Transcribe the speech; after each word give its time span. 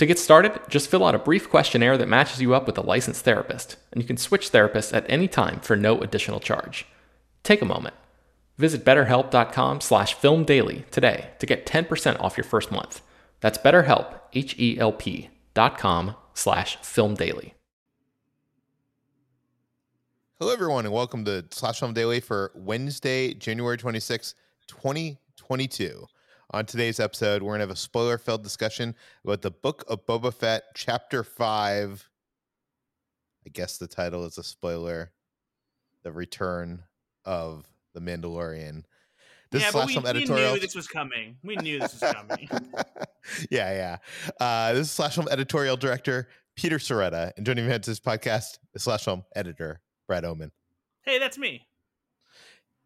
To 0.00 0.06
get 0.06 0.18
started, 0.18 0.58
just 0.70 0.88
fill 0.88 1.04
out 1.04 1.14
a 1.14 1.18
brief 1.18 1.50
questionnaire 1.50 1.98
that 1.98 2.08
matches 2.08 2.40
you 2.40 2.54
up 2.54 2.66
with 2.66 2.78
a 2.78 2.80
licensed 2.80 3.22
therapist, 3.22 3.76
and 3.92 4.00
you 4.00 4.06
can 4.06 4.16
switch 4.16 4.50
therapists 4.50 4.96
at 4.96 5.04
any 5.10 5.28
time 5.28 5.60
for 5.60 5.76
no 5.76 6.00
additional 6.00 6.40
charge. 6.40 6.86
Take 7.42 7.60
a 7.60 7.66
moment. 7.66 7.94
Visit 8.56 8.82
betterhelp.com 8.82 9.82
slash 9.82 10.16
filmdaily 10.16 10.88
today 10.88 11.32
to 11.38 11.44
get 11.44 11.66
10% 11.66 12.18
off 12.18 12.38
your 12.38 12.44
first 12.44 12.72
month. 12.72 13.02
That's 13.40 13.58
betterhelp, 13.58 14.18
H-E-L-P 14.32 15.28
dot 15.52 15.76
com 15.76 16.16
slash 16.32 16.78
filmdaily. 16.78 17.52
Hello, 20.38 20.50
everyone, 20.50 20.86
and 20.86 20.94
welcome 20.94 21.26
to 21.26 21.44
Slash 21.50 21.78
Film 21.78 21.92
Daily 21.92 22.20
for 22.20 22.52
Wednesday, 22.54 23.34
January 23.34 23.76
26, 23.76 24.34
2022. 24.66 26.06
On 26.52 26.66
today's 26.66 26.98
episode, 26.98 27.42
we're 27.42 27.50
going 27.50 27.60
to 27.60 27.66
have 27.66 27.70
a 27.70 27.76
spoiler 27.76 28.18
filled 28.18 28.42
discussion 28.42 28.96
about 29.24 29.40
the 29.40 29.52
Book 29.52 29.84
of 29.86 30.04
Boba 30.04 30.34
Fett, 30.34 30.64
Chapter 30.74 31.22
5. 31.22 32.10
I 33.46 33.50
guess 33.50 33.78
the 33.78 33.86
title 33.86 34.24
is 34.24 34.36
a 34.36 34.42
spoiler 34.42 35.12
The 36.02 36.10
Return 36.10 36.82
of 37.24 37.68
the 37.94 38.00
Mandalorian. 38.00 38.82
This 39.52 39.62
yeah, 39.62 39.70
but 39.72 39.86
we, 39.86 39.96
we 39.96 40.24
knew 40.24 40.58
this 40.58 40.74
was 40.74 40.88
coming. 40.88 41.36
We 41.44 41.54
knew 41.54 41.78
this 41.78 42.00
was 42.00 42.12
coming. 42.12 42.48
yeah, 43.50 43.72
yeah. 43.72 44.34
Uh, 44.40 44.72
this 44.72 44.88
is 44.88 44.90
Slash 44.90 45.14
Film 45.14 45.28
editorial 45.30 45.76
director 45.76 46.26
Peter 46.56 46.78
Sciretta, 46.78 47.30
and 47.36 47.46
joining 47.46 47.64
me 47.64 47.72
on 47.72 47.80
this 47.80 48.00
podcast 48.00 48.58
is 48.74 48.82
Slash 48.82 49.04
Film 49.04 49.22
editor 49.36 49.82
Brad 50.08 50.24
Oman. 50.24 50.50
Hey, 51.02 51.20
that's 51.20 51.38
me 51.38 51.68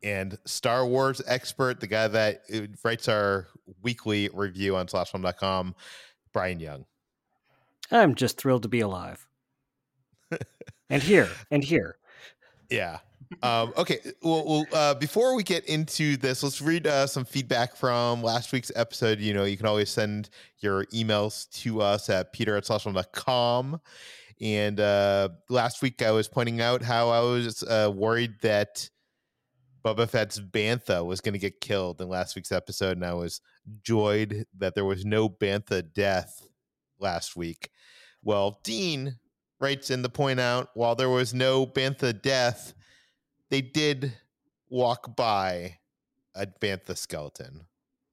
and 0.04 0.38
Star 0.44 0.86
Wars 0.86 1.22
expert, 1.26 1.80
the 1.80 1.86
guy 1.86 2.06
that 2.06 2.42
uh, 2.54 2.60
writes 2.84 3.08
our 3.08 3.48
weekly 3.82 4.28
review 4.32 4.76
on 4.76 4.86
slashfilm.com, 4.86 5.74
Brian 6.32 6.60
Young. 6.60 6.84
I'm 7.90 8.14
just 8.14 8.38
thrilled 8.38 8.62
to 8.62 8.68
be 8.68 8.80
alive. 8.80 9.26
and 10.90 11.02
here, 11.02 11.30
and 11.50 11.64
here. 11.64 11.96
Yeah. 12.70 12.98
Um, 13.42 13.72
okay. 13.78 13.98
Well, 14.22 14.44
well 14.46 14.66
uh, 14.72 14.94
before 14.94 15.34
we 15.34 15.42
get 15.42 15.64
into 15.64 16.18
this, 16.18 16.42
let's 16.42 16.60
read 16.60 16.86
uh, 16.86 17.06
some 17.06 17.24
feedback 17.24 17.74
from 17.74 18.22
last 18.22 18.52
week's 18.52 18.70
episode. 18.76 19.20
You 19.20 19.32
know, 19.32 19.44
you 19.44 19.56
can 19.56 19.66
always 19.66 19.90
send 19.90 20.28
your 20.58 20.84
emails 20.86 21.50
to 21.62 21.80
us 21.80 22.10
at 22.10 22.32
peter 22.32 22.56
at 22.56 22.64
slashfilm.com. 22.64 23.80
And 24.40 24.80
uh, 24.80 25.30
last 25.48 25.80
week 25.80 26.02
I 26.02 26.10
was 26.10 26.28
pointing 26.28 26.60
out 26.60 26.82
how 26.82 27.08
I 27.08 27.20
was 27.20 27.62
uh, 27.62 27.90
worried 27.94 28.34
that 28.42 28.88
Boba 29.84 30.08
Fett's 30.08 30.40
Bantha 30.40 31.04
was 31.04 31.20
going 31.20 31.34
to 31.34 31.38
get 31.38 31.60
killed 31.60 32.00
in 32.00 32.08
last 32.08 32.34
week's 32.34 32.52
episode, 32.52 32.96
and 32.96 33.04
I 33.04 33.12
was 33.12 33.42
joyed 33.82 34.46
that 34.58 34.74
there 34.74 34.84
was 34.84 35.04
no 35.04 35.28
Bantha 35.28 35.92
death 35.92 36.42
last 36.98 37.36
week. 37.36 37.68
Well, 38.22 38.60
Dean 38.64 39.18
writes 39.60 39.90
in 39.90 40.02
to 40.02 40.08
point 40.08 40.40
out 40.40 40.70
while 40.74 40.94
there 40.94 41.10
was 41.10 41.34
no 41.34 41.66
Bantha 41.66 42.20
death, 42.20 42.72
they 43.50 43.60
did 43.60 44.12
walk 44.70 45.14
by 45.16 45.78
a 46.34 46.46
Bantha 46.46 46.96
skeleton. 46.96 47.66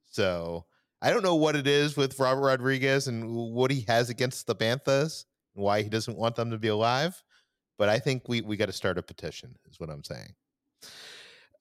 So 0.09 0.65
I 1.01 1.09
don't 1.09 1.23
know 1.23 1.35
what 1.35 1.55
it 1.55 1.67
is 1.67 1.95
with 1.95 2.19
Robert 2.19 2.41
Rodriguez 2.41 3.07
and 3.07 3.33
what 3.33 3.71
he 3.71 3.85
has 3.87 4.09
against 4.09 4.45
the 4.45 4.55
Banthas 4.55 5.25
and 5.55 5.63
why 5.63 5.81
he 5.81 5.89
doesn't 5.89 6.17
want 6.17 6.35
them 6.35 6.51
to 6.51 6.57
be 6.57 6.67
alive. 6.67 7.21
But 7.77 7.87
I 7.87 7.97
think 7.97 8.27
we, 8.27 8.41
we 8.41 8.57
got 8.57 8.67
to 8.67 8.73
start 8.73 8.97
a 8.97 9.01
petition, 9.01 9.55
is 9.69 9.79
what 9.79 9.89
I'm 9.89 10.03
saying. 10.03 10.35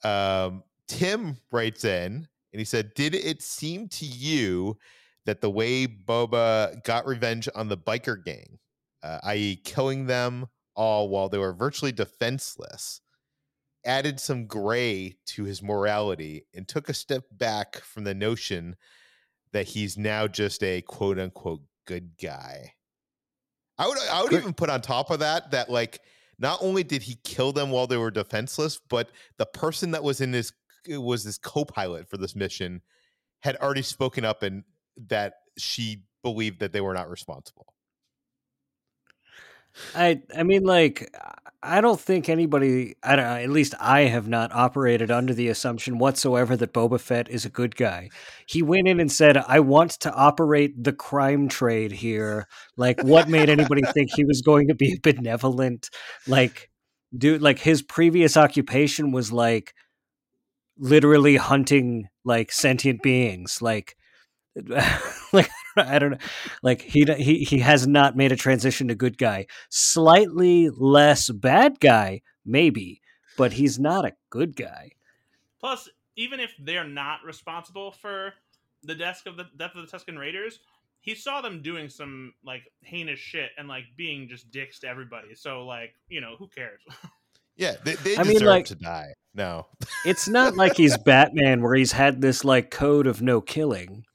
Um, 0.03 0.62
Tim 0.88 1.37
writes 1.53 1.84
in 1.84 2.27
and 2.53 2.59
he 2.59 2.65
said, 2.65 2.94
Did 2.94 3.15
it 3.15 3.43
seem 3.43 3.88
to 3.88 4.05
you 4.05 4.77
that 5.27 5.41
the 5.41 5.50
way 5.50 5.87
Boba 5.87 6.83
got 6.84 7.06
revenge 7.06 7.49
on 7.55 7.69
the 7.69 7.77
biker 7.77 8.22
gang, 8.22 8.59
uh, 9.03 9.19
i.e., 9.25 9.56
killing 9.56 10.06
them 10.06 10.47
all 10.75 11.08
while 11.08 11.29
they 11.29 11.38
were 11.38 11.52
virtually 11.52 11.93
defenseless, 11.93 13.00
added 13.85 14.19
some 14.19 14.47
gray 14.47 15.14
to 15.26 15.44
his 15.44 15.62
morality 15.62 16.47
and 16.55 16.67
took 16.67 16.88
a 16.88 16.94
step 16.94 17.25
back 17.32 17.81
from 17.81 18.05
the 18.05 18.14
notion 18.14 18.76
that 19.52 19.69
he's 19.69 19.99
now 19.99 20.26
just 20.26 20.62
a 20.62 20.81
quote 20.82 21.19
unquote 21.19 21.62
good 21.87 22.17
guy? 22.20 22.73
I 23.79 23.87
would 23.87 23.99
I 24.11 24.23
would 24.23 24.32
even 24.32 24.52
put 24.52 24.70
on 24.70 24.82
top 24.82 25.11
of 25.11 25.20
that 25.20 25.52
that 25.52 25.70
like 25.70 26.00
not 26.40 26.58
only 26.62 26.82
did 26.82 27.02
he 27.02 27.19
kill 27.22 27.52
them 27.52 27.70
while 27.70 27.87
they 27.87 27.98
were 27.98 28.10
defenseless, 28.10 28.81
but 28.88 29.10
the 29.37 29.46
person 29.46 29.92
that 29.92 30.02
was 30.02 30.20
in 30.20 30.32
this 30.32 30.52
uh, 30.92 31.00
was 31.00 31.22
this 31.22 31.38
co-pilot 31.38 32.08
for 32.08 32.16
this 32.16 32.34
mission 32.34 32.81
had 33.40 33.56
already 33.56 33.82
spoken 33.82 34.25
up 34.25 34.42
and 34.42 34.64
that 35.08 35.34
she 35.58 36.02
believed 36.22 36.60
that 36.60 36.72
they 36.72 36.81
were 36.81 36.94
not 36.94 37.10
responsible. 37.10 37.75
I 39.94 40.22
I 40.37 40.43
mean 40.43 40.64
like 40.64 41.11
I 41.62 41.82
don't 41.82 42.00
think 42.00 42.31
anybody, 42.31 42.96
I 43.02 43.17
don't, 43.17 43.26
at 43.26 43.50
least 43.50 43.75
I 43.78 44.02
have 44.02 44.26
not 44.26 44.50
operated 44.52 45.11
under 45.11 45.34
the 45.34 45.49
assumption 45.49 45.99
whatsoever 45.99 46.56
that 46.56 46.72
Boba 46.72 46.99
Fett 46.99 47.28
is 47.28 47.44
a 47.44 47.50
good 47.50 47.76
guy. 47.76 48.08
He 48.46 48.62
went 48.62 48.88
in 48.88 48.99
and 48.99 49.12
said, 49.12 49.37
I 49.37 49.61
want 49.61 49.90
to 50.00 50.12
operate 50.14 50.82
the 50.82 50.94
crime 50.94 51.49
trade 51.49 51.93
here. 51.93 52.46
Like, 52.78 53.02
what 53.05 53.28
made 53.28 53.50
anybody 53.50 53.82
think 53.93 54.11
he 54.14 54.25
was 54.25 54.40
going 54.40 54.69
to 54.69 54.75
be 54.75 54.99
benevolent? 55.02 55.90
Like, 56.26 56.70
dude, 57.16 57.43
like 57.43 57.58
his 57.58 57.82
previous 57.82 58.38
occupation 58.38 59.12
was 59.12 59.31
like 59.31 59.75
literally 60.78 61.37
hunting 61.37 62.08
like 62.25 62.52
sentient 62.52 63.02
beings. 63.02 63.61
Like, 63.61 63.96
like 65.32 65.50
I 65.88 65.99
don't 65.99 66.12
know, 66.12 66.19
like 66.62 66.82
he 66.82 67.05
he 67.19 67.44
he 67.44 67.59
has 67.61 67.87
not 67.87 68.17
made 68.17 68.32
a 68.32 68.37
transition 68.37 68.88
to 68.88 68.94
good 68.94 69.19
guy. 69.19 69.47
Slightly 69.69 70.71
less 70.71 71.31
bad 71.31 71.81
guy, 71.81 72.23
maybe, 72.44 73.00
but 73.37 73.53
he's 73.53 73.79
not 73.79 74.05
a 74.05 74.12
good 74.31 74.56
guy. 74.56 74.93
Plus, 75.61 75.88
even 76.17 76.41
if 76.41 76.53
they're 76.59 76.88
not 76.88 77.21
responsible 77.25 77.93
for 77.93 78.35
the 78.82 78.94
death 78.94 79.23
of 79.27 79.37
the 79.37 79.47
death 79.56 79.75
of 79.75 79.88
the 79.88 79.97
Tusken 79.97 80.19
Raiders, 80.19 80.61
he 81.00 81.15
saw 81.15 81.41
them 81.41 81.62
doing 81.62 81.88
some 81.88 82.35
like 82.44 82.62
heinous 82.83 83.19
shit 83.19 83.50
and 83.59 83.69
like 83.69 83.85
being 83.97 84.29
just 84.29 84.50
dicks 84.50 84.81
to 84.81 84.88
everybody. 84.88 85.35
So 85.35 85.65
like, 85.67 85.94
you 86.09 86.21
know, 86.21 86.37
who 86.38 86.49
cares? 86.49 86.81
Yeah, 87.56 87.75
they, 87.85 87.94
they 87.97 88.17
I 88.17 88.23
mean, 88.23 88.43
like, 88.43 88.65
to 88.67 88.75
die. 88.75 89.12
No, 89.35 89.67
it's 90.06 90.26
not 90.26 90.56
like 90.56 90.79
he's 90.79 90.97
Batman 91.05 91.61
where 91.61 91.75
he's 91.75 91.93
had 91.93 92.23
this 92.23 92.43
like 92.43 92.71
code 92.71 93.06
of 93.06 93.21
no 93.21 93.43
killing. 93.43 94.06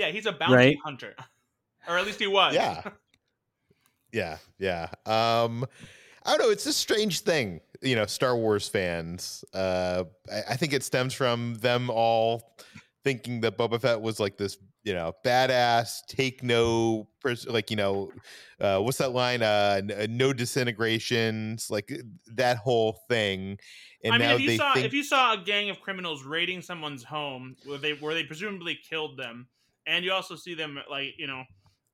Yeah, 0.00 0.08
he's 0.08 0.24
a 0.24 0.32
bounty 0.32 0.54
right? 0.54 0.78
hunter, 0.82 1.14
or 1.88 1.98
at 1.98 2.06
least 2.06 2.18
he 2.18 2.26
was. 2.26 2.54
Yeah, 2.54 2.82
yeah, 4.12 4.38
yeah. 4.58 4.88
Um, 5.04 5.66
I 6.24 6.30
don't 6.30 6.38
know. 6.38 6.50
It's 6.50 6.64
a 6.64 6.72
strange 6.72 7.20
thing, 7.20 7.60
you 7.82 7.96
know. 7.96 8.06
Star 8.06 8.34
Wars 8.34 8.66
fans. 8.66 9.44
Uh, 9.52 10.04
I, 10.32 10.52
I 10.52 10.56
think 10.56 10.72
it 10.72 10.82
stems 10.82 11.12
from 11.12 11.56
them 11.56 11.90
all 11.90 12.56
thinking 13.04 13.42
that 13.42 13.58
Boba 13.58 13.78
Fett 13.78 14.00
was 14.00 14.18
like 14.18 14.38
this, 14.38 14.56
you 14.84 14.94
know, 14.94 15.12
badass, 15.22 16.06
take 16.06 16.42
no, 16.42 17.06
like 17.46 17.70
you 17.70 17.76
know, 17.76 18.10
uh, 18.58 18.78
what's 18.78 18.96
that 18.98 19.12
line? 19.12 19.42
Uh, 19.42 19.82
no 20.08 20.32
disintegrations, 20.32 21.70
like 21.70 21.92
that 22.36 22.56
whole 22.56 23.00
thing. 23.10 23.58
And 24.02 24.14
I 24.14 24.18
mean, 24.18 24.30
if 24.30 24.40
you 24.40 24.56
saw 24.56 24.72
think... 24.72 24.86
if 24.86 24.94
you 24.94 25.04
saw 25.04 25.34
a 25.34 25.44
gang 25.44 25.68
of 25.68 25.82
criminals 25.82 26.24
raiding 26.24 26.62
someone's 26.62 27.04
home 27.04 27.56
where 27.66 27.76
they 27.76 27.92
where 27.92 28.14
they 28.14 28.24
presumably 28.24 28.78
killed 28.88 29.18
them, 29.18 29.46
and 29.86 30.04
you 30.04 30.12
also 30.12 30.36
see 30.36 30.54
them 30.54 30.78
like 30.90 31.14
you 31.18 31.26
know 31.26 31.44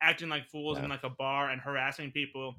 acting 0.02 0.28
like 0.28 0.46
fools 0.46 0.78
yeah. 0.78 0.84
in 0.84 0.90
like 0.90 1.04
a 1.04 1.10
bar 1.10 1.50
and 1.50 1.60
harassing 1.60 2.10
people. 2.10 2.56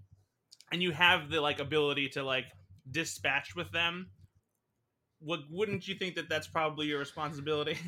And 0.72 0.82
you 0.82 0.92
have 0.92 1.30
the 1.30 1.40
like 1.40 1.60
ability 1.60 2.10
to 2.10 2.24
like 2.24 2.46
dispatch 2.92 3.56
with 3.56 3.72
them. 3.72 4.10
What 5.20 5.42
wouldn't 5.50 5.88
you 5.88 5.96
think 5.96 6.16
that 6.16 6.30
that's 6.30 6.48
probably 6.48 6.88
your 6.88 7.00
responsibility? 7.00 7.78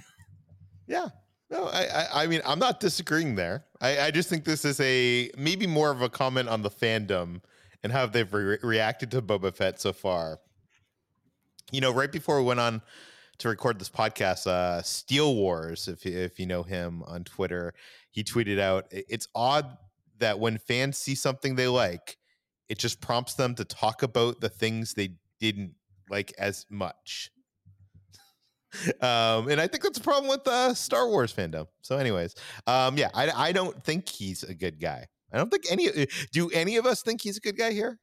Yeah. 0.88 1.10
No 1.52 1.66
I, 1.66 1.84
I, 1.84 2.24
I 2.24 2.28
mean 2.28 2.42
i'm 2.46 2.58
not 2.58 2.80
disagreeing 2.80 3.36
there. 3.36 3.64
I, 3.80 4.00
I 4.00 4.12
just 4.12 4.28
think 4.28 4.44
this 4.44 4.66
is 4.66 4.80
a 4.80 5.30
maybe 5.38 5.68
more 5.68 5.92
of 5.92 6.02
a 6.02 6.10
comment 6.10 6.50
on 6.50 6.64
the 6.64 6.70
fandom 6.72 7.42
and 7.84 7.92
how 7.94 8.08
they've 8.08 8.34
re- 8.34 8.58
reacted 8.64 9.12
to 9.12 9.22
boba 9.22 9.54
fett 9.54 9.80
so 9.80 9.94
far. 9.94 10.40
You 11.72 11.80
know 11.80 11.94
right 11.94 12.12
before 12.12 12.40
we 12.40 12.46
went 12.48 12.60
on 12.60 12.82
to 13.40 13.50
record 13.50 13.80
this 13.80 13.90
podcast. 13.90 14.48
Uh, 14.48 14.82
Steel 14.82 15.36
Wars, 15.36 15.88
if 15.88 16.06
if 16.06 16.40
you 16.40 16.46
know 16.46 16.64
him 16.64 17.04
on 17.08 17.24
Twitter, 17.24 17.74
he 18.12 18.24
tweeted 18.24 18.60
out, 18.60 18.86
"It's 18.92 19.28
odd 19.34 19.78
that 20.20 20.40
when 20.40 20.58
fans 20.58 20.98
see 20.98 21.16
something 21.16 21.56
they 21.56 21.68
like, 21.68 22.18
it 22.68 22.78
just 22.78 23.02
prompts 23.02 23.34
them 23.34 23.56
to 23.56 23.66
talk 23.66 24.04
about 24.04 24.42
the 24.42 24.50
things 24.50 24.94
they 24.94 25.16
didn't 25.40 25.74
like 26.10 26.34
as 26.38 26.66
much." 26.70 27.32
um, 29.02 29.50
and 29.50 29.60
I 29.60 29.68
think 29.68 29.84
that's 29.84 29.98
a 29.98 30.02
problem 30.02 30.30
with 30.30 30.48
uh, 30.48 30.74
Star 30.74 31.08
Wars 31.08 31.34
fandom. 31.34 31.68
So, 31.82 31.98
anyways, 31.98 32.36
um, 32.68 32.98
yeah, 32.98 33.10
I 33.14 33.32
I 33.32 33.52
don't 33.52 33.82
think 33.84 34.08
he's 34.08 34.44
a 34.44 34.54
good 34.54 34.80
guy. 34.80 35.08
I 35.32 35.38
don't 35.38 35.50
think 35.50 35.72
any. 35.72 35.90
Uh, 35.90 36.06
do 36.34 36.50
any 36.52 36.76
of 36.76 36.86
us 36.86 37.02
think 37.02 37.22
he's 37.22 37.38
a 37.38 37.42
good 37.42 37.58
guy 37.58 37.72
here? 37.72 38.00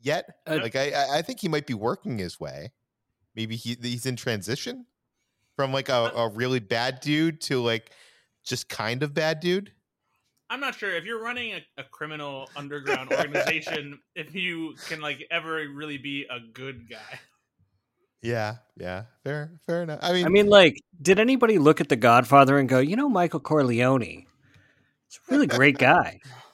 Yet, 0.00 0.26
like 0.46 0.76
I, 0.76 1.18
I 1.18 1.22
think 1.22 1.40
he 1.40 1.48
might 1.48 1.66
be 1.66 1.74
working 1.74 2.18
his 2.18 2.38
way 2.38 2.70
maybe 3.38 3.54
he 3.54 3.78
he's 3.80 4.04
in 4.04 4.16
transition 4.16 4.84
from 5.56 5.72
like 5.72 5.88
a, 5.88 6.12
a 6.14 6.28
really 6.28 6.58
bad 6.58 7.00
dude 7.00 7.40
to 7.40 7.62
like 7.62 7.92
just 8.44 8.68
kind 8.68 9.02
of 9.02 9.14
bad 9.14 9.40
dude. 9.40 9.72
I'm 10.50 10.60
not 10.60 10.74
sure 10.74 10.94
if 10.94 11.04
you're 11.04 11.22
running 11.22 11.52
a, 11.52 11.60
a 11.80 11.84
criminal 11.84 12.50
underground 12.56 13.12
organization 13.12 14.00
if 14.16 14.34
you 14.34 14.74
can 14.88 15.00
like 15.00 15.24
ever 15.30 15.66
really 15.72 15.98
be 15.98 16.26
a 16.28 16.40
good 16.52 16.90
guy. 16.90 17.20
Yeah, 18.20 18.56
yeah, 18.76 19.04
fair, 19.22 19.52
fair 19.64 19.84
enough. 19.84 20.00
I 20.02 20.12
mean, 20.12 20.26
I 20.26 20.28
mean, 20.28 20.48
like, 20.48 20.82
did 21.00 21.20
anybody 21.20 21.58
look 21.58 21.80
at 21.80 21.88
The 21.88 21.94
Godfather 21.94 22.58
and 22.58 22.68
go, 22.68 22.80
you 22.80 22.96
know, 22.96 23.08
Michael 23.08 23.38
Corleone, 23.38 24.26
he's 25.06 25.20
a 25.28 25.32
really 25.32 25.46
great 25.46 25.78
guy. 25.78 26.18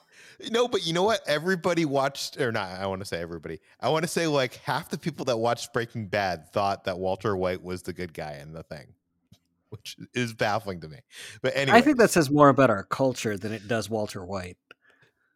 No, 0.51 0.67
but 0.67 0.85
you 0.85 0.93
know 0.93 1.03
what? 1.03 1.21
Everybody 1.27 1.85
watched, 1.85 2.39
or 2.39 2.51
not. 2.51 2.69
I 2.69 2.85
want 2.87 3.01
to 3.01 3.05
say 3.05 3.21
everybody. 3.21 3.59
I 3.79 3.89
want 3.89 4.03
to 4.03 4.07
say 4.07 4.27
like 4.27 4.55
half 4.55 4.89
the 4.89 4.97
people 4.97 5.25
that 5.25 5.37
watched 5.37 5.73
Breaking 5.73 6.07
Bad 6.07 6.51
thought 6.51 6.85
that 6.85 6.99
Walter 6.99 7.35
White 7.35 7.63
was 7.63 7.83
the 7.83 7.93
good 7.93 8.13
guy 8.13 8.39
in 8.41 8.53
the 8.53 8.63
thing, 8.63 8.87
which 9.69 9.97
is 10.13 10.33
baffling 10.33 10.81
to 10.81 10.87
me. 10.87 10.97
But 11.41 11.55
anyway, 11.55 11.77
I 11.77 11.81
think 11.81 11.97
that 11.97 12.11
says 12.11 12.29
more 12.29 12.49
about 12.49 12.69
our 12.69 12.83
culture 12.83 13.37
than 13.37 13.51
it 13.51 13.67
does 13.67 13.89
Walter 13.89 14.25
White. 14.25 14.57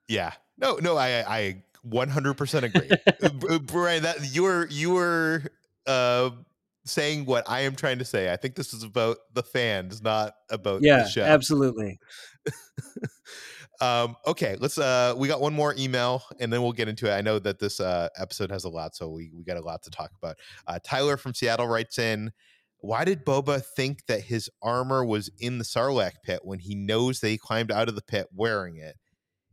Yeah. 0.07 0.33
No, 0.57 0.75
no, 0.75 0.97
I 0.97 1.23
I 1.27 1.63
100% 1.87 2.63
agree. 2.63 3.59
Brian, 3.61 4.03
that 4.03 4.33
you 4.33 4.43
were 4.43 4.67
you 4.69 4.91
were 4.91 5.43
uh 5.87 6.31
saying 6.85 7.25
what 7.25 7.49
I 7.49 7.61
am 7.61 7.75
trying 7.75 7.99
to 7.99 8.05
say. 8.05 8.31
I 8.31 8.35
think 8.35 8.55
this 8.55 8.73
is 8.73 8.83
about 8.83 9.17
the 9.33 9.43
fans, 9.43 10.01
not 10.01 10.35
about 10.49 10.81
yeah, 10.81 11.03
the 11.03 11.09
show. 11.09 11.23
Absolutely. 11.23 11.99
Um, 13.81 14.15
okay, 14.27 14.57
let's. 14.59 14.77
Uh, 14.77 15.13
we 15.17 15.27
got 15.27 15.39
one 15.39 15.53
more 15.53 15.73
email, 15.77 16.23
and 16.39 16.51
then 16.51 16.61
we'll 16.61 16.73
get 16.73 16.89
into 16.89 17.09
it. 17.09 17.15
I 17.15 17.21
know 17.21 17.39
that 17.39 17.59
this 17.59 17.79
uh, 17.79 18.09
episode 18.17 18.51
has 18.51 18.65
a 18.65 18.69
lot, 18.69 18.95
so 18.95 19.09
we 19.09 19.31
we 19.33 19.43
got 19.43 19.57
a 19.57 19.61
lot 19.61 19.83
to 19.83 19.89
talk 19.89 20.11
about. 20.21 20.37
Uh, 20.67 20.79
Tyler 20.83 21.17
from 21.17 21.33
Seattle 21.33 21.67
writes 21.67 21.97
in. 21.97 22.31
Why 22.81 23.03
did 23.03 23.25
Boba 23.25 23.61
think 23.75 24.05
that 24.05 24.21
his 24.21 24.49
armor 24.61 25.03
was 25.03 25.29
in 25.39 25.57
the 25.57 25.65
Sarlacc 25.65 26.13
pit 26.23 26.39
when 26.43 26.59
he 26.59 26.75
knows 26.75 27.19
that 27.19 27.27
he 27.27 27.37
climbed 27.37 27.73
out 27.73 27.89
of 27.89 27.95
the 27.95 28.01
pit 28.01 28.27
wearing 28.33 28.77
it? 28.77 28.95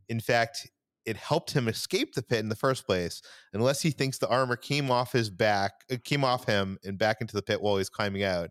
In 0.08 0.20
fact, 0.20 0.70
it 1.06 1.16
helped 1.16 1.52
him 1.52 1.68
escape 1.68 2.14
the 2.14 2.22
pit 2.22 2.40
in 2.40 2.48
the 2.48 2.56
first 2.56 2.84
place, 2.84 3.22
unless 3.52 3.80
he 3.80 3.90
thinks 3.90 4.18
the 4.18 4.28
armor 4.28 4.56
came 4.56 4.90
off 4.90 5.12
his 5.12 5.30
back, 5.30 5.72
it 5.88 5.94
uh, 5.94 5.98
came 6.04 6.24
off 6.24 6.46
him 6.46 6.78
and 6.84 6.98
back 6.98 7.20
into 7.20 7.34
the 7.34 7.42
pit 7.42 7.62
while 7.62 7.78
he's 7.78 7.88
climbing 7.88 8.24
out. 8.24 8.50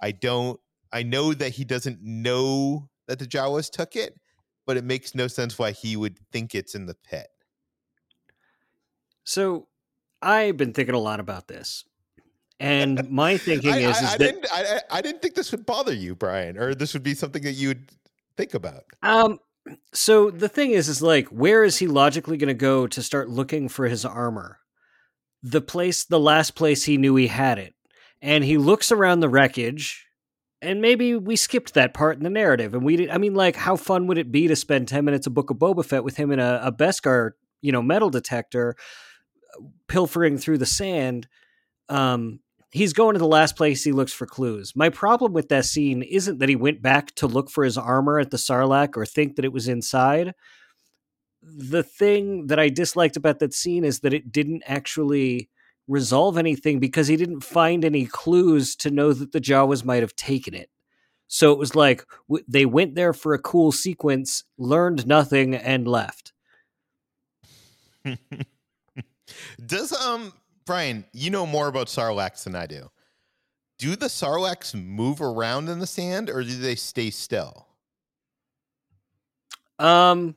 I 0.00 0.12
don't. 0.12 0.58
I 0.92 1.02
know 1.02 1.34
that 1.34 1.50
he 1.50 1.64
doesn't 1.64 1.98
know 2.02 2.88
that 3.08 3.18
the 3.18 3.26
Jawas 3.26 3.70
took 3.70 3.96
it, 3.96 4.18
but 4.66 4.76
it 4.76 4.84
makes 4.84 5.14
no 5.14 5.26
sense 5.26 5.58
why 5.58 5.72
he 5.72 5.96
would 5.96 6.18
think 6.30 6.54
it's 6.54 6.74
in 6.74 6.86
the 6.86 6.94
pit. 6.94 7.28
So 9.24 9.68
I've 10.22 10.56
been 10.56 10.72
thinking 10.72 10.94
a 10.94 11.00
lot 11.00 11.20
about 11.20 11.48
this. 11.48 11.84
And 12.60 13.08
my 13.10 13.36
thinking 13.36 13.72
I, 13.72 13.78
is, 13.78 13.96
I, 13.96 14.04
is 14.04 14.14
I 14.14 14.16
that 14.16 14.18
didn't, 14.18 14.46
I, 14.52 14.80
I 14.90 15.00
didn't 15.00 15.22
think 15.22 15.34
this 15.34 15.50
would 15.52 15.66
bother 15.66 15.94
you, 15.94 16.14
Brian, 16.14 16.58
or 16.58 16.74
this 16.74 16.92
would 16.94 17.02
be 17.02 17.14
something 17.14 17.42
that 17.42 17.52
you 17.52 17.68
would 17.68 17.90
think 18.36 18.54
about. 18.54 18.84
Um, 19.02 19.38
so 19.92 20.30
the 20.30 20.48
thing 20.48 20.72
is, 20.72 20.88
is 20.88 21.02
like, 21.02 21.28
where 21.28 21.64
is 21.64 21.78
he 21.78 21.86
logically 21.86 22.36
going 22.36 22.48
to 22.48 22.54
go 22.54 22.86
to 22.86 23.02
start 23.02 23.28
looking 23.28 23.68
for 23.68 23.88
his 23.88 24.04
armor? 24.04 24.58
The 25.42 25.60
place, 25.60 26.04
the 26.04 26.20
last 26.20 26.54
place 26.54 26.84
he 26.84 26.96
knew 26.96 27.16
he 27.16 27.26
had 27.26 27.58
it, 27.58 27.74
and 28.22 28.44
he 28.44 28.56
looks 28.56 28.90
around 28.90 29.20
the 29.20 29.28
wreckage 29.28 30.06
and 30.64 30.80
maybe 30.80 31.16
we 31.16 31.36
skipped 31.36 31.74
that 31.74 31.94
part 31.94 32.16
in 32.16 32.24
the 32.24 32.30
narrative 32.30 32.74
and 32.74 32.84
we 32.84 32.96
did 32.96 33.10
i 33.10 33.18
mean 33.18 33.34
like 33.34 33.56
how 33.56 33.76
fun 33.76 34.06
would 34.06 34.18
it 34.18 34.32
be 34.32 34.48
to 34.48 34.56
spend 34.56 34.88
10 34.88 35.04
minutes 35.04 35.26
a 35.26 35.30
book 35.30 35.50
of 35.50 35.56
boba 35.56 35.84
fett 35.84 36.04
with 36.04 36.16
him 36.16 36.30
in 36.30 36.38
a, 36.38 36.60
a 36.64 36.72
beskar 36.72 37.32
you 37.62 37.72
know 37.72 37.82
metal 37.82 38.10
detector 38.10 38.76
pilfering 39.88 40.38
through 40.38 40.58
the 40.58 40.66
sand? 40.66 41.28
Um 41.88 42.40
he's 42.70 42.92
going 42.92 43.14
to 43.14 43.20
the 43.20 43.26
last 43.26 43.56
place 43.56 43.84
he 43.84 43.92
looks 43.92 44.12
for 44.12 44.26
clues. 44.26 44.72
My 44.74 44.88
problem 44.88 45.32
with 45.32 45.48
that 45.50 45.64
scene 45.64 46.02
isn't 46.02 46.38
that 46.40 46.48
he 46.48 46.56
went 46.56 46.82
back 46.82 47.14
to 47.16 47.28
look 47.28 47.48
for 47.48 47.62
his 47.62 47.78
armor 47.78 48.18
at 48.18 48.32
the 48.32 48.36
sarlacc 48.36 48.96
or 48.96 49.06
think 49.06 49.36
that 49.36 49.44
it 49.44 49.52
was 49.52 49.68
inside. 49.68 50.34
The 51.40 51.84
thing 51.84 52.48
that 52.48 52.58
i 52.58 52.68
disliked 52.68 53.16
about 53.16 53.38
that 53.38 53.54
scene 53.54 53.84
is 53.84 54.00
that 54.00 54.14
it 54.14 54.32
didn't 54.32 54.62
actually 54.66 55.50
resolve 55.88 56.38
anything 56.38 56.78
because 56.78 57.08
he 57.08 57.16
didn't 57.16 57.40
find 57.42 57.84
any 57.84 58.06
clues 58.06 58.74
to 58.76 58.90
know 58.90 59.12
that 59.12 59.32
the 59.32 59.40
Jawas 59.40 59.84
might 59.84 60.02
have 60.02 60.16
taken 60.16 60.54
it. 60.54 60.70
So 61.28 61.52
it 61.52 61.58
was 61.58 61.74
like 61.74 62.04
w- 62.28 62.44
they 62.48 62.66
went 62.66 62.94
there 62.94 63.12
for 63.12 63.34
a 63.34 63.38
cool 63.38 63.72
sequence, 63.72 64.44
learned 64.58 65.06
nothing, 65.06 65.54
and 65.54 65.86
left. 65.88 66.32
Does 69.66 69.92
um 69.92 70.32
Brian, 70.66 71.04
you 71.12 71.30
know 71.30 71.46
more 71.46 71.68
about 71.68 71.88
Sarlaccs 71.88 72.44
than 72.44 72.54
I 72.54 72.66
do. 72.66 72.90
Do 73.78 73.96
the 73.96 74.06
Sarlaccs 74.06 74.74
move 74.74 75.20
around 75.20 75.68
in 75.68 75.78
the 75.78 75.86
sand 75.86 76.30
or 76.30 76.42
do 76.42 76.56
they 76.56 76.74
stay 76.74 77.10
still? 77.10 77.66
Um 79.78 80.36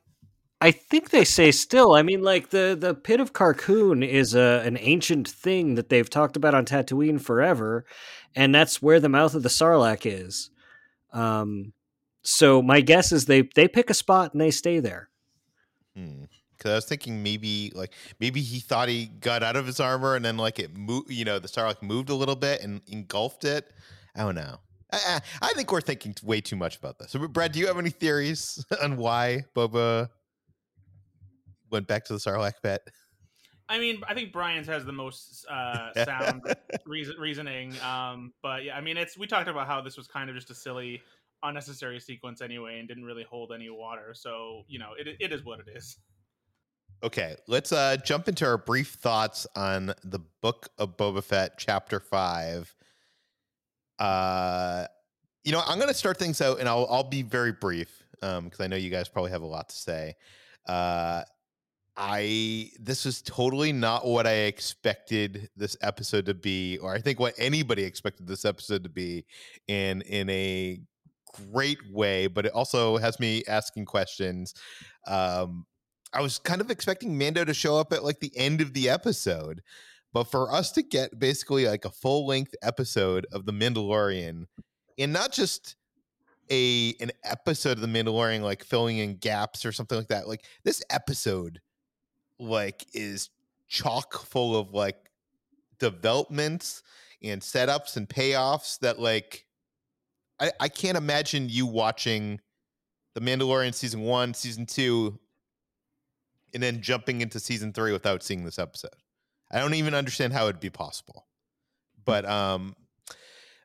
I 0.60 0.72
think 0.72 1.10
they 1.10 1.24
say 1.24 1.52
still. 1.52 1.94
I 1.94 2.02
mean, 2.02 2.22
like 2.22 2.50
the 2.50 2.76
the 2.78 2.94
pit 2.94 3.20
of 3.20 3.32
Carkoon 3.32 4.06
is 4.06 4.34
a 4.34 4.62
an 4.64 4.76
ancient 4.80 5.28
thing 5.28 5.76
that 5.76 5.88
they've 5.88 6.10
talked 6.10 6.36
about 6.36 6.54
on 6.54 6.64
Tatooine 6.64 7.20
forever, 7.20 7.84
and 8.34 8.54
that's 8.54 8.82
where 8.82 8.98
the 8.98 9.08
mouth 9.08 9.34
of 9.34 9.42
the 9.42 9.48
Sarlacc 9.48 10.02
is. 10.04 10.50
Um, 11.12 11.72
so 12.22 12.60
my 12.60 12.80
guess 12.80 13.12
is 13.12 13.26
they 13.26 13.42
they 13.54 13.68
pick 13.68 13.88
a 13.88 13.94
spot 13.94 14.32
and 14.32 14.40
they 14.40 14.50
stay 14.50 14.80
there. 14.80 15.08
Hmm. 15.94 16.24
Because 16.56 16.72
I 16.72 16.74
was 16.74 16.84
thinking 16.86 17.22
maybe 17.22 17.70
like 17.74 17.92
maybe 18.18 18.40
he 18.40 18.58
thought 18.58 18.88
he 18.88 19.06
got 19.06 19.44
out 19.44 19.54
of 19.54 19.64
his 19.64 19.78
armor 19.78 20.16
and 20.16 20.24
then 20.24 20.36
like 20.36 20.58
it 20.58 20.76
moved, 20.76 21.08
you 21.08 21.24
know, 21.24 21.38
the 21.38 21.46
Sarlacc 21.46 21.82
moved 21.82 22.10
a 22.10 22.14
little 22.14 22.34
bit 22.34 22.62
and 22.62 22.80
engulfed 22.88 23.44
it. 23.44 23.72
I 24.16 24.22
don't 24.22 24.34
know. 24.34 24.58
I, 24.92 25.20
I 25.40 25.52
think 25.52 25.70
we're 25.70 25.80
thinking 25.80 26.16
way 26.24 26.40
too 26.40 26.56
much 26.56 26.76
about 26.76 26.98
this. 26.98 27.12
So, 27.12 27.28
Brad, 27.28 27.52
do 27.52 27.60
you 27.60 27.68
have 27.68 27.78
any 27.78 27.90
theories 27.90 28.64
on 28.82 28.96
why 28.96 29.44
Boba 29.54 30.08
went 31.70 31.86
back 31.86 32.04
to 32.06 32.12
the 32.12 32.18
Sarlacc 32.18 32.54
pit? 32.62 32.82
I 33.68 33.78
mean, 33.78 34.02
I 34.08 34.14
think 34.14 34.32
Brian's 34.32 34.66
has 34.66 34.84
the 34.84 34.92
most 34.92 35.44
uh, 35.48 35.92
sound 36.04 36.42
reason, 36.86 37.16
reasoning. 37.18 37.74
Um, 37.80 38.32
but 38.42 38.64
yeah, 38.64 38.76
I 38.76 38.80
mean, 38.80 38.96
it's 38.96 39.18
we 39.18 39.26
talked 39.26 39.48
about 39.48 39.66
how 39.66 39.80
this 39.80 39.96
was 39.96 40.06
kind 40.06 40.30
of 40.30 40.36
just 40.36 40.50
a 40.50 40.54
silly, 40.54 41.02
unnecessary 41.42 42.00
sequence 42.00 42.40
anyway, 42.40 42.78
and 42.78 42.88
didn't 42.88 43.04
really 43.04 43.24
hold 43.24 43.52
any 43.52 43.68
water. 43.68 44.14
So 44.14 44.62
you 44.68 44.78
know, 44.78 44.92
it 44.98 45.08
it 45.20 45.32
is 45.32 45.44
what 45.44 45.60
it 45.60 45.66
is. 45.74 45.98
Okay, 47.02 47.36
let's 47.46 47.70
uh, 47.70 47.96
jump 48.04 48.26
into 48.28 48.44
our 48.44 48.58
brief 48.58 48.94
thoughts 48.94 49.46
on 49.54 49.94
the 50.02 50.18
Book 50.40 50.68
of 50.78 50.96
Boba 50.96 51.22
Fett, 51.22 51.58
Chapter 51.58 52.00
Five. 52.00 52.74
Uh, 53.98 54.86
you 55.44 55.52
know, 55.52 55.62
I'm 55.66 55.78
going 55.78 55.88
to 55.88 55.94
start 55.94 56.16
things 56.16 56.40
out, 56.40 56.58
and 56.58 56.68
I'll 56.68 56.86
I'll 56.90 57.04
be 57.08 57.22
very 57.22 57.52
brief 57.52 58.02
because 58.12 58.38
um, 58.38 58.50
I 58.58 58.66
know 58.66 58.76
you 58.76 58.90
guys 58.90 59.08
probably 59.08 59.30
have 59.30 59.42
a 59.42 59.46
lot 59.46 59.68
to 59.68 59.76
say. 59.76 60.16
Uh, 60.66 61.22
I 62.00 62.70
this 62.78 63.04
was 63.04 63.20
totally 63.22 63.72
not 63.72 64.06
what 64.06 64.24
I 64.24 64.44
expected 64.46 65.50
this 65.56 65.76
episode 65.82 66.26
to 66.26 66.34
be, 66.34 66.78
or 66.78 66.94
I 66.94 67.00
think 67.00 67.18
what 67.18 67.34
anybody 67.36 67.82
expected 67.82 68.28
this 68.28 68.44
episode 68.44 68.84
to 68.84 68.88
be, 68.88 69.26
in 69.66 70.02
in 70.02 70.30
a 70.30 70.78
great 71.50 71.78
way. 71.92 72.28
But 72.28 72.46
it 72.46 72.52
also 72.52 72.98
has 72.98 73.18
me 73.18 73.42
asking 73.48 73.86
questions. 73.86 74.54
Um, 75.08 75.66
I 76.12 76.22
was 76.22 76.38
kind 76.38 76.60
of 76.60 76.70
expecting 76.70 77.18
Mando 77.18 77.44
to 77.44 77.52
show 77.52 77.76
up 77.76 77.92
at 77.92 78.04
like 78.04 78.20
the 78.20 78.32
end 78.36 78.60
of 78.60 78.74
the 78.74 78.88
episode, 78.88 79.60
but 80.12 80.24
for 80.30 80.52
us 80.52 80.70
to 80.72 80.82
get 80.82 81.18
basically 81.18 81.66
like 81.66 81.84
a 81.84 81.90
full 81.90 82.28
length 82.28 82.54
episode 82.62 83.26
of 83.32 83.44
The 83.44 83.52
Mandalorian, 83.52 84.44
and 84.98 85.12
not 85.12 85.32
just 85.32 85.74
a 86.48 86.94
an 87.00 87.10
episode 87.24 87.72
of 87.72 87.80
The 87.80 87.88
Mandalorian 87.88 88.42
like 88.42 88.62
filling 88.62 88.98
in 88.98 89.16
gaps 89.16 89.64
or 89.66 89.72
something 89.72 89.98
like 89.98 90.08
that, 90.08 90.28
like 90.28 90.44
this 90.62 90.80
episode 90.90 91.60
like 92.38 92.86
is 92.94 93.30
chock 93.68 94.14
full 94.24 94.56
of 94.56 94.72
like 94.72 95.10
developments 95.78 96.82
and 97.22 97.40
setups 97.40 97.96
and 97.96 98.08
payoffs 98.08 98.78
that 98.80 98.98
like 98.98 99.46
I, 100.40 100.52
I 100.60 100.68
can't 100.68 100.96
imagine 100.96 101.48
you 101.48 101.66
watching 101.66 102.40
the 103.14 103.20
Mandalorian 103.20 103.74
season 103.74 104.02
one, 104.02 104.34
season 104.34 104.66
two, 104.66 105.18
and 106.54 106.62
then 106.62 106.80
jumping 106.80 107.20
into 107.20 107.40
season 107.40 107.72
three 107.72 107.92
without 107.92 108.22
seeing 108.22 108.44
this 108.44 108.58
episode. 108.58 108.90
I 109.50 109.58
don't 109.58 109.74
even 109.74 109.94
understand 109.94 110.32
how 110.32 110.44
it'd 110.44 110.60
be 110.60 110.70
possible. 110.70 111.26
But 112.04 112.24
um 112.24 112.76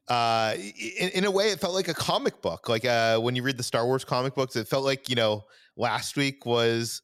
uh 0.08 0.56
in, 0.58 1.10
in 1.10 1.26
a 1.26 1.32
way 1.32 1.52
it 1.52 1.60
felt 1.60 1.74
like 1.74 1.88
a 1.88 1.94
comic 1.94 2.42
book. 2.42 2.68
Like 2.68 2.86
uh 2.86 3.20
when 3.20 3.36
you 3.36 3.44
read 3.44 3.58
the 3.58 3.64
Star 3.64 3.86
Wars 3.86 4.04
comic 4.04 4.36
books, 4.36 4.56
it 4.56 4.68
felt 4.68 4.84
like, 4.84 5.10
you 5.10 5.16
know, 5.16 5.44
last 5.78 6.18
week 6.18 6.46
was 6.46 7.02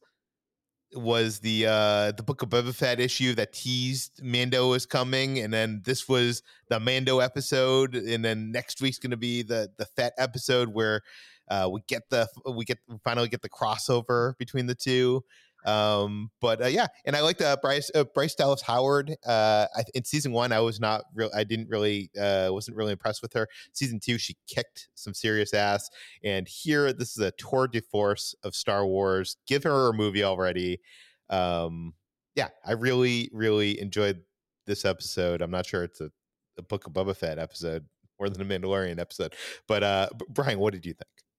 was 0.94 1.38
the 1.40 1.66
uh 1.66 2.12
the 2.12 2.22
book 2.22 2.42
of 2.42 2.48
Boba 2.48 2.74
Fett 2.74 3.00
issue 3.00 3.34
that 3.34 3.52
teased 3.52 4.20
Mando 4.22 4.72
is 4.72 4.86
coming, 4.86 5.38
and 5.38 5.52
then 5.52 5.82
this 5.84 6.08
was 6.08 6.42
the 6.68 6.80
Mando 6.80 7.20
episode, 7.20 7.94
and 7.94 8.24
then 8.24 8.50
next 8.50 8.80
week's 8.80 8.98
going 8.98 9.10
to 9.10 9.16
be 9.16 9.42
the 9.42 9.68
the 9.78 9.86
Fett 9.86 10.12
episode 10.18 10.70
where 10.70 11.02
uh, 11.48 11.68
we 11.70 11.80
get 11.86 12.02
the 12.10 12.28
we 12.54 12.64
get 12.64 12.78
we 12.88 12.96
finally 13.04 13.28
get 13.28 13.42
the 13.42 13.48
crossover 13.48 14.36
between 14.38 14.66
the 14.66 14.74
two. 14.74 15.24
Um, 15.66 16.30
but 16.40 16.62
uh, 16.62 16.66
yeah, 16.66 16.86
and 17.04 17.14
I 17.14 17.20
liked 17.20 17.42
uh, 17.42 17.56
Bryce 17.60 17.90
uh, 17.94 18.04
Bryce 18.04 18.34
Dallas 18.34 18.62
Howard. 18.62 19.14
Uh, 19.26 19.66
I, 19.74 19.82
in 19.94 20.04
season 20.04 20.32
one, 20.32 20.52
I 20.52 20.60
was 20.60 20.80
not 20.80 21.02
real. 21.14 21.30
I 21.34 21.44
didn't 21.44 21.68
really 21.68 22.10
uh, 22.20 22.48
wasn't 22.50 22.76
really 22.76 22.92
impressed 22.92 23.22
with 23.22 23.32
her. 23.34 23.46
Season 23.72 24.00
two, 24.00 24.18
she 24.18 24.36
kicked 24.46 24.88
some 24.94 25.14
serious 25.14 25.52
ass. 25.54 25.90
And 26.24 26.48
here, 26.48 26.92
this 26.92 27.16
is 27.16 27.22
a 27.22 27.32
tour 27.32 27.68
de 27.68 27.80
force 27.80 28.34
of 28.42 28.54
Star 28.54 28.86
Wars. 28.86 29.36
Give 29.46 29.64
her 29.64 29.90
a 29.90 29.94
movie 29.94 30.24
already. 30.24 30.80
Um, 31.28 31.94
yeah, 32.34 32.48
I 32.64 32.72
really 32.72 33.30
really 33.32 33.80
enjoyed 33.80 34.20
this 34.66 34.84
episode. 34.84 35.42
I'm 35.42 35.50
not 35.50 35.66
sure 35.66 35.84
it's 35.84 36.00
a, 36.00 36.10
a 36.58 36.62
Book 36.62 36.86
of 36.86 36.92
Boba 36.92 37.16
Fett 37.16 37.38
episode 37.38 37.84
more 38.18 38.28
than 38.28 38.42
a 38.42 38.44
Mandalorian 38.44 38.98
episode, 39.00 39.34
but 39.66 39.82
uh, 39.82 40.08
Brian, 40.28 40.58
what 40.58 40.72
did 40.72 40.84
you 40.84 40.92
think? 40.92 41.29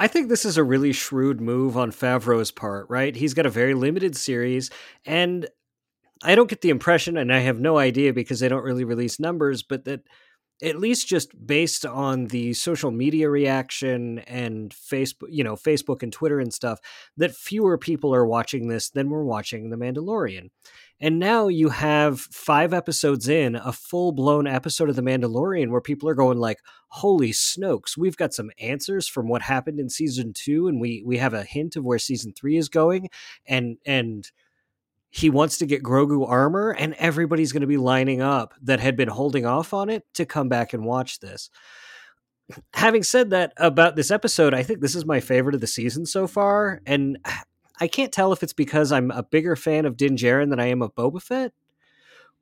I 0.00 0.06
think 0.06 0.28
this 0.28 0.44
is 0.44 0.56
a 0.56 0.64
really 0.64 0.92
shrewd 0.92 1.40
move 1.40 1.76
on 1.76 1.90
Favreau's 1.90 2.52
part, 2.52 2.86
right? 2.88 3.14
He's 3.14 3.34
got 3.34 3.46
a 3.46 3.50
very 3.50 3.74
limited 3.74 4.16
series, 4.16 4.70
and 5.04 5.48
I 6.22 6.36
don't 6.36 6.48
get 6.48 6.60
the 6.60 6.70
impression, 6.70 7.16
and 7.16 7.34
I 7.34 7.40
have 7.40 7.58
no 7.58 7.78
idea 7.78 8.12
because 8.12 8.38
they 8.38 8.48
don't 8.48 8.64
really 8.64 8.84
release 8.84 9.18
numbers, 9.18 9.64
but 9.64 9.84
that 9.86 10.02
at 10.62 10.78
least 10.78 11.06
just 11.06 11.46
based 11.46 11.84
on 11.84 12.26
the 12.26 12.52
social 12.52 12.90
media 12.90 13.28
reaction 13.28 14.20
and 14.20 14.70
Facebook, 14.72 15.28
you 15.30 15.44
know, 15.44 15.54
Facebook 15.54 16.02
and 16.02 16.12
Twitter 16.12 16.40
and 16.40 16.52
stuff, 16.52 16.80
that 17.16 17.34
fewer 17.34 17.76
people 17.76 18.14
are 18.14 18.26
watching 18.26 18.68
this 18.68 18.90
than 18.90 19.10
were 19.10 19.24
watching 19.24 19.70
The 19.70 19.76
Mandalorian. 19.76 20.50
And 21.00 21.18
now 21.20 21.46
you 21.46 21.68
have 21.68 22.20
five 22.20 22.74
episodes 22.74 23.28
in, 23.28 23.54
a 23.54 23.72
full 23.72 24.12
blown 24.12 24.46
episode 24.46 24.88
of 24.88 24.96
The 24.96 25.02
Mandalorian 25.02 25.70
where 25.70 25.80
people 25.80 26.08
are 26.08 26.14
going 26.14 26.38
like, 26.38 26.58
"Holy 26.88 27.30
Snokes, 27.30 27.96
we've 27.96 28.16
got 28.16 28.34
some 28.34 28.50
answers 28.60 29.06
from 29.06 29.28
what 29.28 29.42
happened 29.42 29.78
in 29.78 29.88
season 29.90 30.32
two, 30.32 30.66
and 30.66 30.80
we 30.80 31.02
we 31.06 31.18
have 31.18 31.34
a 31.34 31.44
hint 31.44 31.76
of 31.76 31.84
where 31.84 31.98
season 31.98 32.32
three 32.32 32.56
is 32.56 32.68
going." 32.68 33.10
And 33.46 33.78
and 33.86 34.30
he 35.10 35.30
wants 35.30 35.58
to 35.58 35.66
get 35.66 35.82
Grogu 35.82 36.28
armor, 36.28 36.70
and 36.70 36.94
everybody's 36.94 37.52
going 37.52 37.62
to 37.62 37.66
be 37.66 37.78
lining 37.78 38.20
up 38.20 38.54
that 38.62 38.80
had 38.80 38.96
been 38.96 39.08
holding 39.08 39.46
off 39.46 39.72
on 39.72 39.88
it 39.88 40.04
to 40.14 40.26
come 40.26 40.48
back 40.48 40.72
and 40.72 40.84
watch 40.84 41.20
this. 41.20 41.48
Having 42.74 43.02
said 43.02 43.30
that 43.30 43.52
about 43.56 43.94
this 43.94 44.10
episode, 44.10 44.54
I 44.54 44.62
think 44.62 44.80
this 44.80 44.94
is 44.94 45.04
my 45.04 45.20
favorite 45.20 45.54
of 45.54 45.60
the 45.60 45.66
season 45.66 46.06
so 46.06 46.26
far, 46.26 46.80
and 46.86 47.18
I 47.80 47.88
can't 47.88 48.12
tell 48.12 48.32
if 48.32 48.42
it's 48.42 48.52
because 48.52 48.92
I'm 48.92 49.10
a 49.10 49.22
bigger 49.22 49.56
fan 49.56 49.86
of 49.86 49.96
Din 49.96 50.16
Djarin 50.16 50.50
than 50.50 50.60
I 50.60 50.66
am 50.66 50.82
of 50.82 50.94
Boba 50.94 51.22
Fett, 51.22 51.52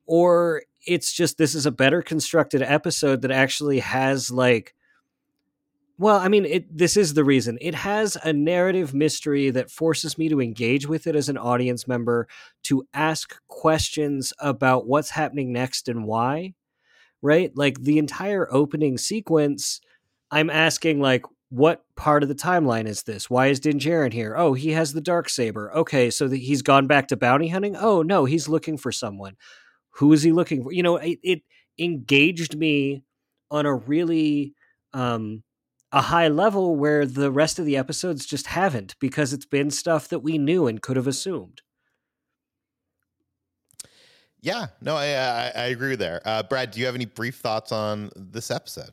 or 0.05 0.63
it's 0.85 1.13
just 1.13 1.37
this 1.37 1.55
is 1.55 1.65
a 1.65 1.71
better 1.71 2.01
constructed 2.01 2.61
episode 2.61 3.21
that 3.21 3.31
actually 3.31 3.79
has 3.79 4.31
like 4.31 4.73
well, 5.99 6.17
I 6.17 6.27
mean, 6.27 6.45
it, 6.45 6.77
this 6.77 6.95
is 6.95 7.15
the 7.15 7.23
reason. 7.23 7.57
It 7.59 7.73
has 7.73 8.17
a 8.23 8.31
narrative 8.31 8.93
mystery 8.93 9.49
that 9.49 9.71
forces 9.71 10.17
me 10.17 10.29
to 10.29 10.39
engage 10.39 10.87
with 10.87 11.07
it 11.07 11.15
as 11.15 11.27
an 11.27 11.37
audience 11.37 11.87
member, 11.87 12.27
to 12.63 12.87
ask 12.93 13.35
questions 13.47 14.31
about 14.39 14.85
what's 14.85 15.09
happening 15.09 15.51
next 15.51 15.87
and 15.87 16.05
why. 16.05 16.53
Right? 17.23 17.51
Like 17.55 17.81
the 17.81 17.97
entire 17.97 18.47
opening 18.53 18.99
sequence, 18.99 19.81
I'm 20.29 20.51
asking, 20.51 21.01
like, 21.01 21.23
what 21.49 21.85
part 21.95 22.23
of 22.23 22.29
the 22.29 22.35
timeline 22.35 22.87
is 22.87 23.03
this? 23.03 23.29
Why 23.29 23.47
is 23.47 23.59
Din 23.59 23.79
Djarin 23.79 24.13
here? 24.13 24.35
Oh, 24.35 24.53
he 24.53 24.71
has 24.71 24.93
the 24.93 25.01
dark 25.01 25.29
saber. 25.29 25.71
Okay, 25.73 26.09
so 26.09 26.27
the, 26.27 26.37
he's 26.37 26.61
gone 26.61 26.87
back 26.87 27.07
to 27.07 27.17
bounty 27.17 27.47
hunting. 27.47 27.75
Oh 27.75 28.01
no, 28.01 28.25
he's 28.25 28.49
looking 28.49 28.77
for 28.77 28.91
someone. 28.91 29.37
Who 29.91 30.11
is 30.13 30.23
he 30.23 30.31
looking 30.31 30.63
for? 30.63 30.71
You 30.71 30.83
know, 30.83 30.97
it, 30.97 31.19
it 31.23 31.41
engaged 31.79 32.57
me 32.57 33.03
on 33.49 33.65
a 33.65 33.73
really 33.73 34.53
um, 34.93 35.43
a 35.91 36.01
high 36.01 36.27
level 36.27 36.75
where 36.75 37.05
the 37.05 37.31
rest 37.31 37.59
of 37.59 37.65
the 37.65 37.77
episodes 37.77 38.25
just 38.25 38.47
haven't 38.47 38.95
because 38.99 39.31
it's 39.31 39.45
been 39.45 39.71
stuff 39.71 40.09
that 40.09 40.19
we 40.19 40.37
knew 40.37 40.67
and 40.67 40.81
could 40.81 40.97
have 40.97 41.07
assumed. 41.07 41.61
Yeah, 44.41 44.67
no, 44.81 44.95
I 44.95 45.05
I, 45.05 45.51
I 45.55 45.65
agree 45.67 45.95
there. 45.95 46.21
Uh, 46.25 46.43
Brad, 46.43 46.71
do 46.71 46.79
you 46.79 46.85
have 46.85 46.95
any 46.95 47.05
brief 47.05 47.37
thoughts 47.37 47.71
on 47.71 48.11
this 48.15 48.51
episode? 48.51 48.91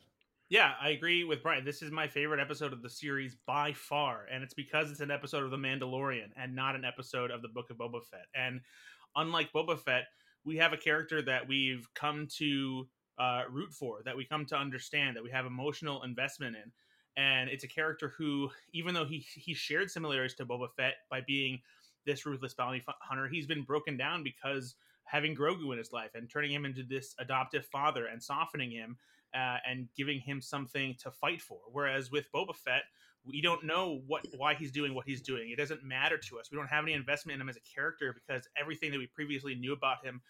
Yeah, 0.55 0.71
I 0.81 0.91
agree 0.91 1.25
with 1.25 1.43
Brian. 1.43 1.65
This 1.65 1.81
is 1.81 1.91
my 1.91 2.07
favorite 2.07 2.39
episode 2.39 2.71
of 2.71 2.81
the 2.81 2.89
series 2.89 3.35
by 3.45 3.73
far, 3.73 4.21
and 4.31 4.41
it's 4.41 4.53
because 4.53 4.89
it's 4.89 5.01
an 5.01 5.11
episode 5.11 5.43
of 5.43 5.51
The 5.51 5.57
Mandalorian 5.57 6.29
and 6.37 6.55
not 6.55 6.75
an 6.77 6.85
episode 6.85 7.29
of 7.29 7.41
the 7.41 7.49
Book 7.49 7.71
of 7.71 7.75
Boba 7.75 8.01
Fett. 8.09 8.27
And 8.33 8.61
unlike 9.17 9.51
Boba 9.51 9.77
Fett, 9.77 10.05
we 10.45 10.55
have 10.55 10.71
a 10.71 10.77
character 10.77 11.21
that 11.23 11.45
we've 11.45 11.85
come 11.93 12.29
to 12.37 12.87
uh, 13.19 13.41
root 13.51 13.73
for, 13.73 13.99
that 14.05 14.15
we 14.15 14.23
come 14.23 14.45
to 14.45 14.55
understand, 14.55 15.17
that 15.17 15.23
we 15.25 15.29
have 15.29 15.45
emotional 15.45 16.03
investment 16.03 16.55
in 16.55 16.71
and 17.17 17.49
it's 17.49 17.65
a 17.65 17.67
character 17.67 18.13
who, 18.17 18.49
even 18.71 18.93
though 18.93 19.05
he 19.05 19.25
he 19.35 19.53
shared 19.53 19.91
similarities 19.91 20.35
to 20.35 20.45
Boba 20.45 20.67
Fett 20.77 20.95
by 21.09 21.19
being 21.19 21.59
this 22.05 22.25
ruthless 22.25 22.53
bounty 22.53 22.81
hunter, 23.01 23.27
he's 23.27 23.45
been 23.45 23.63
broken 23.63 23.97
down 23.97 24.23
because 24.23 24.75
having 25.03 25.35
Grogu 25.35 25.73
in 25.73 25.77
his 25.77 25.91
life 25.91 26.11
and 26.15 26.29
turning 26.29 26.53
him 26.53 26.63
into 26.63 26.83
this 26.83 27.13
adoptive 27.19 27.65
father 27.65 28.05
and 28.05 28.23
softening 28.23 28.71
him 28.71 28.97
uh, 29.33 29.57
and 29.69 29.87
giving 29.95 30.19
him 30.19 30.41
something 30.41 30.95
to 31.03 31.11
fight 31.11 31.41
for. 31.41 31.59
Whereas 31.71 32.11
with 32.11 32.25
Boba 32.33 32.55
Fett, 32.55 32.83
we 33.25 33.41
don't 33.41 33.65
know 33.65 34.01
what 34.07 34.25
why 34.37 34.53
he's 34.53 34.71
doing 34.71 34.93
what 34.93 35.05
he's 35.07 35.21
doing. 35.21 35.49
It 35.49 35.57
doesn't 35.57 35.83
matter 35.83 36.17
to 36.17 36.39
us. 36.39 36.51
We 36.51 36.57
don't 36.57 36.67
have 36.67 36.83
any 36.83 36.93
investment 36.93 37.35
in 37.35 37.41
him 37.41 37.49
as 37.49 37.57
a 37.57 37.75
character 37.75 38.13
because 38.13 38.47
everything 38.59 38.91
that 38.91 38.99
we 38.99 39.07
previously 39.07 39.55
knew 39.55 39.73
about 39.73 40.05
him 40.05 40.21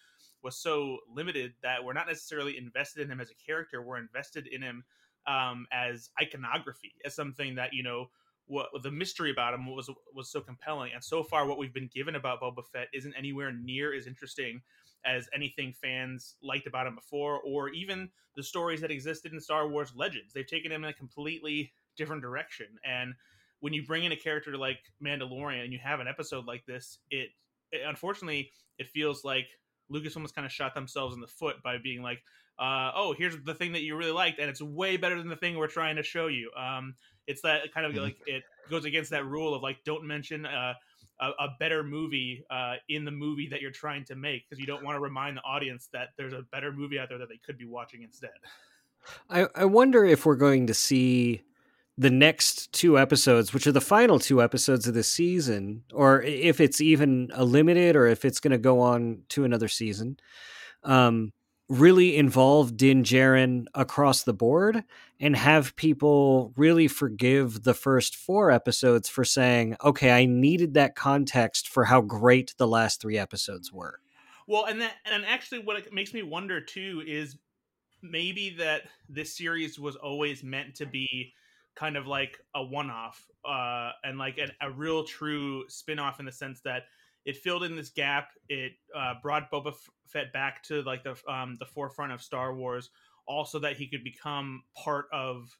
was 0.42 0.56
so 0.56 0.98
limited 1.12 1.52
that 1.62 1.84
we're 1.84 1.92
not 1.92 2.06
necessarily 2.06 2.56
invested 2.56 3.02
in 3.02 3.10
him 3.10 3.20
as 3.20 3.30
a 3.30 3.34
character. 3.34 3.82
We're 3.82 3.98
invested 3.98 4.46
in 4.46 4.62
him 4.62 4.84
um, 5.26 5.66
as 5.72 6.10
iconography, 6.20 6.92
as 7.04 7.14
something 7.14 7.56
that 7.56 7.72
you 7.72 7.82
know 7.82 8.10
what 8.46 8.68
the 8.82 8.90
mystery 8.90 9.30
about 9.30 9.54
him 9.54 9.66
was 9.66 9.90
was 10.14 10.30
so 10.30 10.40
compelling. 10.40 10.92
And 10.94 11.02
so 11.02 11.22
far, 11.22 11.46
what 11.46 11.58
we've 11.58 11.74
been 11.74 11.90
given 11.92 12.14
about 12.14 12.40
Boba 12.40 12.64
Fett 12.72 12.88
isn't 12.94 13.14
anywhere 13.14 13.52
near 13.52 13.94
as 13.94 14.06
interesting 14.06 14.62
as 15.06 15.28
anything 15.34 15.72
fans 15.72 16.36
liked 16.42 16.66
about 16.66 16.86
him 16.86 16.94
before, 16.94 17.40
or 17.40 17.68
even 17.70 18.10
the 18.36 18.42
stories 18.42 18.80
that 18.80 18.90
existed 18.90 19.32
in 19.32 19.40
Star 19.40 19.68
Wars 19.68 19.92
Legends. 19.96 20.32
They've 20.32 20.46
taken 20.46 20.70
him 20.70 20.84
in 20.84 20.90
a 20.90 20.94
completely 20.94 21.72
different 21.96 22.22
direction. 22.22 22.66
And 22.84 23.14
when 23.60 23.72
you 23.72 23.84
bring 23.84 24.04
in 24.04 24.12
a 24.12 24.16
character 24.16 24.56
like 24.56 24.78
Mandalorian 25.02 25.64
and 25.64 25.72
you 25.72 25.78
have 25.82 26.00
an 26.00 26.08
episode 26.08 26.46
like 26.46 26.66
this, 26.66 26.98
it, 27.10 27.30
it 27.72 27.82
unfortunately 27.86 28.50
it 28.78 28.88
feels 28.88 29.24
like 29.24 29.46
Lucasfilm 29.92 30.22
has 30.22 30.32
kind 30.32 30.44
of 30.44 30.52
shot 30.52 30.74
themselves 30.74 31.14
in 31.14 31.20
the 31.20 31.26
foot 31.26 31.62
by 31.62 31.78
being 31.78 32.02
like, 32.02 32.18
uh, 32.58 32.90
"Oh, 32.94 33.14
here's 33.16 33.36
the 33.44 33.54
thing 33.54 33.72
that 33.72 33.82
you 33.82 33.96
really 33.96 34.12
liked, 34.12 34.38
and 34.38 34.50
it's 34.50 34.60
way 34.60 34.96
better 34.96 35.16
than 35.16 35.28
the 35.28 35.36
thing 35.36 35.56
we're 35.56 35.68
trying 35.68 35.96
to 35.96 36.02
show 36.02 36.26
you." 36.26 36.50
Um, 36.58 36.94
it's 37.26 37.42
that 37.42 37.72
kind 37.72 37.86
of 37.86 37.92
mm-hmm. 37.92 38.02
like 38.02 38.16
it 38.26 38.42
goes 38.70 38.84
against 38.84 39.10
that 39.10 39.26
rule 39.26 39.54
of 39.54 39.62
like 39.62 39.78
don't 39.84 40.04
mention 40.04 40.44
uh, 40.46 40.74
a, 41.20 41.28
a, 41.28 41.48
better 41.58 41.82
movie 41.82 42.44
uh, 42.50 42.74
in 42.88 43.04
the 43.04 43.10
movie 43.10 43.48
that 43.48 43.60
you're 43.60 43.70
trying 43.70 44.04
to 44.04 44.14
make 44.14 44.48
because 44.48 44.60
you 44.60 44.66
don't 44.66 44.84
want 44.84 44.96
to 44.96 45.00
remind 45.00 45.36
the 45.36 45.42
audience 45.42 45.88
that 45.92 46.08
there's 46.16 46.32
a 46.32 46.42
better 46.52 46.72
movie 46.72 46.98
out 46.98 47.08
there 47.08 47.18
that 47.18 47.28
they 47.28 47.40
could 47.44 47.58
be 47.58 47.64
watching 47.64 48.02
instead. 48.02 48.30
I, 49.30 49.46
I 49.54 49.64
wonder 49.64 50.04
if 50.04 50.26
we're 50.26 50.36
going 50.36 50.66
to 50.66 50.74
see 50.74 51.42
the 51.98 52.10
next 52.10 52.72
two 52.72 52.98
episodes, 52.98 53.54
which 53.54 53.66
are 53.66 53.72
the 53.72 53.80
final 53.80 54.18
two 54.18 54.42
episodes 54.42 54.86
of 54.86 54.94
the 54.94 55.02
season, 55.02 55.82
or 55.92 56.22
if 56.22 56.60
it's 56.60 56.80
even 56.80 57.30
a 57.32 57.44
limited 57.44 57.96
or 57.96 58.06
if 58.06 58.24
it's 58.24 58.40
going 58.40 58.50
to 58.50 58.58
go 58.58 58.80
on 58.80 59.22
to 59.30 59.44
another 59.44 59.68
season, 59.68 60.18
um, 60.84 61.32
really 61.68 62.16
involve 62.16 62.76
Din 62.76 63.02
Djarin 63.02 63.66
across 63.74 64.22
the 64.22 64.32
board 64.32 64.84
and 65.18 65.36
have 65.36 65.74
people 65.76 66.52
really 66.56 66.86
forgive 66.86 67.64
the 67.64 67.74
first 67.74 68.14
four 68.14 68.50
episodes 68.50 69.08
for 69.08 69.24
saying, 69.24 69.76
okay, 69.82 70.10
I 70.10 70.26
needed 70.26 70.74
that 70.74 70.94
context 70.94 71.68
for 71.68 71.84
how 71.84 72.02
great 72.02 72.54
the 72.58 72.68
last 72.68 73.00
three 73.00 73.18
episodes 73.18 73.72
were. 73.72 73.98
Well, 74.46 74.66
and 74.66 74.80
that, 74.80 74.94
and 75.04 75.24
actually, 75.26 75.60
what 75.60 75.76
it 75.76 75.92
makes 75.92 76.14
me 76.14 76.22
wonder 76.22 76.60
too 76.60 77.02
is 77.04 77.36
maybe 78.02 78.50
that 78.58 78.82
this 79.08 79.36
series 79.36 79.78
was 79.78 79.96
always 79.96 80.44
meant 80.44 80.76
to 80.76 80.86
be 80.86 81.32
kind 81.74 81.96
of 81.96 82.06
like 82.06 82.38
a 82.54 82.62
one-off 82.62 83.26
uh, 83.44 83.90
and 84.04 84.18
like 84.18 84.38
an, 84.38 84.50
a 84.60 84.70
real 84.70 85.04
true 85.04 85.64
spin-off 85.68 86.20
in 86.20 86.26
the 86.26 86.32
sense 86.32 86.60
that 86.60 86.84
it 87.26 87.36
filled 87.36 87.64
in 87.64 87.76
this 87.76 87.90
gap. 87.90 88.30
It 88.48 88.72
uh, 88.96 89.14
brought 89.20 89.50
boba 89.50 89.74
fett 90.06 90.32
back 90.32 90.62
to 90.64 90.82
like 90.82 91.02
the 91.02 91.16
um, 91.30 91.56
the 91.58 91.66
forefront 91.66 92.12
of 92.12 92.22
star 92.22 92.54
wars 92.54 92.88
also 93.26 93.58
that 93.58 93.76
he 93.76 93.88
could 93.88 94.04
become 94.04 94.62
part 94.82 95.06
of 95.12 95.50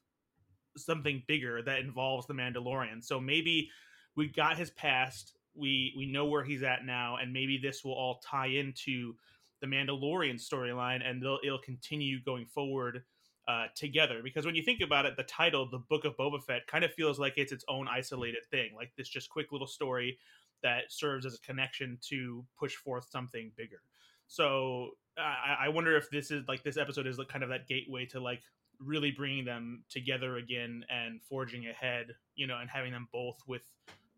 something 0.77 1.21
bigger 1.27 1.61
that 1.61 1.79
involves 1.79 2.25
the 2.25 2.33
mandalorian. 2.33 3.03
So 3.03 3.19
maybe 3.19 3.69
we 4.15 4.29
got 4.29 4.57
his 4.57 4.71
past 4.71 5.33
we 5.53 5.93
we 5.97 6.05
know 6.05 6.25
where 6.25 6.43
he's 6.43 6.63
at 6.63 6.85
now 6.85 7.17
and 7.17 7.33
maybe 7.33 7.57
this 7.57 7.83
will 7.83 7.93
all 7.93 8.21
tie 8.25 8.47
into 8.47 9.13
the 9.59 9.67
mandalorian 9.67 10.35
storyline 10.35 11.01
and 11.07 11.21
it'll 11.43 11.59
continue 11.59 12.23
going 12.23 12.45
forward 12.45 13.03
uh, 13.47 13.65
together. 13.75 14.21
Because 14.23 14.45
when 14.45 14.55
you 14.55 14.61
think 14.61 14.81
about 14.81 15.05
it, 15.05 15.17
the 15.17 15.23
title, 15.23 15.69
"The 15.69 15.79
Book 15.79 16.05
of 16.05 16.15
Boba 16.17 16.43
Fett," 16.43 16.67
kind 16.67 16.83
of 16.83 16.93
feels 16.93 17.17
like 17.17 17.33
it's 17.37 17.51
its 17.51 17.65
own 17.67 17.87
isolated 17.87 18.45
thing, 18.51 18.71
like 18.75 18.91
this 18.97 19.09
just 19.09 19.29
quick 19.29 19.51
little 19.51 19.67
story 19.67 20.17
that 20.63 20.83
serves 20.89 21.25
as 21.25 21.35
a 21.35 21.39
connection 21.39 21.97
to 22.09 22.45
push 22.57 22.75
forth 22.75 23.07
something 23.09 23.51
bigger. 23.57 23.81
So 24.27 24.91
I, 25.17 25.65
I 25.65 25.69
wonder 25.69 25.95
if 25.95 26.09
this 26.09 26.31
is 26.31 26.47
like 26.47 26.63
this 26.63 26.77
episode 26.77 27.07
is 27.07 27.17
like 27.17 27.27
kind 27.27 27.43
of 27.43 27.49
that 27.49 27.67
gateway 27.67 28.05
to 28.07 28.19
like 28.19 28.41
really 28.79 29.11
bringing 29.11 29.45
them 29.45 29.83
together 29.89 30.37
again 30.37 30.83
and 30.89 31.21
forging 31.21 31.67
ahead, 31.67 32.07
you 32.35 32.47
know, 32.47 32.57
and 32.59 32.69
having 32.69 32.91
them 32.91 33.07
both 33.11 33.37
with 33.47 33.63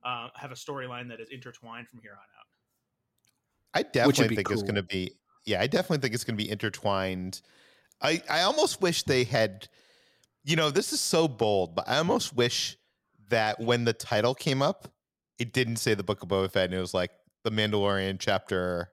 uh, 0.03 0.29
have 0.35 0.51
a 0.51 0.55
storyline 0.55 1.07
that 1.09 1.19
is 1.19 1.29
intertwined 1.29 1.87
from 1.87 1.99
here 2.01 2.11
on 2.11 2.17
out. 2.17 2.45
I 3.73 3.83
definitely 3.83 4.35
think 4.35 4.47
cool. 4.47 4.53
it's 4.53 4.63
going 4.63 4.75
to 4.75 4.83
be. 4.83 5.11
Yeah, 5.45 5.61
I 5.61 5.67
definitely 5.67 5.99
think 5.99 6.13
it's 6.13 6.23
going 6.23 6.37
to 6.37 6.43
be 6.43 6.49
intertwined 6.49 7.41
I, 8.01 8.21
I 8.29 8.41
almost 8.41 8.81
wish 8.81 9.03
they 9.03 9.23
had, 9.23 9.67
you 10.43 10.55
know, 10.55 10.69
this 10.69 10.93
is 10.93 11.01
so 11.01 11.27
bold, 11.27 11.75
but 11.75 11.87
I 11.87 11.97
almost 11.97 12.35
wish 12.35 12.77
that 13.29 13.59
when 13.59 13.85
the 13.85 13.93
title 13.93 14.33
came 14.33 14.61
up, 14.61 14.91
it 15.39 15.53
didn't 15.53 15.77
say 15.77 15.93
the 15.93 16.03
Book 16.03 16.21
of 16.21 16.29
Boba 16.29 16.51
Fett, 16.51 16.65
and 16.65 16.73
it 16.73 16.79
was 16.79 16.93
like 16.93 17.11
the 17.43 17.51
Mandalorian 17.51 18.17
chapter, 18.19 18.89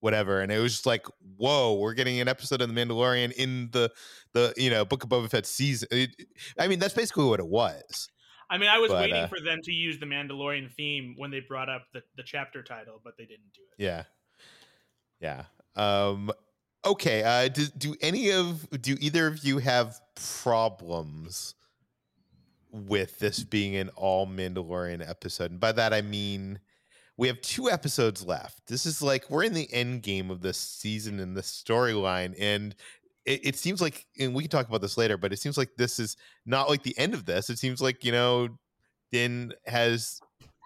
whatever, 0.00 0.40
and 0.40 0.52
it 0.52 0.58
was 0.58 0.72
just 0.72 0.86
like, 0.86 1.06
whoa, 1.36 1.74
we're 1.74 1.94
getting 1.94 2.20
an 2.20 2.28
episode 2.28 2.60
of 2.60 2.72
the 2.72 2.74
Mandalorian 2.74 3.32
in 3.32 3.70
the 3.72 3.90
the 4.32 4.52
you 4.56 4.70
know 4.70 4.84
Book 4.84 5.02
of 5.02 5.10
Boba 5.10 5.30
Fett 5.30 5.46
season. 5.46 5.88
It, 5.90 6.10
I 6.58 6.68
mean, 6.68 6.78
that's 6.78 6.94
basically 6.94 7.24
what 7.24 7.40
it 7.40 7.48
was. 7.48 8.08
I 8.48 8.58
mean, 8.58 8.68
I 8.68 8.78
was 8.78 8.90
but, 8.90 9.02
waiting 9.02 9.16
uh, 9.16 9.28
for 9.28 9.40
them 9.40 9.60
to 9.62 9.72
use 9.72 9.98
the 9.98 10.06
Mandalorian 10.06 10.72
theme 10.72 11.14
when 11.16 11.30
they 11.30 11.40
brought 11.40 11.68
up 11.68 11.84
the, 11.94 12.02
the 12.16 12.24
chapter 12.24 12.62
title, 12.62 13.00
but 13.02 13.14
they 13.16 13.24
didn't 13.24 13.52
do 13.54 13.60
it. 13.72 13.82
Yeah, 13.82 14.04
yeah. 15.20 15.44
Um, 15.76 16.30
okay 16.84 17.22
uh 17.22 17.48
do, 17.48 17.66
do 17.76 17.94
any 18.00 18.30
of 18.32 18.68
do 18.80 18.96
either 19.00 19.26
of 19.26 19.44
you 19.44 19.58
have 19.58 20.00
problems 20.42 21.54
with 22.72 23.18
this 23.18 23.42
being 23.42 23.76
an 23.76 23.88
all 23.90 24.26
mandalorian 24.26 25.06
episode 25.06 25.50
and 25.50 25.60
by 25.60 25.72
that 25.72 25.92
i 25.92 26.00
mean 26.00 26.58
we 27.16 27.26
have 27.26 27.40
two 27.40 27.70
episodes 27.70 28.24
left 28.24 28.66
this 28.66 28.86
is 28.86 29.02
like 29.02 29.28
we're 29.30 29.44
in 29.44 29.54
the 29.54 29.72
end 29.72 30.02
game 30.02 30.30
of 30.30 30.40
this 30.40 30.58
season 30.58 31.20
and 31.20 31.36
this 31.36 31.62
storyline 31.66 32.34
and 32.38 32.74
it, 33.26 33.40
it 33.44 33.56
seems 33.56 33.80
like 33.80 34.06
and 34.18 34.34
we 34.34 34.42
can 34.42 34.50
talk 34.50 34.68
about 34.68 34.80
this 34.80 34.96
later 34.96 35.16
but 35.16 35.32
it 35.32 35.38
seems 35.38 35.58
like 35.58 35.70
this 35.76 35.98
is 35.98 36.16
not 36.46 36.68
like 36.68 36.82
the 36.82 36.96
end 36.98 37.14
of 37.14 37.26
this 37.26 37.50
it 37.50 37.58
seems 37.58 37.80
like 37.82 38.04
you 38.04 38.12
know 38.12 38.48
din 39.12 39.52
has 39.66 40.20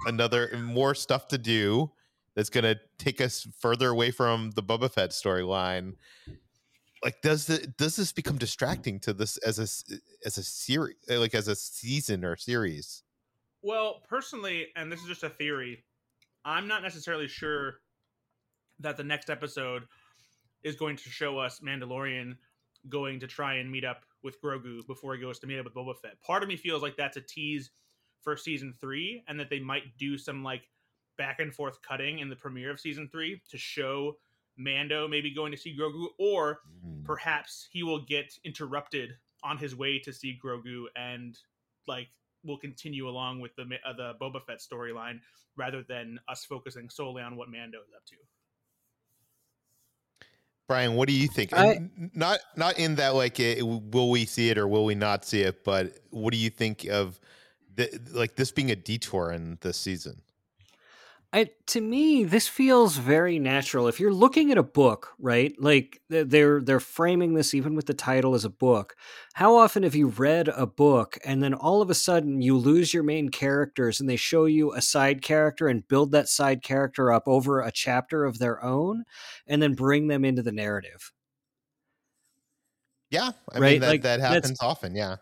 another 0.06 0.50
more 0.58 0.94
stuff 0.94 1.28
to 1.28 1.38
do 1.38 1.90
that's 2.34 2.50
going 2.50 2.64
to 2.64 2.78
take 2.98 3.20
us 3.20 3.46
further 3.58 3.90
away 3.90 4.10
from 4.10 4.50
the 4.52 4.62
Boba 4.62 4.90
Fett 4.90 5.10
storyline. 5.10 5.94
Like, 7.02 7.20
does 7.20 7.46
the 7.46 7.58
does 7.76 7.96
this 7.96 8.12
become 8.12 8.38
distracting 8.38 8.98
to 9.00 9.12
this 9.12 9.36
as 9.38 9.58
a 9.58 9.96
as 10.24 10.38
a 10.38 10.42
series, 10.42 10.96
uh, 11.10 11.18
like 11.18 11.34
as 11.34 11.48
a 11.48 11.56
season 11.56 12.24
or 12.24 12.36
series? 12.36 13.02
Well, 13.62 14.02
personally, 14.08 14.68
and 14.76 14.90
this 14.92 15.00
is 15.00 15.06
just 15.06 15.22
a 15.22 15.30
theory, 15.30 15.84
I'm 16.44 16.68
not 16.68 16.82
necessarily 16.82 17.28
sure 17.28 17.76
that 18.80 18.96
the 18.96 19.04
next 19.04 19.30
episode 19.30 19.84
is 20.62 20.76
going 20.76 20.96
to 20.96 21.10
show 21.10 21.38
us 21.38 21.60
Mandalorian 21.60 22.36
going 22.88 23.20
to 23.20 23.26
try 23.26 23.54
and 23.54 23.70
meet 23.70 23.84
up 23.84 24.02
with 24.22 24.40
Grogu 24.42 24.86
before 24.86 25.14
he 25.14 25.20
goes 25.20 25.38
to 25.38 25.46
meet 25.46 25.58
up 25.58 25.64
with 25.64 25.74
Boba 25.74 25.94
Fett. 26.00 26.20
Part 26.22 26.42
of 26.42 26.48
me 26.48 26.56
feels 26.56 26.82
like 26.82 26.96
that's 26.96 27.16
a 27.16 27.20
tease 27.20 27.70
for 28.22 28.36
season 28.36 28.74
three, 28.80 29.22
and 29.28 29.38
that 29.38 29.50
they 29.50 29.60
might 29.60 29.96
do 29.98 30.16
some 30.18 30.42
like 30.42 30.68
back 31.16 31.40
and 31.40 31.54
forth 31.54 31.80
cutting 31.82 32.18
in 32.18 32.28
the 32.28 32.36
premiere 32.36 32.70
of 32.70 32.80
season 32.80 33.08
three 33.10 33.40
to 33.50 33.58
show 33.58 34.16
Mando 34.56 35.08
maybe 35.08 35.34
going 35.34 35.52
to 35.52 35.58
see 35.58 35.76
Grogu, 35.76 36.06
or 36.18 36.60
mm. 36.86 37.04
perhaps 37.04 37.68
he 37.70 37.82
will 37.82 38.04
get 38.04 38.32
interrupted 38.44 39.10
on 39.42 39.58
his 39.58 39.74
way 39.76 39.98
to 39.98 40.12
see 40.12 40.38
Grogu 40.42 40.84
and 40.96 41.38
like 41.86 42.08
will 42.44 42.58
continue 42.58 43.08
along 43.08 43.40
with 43.40 43.54
the 43.56 43.64
uh, 43.86 43.92
the 43.92 44.14
Boba 44.20 44.44
Fett 44.46 44.60
storyline 44.60 45.20
rather 45.56 45.82
than 45.88 46.18
us 46.28 46.44
focusing 46.44 46.88
solely 46.90 47.22
on 47.22 47.36
what 47.36 47.48
Mando 47.48 47.78
is 47.78 47.92
up 47.94 48.04
to. 48.06 48.16
Brian, 50.66 50.94
what 50.94 51.08
do 51.08 51.14
you 51.14 51.28
think? 51.28 51.52
I, 51.52 51.90
not 52.14 52.38
not 52.56 52.78
in 52.78 52.94
that 52.96 53.14
like 53.14 53.38
it, 53.38 53.62
will 53.62 54.10
we 54.10 54.24
see 54.24 54.48
it 54.48 54.56
or 54.56 54.66
will 54.66 54.84
we 54.84 54.94
not 54.94 55.24
see 55.24 55.42
it, 55.42 55.62
but 55.62 55.98
what 56.10 56.32
do 56.32 56.38
you 56.38 56.48
think 56.48 56.84
of 56.84 57.20
the, 57.74 58.00
like 58.12 58.36
this 58.36 58.50
being 58.50 58.70
a 58.70 58.76
detour 58.76 59.30
in 59.32 59.58
this 59.60 59.76
season? 59.76 60.22
I, 61.34 61.50
to 61.66 61.80
me, 61.80 62.22
this 62.22 62.46
feels 62.46 62.96
very 62.96 63.40
natural. 63.40 63.88
If 63.88 63.98
you're 63.98 64.14
looking 64.14 64.52
at 64.52 64.58
a 64.58 64.62
book, 64.62 65.14
right? 65.18 65.52
Like 65.58 66.00
they're 66.08 66.62
they're 66.62 66.78
framing 66.78 67.34
this 67.34 67.54
even 67.54 67.74
with 67.74 67.86
the 67.86 67.94
title 67.94 68.36
as 68.36 68.44
a 68.44 68.50
book. 68.50 68.94
How 69.32 69.56
often 69.56 69.82
have 69.82 69.96
you 69.96 70.06
read 70.06 70.46
a 70.46 70.64
book 70.64 71.18
and 71.24 71.42
then 71.42 71.52
all 71.52 71.82
of 71.82 71.90
a 71.90 71.94
sudden 71.94 72.40
you 72.40 72.56
lose 72.56 72.94
your 72.94 73.02
main 73.02 73.30
characters 73.30 73.98
and 73.98 74.08
they 74.08 74.14
show 74.14 74.44
you 74.44 74.72
a 74.72 74.80
side 74.80 75.22
character 75.22 75.66
and 75.66 75.88
build 75.88 76.12
that 76.12 76.28
side 76.28 76.62
character 76.62 77.12
up 77.12 77.24
over 77.26 77.60
a 77.60 77.72
chapter 77.72 78.24
of 78.24 78.38
their 78.38 78.62
own 78.64 79.02
and 79.48 79.60
then 79.60 79.74
bring 79.74 80.06
them 80.06 80.24
into 80.24 80.42
the 80.42 80.52
narrative? 80.52 81.10
Yeah, 83.10 83.32
I 83.52 83.58
right? 83.58 83.72
mean 83.72 83.80
that, 83.80 83.88
like, 83.88 84.02
that 84.02 84.20
happens 84.20 84.58
often. 84.60 84.94
Yeah, 84.94 85.16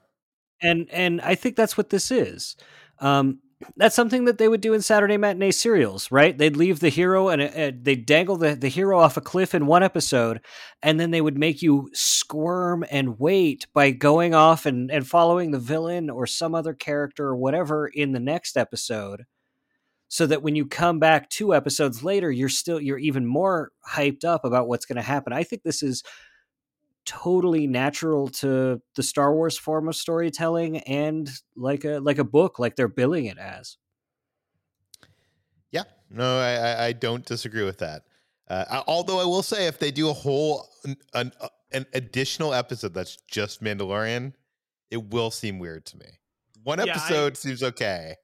and 0.60 0.88
and 0.90 1.20
I 1.20 1.34
think 1.34 1.56
that's 1.56 1.76
what 1.76 1.90
this 1.90 2.10
is. 2.10 2.56
Um, 2.98 3.40
that's 3.76 3.96
something 3.96 4.24
that 4.26 4.38
they 4.38 4.48
would 4.48 4.60
do 4.60 4.72
in 4.72 4.82
Saturday 4.82 5.16
matinee 5.16 5.50
serials, 5.50 6.10
right? 6.10 6.36
They'd 6.36 6.56
leave 6.56 6.80
the 6.80 6.88
hero 6.88 7.28
and 7.28 7.42
uh, 7.42 7.72
they'd 7.80 8.06
dangle 8.06 8.36
the, 8.36 8.54
the 8.54 8.68
hero 8.68 8.98
off 8.98 9.16
a 9.16 9.20
cliff 9.20 9.54
in 9.54 9.66
one 9.66 9.82
episode, 9.82 10.40
and 10.82 10.98
then 10.98 11.10
they 11.10 11.20
would 11.20 11.38
make 11.38 11.62
you 11.62 11.90
squirm 11.92 12.84
and 12.90 13.18
wait 13.18 13.66
by 13.72 13.90
going 13.90 14.34
off 14.34 14.66
and, 14.66 14.90
and 14.90 15.06
following 15.06 15.50
the 15.50 15.58
villain 15.58 16.10
or 16.10 16.26
some 16.26 16.54
other 16.54 16.74
character 16.74 17.26
or 17.26 17.36
whatever 17.36 17.86
in 17.86 18.12
the 18.12 18.20
next 18.20 18.56
episode. 18.56 19.24
So 20.08 20.26
that 20.26 20.42
when 20.42 20.54
you 20.54 20.66
come 20.66 20.98
back 20.98 21.30
two 21.30 21.54
episodes 21.54 22.04
later, 22.04 22.30
you're 22.30 22.50
still 22.50 22.78
you're 22.78 22.98
even 22.98 23.24
more 23.24 23.70
hyped 23.88 24.24
up 24.24 24.44
about 24.44 24.68
what's 24.68 24.84
going 24.84 24.96
to 24.96 25.02
happen. 25.02 25.32
I 25.32 25.42
think 25.42 25.62
this 25.62 25.82
is 25.82 26.02
totally 27.04 27.66
natural 27.66 28.28
to 28.28 28.80
the 28.94 29.02
Star 29.02 29.34
Wars 29.34 29.58
form 29.58 29.88
of 29.88 29.96
storytelling 29.96 30.78
and 30.78 31.28
like 31.56 31.84
a 31.84 31.98
like 31.98 32.18
a 32.18 32.24
book, 32.24 32.58
like 32.58 32.76
they're 32.76 32.88
billing 32.88 33.26
it 33.26 33.38
as. 33.38 33.76
Yeah, 35.70 35.84
no, 36.10 36.38
I 36.38 36.86
I 36.86 36.92
don't 36.92 37.24
disagree 37.24 37.64
with 37.64 37.78
that. 37.78 38.04
Uh, 38.48 38.82
although 38.86 39.20
I 39.20 39.24
will 39.24 39.42
say, 39.42 39.66
if 39.66 39.78
they 39.78 39.90
do 39.90 40.10
a 40.10 40.12
whole 40.12 40.68
an, 41.14 41.32
uh, 41.40 41.48
an 41.72 41.86
additional 41.94 42.52
episode 42.52 42.92
that's 42.92 43.16
just 43.26 43.62
Mandalorian, 43.62 44.34
it 44.90 45.10
will 45.10 45.30
seem 45.30 45.58
weird 45.58 45.86
to 45.86 45.98
me. 45.98 46.06
One 46.62 46.78
episode 46.78 47.24
yeah, 47.24 47.30
I, 47.30 47.32
seems 47.32 47.62
okay. 47.62 48.16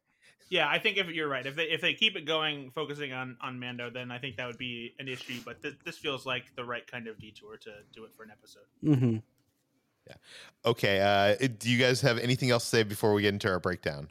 Yeah, 0.50 0.68
I 0.68 0.78
think 0.78 0.96
if 0.96 1.08
you're 1.08 1.28
right, 1.28 1.44
if 1.46 1.56
they 1.56 1.64
if 1.64 1.80
they 1.80 1.94
keep 1.94 2.16
it 2.16 2.24
going, 2.24 2.70
focusing 2.70 3.12
on 3.12 3.36
on 3.40 3.58
Mando, 3.58 3.90
then 3.90 4.10
I 4.10 4.18
think 4.18 4.36
that 4.36 4.46
would 4.46 4.58
be 4.58 4.94
an 4.98 5.08
issue. 5.08 5.40
But 5.44 5.62
th- 5.62 5.78
this 5.84 5.98
feels 5.98 6.24
like 6.24 6.54
the 6.56 6.64
right 6.64 6.86
kind 6.86 7.06
of 7.06 7.18
detour 7.18 7.56
to 7.58 7.70
do 7.92 8.04
it 8.04 8.10
for 8.16 8.22
an 8.22 8.30
episode. 8.30 8.62
Mm-hmm. 8.82 9.16
Yeah. 10.06 10.14
Okay. 10.64 11.00
Uh, 11.00 11.46
do 11.58 11.70
you 11.70 11.78
guys 11.78 12.00
have 12.00 12.18
anything 12.18 12.50
else 12.50 12.64
to 12.64 12.70
say 12.70 12.82
before 12.82 13.12
we 13.12 13.22
get 13.22 13.34
into 13.34 13.48
our 13.48 13.60
breakdown? 13.60 14.08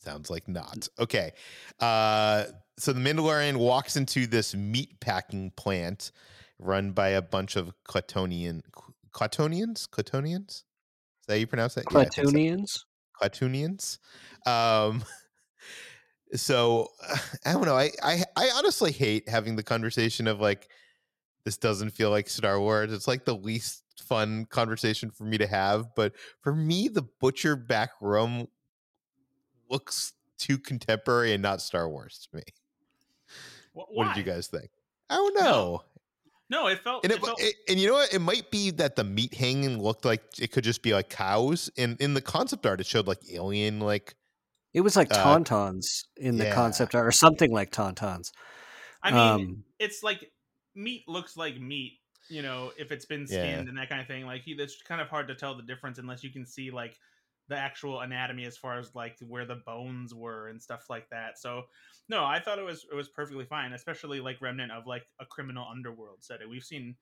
Sounds 0.00 0.28
like 0.28 0.46
not. 0.46 0.86
Okay. 0.98 1.32
Uh, 1.80 2.44
so 2.76 2.92
the 2.92 3.00
Mandalorian 3.00 3.56
walks 3.56 3.96
into 3.96 4.26
this 4.26 4.54
meat 4.54 5.00
packing 5.00 5.50
plant 5.52 6.12
run 6.58 6.92
by 6.92 7.10
a 7.10 7.22
bunch 7.22 7.56
of 7.56 7.72
Clatonian 7.88 8.62
Clatonians? 9.12 9.88
Clatonians? 9.88 10.48
Is 10.48 10.64
that 11.28 11.34
how 11.34 11.38
you 11.38 11.46
pronounce 11.46 11.74
that? 11.74 11.86
Clatonians? 11.86 12.84
Cartoonians. 13.18 13.98
Um, 14.46 15.04
so 16.34 16.88
I 17.46 17.52
don't 17.52 17.64
know. 17.64 17.76
I, 17.76 17.90
I 18.02 18.24
I 18.36 18.50
honestly 18.56 18.92
hate 18.92 19.28
having 19.28 19.56
the 19.56 19.62
conversation 19.62 20.26
of 20.26 20.40
like 20.40 20.68
this 21.44 21.56
doesn't 21.56 21.90
feel 21.90 22.10
like 22.10 22.28
Star 22.28 22.58
Wars. 22.60 22.92
It's 22.92 23.08
like 23.08 23.24
the 23.24 23.36
least 23.36 23.84
fun 24.00 24.46
conversation 24.46 25.10
for 25.10 25.24
me 25.24 25.38
to 25.38 25.46
have. 25.46 25.94
But 25.94 26.14
for 26.40 26.54
me, 26.54 26.88
the 26.88 27.02
butcher 27.02 27.56
back 27.56 27.90
room 28.00 28.48
looks 29.70 30.12
too 30.38 30.58
contemporary 30.58 31.32
and 31.32 31.42
not 31.42 31.60
Star 31.60 31.88
Wars 31.88 32.26
to 32.30 32.36
me. 32.36 32.42
What, 33.72 33.88
what 33.92 34.08
did 34.08 34.16
you 34.16 34.22
guys 34.22 34.46
think? 34.46 34.70
I 35.10 35.16
don't 35.16 35.34
know. 35.34 35.82
No, 36.54 36.68
it 36.68 36.78
felt. 36.78 37.04
And, 37.04 37.12
it, 37.12 37.16
it 37.16 37.24
felt... 37.24 37.42
It, 37.42 37.54
and 37.68 37.80
you 37.80 37.88
know 37.88 37.94
what? 37.94 38.14
It 38.14 38.20
might 38.20 38.50
be 38.50 38.70
that 38.72 38.94
the 38.94 39.02
meat 39.02 39.34
hanging 39.34 39.82
looked 39.82 40.04
like 40.04 40.22
it 40.38 40.52
could 40.52 40.62
just 40.62 40.82
be 40.82 40.94
like 40.94 41.08
cows. 41.10 41.68
And 41.76 42.00
in 42.00 42.14
the 42.14 42.20
concept 42.20 42.64
art, 42.64 42.80
it 42.80 42.86
showed 42.86 43.08
like 43.08 43.18
alien, 43.32 43.80
like 43.80 44.14
it 44.72 44.82
was 44.82 44.94
like 44.96 45.12
uh, 45.12 45.16
tauntauns 45.16 46.04
in 46.16 46.36
the 46.36 46.44
yeah. 46.44 46.54
concept 46.54 46.94
art, 46.94 47.06
or 47.06 47.12
something 47.12 47.50
like 47.52 47.72
tauntauns. 47.72 48.30
I 49.02 49.10
mean, 49.10 49.20
um, 49.20 49.64
it's 49.80 50.02
like 50.02 50.30
meat 50.76 51.02
looks 51.08 51.36
like 51.36 51.60
meat. 51.60 51.98
You 52.30 52.42
know, 52.42 52.72
if 52.78 52.90
it's 52.90 53.04
been 53.04 53.26
skinned 53.26 53.64
yeah. 53.64 53.68
and 53.68 53.76
that 53.76 53.90
kind 53.90 54.00
of 54.00 54.06
thing. 54.06 54.24
Like, 54.24 54.42
it's 54.46 54.80
kind 54.82 55.00
of 55.00 55.08
hard 55.08 55.28
to 55.28 55.34
tell 55.34 55.56
the 55.56 55.62
difference 55.62 55.98
unless 55.98 56.24
you 56.24 56.30
can 56.30 56.46
see 56.46 56.70
like 56.70 56.96
the 57.48 57.56
actual 57.56 58.00
anatomy 58.00 58.44
as 58.44 58.56
far 58.56 58.78
as 58.78 58.94
like 58.94 59.16
where 59.26 59.44
the 59.44 59.60
bones 59.66 60.14
were 60.14 60.48
and 60.48 60.60
stuff 60.60 60.86
like 60.88 61.08
that. 61.10 61.38
So 61.38 61.64
no, 62.08 62.24
I 62.24 62.40
thought 62.40 62.58
it 62.58 62.64
was 62.64 62.86
it 62.90 62.94
was 62.94 63.08
perfectly 63.08 63.44
fine, 63.44 63.72
especially 63.72 64.20
like 64.20 64.40
remnant 64.40 64.72
of 64.72 64.86
like 64.86 65.04
a 65.20 65.26
criminal 65.26 65.66
underworld 65.70 66.18
setting. 66.20 66.48
We've 66.48 66.64
seen 66.64 66.96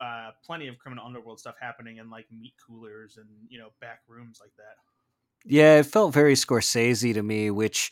uh, 0.00 0.30
plenty 0.44 0.68
of 0.68 0.78
criminal 0.78 1.04
underworld 1.04 1.40
stuff 1.40 1.56
happening 1.60 1.96
in 1.96 2.10
like 2.10 2.26
meat 2.30 2.54
coolers 2.64 3.16
and 3.16 3.26
you 3.48 3.58
know 3.58 3.70
back 3.80 4.00
rooms 4.06 4.38
like 4.40 4.52
that. 4.56 4.76
Yeah, 5.44 5.78
it 5.78 5.86
felt 5.86 6.12
very 6.12 6.34
Scorsese 6.34 7.14
to 7.14 7.22
me, 7.22 7.50
which 7.50 7.90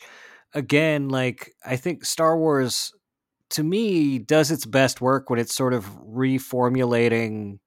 again, 0.53 1.09
like 1.09 1.53
I 1.65 1.75
think 1.75 2.05
Star 2.05 2.37
Wars 2.37 2.93
to 3.49 3.63
me 3.63 4.19
does 4.19 4.51
its 4.51 4.65
best 4.65 5.01
work 5.01 5.29
when 5.29 5.39
it's 5.39 5.55
sort 5.55 5.73
of 5.73 5.85
reformulating 6.05 7.59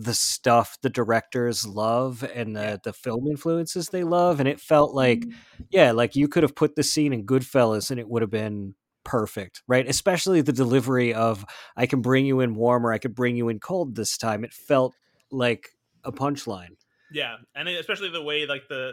the 0.00 0.14
stuff 0.14 0.78
the 0.82 0.88
directors 0.88 1.66
love 1.66 2.22
and 2.34 2.56
the, 2.56 2.80
the 2.82 2.92
film 2.92 3.26
influences 3.26 3.90
they 3.90 4.02
love. 4.02 4.40
And 4.40 4.48
it 4.48 4.58
felt 4.58 4.94
like, 4.94 5.20
mm-hmm. 5.20 5.62
yeah, 5.70 5.92
like 5.92 6.16
you 6.16 6.26
could 6.26 6.42
have 6.42 6.54
put 6.54 6.74
the 6.74 6.82
scene 6.82 7.12
in 7.12 7.26
Goodfellas 7.26 7.90
and 7.90 8.00
it 8.00 8.08
would 8.08 8.22
have 8.22 8.30
been 8.30 8.74
perfect, 9.04 9.62
right? 9.68 9.86
Especially 9.86 10.40
the 10.40 10.54
delivery 10.54 11.12
of 11.12 11.44
I 11.76 11.84
can 11.84 12.00
bring 12.00 12.24
you 12.24 12.40
in 12.40 12.54
warm 12.54 12.86
or 12.86 12.92
I 12.92 12.98
could 12.98 13.14
bring 13.14 13.36
you 13.36 13.50
in 13.50 13.60
cold 13.60 13.94
this 13.94 14.16
time. 14.16 14.42
It 14.42 14.54
felt 14.54 14.94
like 15.30 15.68
a 16.02 16.12
punchline. 16.12 16.76
Yeah, 17.12 17.36
and 17.54 17.68
especially 17.68 18.08
the 18.08 18.22
way 18.22 18.46
like 18.46 18.68
the 18.68 18.92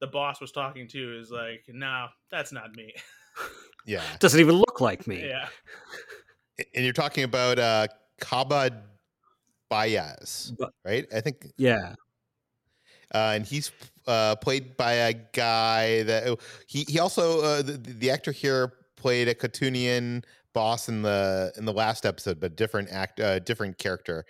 the 0.00 0.06
boss 0.06 0.40
was 0.40 0.52
talking 0.52 0.88
to 0.88 1.18
is 1.18 1.30
like, 1.30 1.64
no, 1.68 2.06
that's 2.30 2.52
not 2.52 2.74
me. 2.74 2.94
Yeah, 3.88 4.02
doesn't 4.18 4.40
even 4.40 4.56
look 4.56 4.80
like 4.80 5.06
me. 5.06 5.24
Yeah, 5.24 5.46
and 6.74 6.82
you're 6.82 6.92
talking 6.92 7.22
about 7.22 7.56
uh 7.60 7.86
Kaba 8.20 8.82
Baiz, 9.70 10.52
right? 10.84 11.06
I 11.14 11.20
think. 11.20 11.46
Yeah. 11.56 11.94
Uh, 13.14 13.34
and 13.36 13.46
he's 13.46 13.70
uh, 14.06 14.34
played 14.36 14.76
by 14.76 14.92
a 14.92 15.14
guy 15.32 16.02
that 16.02 16.26
oh, 16.26 16.38
he 16.66 16.84
he 16.88 16.98
also 16.98 17.40
uh, 17.40 17.62
the, 17.62 17.72
the 17.72 18.10
actor 18.10 18.32
here 18.32 18.72
played 18.96 19.28
a 19.28 19.34
Klatooinian 19.34 20.24
boss 20.52 20.88
in 20.88 21.02
the 21.02 21.52
in 21.56 21.64
the 21.64 21.72
last 21.72 22.04
episode, 22.04 22.40
but 22.40 22.56
different 22.56 22.88
act 22.90 23.20
uh, 23.20 23.38
different 23.38 23.78
character. 23.78 24.24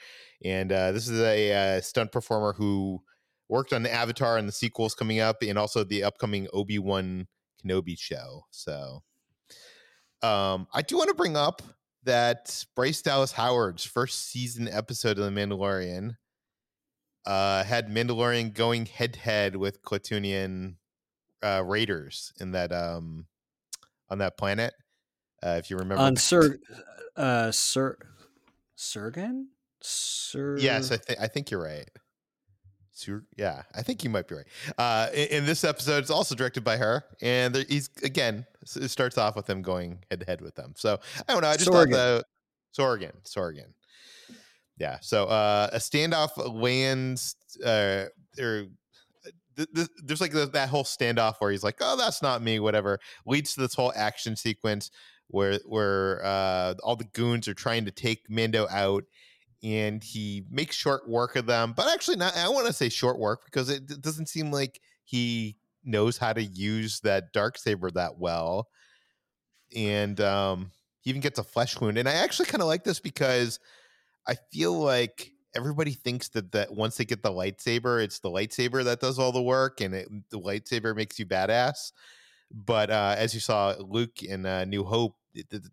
And 0.45 0.71
uh, 0.71 0.93
this 0.93 1.09
is 1.09 1.21
a, 1.21 1.51
a 1.51 1.79
uh, 1.79 1.81
stunt 1.81 2.13
performer 2.13 2.53
who 2.53 3.01
worked 3.49 3.73
on 3.73 3.83
the 3.83 3.93
Avatar 3.93 4.37
and 4.37 4.47
the 4.47 4.53
sequels 4.53 4.95
coming 4.95 5.21
up, 5.21 5.37
and 5.43 5.59
also 5.59 5.85
the 5.85 6.05
upcoming 6.05 6.47
Obi 6.53 6.79
Wan 6.79 7.29
Kenobi 7.65 7.99
show. 7.99 8.45
So, 8.51 9.03
um, 10.23 10.67
I 10.75 10.83
do 10.83 10.97
want 10.97 11.09
to 11.09 11.15
bring 11.15 11.37
up 11.37 11.63
that 12.07 12.65
Bryce 12.75 13.03
Dallas 13.03 13.33
Howard's 13.33 13.85
first 13.85 14.31
season 14.31 14.69
episode 14.69 15.19
of 15.19 15.25
The 15.25 15.31
Mandalorian 15.31 16.17
uh, 17.27 17.65
had 17.65 17.89
Mandalorian 17.89 18.55
going 18.55 18.87
head 18.87 19.15
to 19.15 19.21
head 19.21 19.57
with 19.57 19.83
Klatooinian 19.83 20.77
uh, 21.43 21.63
raiders 21.65 22.33
in 22.41 22.53
that 22.53 22.73
um 22.73 23.27
on 24.09 24.19
that 24.19 24.39
planet. 24.39 24.75
Uh, 25.43 25.57
if 25.59 25.71
you 25.71 25.77
remember, 25.77 26.03
on 26.03 26.17
Sir, 26.17 26.59
uh, 27.17 27.53
Sir, 27.53 27.99
Surgan, 28.77 29.47
Sir. 29.83 30.57
Yes, 30.59 30.91
I 30.91 30.97
think 30.97 31.21
I 31.21 31.27
think 31.27 31.51
you're 31.51 31.63
right. 31.63 31.89
Yeah, 33.37 33.63
I 33.75 33.83
think 33.83 34.05
you 34.05 34.11
might 34.11 34.27
be 34.27 34.37
right. 34.37 34.47
Uh, 34.79 35.09
in, 35.13 35.29
in, 35.29 35.47
this 35.47 35.65
episode, 35.65 35.99
it's 35.99 36.11
also 36.11 36.35
directed 36.35 36.65
by 36.65 36.79
her, 36.79 37.05
and 37.21 37.55
there, 37.55 37.65
he's 37.69 37.91
again 38.03 38.47
it 38.75 38.89
starts 38.89 39.19
off 39.19 39.37
with 39.37 39.47
them 39.47 39.63
going 39.63 40.01
head 40.11 40.21
to 40.21 40.27
head 40.27 40.41
with 40.41 40.55
them. 40.55 40.73
So 40.77 40.99
I 41.29 41.33
don't 41.33 41.43
know. 41.43 41.49
I 41.49 41.57
just 41.57 41.71
Sorgan. 41.71 41.91
thought 41.91 41.91
the 41.91 42.25
Sorgan, 42.77 43.13
Sorgan. 43.25 43.73
Yeah. 44.79 44.99
So 45.01 45.25
uh, 45.27 45.71
a 45.73 45.79
standoff 45.79 46.31
lands. 46.37 47.37
Uh, 47.65 48.07
or 48.39 48.67
th- 49.57 49.69
th- 49.75 49.89
there's 50.05 50.21
like 50.21 50.33
that 50.33 50.69
whole 50.69 50.85
standoff 50.85 51.37
where 51.39 51.51
he's 51.51 51.65
like, 51.65 51.77
"Oh, 51.81 51.97
that's 51.97 52.23
not 52.23 52.43
me," 52.43 52.61
whatever. 52.61 52.99
Leads 53.25 53.55
to 53.55 53.61
this 53.61 53.75
whole 53.75 53.93
action 53.97 54.37
sequence 54.37 54.91
where 55.29 55.59
where 55.67 56.25
uh, 56.25 56.75
all 56.83 56.97
the 56.97 57.05
goons 57.05 57.49
are 57.49 57.55
trying 57.55 57.85
to 57.85 57.91
take 57.91 58.29
Mando 58.29 58.67
out 58.71 59.05
and 59.63 60.03
he 60.03 60.45
makes 60.51 60.77
short 60.77 61.09
work 61.09 61.37
of 61.37 61.47
them. 61.47 61.73
But 61.77 61.89
actually, 61.89 62.17
not. 62.17 62.37
I 62.37 62.49
want 62.49 62.67
to 62.67 62.73
say 62.73 62.89
short 62.89 63.19
work 63.19 63.45
because 63.47 63.71
it, 63.71 64.01
doesn't 64.01 64.29
seem 64.29 64.51
like 64.51 64.81
he 65.05 65.57
knows 65.87 66.19
how 66.19 66.33
to 66.33 66.43
use 66.43 67.01
that 67.01 67.33
dark 67.33 67.59
saber 67.59 67.91
that 67.93 68.19
well. 68.19 68.69
And 69.75 70.21
um, 70.21 70.71
he 71.01 71.11
even 71.11 71.21
gets 71.21 71.39
a 71.39 71.45
flesh 71.45 71.81
wound. 71.81 71.99
And 71.99 72.09
I 72.09 72.15
actually 72.15 72.47
kind 72.47 72.63
of 72.63 72.69
like 72.69 72.85
this 72.85 73.01
because 73.01 73.59
I 74.27 74.37
feel 74.53 74.79
like 74.79 75.33
everybody 75.55 75.93
thinks 75.93 76.29
that 76.29 76.53
that 76.53 76.73
once 76.73 76.97
they 76.97 77.05
get 77.05 77.23
the 77.23 77.31
lightsaber, 77.31 78.03
it's 78.03 78.19
the 78.19 78.31
lightsaber 78.31 78.85
that 78.85 79.01
does 79.01 79.19
all 79.19 79.33
the 79.33 79.43
work, 79.43 79.81
and 79.81 79.95
it, 79.95 80.09
the 80.31 80.39
lightsaber 80.39 80.95
makes 80.95 81.19
you 81.19 81.27
badass. 81.27 81.93
But 82.53 82.91
uh, 82.91 83.15
as 83.17 83.35
you 83.35 83.41
saw, 83.41 83.75
Luke 83.79 84.23
in 84.23 84.47
uh, 84.47 84.65
New 84.65 84.85
Hope 84.85 85.17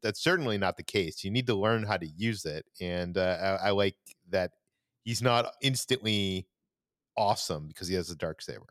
that's 0.01 0.21
certainly 0.21 0.57
not 0.57 0.75
the 0.75 0.83
case. 0.83 1.23
You 1.23 1.31
need 1.31 1.47
to 1.47 1.55
learn 1.55 1.83
how 1.83 1.97
to 1.97 2.07
use 2.07 2.45
it, 2.45 2.65
and 2.81 3.17
uh, 3.17 3.57
I, 3.61 3.67
I, 3.67 3.71
like 3.71 3.95
that 4.29 4.51
he's 5.03 5.21
not 5.21 5.53
instantly 5.61 6.47
awesome 7.15 7.67
because 7.67 7.87
he 7.87 7.95
has 7.95 8.09
a 8.09 8.15
dark 8.15 8.41
saber. 8.41 8.65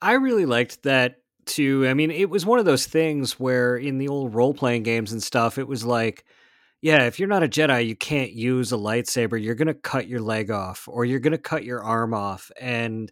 I 0.00 0.12
really 0.12 0.46
liked 0.46 0.82
that 0.84 1.16
too. 1.44 1.86
I 1.86 1.94
mean, 1.94 2.10
it 2.10 2.30
was 2.30 2.44
one 2.44 2.58
of 2.58 2.64
those 2.64 2.86
things 2.86 3.38
where 3.38 3.76
in 3.76 3.98
the 3.98 4.08
old 4.08 4.34
role 4.34 4.54
playing 4.54 4.82
games 4.82 5.12
and 5.12 5.22
stuff, 5.22 5.58
it 5.58 5.68
was 5.68 5.84
like, 5.84 6.24
yeah, 6.82 7.04
if 7.04 7.18
you're 7.18 7.28
not 7.28 7.42
a 7.42 7.48
Jedi, 7.48 7.86
you 7.86 7.96
can't 7.96 8.32
use 8.32 8.72
a 8.72 8.76
lightsaber. 8.76 9.42
You're 9.42 9.54
gonna 9.54 9.74
cut 9.74 10.08
your 10.08 10.20
leg 10.20 10.50
off, 10.50 10.88
or 10.88 11.04
you're 11.04 11.20
gonna 11.20 11.38
cut 11.38 11.64
your 11.64 11.82
arm 11.82 12.14
off, 12.14 12.50
and 12.60 13.10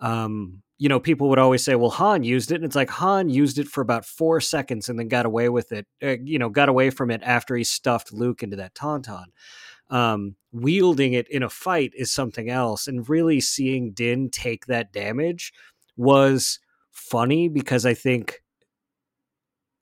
um, 0.00 0.62
you 0.78 0.88
know, 0.88 0.98
people 0.98 1.28
would 1.28 1.38
always 1.38 1.62
say, 1.62 1.76
well, 1.76 1.90
Han 1.90 2.24
used 2.24 2.50
it. 2.50 2.56
And 2.56 2.64
it's 2.64 2.76
like 2.76 2.90
Han 2.90 3.28
used 3.28 3.58
it 3.58 3.68
for 3.68 3.80
about 3.80 4.04
four 4.04 4.40
seconds 4.40 4.88
and 4.88 4.98
then 4.98 5.08
got 5.08 5.26
away 5.26 5.48
with 5.48 5.72
it, 5.72 5.86
uh, 6.02 6.16
you 6.22 6.38
know, 6.38 6.48
got 6.48 6.68
away 6.68 6.90
from 6.90 7.10
it 7.10 7.22
after 7.22 7.56
he 7.56 7.64
stuffed 7.64 8.12
Luke 8.12 8.42
into 8.42 8.56
that 8.56 8.74
Tauntaun. 8.74 9.26
Um, 9.90 10.34
wielding 10.50 11.12
it 11.12 11.28
in 11.28 11.42
a 11.42 11.48
fight 11.48 11.92
is 11.94 12.10
something 12.10 12.50
else. 12.50 12.88
And 12.88 13.08
really 13.08 13.40
seeing 13.40 13.92
Din 13.92 14.30
take 14.30 14.66
that 14.66 14.92
damage 14.92 15.52
was 15.96 16.58
funny 16.90 17.48
because 17.48 17.86
I 17.86 17.94
think. 17.94 18.40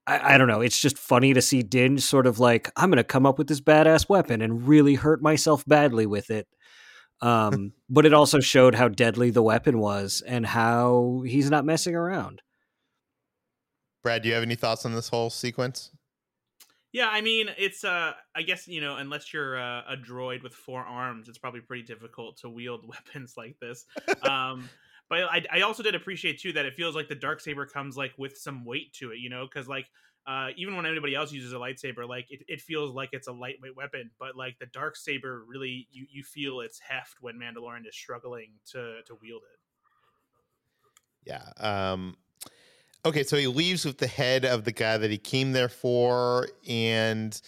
I, 0.05 0.35
I 0.35 0.39
don't 0.39 0.49
know. 0.49 0.61
It's 0.61 0.81
just 0.81 0.99
funny 0.99 1.33
to 1.33 1.41
see 1.41 1.63
Din 1.63 1.97
sort 1.97 2.27
of 2.27 2.41
like, 2.41 2.73
I'm 2.77 2.91
going 2.91 2.97
to 2.97 3.05
come 3.05 3.25
up 3.25 3.39
with 3.39 3.47
this 3.47 3.61
badass 3.61 4.09
weapon 4.09 4.43
and 4.43 4.67
really 4.67 4.97
hurt 4.97 5.23
myself 5.23 5.65
badly 5.65 6.07
with 6.07 6.29
it 6.29 6.49
um, 7.23 7.73
but 7.89 8.05
it 8.05 8.13
also 8.13 8.41
showed 8.41 8.75
how 8.75 8.89
deadly 8.89 9.31
the 9.31 9.43
weapon 9.43 9.79
was 9.79 10.23
and 10.27 10.45
how 10.45 11.23
he's 11.25 11.51
not 11.51 11.65
messing 11.65 11.95
around. 11.95 12.43
Brad, 14.03 14.23
do 14.23 14.29
you 14.29 14.35
have 14.35 14.43
any 14.43 14.57
thoughts 14.57 14.85
on 14.85 14.93
this 14.93 15.09
whole 15.09 15.31
sequence? 15.31 15.91
Yeah, 16.93 17.09
I 17.11 17.23
mean, 17.23 17.49
it's 17.57 17.85
uh 17.85 18.13
I 18.35 18.43
guess, 18.43 18.67
you 18.67 18.81
know, 18.81 18.97
unless 18.97 19.33
you're 19.33 19.59
uh, 19.59 19.83
a 19.89 19.97
droid 19.97 20.43
with 20.43 20.53
four 20.53 20.83
arms, 20.83 21.29
it's 21.29 21.39
probably 21.39 21.61
pretty 21.61 21.85
difficult 21.85 22.39
to 22.39 22.51
wield 22.51 22.85
weapons 22.89 23.35
like 23.37 23.57
this. 23.61 23.87
Um 24.29 24.69
but 25.13 25.25
I, 25.25 25.45
I 25.53 25.61
also 25.61 25.83
did 25.83 25.95
appreciate 25.95 26.41
too 26.41 26.55
that 26.55 26.65
it 26.65 26.73
feels 26.73 26.95
like 26.95 27.07
the 27.07 27.15
dark 27.15 27.39
saber 27.39 27.67
comes 27.67 27.99
like 27.99 28.15
with 28.17 28.39
some 28.39 28.65
weight 28.65 28.95
to 28.95 29.11
it, 29.11 29.19
you 29.19 29.29
know, 29.29 29.45
because 29.45 29.69
like 29.69 29.85
uh, 30.27 30.49
even 30.57 30.75
when 30.75 30.87
anybody 30.87 31.15
else 31.15 31.31
uses 31.31 31.53
a 31.53 31.57
lightsaber, 31.57 32.09
like 32.09 32.31
it, 32.31 32.41
it 32.49 32.63
feels 32.63 32.95
like 32.95 33.11
it's 33.13 33.29
a 33.29 33.33
lightweight 33.33 33.77
weapon, 33.77 34.11
but 34.19 34.37
like 34.37 34.59
the 34.59 34.65
dark 34.73 34.97
saber 34.97 35.45
really 35.47 35.87
you, 35.93 36.07
you 36.11 36.23
feel 36.23 36.61
its 36.61 36.79
heft 36.79 37.17
when 37.21 37.35
Mandalorian 37.35 37.87
is 37.87 37.95
struggling 37.95 38.53
to 38.71 39.03
to 39.07 39.19
wield 39.21 39.43
it. 39.53 39.59
Yeah. 41.31 41.45
Um 41.59 42.17
okay, 43.05 43.23
so 43.23 43.37
he 43.37 43.49
leaves 43.49 43.85
with 43.85 43.99
the 43.99 44.07
head 44.07 44.47
of 44.47 44.65
the 44.65 44.73
guy 44.73 44.97
that 44.97 45.11
he 45.11 45.19
came 45.19 45.53
there 45.53 45.69
for, 45.69 46.49
and 46.67 47.39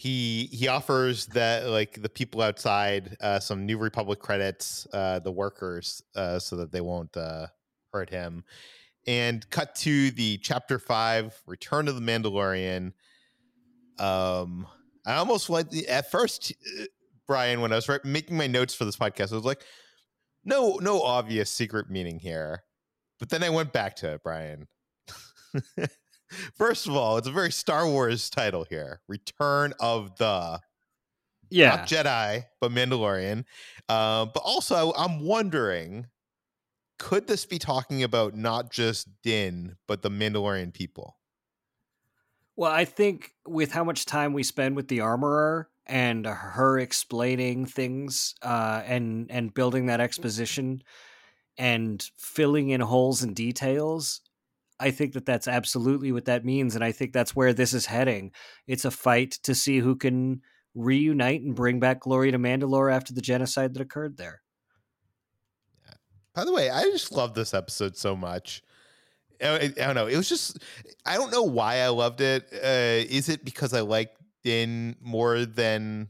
he 0.00 0.48
he 0.50 0.66
offers 0.66 1.26
that 1.26 1.66
like 1.68 2.00
the 2.00 2.08
people 2.08 2.40
outside 2.40 3.18
uh 3.20 3.38
some 3.38 3.66
new 3.66 3.76
republic 3.76 4.18
credits, 4.18 4.86
uh 4.94 5.18
the 5.18 5.30
workers, 5.30 6.02
uh, 6.16 6.38
so 6.38 6.56
that 6.56 6.72
they 6.72 6.80
won't 6.80 7.14
uh 7.18 7.46
hurt 7.92 8.08
him. 8.08 8.42
And 9.06 9.48
cut 9.50 9.74
to 9.76 10.10
the 10.12 10.38
chapter 10.38 10.78
five 10.78 11.38
return 11.46 11.86
of 11.86 11.96
the 11.96 12.00
mandalorian. 12.00 12.94
Um 13.98 14.66
i 15.04 15.16
almost 15.16 15.50
went 15.50 15.74
at 15.86 16.10
first 16.10 16.54
uh, 16.80 16.84
brian 17.26 17.60
when 17.60 17.72
i 17.72 17.76
was 17.76 17.88
making 18.02 18.38
my 18.38 18.46
notes 18.46 18.74
for 18.74 18.84
this 18.86 18.96
podcast 18.96 19.32
i 19.32 19.36
was 19.36 19.44
like 19.44 19.64
no 20.44 20.78
no 20.80 21.02
obvious 21.02 21.50
secret 21.50 21.90
meaning 21.90 22.18
here. 22.18 22.62
But 23.18 23.28
then 23.28 23.42
i 23.42 23.50
went 23.50 23.74
back 23.74 23.96
to 23.96 24.14
it 24.14 24.22
brian 24.22 24.66
first 26.54 26.86
of 26.86 26.94
all 26.94 27.16
it's 27.16 27.28
a 27.28 27.32
very 27.32 27.52
star 27.52 27.86
wars 27.86 28.30
title 28.30 28.64
here 28.68 29.00
return 29.08 29.72
of 29.80 30.16
the 30.16 30.60
yeah 31.50 31.76
not 31.76 31.86
jedi 31.86 32.44
but 32.60 32.70
mandalorian 32.70 33.44
uh, 33.88 34.24
but 34.26 34.40
also 34.44 34.92
i'm 34.96 35.24
wondering 35.24 36.06
could 37.00 37.26
this 37.26 37.46
be 37.46 37.58
talking 37.58 38.02
about 38.02 38.36
not 38.36 38.70
just 38.70 39.08
Din, 39.22 39.76
but 39.88 40.02
the 40.02 40.10
Mandalorian 40.10 40.72
people? 40.72 41.16
Well, 42.56 42.70
I 42.70 42.84
think 42.84 43.32
with 43.48 43.72
how 43.72 43.84
much 43.84 44.04
time 44.04 44.34
we 44.34 44.42
spend 44.42 44.76
with 44.76 44.88
the 44.88 45.00
armorer 45.00 45.70
and 45.86 46.26
her 46.26 46.78
explaining 46.78 47.64
things 47.64 48.34
uh, 48.42 48.82
and 48.84 49.30
and 49.30 49.52
building 49.54 49.86
that 49.86 50.00
exposition 50.00 50.82
and 51.56 52.06
filling 52.18 52.68
in 52.68 52.82
holes 52.82 53.22
and 53.22 53.34
details, 53.34 54.20
I 54.80 54.90
think 54.90 55.12
that 55.12 55.26
that's 55.26 55.46
absolutely 55.46 56.10
what 56.10 56.24
that 56.24 56.44
means, 56.44 56.74
and 56.74 56.82
I 56.82 56.92
think 56.92 57.12
that's 57.12 57.36
where 57.36 57.52
this 57.52 57.74
is 57.74 57.86
heading. 57.86 58.32
It's 58.66 58.84
a 58.84 58.90
fight 58.90 59.32
to 59.42 59.54
see 59.54 59.78
who 59.78 59.94
can 59.94 60.40
reunite 60.74 61.42
and 61.42 61.54
bring 61.54 61.80
back 61.80 62.00
glory 62.00 62.30
to 62.32 62.38
Mandalore 62.38 62.92
after 62.92 63.12
the 63.12 63.20
genocide 63.20 63.74
that 63.74 63.82
occurred 63.82 64.16
there. 64.16 64.42
By 66.34 66.44
the 66.44 66.52
way, 66.52 66.70
I 66.70 66.84
just 66.84 67.12
love 67.12 67.34
this 67.34 67.54
episode 67.54 67.96
so 67.96 68.16
much. 68.16 68.62
I, 69.42 69.56
I, 69.56 69.68
don't 69.68 69.94
know. 69.94 70.06
It 70.06 70.16
was 70.16 70.28
just 70.28 70.58
I 71.04 71.16
don't 71.16 71.32
know 71.32 71.42
why 71.42 71.78
I 71.78 71.88
loved 71.88 72.20
it. 72.20 72.48
Uh, 72.52 73.04
is 73.10 73.28
it 73.28 73.44
because 73.44 73.72
I 73.74 73.80
like 73.80 74.10
Din 74.44 74.96
more 75.00 75.44
than 75.44 76.08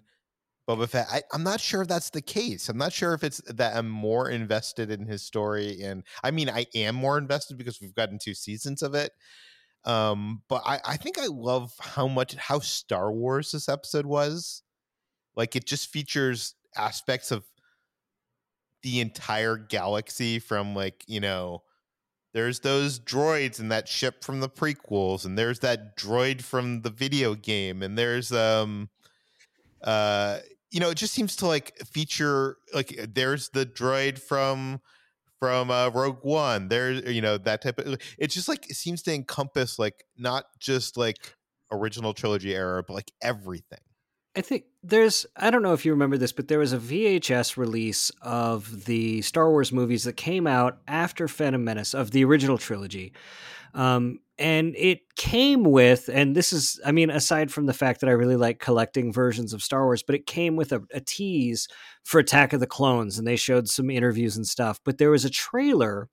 Boba 0.76 0.88
Fett? 0.88 1.06
I, 1.10 1.22
am 1.34 1.42
not 1.42 1.60
sure 1.60 1.82
if 1.82 1.88
that's 1.88 2.10
the 2.10 2.22
case. 2.22 2.68
I'm 2.68 2.78
not 2.78 2.92
sure 2.92 3.12
if 3.14 3.24
it's 3.24 3.40
that 3.48 3.76
I'm 3.76 3.88
more 3.88 4.30
invested 4.30 4.90
in 4.90 5.06
his 5.06 5.22
story, 5.22 5.82
and 5.82 6.04
I 6.22 6.30
mean 6.30 6.48
I 6.48 6.66
am 6.74 6.94
more 6.94 7.18
invested 7.18 7.58
because 7.58 7.80
we've 7.80 7.94
gotten 7.94 8.18
two 8.18 8.34
seasons 8.34 8.82
of 8.82 8.94
it. 8.94 9.12
Um, 9.84 10.42
but 10.48 10.62
I, 10.64 10.78
I 10.84 10.96
think 10.96 11.18
I 11.18 11.26
love 11.26 11.72
how 11.80 12.06
much 12.06 12.34
how 12.36 12.60
Star 12.60 13.10
Wars 13.10 13.52
this 13.52 13.68
episode 13.68 14.06
was. 14.06 14.62
Like 15.34 15.56
it 15.56 15.66
just 15.66 15.90
features 15.90 16.54
aspects 16.76 17.30
of 17.30 17.44
the 18.82 19.00
entire 19.00 19.56
galaxy 19.56 20.38
from 20.38 20.74
like 20.74 21.04
you 21.06 21.20
know 21.20 21.62
there's 22.32 22.60
those 22.60 23.00
droids 23.00 23.58
in 23.58 23.68
that 23.68 23.88
ship 23.88 24.22
from 24.22 24.40
the 24.40 24.48
prequels 24.48 25.24
and 25.24 25.36
there's 25.36 25.58
that 25.60 25.96
droid 25.96 26.40
from 26.40 26.82
the 26.82 26.90
video 26.90 27.34
game 27.34 27.82
and 27.82 27.98
there's 27.98 28.32
um 28.32 28.88
uh 29.82 30.38
you 30.70 30.80
know 30.80 30.90
it 30.90 30.96
just 30.96 31.14
seems 31.14 31.36
to 31.36 31.46
like 31.46 31.76
feature 31.86 32.56
like 32.72 32.96
uh, 33.00 33.06
there's 33.12 33.48
the 33.50 33.66
droid 33.66 34.18
from 34.18 34.80
from 35.40 35.70
uh, 35.70 35.88
Rogue 35.88 36.18
One. 36.22 36.68
There's 36.68 37.02
you 37.12 37.22
know 37.22 37.38
that 37.38 37.62
type 37.62 37.78
of. 37.78 37.98
It 38.18 38.28
just 38.28 38.48
like 38.48 38.70
it 38.70 38.76
seems 38.76 39.02
to 39.02 39.14
encompass 39.14 39.78
like 39.78 40.04
not 40.16 40.44
just 40.58 40.96
like 40.96 41.34
original 41.72 42.14
trilogy 42.14 42.54
era, 42.54 42.82
but 42.82 42.94
like 42.94 43.10
everything. 43.22 43.80
I 44.36 44.42
think 44.42 44.64
there's 44.82 45.26
I 45.36 45.50
don't 45.50 45.62
know 45.62 45.72
if 45.72 45.84
you 45.84 45.92
remember 45.92 46.16
this, 46.16 46.32
but 46.32 46.46
there 46.46 46.60
was 46.60 46.72
a 46.72 46.78
VHS 46.78 47.56
release 47.56 48.10
of 48.22 48.84
the 48.84 49.22
Star 49.22 49.50
Wars 49.50 49.72
movies 49.72 50.04
that 50.04 50.16
came 50.16 50.46
out 50.46 50.78
after 50.86 51.26
Phantom 51.26 51.64
Menace 51.64 51.94
of 51.94 52.12
the 52.12 52.24
original 52.24 52.58
trilogy. 52.58 53.12
Um, 53.74 54.20
and 54.40 54.74
it 54.76 55.00
came 55.16 55.64
with, 55.64 56.08
and 56.12 56.34
this 56.34 56.52
is, 56.52 56.80
I 56.84 56.92
mean, 56.92 57.10
aside 57.10 57.52
from 57.52 57.66
the 57.66 57.74
fact 57.74 58.00
that 58.00 58.08
I 58.08 58.12
really 58.12 58.36
like 58.36 58.58
collecting 58.58 59.12
versions 59.12 59.52
of 59.52 59.62
Star 59.62 59.84
Wars, 59.84 60.02
but 60.02 60.14
it 60.14 60.26
came 60.26 60.56
with 60.56 60.72
a, 60.72 60.82
a 60.92 61.00
tease 61.00 61.68
for 62.04 62.18
Attack 62.18 62.52
of 62.52 62.60
the 62.60 62.66
Clones, 62.66 63.18
and 63.18 63.26
they 63.26 63.36
showed 63.36 63.68
some 63.68 63.90
interviews 63.90 64.36
and 64.36 64.46
stuff. 64.46 64.80
But 64.84 64.98
there 64.98 65.10
was 65.10 65.24
a 65.24 65.30
trailer 65.30 66.08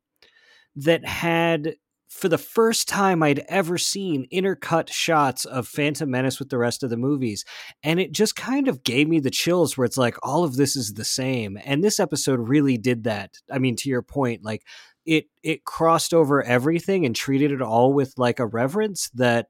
that 0.75 1.05
had 1.05 1.75
for 2.09 2.29
the 2.29 2.37
first 2.37 2.87
time 2.87 3.21
I'd 3.21 3.43
ever 3.49 3.77
seen 3.77 4.27
intercut 4.31 4.89
shots 4.89 5.45
of 5.45 5.67
Phantom 5.67 6.09
Menace 6.09 6.39
with 6.39 6.49
the 6.49 6.57
rest 6.57 6.81
of 6.81 6.89
the 6.89 6.97
movies. 6.97 7.43
And 7.83 7.99
it 7.99 8.11
just 8.11 8.35
kind 8.35 8.67
of 8.67 8.83
gave 8.83 9.07
me 9.07 9.19
the 9.19 9.29
chills 9.29 9.77
where 9.77 9.85
it's 9.85 9.97
like 9.97 10.15
all 10.23 10.43
of 10.43 10.55
this 10.55 10.75
is 10.75 10.93
the 10.93 11.05
same. 11.05 11.59
And 11.63 11.83
this 11.83 11.99
episode 11.99 12.47
really 12.47 12.77
did 12.77 13.03
that. 13.03 13.35
I 13.51 13.59
mean, 13.59 13.75
to 13.77 13.89
your 13.89 14.01
point, 14.01 14.43
like 14.43 14.63
it 15.07 15.25
it 15.41 15.63
crossed 15.63 16.13
over 16.13 16.43
everything 16.43 17.05
and 17.05 17.15
treated 17.15 17.51
it 17.51 17.61
all 17.61 17.93
with 17.93 18.13
like 18.17 18.39
a 18.39 18.45
reverence 18.45 19.09
that 19.15 19.47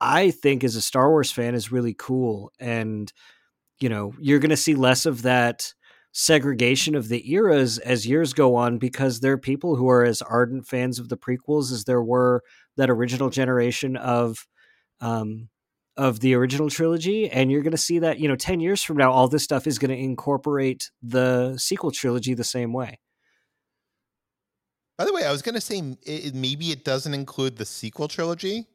I 0.00 0.30
think 0.30 0.62
as 0.62 0.76
a 0.76 0.82
Star 0.82 1.10
Wars 1.10 1.32
fan 1.32 1.54
is 1.54 1.72
really 1.72 1.94
cool. 1.98 2.52
And, 2.60 3.10
you 3.80 3.88
know, 3.88 4.12
you're 4.20 4.38
gonna 4.38 4.56
see 4.56 4.74
less 4.74 5.06
of 5.06 5.22
that 5.22 5.72
segregation 6.12 6.94
of 6.94 7.08
the 7.08 7.30
eras 7.32 7.78
as 7.78 8.06
years 8.06 8.32
go 8.32 8.54
on 8.54 8.78
because 8.78 9.20
there 9.20 9.32
are 9.32 9.38
people 9.38 9.76
who 9.76 9.88
are 9.88 10.04
as 10.04 10.22
ardent 10.22 10.66
fans 10.66 10.98
of 10.98 11.08
the 11.10 11.16
prequels 11.16 11.72
as 11.72 11.84
there 11.84 12.02
were 12.02 12.42
that 12.76 12.90
original 12.90 13.30
generation 13.30 13.96
of 13.96 14.46
um, 15.00 15.48
of 15.96 16.20
the 16.20 16.34
original 16.34 16.70
trilogy 16.70 17.30
and 17.30 17.50
you're 17.50 17.62
going 17.62 17.70
to 17.70 17.76
see 17.78 17.98
that 17.98 18.18
you 18.18 18.28
know 18.28 18.36
10 18.36 18.60
years 18.60 18.82
from 18.82 18.96
now 18.96 19.12
all 19.12 19.28
this 19.28 19.44
stuff 19.44 19.66
is 19.66 19.78
going 19.78 19.90
to 19.90 19.96
incorporate 19.96 20.90
the 21.02 21.56
sequel 21.58 21.90
trilogy 21.90 22.34
the 22.34 22.44
same 22.44 22.72
way 22.72 22.98
by 24.98 25.04
the 25.04 25.12
way 25.12 25.24
i 25.24 25.32
was 25.32 25.42
going 25.42 25.54
to 25.54 25.60
say 25.60 25.96
it, 26.02 26.34
maybe 26.34 26.70
it 26.70 26.84
doesn't 26.84 27.14
include 27.14 27.56
the 27.56 27.64
sequel 27.64 28.08
trilogy 28.08 28.66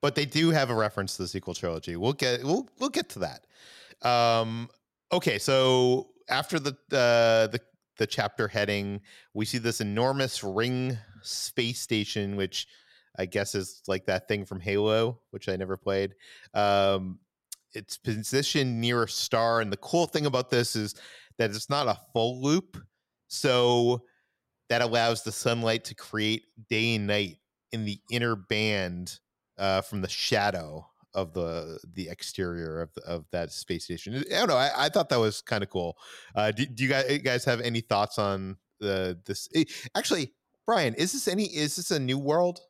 but 0.00 0.14
they 0.14 0.24
do 0.24 0.50
have 0.50 0.70
a 0.70 0.74
reference 0.74 1.16
to 1.16 1.22
the 1.22 1.28
sequel 1.28 1.54
trilogy. 1.54 1.96
We'll 1.96 2.14
get 2.14 2.42
we'll, 2.42 2.68
we'll 2.78 2.90
get 2.90 3.08
to 3.10 3.18
that. 3.20 3.46
Um, 4.06 4.68
okay 5.12 5.38
so 5.38 6.08
after 6.28 6.58
the 6.58 6.70
uh, 6.92 7.48
the 7.48 7.60
the 7.98 8.06
chapter 8.06 8.48
heading, 8.48 9.00
we 9.34 9.44
see 9.44 9.58
this 9.58 9.80
enormous 9.80 10.42
ring 10.42 10.96
space 11.22 11.80
station, 11.80 12.36
which 12.36 12.66
I 13.18 13.26
guess 13.26 13.54
is 13.54 13.82
like 13.86 14.06
that 14.06 14.26
thing 14.26 14.46
from 14.46 14.60
Halo, 14.60 15.20
which 15.32 15.50
I 15.50 15.56
never 15.56 15.76
played. 15.76 16.14
Um, 16.54 17.18
it's 17.74 17.98
positioned 17.98 18.80
near 18.80 19.02
a 19.02 19.08
star, 19.08 19.60
and 19.60 19.70
the 19.70 19.76
cool 19.76 20.06
thing 20.06 20.24
about 20.24 20.48
this 20.48 20.76
is 20.76 20.94
that 21.36 21.50
it's 21.50 21.68
not 21.68 21.88
a 21.88 22.00
full 22.12 22.40
loop, 22.40 22.78
so 23.28 24.02
that 24.70 24.80
allows 24.80 25.22
the 25.22 25.32
sunlight 25.32 25.84
to 25.84 25.94
create 25.94 26.44
day 26.70 26.94
and 26.94 27.06
night 27.06 27.36
in 27.72 27.84
the 27.84 28.00
inner 28.10 28.34
band 28.34 29.18
uh, 29.58 29.82
from 29.82 30.00
the 30.00 30.08
shadow 30.08 30.86
of 31.12 31.34
the 31.34 31.78
the 31.92 32.08
exterior 32.08 32.80
of 32.80 32.90
of 33.06 33.26
that 33.32 33.52
space 33.52 33.84
station. 33.84 34.16
I 34.16 34.38
don't 34.38 34.48
know. 34.48 34.56
I, 34.56 34.70
I 34.86 34.88
thought 34.88 35.10
that 35.10 35.20
was 35.20 35.42
kind 35.42 35.62
of 35.62 35.68
cool. 35.68 35.98
Uh, 36.34 36.52
do, 36.52 36.64
do, 36.64 36.84
you 36.84 36.88
guys, 36.88 37.18
guys 37.18 37.44
have 37.44 37.60
any 37.60 37.82
thoughts 37.82 38.18
on 38.18 38.56
the 38.78 39.18
this 39.26 39.48
eh, 39.54 39.64
actually 39.94 40.32
Brian, 40.70 40.94
is 40.94 41.12
this 41.12 41.26
any 41.26 41.46
is 41.46 41.74
this 41.74 41.90
a 41.90 41.98
new 41.98 42.16
world? 42.16 42.60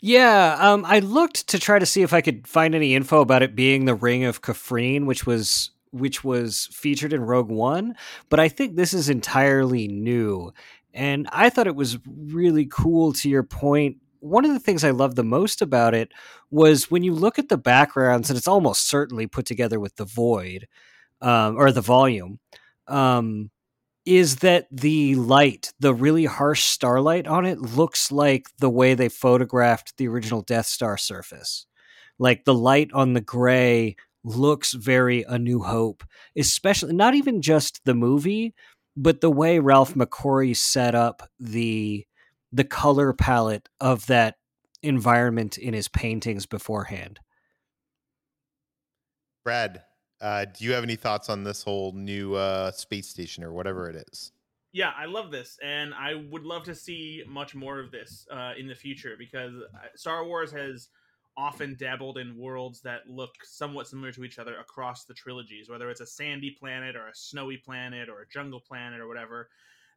Yeah, 0.00 0.56
um, 0.60 0.84
I 0.86 1.00
looked 1.00 1.48
to 1.48 1.58
try 1.58 1.80
to 1.80 1.84
see 1.84 2.02
if 2.02 2.12
I 2.12 2.20
could 2.20 2.46
find 2.46 2.76
any 2.76 2.94
info 2.94 3.20
about 3.20 3.42
it 3.42 3.56
being 3.56 3.86
the 3.86 3.94
Ring 3.96 4.22
of 4.22 4.40
Kafrene, 4.40 5.04
which 5.04 5.26
was 5.26 5.72
which 5.90 6.22
was 6.22 6.68
featured 6.72 7.12
in 7.12 7.22
Rogue 7.22 7.48
One, 7.48 7.96
but 8.28 8.38
I 8.38 8.48
think 8.48 8.76
this 8.76 8.94
is 8.94 9.08
entirely 9.08 9.88
new. 9.88 10.52
And 10.96 11.28
I 11.30 11.50
thought 11.50 11.66
it 11.66 11.76
was 11.76 11.98
really 12.06 12.66
cool 12.66 13.12
to 13.12 13.28
your 13.28 13.42
point. 13.42 13.98
One 14.20 14.46
of 14.46 14.52
the 14.52 14.58
things 14.58 14.82
I 14.82 14.90
loved 14.90 15.14
the 15.14 15.22
most 15.22 15.60
about 15.60 15.94
it 15.94 16.10
was 16.50 16.90
when 16.90 17.02
you 17.02 17.12
look 17.12 17.38
at 17.38 17.50
the 17.50 17.58
backgrounds, 17.58 18.30
and 18.30 18.36
it's 18.36 18.48
almost 18.48 18.88
certainly 18.88 19.26
put 19.26 19.44
together 19.44 19.78
with 19.78 19.96
the 19.96 20.06
void 20.06 20.66
um, 21.20 21.56
or 21.56 21.70
the 21.70 21.82
volume. 21.82 22.40
Um, 22.88 23.50
is 24.06 24.36
that 24.36 24.68
the 24.70 25.16
light, 25.16 25.72
the 25.80 25.92
really 25.92 26.24
harsh 26.24 26.62
starlight 26.62 27.26
on 27.26 27.44
it, 27.44 27.58
looks 27.58 28.12
like 28.12 28.46
the 28.58 28.70
way 28.70 28.94
they 28.94 29.08
photographed 29.08 29.96
the 29.96 30.06
original 30.06 30.42
Death 30.42 30.66
Star 30.66 30.96
surface. 30.96 31.66
Like 32.18 32.44
the 32.44 32.54
light 32.54 32.90
on 32.94 33.12
the 33.12 33.20
gray 33.20 33.96
looks 34.22 34.72
very 34.72 35.24
A 35.28 35.38
New 35.38 35.60
Hope, 35.60 36.04
especially 36.36 36.94
not 36.94 37.14
even 37.14 37.42
just 37.42 37.84
the 37.84 37.94
movie, 37.94 38.54
but 38.96 39.20
the 39.20 39.30
way 39.30 39.58
Ralph 39.58 39.94
McQuarrie 39.94 40.56
set 40.56 40.94
up 40.94 41.28
the 41.38 42.06
the 42.52 42.64
color 42.64 43.12
palette 43.12 43.68
of 43.80 44.06
that 44.06 44.36
environment 44.82 45.58
in 45.58 45.74
his 45.74 45.88
paintings 45.88 46.46
beforehand. 46.46 47.20
Brad, 49.44 49.82
uh, 50.20 50.46
do 50.46 50.64
you 50.64 50.72
have 50.72 50.84
any 50.84 50.96
thoughts 50.96 51.28
on 51.28 51.44
this 51.44 51.62
whole 51.62 51.92
new 51.92 52.34
uh, 52.34 52.70
space 52.70 53.08
station 53.08 53.44
or 53.44 53.52
whatever 53.52 53.90
it 53.90 54.08
is? 54.10 54.32
Yeah, 54.72 54.92
I 54.96 55.06
love 55.06 55.30
this, 55.30 55.58
and 55.62 55.94
I 55.94 56.14
would 56.30 56.44
love 56.44 56.64
to 56.64 56.74
see 56.74 57.22
much 57.28 57.54
more 57.54 57.80
of 57.80 57.90
this 57.90 58.26
uh, 58.30 58.52
in 58.58 58.66
the 58.66 58.74
future 58.74 59.16
because 59.18 59.54
uh, 59.54 59.86
Star 59.94 60.24
Wars 60.24 60.52
has 60.52 60.88
often 61.36 61.76
dabbled 61.78 62.18
in 62.18 62.36
worlds 62.36 62.80
that 62.80 63.08
look 63.08 63.34
somewhat 63.44 63.86
similar 63.86 64.10
to 64.12 64.24
each 64.24 64.38
other 64.38 64.58
across 64.58 65.04
the 65.04 65.14
trilogies, 65.14 65.68
whether 65.68 65.90
it's 65.90 66.00
a 66.00 66.06
sandy 66.06 66.50
planet 66.50 66.96
or 66.96 67.08
a 67.08 67.14
snowy 67.14 67.58
planet 67.58 68.08
or 68.08 68.22
a 68.22 68.28
jungle 68.28 68.60
planet 68.60 69.00
or 69.00 69.08
whatever. 69.08 69.48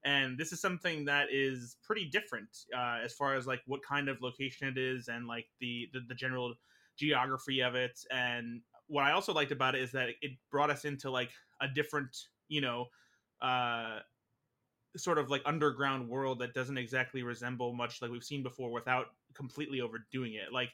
And 0.04 0.38
this 0.38 0.52
is 0.52 0.62
something 0.62 1.06
that 1.06 1.28
is 1.32 1.78
pretty 1.84 2.06
different 2.06 2.50
uh, 2.76 3.00
as 3.04 3.14
far 3.14 3.36
as 3.36 3.48
like 3.48 3.62
what 3.68 3.82
kind 3.84 4.10
of 4.10 4.22
location 4.22 4.68
it 4.68 4.78
is 4.78 5.08
and 5.08 5.28
like 5.28 5.48
the, 5.60 5.90
the, 5.94 6.02
the 6.08 6.16
general 6.16 6.54
geography 6.98 7.62
of 7.62 7.76
it 7.76 8.00
and 8.12 8.62
what 8.90 9.04
I 9.04 9.12
also 9.12 9.34
liked 9.34 9.52
about 9.52 9.76
it 9.76 9.82
is 9.82 9.92
that 9.94 10.10
it 10.22 10.32
brought 10.52 10.72
us 10.72 10.84
into 10.84 11.10
like 11.10 11.30
a 11.62 11.68
different, 11.68 12.26
you 12.50 12.60
know, 12.60 12.88
uh, 13.42 14.00
sort 14.98 15.20
of 15.20 15.30
like 15.30 15.44
underground 15.46 16.10
world 16.10 16.40
that 16.40 16.56
doesn't 16.56 16.78
exactly 16.78 17.22
resemble 17.22 17.74
much 17.74 18.02
like 18.02 18.12
we've 18.12 18.24
seen 18.24 18.42
before 18.42 18.72
without 18.72 19.06
completely 19.36 19.80
overdoing 19.80 20.34
it. 20.34 20.52
Like, 20.52 20.72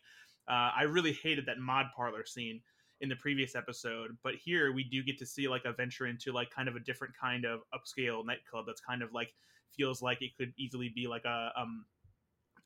uh, 0.48 0.72
I 0.78 0.84
really 0.84 1.14
hated 1.14 1.46
that 1.48 1.60
mod 1.60 1.88
parlor 1.96 2.26
scene 2.26 2.62
in 3.02 3.10
the 3.10 3.16
previous 3.16 3.56
episode, 3.56 4.18
but 4.24 4.36
here 4.36 4.72
we 4.72 4.84
do 4.84 5.04
get 5.04 5.18
to 5.20 5.26
see 5.26 5.48
like 5.48 5.66
a 5.66 5.74
venture 5.74 6.08
into 6.08 6.32
like 6.32 6.50
kind 6.50 6.70
of 6.70 6.76
a 6.76 6.80
different 6.80 7.14
kind 7.20 7.46
of 7.46 7.62
upscale 7.74 8.26
nightclub 8.26 8.66
that's 8.68 8.82
kind 8.82 9.02
of 9.02 9.14
like 9.14 9.34
feels 9.76 10.02
like 10.02 10.22
it 10.22 10.36
could 10.38 10.54
easily 10.58 10.90
be 10.96 11.08
like 11.08 11.26
a 11.26 11.52
um 11.58 11.86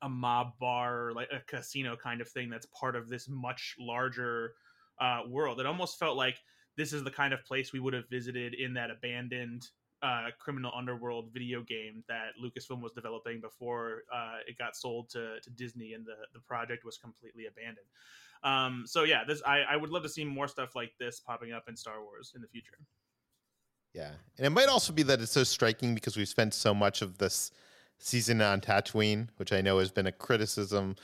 a 0.01 0.09
mob 0.09 0.53
bar 0.59 1.11
like 1.13 1.27
a 1.31 1.39
casino 1.47 1.95
kind 1.95 2.21
of 2.21 2.29
thing 2.29 2.49
that's 2.49 2.67
part 2.67 2.95
of 2.95 3.09
this 3.09 3.27
much 3.27 3.75
larger 3.79 4.53
uh, 4.99 5.21
world. 5.27 5.59
It 5.59 5.65
almost 5.65 5.97
felt 5.97 6.17
like 6.17 6.37
this 6.77 6.93
is 6.93 7.03
the 7.03 7.11
kind 7.11 7.33
of 7.33 7.43
place 7.43 7.73
we 7.73 7.79
would 7.79 7.93
have 7.93 8.09
visited 8.09 8.53
in 8.53 8.73
that 8.75 8.91
abandoned 8.91 9.67
uh, 10.01 10.27
criminal 10.37 10.71
underworld 10.75 11.29
video 11.33 11.61
game 11.61 12.03
that 12.07 12.31
Lucasfilm 12.41 12.81
was 12.81 12.91
developing 12.93 13.41
before 13.41 14.03
uh, 14.13 14.37
it 14.47 14.57
got 14.57 14.75
sold 14.75 15.09
to, 15.09 15.39
to 15.41 15.49
Disney 15.51 15.93
and 15.93 16.05
the, 16.05 16.15
the 16.33 16.39
project 16.39 16.85
was 16.85 16.97
completely 16.97 17.47
abandoned. 17.47 17.87
Um, 18.43 18.83
so 18.87 19.03
yeah, 19.03 19.23
this 19.27 19.41
I, 19.45 19.61
I 19.69 19.75
would 19.75 19.89
love 19.89 20.03
to 20.03 20.09
see 20.09 20.23
more 20.23 20.47
stuff 20.47 20.75
like 20.75 20.93
this 20.99 21.19
popping 21.19 21.51
up 21.51 21.67
in 21.67 21.75
Star 21.75 22.01
Wars 22.01 22.31
in 22.35 22.41
the 22.41 22.47
future. 22.47 22.77
Yeah, 23.93 24.11
and 24.37 24.45
it 24.45 24.51
might 24.51 24.69
also 24.69 24.93
be 24.93 25.03
that 25.03 25.19
it's 25.19 25.31
so 25.31 25.43
striking 25.43 25.95
because 25.95 26.15
we've 26.15 26.29
spent 26.29 26.53
so 26.53 26.73
much 26.73 27.01
of 27.01 27.17
this 27.17 27.51
season 27.97 28.41
on 28.41 28.61
Tatooine, 28.61 29.27
which 29.37 29.51
I 29.51 29.61
know 29.61 29.79
has 29.79 29.91
been 29.91 30.07
a 30.07 30.11
criticism. 30.11 30.95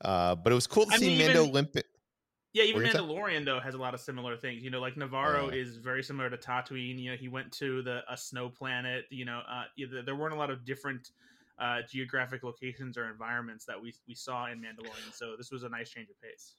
Uh, 0.00 0.34
but 0.34 0.50
it 0.50 0.54
was 0.54 0.66
cool 0.66 0.86
to 0.86 0.94
I 0.94 0.96
see 0.96 1.18
mean, 1.18 1.26
Mando 1.26 1.44
even, 1.44 1.68
yeah, 2.52 2.64
even 2.64 2.82
Mandalorian 2.82 3.44
though 3.44 3.60
has 3.60 3.74
a 3.74 3.78
lot 3.78 3.94
of 3.94 4.00
similar 4.00 4.36
things. 4.36 4.62
You 4.62 4.70
know, 4.70 4.80
like 4.80 4.96
Nevarro 4.96 5.46
uh, 5.46 5.56
is 5.56 5.76
very 5.76 6.02
similar 6.02 6.28
to 6.30 6.36
Tatooine. 6.36 6.98
You 6.98 7.12
know, 7.12 7.16
he 7.16 7.28
went 7.28 7.52
to 7.52 7.82
the 7.82 8.00
a 8.10 8.16
snow 8.16 8.48
planet. 8.48 9.04
You 9.10 9.24
know, 9.24 9.40
uh, 9.48 9.64
there 10.04 10.16
weren't 10.16 10.34
a 10.34 10.38
lot 10.38 10.50
of 10.50 10.64
different 10.64 11.10
uh, 11.60 11.78
geographic 11.88 12.42
locations 12.42 12.98
or 12.98 13.08
environments 13.08 13.64
that 13.66 13.80
we 13.80 13.94
we 14.08 14.14
saw 14.14 14.50
in 14.50 14.58
Mandalorian. 14.58 15.14
So 15.14 15.34
this 15.36 15.52
was 15.52 15.62
a 15.62 15.68
nice 15.68 15.90
change 15.90 16.10
of 16.10 16.20
pace. 16.20 16.56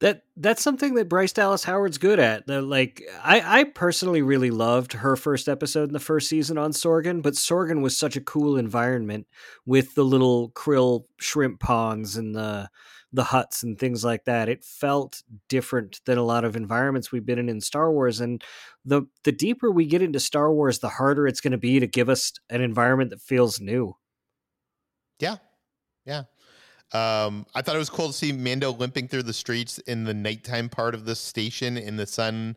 That 0.00 0.24
that's 0.36 0.62
something 0.62 0.94
that 0.94 1.08
Bryce 1.08 1.32
Dallas 1.32 1.62
Howard's 1.64 1.98
good 1.98 2.18
at. 2.18 2.46
The, 2.48 2.60
like 2.60 3.02
I, 3.22 3.60
I 3.60 3.64
personally 3.64 4.22
really 4.22 4.50
loved 4.50 4.94
her 4.94 5.14
first 5.14 5.48
episode 5.48 5.88
in 5.88 5.92
the 5.92 6.00
first 6.00 6.28
season 6.28 6.58
on 6.58 6.72
Sorgan, 6.72 7.22
but 7.22 7.34
Sorgan 7.34 7.80
was 7.80 7.96
such 7.96 8.16
a 8.16 8.20
cool 8.20 8.56
environment 8.56 9.28
with 9.66 9.94
the 9.94 10.04
little 10.04 10.50
krill 10.50 11.04
shrimp 11.20 11.60
ponds 11.60 12.16
and 12.16 12.34
the 12.34 12.68
the 13.12 13.24
huts 13.24 13.62
and 13.62 13.78
things 13.78 14.04
like 14.04 14.24
that. 14.24 14.48
It 14.48 14.64
felt 14.64 15.22
different 15.48 16.00
than 16.04 16.18
a 16.18 16.22
lot 16.22 16.44
of 16.44 16.56
environments 16.56 17.10
we've 17.10 17.24
been 17.24 17.38
in 17.38 17.48
in 17.48 17.60
Star 17.60 17.90
Wars. 17.90 18.20
And 18.20 18.42
the 18.84 19.02
the 19.24 19.32
deeper 19.32 19.70
we 19.70 19.86
get 19.86 20.02
into 20.02 20.20
Star 20.20 20.52
Wars, 20.52 20.78
the 20.78 20.88
harder 20.88 21.26
it's 21.26 21.40
going 21.40 21.52
to 21.52 21.58
be 21.58 21.80
to 21.80 21.86
give 21.86 22.08
us 22.08 22.32
an 22.50 22.60
environment 22.60 23.10
that 23.10 23.22
feels 23.22 23.60
new. 23.60 23.96
Yeah, 25.18 25.36
yeah. 26.04 26.24
Um, 26.92 27.44
I 27.54 27.60
thought 27.60 27.76
it 27.76 27.80
was 27.80 27.90
cool 27.90 28.06
to 28.08 28.12
see 28.14 28.32
Mando 28.32 28.72
limping 28.72 29.08
through 29.08 29.24
the 29.24 29.34
streets 29.34 29.78
in 29.80 30.04
the 30.04 30.14
nighttime 30.14 30.70
part 30.70 30.94
of 30.94 31.04
the 31.04 31.14
station 31.14 31.76
in 31.76 31.96
the 31.96 32.06
sun 32.06 32.56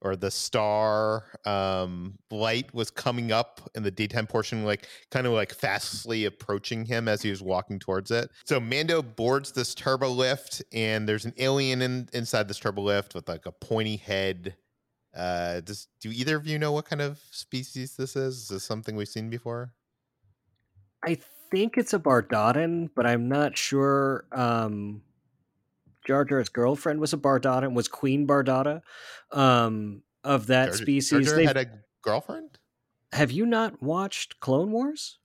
or 0.00 0.16
the 0.16 0.30
star 0.30 1.24
um, 1.44 2.18
light 2.30 2.72
was 2.72 2.90
coming 2.90 3.32
up 3.32 3.68
in 3.74 3.82
the 3.82 3.90
daytime 3.90 4.26
portion, 4.26 4.64
like 4.64 4.86
kind 5.10 5.26
of 5.26 5.32
like 5.32 5.52
fastly 5.52 6.24
approaching 6.24 6.84
him 6.84 7.08
as 7.08 7.22
he 7.22 7.30
was 7.30 7.42
walking 7.42 7.78
towards 7.78 8.10
it. 8.10 8.30
So 8.44 8.60
Mando 8.60 9.02
boards 9.02 9.52
this 9.52 9.74
turbo 9.74 10.08
lift, 10.10 10.62
and 10.72 11.08
there's 11.08 11.24
an 11.24 11.34
alien 11.38 11.82
in, 11.82 12.08
inside 12.12 12.48
this 12.48 12.58
turbo 12.58 12.82
lift 12.82 13.14
with 13.14 13.28
like 13.28 13.46
a 13.46 13.52
pointy 13.52 13.96
head. 13.96 14.56
Uh, 15.16 15.60
does 15.60 15.88
do 16.00 16.10
either 16.10 16.36
of 16.36 16.46
you 16.46 16.58
know 16.58 16.70
what 16.70 16.84
kind 16.84 17.02
of 17.02 17.18
species 17.32 17.96
this 17.96 18.14
is? 18.14 18.36
Is 18.36 18.48
this 18.48 18.64
something 18.64 18.94
we've 18.94 19.08
seen 19.08 19.30
before? 19.30 19.72
I 21.04 21.18
think 21.50 21.76
it's 21.76 21.94
a 21.94 21.98
Bardotan, 21.98 22.90
but 22.94 23.06
I'm 23.06 23.28
not 23.28 23.56
sure. 23.56 24.26
Um, 24.32 25.02
Jar 26.08 26.24
Jar's 26.24 26.48
girlfriend 26.48 27.00
was 27.00 27.12
a 27.12 27.18
Bardotta 27.18 27.64
and 27.64 27.76
was 27.76 27.86
Queen 27.86 28.26
Bardata 28.26 28.80
um, 29.30 30.02
of 30.24 30.46
that 30.46 30.68
Jar, 30.68 30.76
species. 30.76 31.26
Jar 31.26 31.36
Jar 31.36 31.46
had 31.46 31.56
a 31.58 31.66
girlfriend. 32.00 32.58
Have 33.12 33.30
you 33.30 33.44
not 33.44 33.82
watched 33.82 34.40
Clone 34.40 34.72
Wars? 34.72 35.18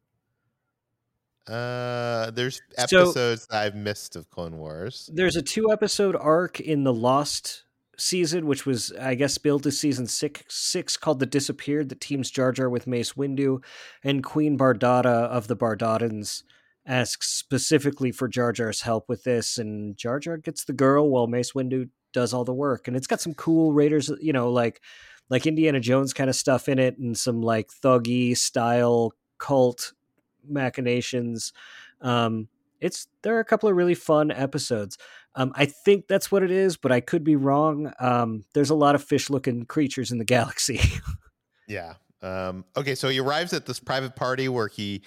Uh, 1.47 2.31
there's 2.31 2.61
episodes 2.77 3.47
so, 3.49 3.57
I've 3.57 3.75
missed 3.75 4.17
of 4.17 4.29
Clone 4.29 4.57
Wars. 4.57 5.09
There's 5.13 5.37
a 5.37 5.41
two 5.41 5.71
episode 5.71 6.17
arc 6.17 6.59
in 6.59 6.83
the 6.83 6.93
Lost 6.93 7.63
season, 7.97 8.45
which 8.45 8.65
was 8.65 8.91
I 8.99 9.15
guess 9.15 9.37
billed 9.37 9.63
to 9.63 9.71
season 9.71 10.05
six, 10.05 10.43
six 10.49 10.97
called 10.97 11.19
"The 11.19 11.25
Disappeared," 11.25 11.87
that 11.89 12.01
teams 12.01 12.29
Jar 12.29 12.51
Jar 12.51 12.69
with 12.69 12.87
Mace 12.87 13.13
Windu 13.13 13.63
and 14.03 14.21
Queen 14.21 14.57
Bardata 14.57 15.05
of 15.05 15.47
the 15.47 15.55
Bardatans 15.55 16.43
asks 16.85 17.29
specifically 17.29 18.11
for 18.11 18.27
Jar 18.27 18.51
Jar's 18.51 18.81
help 18.81 19.07
with 19.09 19.23
this, 19.23 19.57
and 19.57 19.97
Jar 19.97 20.19
Jar 20.19 20.37
gets 20.37 20.65
the 20.65 20.73
girl 20.73 21.09
while 21.09 21.27
Mace 21.27 21.53
Windu 21.53 21.89
does 22.11 22.33
all 22.33 22.43
the 22.43 22.53
work. 22.53 22.87
And 22.87 22.95
it's 22.95 23.07
got 23.07 23.21
some 23.21 23.33
cool 23.33 23.73
Raiders, 23.73 24.11
you 24.21 24.33
know, 24.33 24.51
like 24.51 24.81
like 25.29 25.47
Indiana 25.47 25.79
Jones 25.79 26.13
kind 26.13 26.29
of 26.29 26.35
stuff 26.35 26.67
in 26.67 26.79
it, 26.79 26.97
and 26.97 27.17
some 27.17 27.41
like 27.41 27.69
thuggy 27.69 28.37
style 28.37 29.13
cult 29.37 29.93
machinations. 30.47 31.53
Um, 32.01 32.47
it's 32.81 33.07
there 33.21 33.35
are 33.37 33.39
a 33.39 33.45
couple 33.45 33.69
of 33.69 33.75
really 33.75 33.95
fun 33.95 34.29
episodes. 34.29 34.97
Um, 35.35 35.51
I 35.55 35.65
think 35.65 36.07
that's 36.07 36.31
what 36.31 36.43
it 36.43 36.51
is, 36.51 36.77
but 36.77 36.91
I 36.91 36.99
could 36.99 37.23
be 37.23 37.35
wrong. 37.35 37.91
Um, 37.99 38.43
there's 38.53 38.69
a 38.69 38.75
lot 38.75 38.93
of 38.93 39.03
fish 39.03 39.29
looking 39.29 39.65
creatures 39.65 40.11
in 40.11 40.17
the 40.17 40.25
galaxy. 40.35 40.79
yeah. 41.67 41.95
Um, 42.21 42.63
okay, 42.77 42.95
so 42.95 43.09
he 43.09 43.19
arrives 43.19 43.51
at 43.53 43.65
this 43.65 43.79
private 43.79 44.15
party 44.15 44.47
where 44.47 44.67
he 44.67 45.01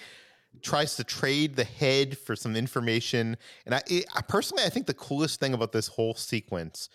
tries 0.63 0.95
to 0.95 1.03
trade 1.03 1.55
the 1.55 1.63
head 1.63 2.17
for 2.17 2.35
some 2.35 2.55
information. 2.55 3.37
And 3.65 3.75
I, 3.75 3.81
it, 3.87 4.05
I 4.15 4.21
personally, 4.21 4.63
I 4.63 4.69
think 4.69 4.85
the 4.85 4.93
coolest 4.93 5.39
thing 5.39 5.53
about 5.53 5.71
this 5.71 5.87
whole 5.87 6.13
sequence 6.13 6.89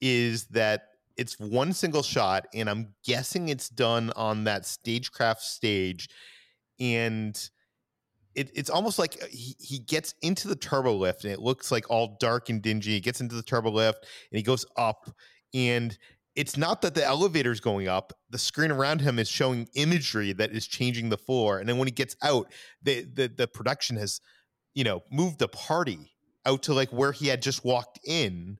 is 0.00 0.46
that 0.46 0.88
it's 1.16 1.38
one 1.38 1.72
single 1.72 2.02
shot, 2.02 2.46
and 2.54 2.70
I'm 2.70 2.94
guessing 3.04 3.48
it's 3.48 3.68
done 3.68 4.12
on 4.14 4.44
that 4.44 4.64
stagecraft 4.64 5.42
stage, 5.42 6.08
and 6.78 7.36
it, 8.36 8.52
it's 8.54 8.70
almost 8.70 9.00
like 9.00 9.20
uh, 9.20 9.26
he, 9.28 9.56
he 9.58 9.78
gets 9.80 10.14
into 10.22 10.46
the 10.46 10.54
turbo 10.54 10.94
lift, 10.94 11.24
and 11.24 11.32
it 11.32 11.40
looks 11.40 11.72
like 11.72 11.90
all 11.90 12.16
dark 12.20 12.50
and 12.50 12.62
dingy. 12.62 12.92
He 12.92 13.00
gets 13.00 13.20
into 13.20 13.34
the 13.34 13.42
turbo 13.42 13.70
lift, 13.70 14.06
and 14.30 14.36
he 14.36 14.44
goes 14.44 14.64
up, 14.76 15.10
and 15.52 15.98
it's 16.38 16.56
not 16.56 16.82
that 16.82 16.94
the 16.94 17.04
elevator 17.04 17.50
is 17.50 17.58
going 17.58 17.88
up 17.88 18.12
the 18.30 18.38
screen 18.38 18.70
around 18.70 19.00
him 19.00 19.18
is 19.18 19.28
showing 19.28 19.68
imagery 19.74 20.32
that 20.32 20.52
is 20.52 20.68
changing 20.68 21.08
the 21.08 21.18
floor 21.18 21.58
and 21.58 21.68
then 21.68 21.78
when 21.78 21.88
he 21.88 21.92
gets 21.92 22.14
out 22.22 22.50
the 22.82 23.04
the, 23.12 23.26
the 23.26 23.48
production 23.48 23.96
has 23.96 24.20
you 24.74 24.84
know 24.84 25.02
moved 25.10 25.40
the 25.40 25.48
party 25.48 26.12
out 26.46 26.62
to 26.62 26.72
like 26.72 26.90
where 26.90 27.10
he 27.10 27.26
had 27.26 27.42
just 27.42 27.64
walked 27.64 27.98
in 28.04 28.56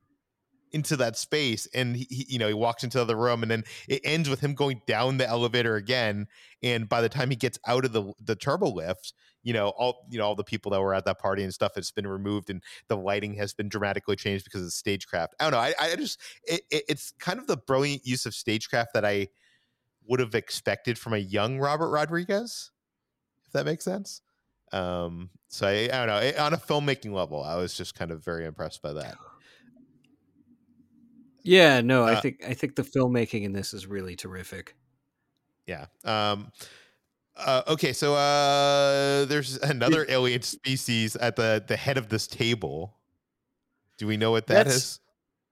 into 0.72 0.96
that 0.96 1.16
space 1.16 1.66
and 1.74 1.96
he, 1.96 2.06
he, 2.10 2.26
you 2.28 2.38
know 2.38 2.48
he 2.48 2.54
walks 2.54 2.84
into 2.84 2.98
the 2.98 3.02
other 3.02 3.16
room 3.16 3.42
and 3.42 3.50
then 3.50 3.64
it 3.88 4.00
ends 4.04 4.28
with 4.28 4.40
him 4.40 4.54
going 4.54 4.80
down 4.86 5.18
the 5.18 5.28
elevator 5.28 5.76
again 5.76 6.26
and 6.62 6.88
by 6.88 7.00
the 7.00 7.08
time 7.08 7.30
he 7.30 7.36
gets 7.36 7.58
out 7.66 7.84
of 7.84 7.92
the 7.92 8.12
the 8.24 8.34
turbo 8.34 8.68
lift 8.68 9.14
you 9.42 9.52
know 9.52 9.68
all 9.70 10.06
you 10.10 10.18
know 10.18 10.26
all 10.26 10.34
the 10.34 10.44
people 10.44 10.70
that 10.70 10.80
were 10.80 10.94
at 10.94 11.04
that 11.04 11.18
party 11.18 11.42
and 11.42 11.54
stuff 11.54 11.74
has 11.74 11.90
been 11.90 12.06
removed 12.06 12.50
and 12.50 12.62
the 12.88 12.96
lighting 12.96 13.34
has 13.34 13.54
been 13.54 13.68
dramatically 13.68 14.16
changed 14.16 14.44
because 14.44 14.62
of 14.62 14.72
stagecraft. 14.72 15.34
I 15.40 15.44
don't 15.44 15.52
know 15.52 15.58
i, 15.58 15.74
I 15.80 15.96
just 15.96 16.20
it, 16.44 16.62
it, 16.70 16.84
it's 16.88 17.12
kind 17.18 17.38
of 17.38 17.46
the 17.46 17.56
brilliant 17.56 18.06
use 18.06 18.26
of 18.26 18.34
stagecraft 18.34 18.94
that 18.94 19.04
i 19.04 19.28
would 20.06 20.20
have 20.20 20.34
expected 20.34 20.98
from 20.98 21.14
a 21.14 21.18
young 21.18 21.58
robert 21.58 21.90
rodriguez 21.90 22.70
if 23.46 23.52
that 23.52 23.64
makes 23.64 23.84
sense. 23.84 24.20
Um 24.72 25.30
so 25.48 25.66
i, 25.66 25.88
I 25.90 26.06
don't 26.06 26.08
know 26.08 26.44
on 26.44 26.52
a 26.52 26.58
filmmaking 26.58 27.12
level 27.12 27.42
i 27.42 27.56
was 27.56 27.74
just 27.74 27.94
kind 27.94 28.10
of 28.10 28.22
very 28.22 28.44
impressed 28.44 28.82
by 28.82 28.92
that 28.92 29.16
yeah, 31.48 31.80
no, 31.80 32.04
I 32.04 32.14
uh, 32.14 32.20
think 32.20 32.44
I 32.46 32.52
think 32.52 32.76
the 32.76 32.82
filmmaking 32.82 33.44
in 33.44 33.52
this 33.52 33.72
is 33.72 33.86
really 33.86 34.16
terrific. 34.16 34.76
Yeah. 35.66 35.86
Um 36.04 36.52
uh, 37.36 37.62
okay, 37.68 37.92
so 37.92 38.14
uh 38.14 39.24
there's 39.24 39.56
another 39.62 40.04
alien 40.08 40.42
species 40.42 41.16
at 41.16 41.36
the 41.36 41.64
the 41.66 41.76
head 41.76 41.96
of 41.96 42.10
this 42.10 42.26
table. 42.26 42.94
Do 43.96 44.06
we 44.06 44.16
know 44.16 44.30
what 44.30 44.46
that 44.48 44.66
that's, 44.66 44.76
is? 44.76 45.00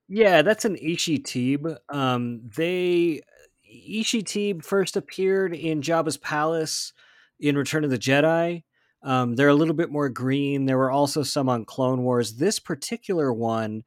Yeah, 0.09 0.43
that's 0.43 0.67
an 0.67 0.77
Ishi 0.77 1.19
Tib. 1.19 1.67
Um 1.89 2.43
they 2.57 3.23
Ishi 3.65 4.23
Tib 4.23 4.63
first 4.63 4.97
appeared 4.97 5.55
in 5.55 5.81
Jabba's 5.81 6.19
palace 6.19 6.93
in 7.41 7.57
Return 7.57 7.85
of 7.85 7.91
the 7.91 7.99
Jedi. 7.99 8.65
Um, 9.03 9.37
they're 9.37 9.49
a 9.49 9.55
little 9.55 9.75
bit 9.75 9.91
more 9.91 10.09
green. 10.09 10.67
There 10.67 10.79
were 10.79 10.91
also 10.91 11.23
some 11.23 11.49
on 11.49 11.65
Clone 11.65 12.03
Wars. 12.03 12.35
This 12.35 12.59
particular 12.59 13.33
one 13.33 13.85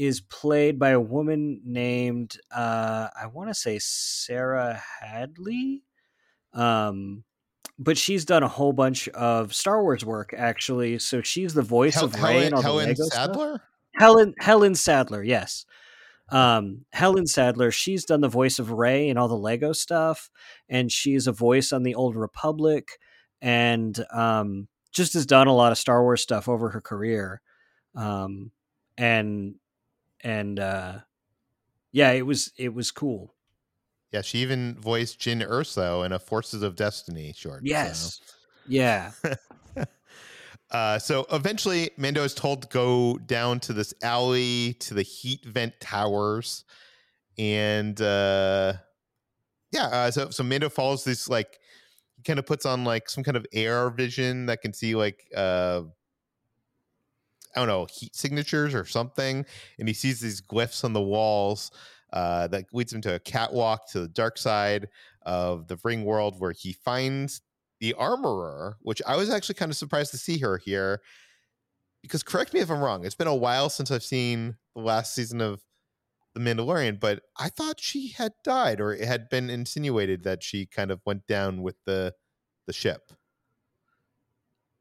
is 0.00 0.22
played 0.22 0.78
by 0.78 0.90
a 0.90 1.00
woman 1.00 1.60
named 1.62 2.38
uh, 2.50 3.08
I 3.14 3.26
want 3.26 3.50
to 3.50 3.54
say 3.54 3.78
Sarah 3.78 4.80
Hadley. 5.00 5.82
Um, 6.54 7.24
but 7.78 7.98
she's 7.98 8.24
done 8.24 8.42
a 8.42 8.48
whole 8.48 8.72
bunch 8.72 9.08
of 9.08 9.54
Star 9.54 9.82
Wars 9.82 10.02
work 10.02 10.32
actually. 10.36 10.98
So 11.00 11.20
she's 11.20 11.52
the 11.52 11.62
voice 11.62 11.96
Hel- 11.96 12.06
of 12.06 12.22
Rey 12.22 12.46
and 12.46 12.54
all 12.54 12.62
Helen 12.62 12.84
the 12.84 12.88
Lego 12.90 13.04
Sadler? 13.04 13.48
stuff. 13.56 13.60
Helen 13.98 14.34
Helen 14.38 14.74
Sadler, 14.74 15.22
yes. 15.22 15.66
Um, 16.30 16.86
Helen 16.92 17.26
Sadler, 17.26 17.70
she's 17.70 18.06
done 18.06 18.22
the 18.22 18.28
voice 18.28 18.58
of 18.58 18.70
Rey 18.70 19.10
and 19.10 19.18
all 19.18 19.28
the 19.28 19.36
Lego 19.36 19.72
stuff, 19.72 20.30
and 20.68 20.90
she's 20.90 21.26
a 21.26 21.32
voice 21.32 21.72
on 21.72 21.82
the 21.82 21.94
Old 21.94 22.16
Republic, 22.16 22.88
and 23.42 24.02
um, 24.14 24.68
just 24.92 25.12
has 25.14 25.26
done 25.26 25.48
a 25.48 25.54
lot 25.54 25.72
of 25.72 25.78
Star 25.78 26.02
Wars 26.02 26.22
stuff 26.22 26.48
over 26.48 26.70
her 26.70 26.80
career. 26.80 27.42
Um, 27.96 28.52
and 28.96 29.56
and 30.22 30.58
uh, 30.58 30.98
yeah, 31.92 32.12
it 32.12 32.26
was 32.26 32.52
it 32.56 32.74
was 32.74 32.90
cool. 32.90 33.34
Yeah, 34.12 34.22
she 34.22 34.38
even 34.38 34.76
voiced 34.80 35.20
Jyn 35.20 35.46
Erso 35.46 36.04
in 36.04 36.12
a 36.12 36.18
Forces 36.18 36.62
of 36.62 36.74
Destiny 36.74 37.32
short. 37.36 37.62
Yes. 37.64 38.20
So. 38.24 38.34
Yeah. 38.66 39.12
uh, 40.70 40.98
so 40.98 41.26
eventually, 41.32 41.90
Mando 41.96 42.24
is 42.24 42.34
told 42.34 42.62
to 42.62 42.68
go 42.68 43.18
down 43.18 43.60
to 43.60 43.72
this 43.72 43.94
alley 44.02 44.74
to 44.80 44.94
the 44.94 45.02
heat 45.02 45.44
vent 45.44 45.74
towers, 45.80 46.64
and 47.38 48.00
uh, 48.00 48.74
yeah, 49.72 49.84
uh, 49.84 50.10
so 50.10 50.30
so 50.30 50.42
Mando 50.42 50.68
follows 50.68 51.04
this 51.04 51.28
like 51.28 51.58
he 52.16 52.22
kind 52.22 52.38
of 52.38 52.46
puts 52.46 52.66
on 52.66 52.84
like 52.84 53.08
some 53.08 53.24
kind 53.24 53.36
of 53.36 53.46
AR 53.56 53.90
vision 53.90 54.46
that 54.46 54.60
can 54.60 54.72
see 54.72 54.94
like 54.94 55.24
uh 55.36 55.82
I 57.54 57.60
don't 57.60 57.68
know, 57.68 57.86
heat 57.90 58.14
signatures 58.14 58.74
or 58.74 58.84
something. 58.84 59.44
And 59.78 59.88
he 59.88 59.94
sees 59.94 60.20
these 60.20 60.40
glyphs 60.40 60.84
on 60.84 60.92
the 60.92 61.00
walls 61.00 61.70
uh, 62.12 62.48
that 62.48 62.66
leads 62.72 62.92
him 62.92 63.00
to 63.02 63.14
a 63.14 63.18
catwalk 63.18 63.88
to 63.90 64.00
the 64.00 64.08
dark 64.08 64.38
side 64.38 64.88
of 65.22 65.68
the 65.68 65.78
ring 65.84 66.04
world 66.04 66.36
where 66.38 66.52
he 66.52 66.72
finds 66.72 67.42
the 67.80 67.94
armorer, 67.94 68.76
which 68.82 69.00
I 69.06 69.16
was 69.16 69.30
actually 69.30 69.54
kind 69.56 69.70
of 69.70 69.76
surprised 69.76 70.10
to 70.12 70.18
see 70.18 70.38
her 70.38 70.58
here. 70.58 71.00
Because 72.02 72.22
correct 72.22 72.54
me 72.54 72.60
if 72.60 72.70
I'm 72.70 72.80
wrong, 72.80 73.04
it's 73.04 73.14
been 73.14 73.26
a 73.26 73.34
while 73.34 73.68
since 73.68 73.90
I've 73.90 74.02
seen 74.02 74.56
the 74.74 74.82
last 74.82 75.14
season 75.14 75.40
of 75.40 75.60
The 76.34 76.40
Mandalorian, 76.40 76.98
but 76.98 77.22
I 77.38 77.48
thought 77.48 77.80
she 77.80 78.08
had 78.08 78.32
died 78.42 78.80
or 78.80 78.94
it 78.94 79.06
had 79.06 79.28
been 79.28 79.50
insinuated 79.50 80.22
that 80.24 80.42
she 80.42 80.66
kind 80.66 80.90
of 80.90 81.00
went 81.04 81.26
down 81.26 81.62
with 81.62 81.76
the 81.84 82.14
the 82.66 82.72
ship. 82.72 83.12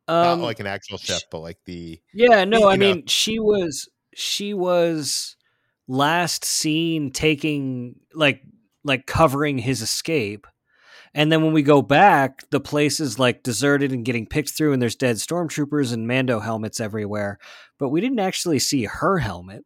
Um, 0.10 0.39
Not 0.39 0.45
like 0.45 0.60
an 0.60 0.66
actual 0.66 0.97
chef, 0.97 1.22
but 1.30 1.39
like 1.39 1.60
the 1.66 2.01
yeah. 2.16 2.43
No, 2.43 2.68
I 2.68 2.76
know. 2.76 2.95
mean 2.95 3.05
she 3.05 3.38
was 3.38 3.88
she 4.16 4.55
was 4.55 5.36
last 5.88 6.43
seen 6.43 7.12
taking 7.12 7.99
like 8.16 8.41
like 8.84 9.05
covering 9.05 9.60
his 9.60 9.84
escape. 9.84 10.47
And 11.14 11.32
then 11.32 11.43
when 11.43 11.53
we 11.53 11.62
go 11.62 11.84
back, 11.84 12.49
the 12.49 12.60
place 12.60 12.99
is 12.99 13.20
like 13.20 13.43
deserted 13.43 13.91
and 13.91 14.03
getting 14.03 14.26
picked 14.26 14.49
through, 14.49 14.74
and 14.74 14.82
there's 14.82 14.95
dead 14.95 15.18
stormtroopers 15.18 15.93
and 15.93 16.07
Mando 16.07 16.39
helmets 16.39 16.80
everywhere. 16.80 17.38
But 17.78 17.89
we 17.89 18.01
didn't 18.01 18.20
actually 18.20 18.57
see 18.57 18.86
her 18.86 19.20
helmet. 19.20 19.64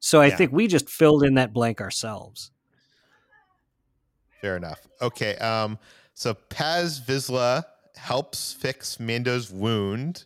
So 0.00 0.20
I 0.20 0.26
yeah. 0.26 0.36
think 0.36 0.50
we 0.50 0.66
just 0.66 0.90
filled 0.90 1.22
in 1.22 1.34
that 1.34 1.52
blank 1.52 1.80
ourselves. 1.80 2.50
Fair 4.40 4.56
enough. 4.56 4.80
Okay. 5.00 5.36
Um, 5.36 5.78
so 6.14 6.34
Paz 6.34 7.00
Vizsla 7.00 7.64
helps 7.96 8.52
fix 8.52 8.98
Mando's 9.00 9.50
wound. 9.50 10.24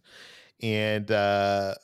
And, 0.62 1.11
uh, 1.11 1.75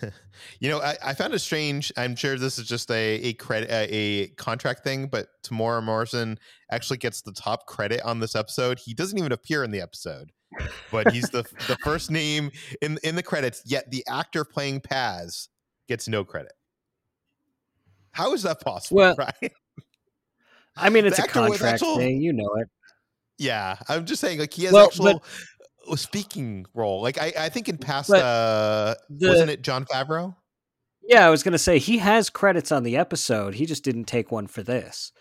you 0.60 0.68
know, 0.68 0.80
I, 0.80 0.96
I, 1.04 1.14
found 1.14 1.34
it 1.34 1.38
strange. 1.40 1.92
I'm 1.96 2.16
sure 2.16 2.36
this 2.36 2.58
is 2.58 2.66
just 2.66 2.90
a 2.90 3.14
a 3.22 3.32
credit 3.34 3.68
a 3.70 4.28
contract 4.36 4.84
thing, 4.84 5.06
but 5.06 5.28
Temuera 5.42 5.82
Morrison 5.82 6.38
actually 6.70 6.98
gets 6.98 7.22
the 7.22 7.32
top 7.32 7.66
credit 7.66 8.00
on 8.02 8.20
this 8.20 8.34
episode. 8.34 8.78
He 8.78 8.94
doesn't 8.94 9.18
even 9.18 9.32
appear 9.32 9.64
in 9.64 9.70
the 9.70 9.80
episode, 9.80 10.30
but 10.90 11.10
he's 11.12 11.30
the 11.30 11.42
the 11.68 11.76
first 11.82 12.10
name 12.10 12.50
in 12.82 12.98
in 13.02 13.16
the 13.16 13.22
credits. 13.22 13.62
Yet 13.64 13.90
the 13.90 14.04
actor 14.08 14.44
playing 14.44 14.80
Paz 14.80 15.48
gets 15.88 16.08
no 16.08 16.24
credit. 16.24 16.52
How 18.12 18.32
is 18.32 18.42
that 18.42 18.60
possible? 18.60 18.98
Well, 18.98 19.16
right? 19.16 19.52
I 20.76 20.88
mean, 20.88 21.04
it's 21.04 21.16
the 21.16 21.24
a 21.24 21.28
contract 21.28 21.62
actual, 21.62 21.96
thing. 21.96 22.20
You 22.20 22.32
know 22.32 22.54
it. 22.56 22.68
Yeah, 23.40 23.78
I'm 23.88 24.04
just 24.04 24.20
saying, 24.20 24.38
like 24.38 24.52
he 24.52 24.64
has 24.64 24.74
well, 24.74 24.84
actual 24.84 25.22
but, 25.88 25.98
speaking 25.98 26.66
role. 26.74 27.00
Like 27.00 27.18
I, 27.18 27.32
I 27.38 27.48
think 27.48 27.70
in 27.70 27.78
past, 27.78 28.10
uh, 28.10 28.94
the, 29.08 29.28
wasn't 29.28 29.50
it 29.50 29.62
Jon 29.62 29.86
Favreau? 29.86 30.36
Yeah, 31.02 31.26
I 31.26 31.30
was 31.30 31.42
gonna 31.42 31.56
say 31.56 31.78
he 31.78 31.98
has 31.98 32.28
credits 32.28 32.70
on 32.70 32.82
the 32.82 32.98
episode. 32.98 33.54
He 33.54 33.64
just 33.64 33.82
didn't 33.82 34.04
take 34.04 34.30
one 34.30 34.46
for 34.46 34.62
this. 34.62 35.12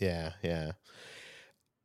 Yeah, 0.00 0.32
yeah. 0.42 0.72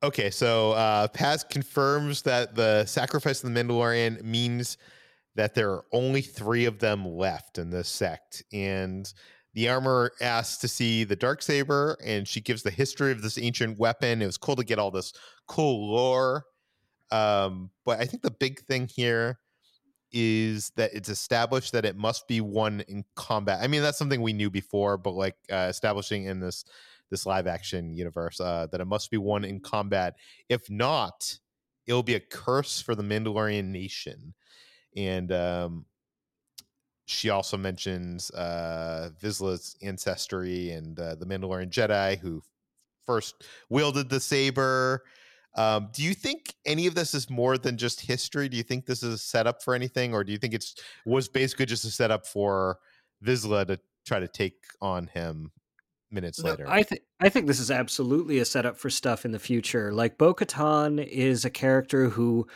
Okay, 0.01 0.31
so 0.31 0.71
uh, 0.71 1.07
Paz 1.09 1.43
confirms 1.43 2.23
that 2.23 2.55
the 2.55 2.85
sacrifice 2.85 3.43
of 3.43 3.53
the 3.53 3.63
Mandalorian 3.63 4.23
means 4.23 4.79
that 5.35 5.53
there 5.53 5.69
are 5.69 5.85
only 5.93 6.21
three 6.21 6.65
of 6.65 6.79
them 6.79 7.05
left 7.07 7.59
in 7.59 7.69
this 7.69 7.89
sect, 7.89 8.43
and 8.51 9.13
the 9.53 9.69
armor 9.69 10.11
asks 10.19 10.57
to 10.57 10.67
see 10.67 11.03
the 11.03 11.15
dark 11.15 11.41
saber, 11.41 11.97
and 12.03 12.27
she 12.27 12.41
gives 12.41 12.63
the 12.63 12.71
history 12.71 13.11
of 13.11 13.21
this 13.21 13.37
ancient 13.37 13.77
weapon. 13.77 14.21
It 14.21 14.25
was 14.25 14.37
cool 14.37 14.55
to 14.55 14.63
get 14.63 14.79
all 14.79 14.91
this 14.91 15.13
cool 15.47 15.91
lore. 15.91 16.45
Um, 17.11 17.69
but 17.85 17.99
I 17.99 18.05
think 18.05 18.23
the 18.23 18.31
big 18.31 18.59
thing 18.61 18.87
here 18.87 19.39
is 20.11 20.71
that 20.75 20.93
it's 20.93 21.09
established 21.09 21.73
that 21.73 21.85
it 21.85 21.97
must 21.97 22.27
be 22.27 22.41
one 22.41 22.81
in 22.87 23.03
combat. 23.15 23.59
I 23.61 23.67
mean, 23.67 23.81
that's 23.81 23.97
something 23.97 24.21
we 24.21 24.33
knew 24.33 24.49
before, 24.49 24.97
but 24.97 25.11
like 25.11 25.35
uh, 25.51 25.67
establishing 25.69 26.25
in 26.25 26.39
this 26.39 26.65
this 27.09 27.25
live 27.27 27.45
action 27.45 27.93
universe 27.93 28.39
uh, 28.39 28.67
that 28.71 28.81
it 28.81 28.85
must 28.85 29.11
be 29.11 29.17
one 29.17 29.43
in 29.43 29.59
combat. 29.59 30.15
If 30.49 30.67
not, 30.69 31.37
it'll 31.85 32.01
be 32.01 32.15
a 32.15 32.19
curse 32.19 32.81
for 32.81 32.95
the 32.95 33.03
Mandalorian 33.03 33.65
nation. 33.65 34.33
And 34.95 35.31
um, 35.31 35.85
she 37.05 37.29
also 37.29 37.57
mentions 37.57 38.31
uh, 38.31 39.09
Vizsla's 39.21 39.75
ancestry 39.81 40.71
and 40.71 40.99
uh, 40.99 41.15
the 41.15 41.25
Mandalorian 41.25 41.69
Jedi 41.69 42.17
who 42.17 42.41
first 43.05 43.43
wielded 43.69 44.09
the 44.09 44.19
saber. 44.19 45.03
Um, 45.55 45.89
do 45.93 46.01
you 46.01 46.13
think 46.13 46.55
any 46.65 46.87
of 46.87 46.95
this 46.95 47.13
is 47.13 47.29
more 47.29 47.57
than 47.57 47.77
just 47.77 48.01
history? 48.01 48.49
Do 48.49 48.57
you 48.57 48.63
think 48.63 48.85
this 48.85 49.03
is 49.03 49.13
a 49.13 49.17
setup 49.17 49.61
for 49.61 49.75
anything, 49.75 50.13
or 50.13 50.23
do 50.23 50.31
you 50.31 50.37
think 50.37 50.53
it's 50.53 50.75
was 51.05 51.27
basically 51.27 51.65
just 51.65 51.85
a 51.85 51.91
setup 51.91 52.25
for 52.25 52.79
Vizsla 53.23 53.67
to 53.67 53.79
try 54.05 54.19
to 54.19 54.27
take 54.27 54.55
on 54.81 55.07
him 55.07 55.51
minutes 56.09 56.43
no, 56.43 56.51
later? 56.51 56.67
I 56.67 56.81
think 56.81 57.01
I 57.19 57.29
think 57.29 57.45
this 57.45 57.59
is 57.59 57.69
absolutely 57.69 58.39
a 58.39 58.45
setup 58.45 58.77
for 58.77 58.89
stuff 58.89 59.25
in 59.25 59.31
the 59.31 59.39
future. 59.39 59.93
Like 59.93 60.17
Bo 60.17 60.33
Katan 60.33 61.05
is 61.05 61.45
a 61.45 61.51
character 61.51 62.09
who 62.09 62.47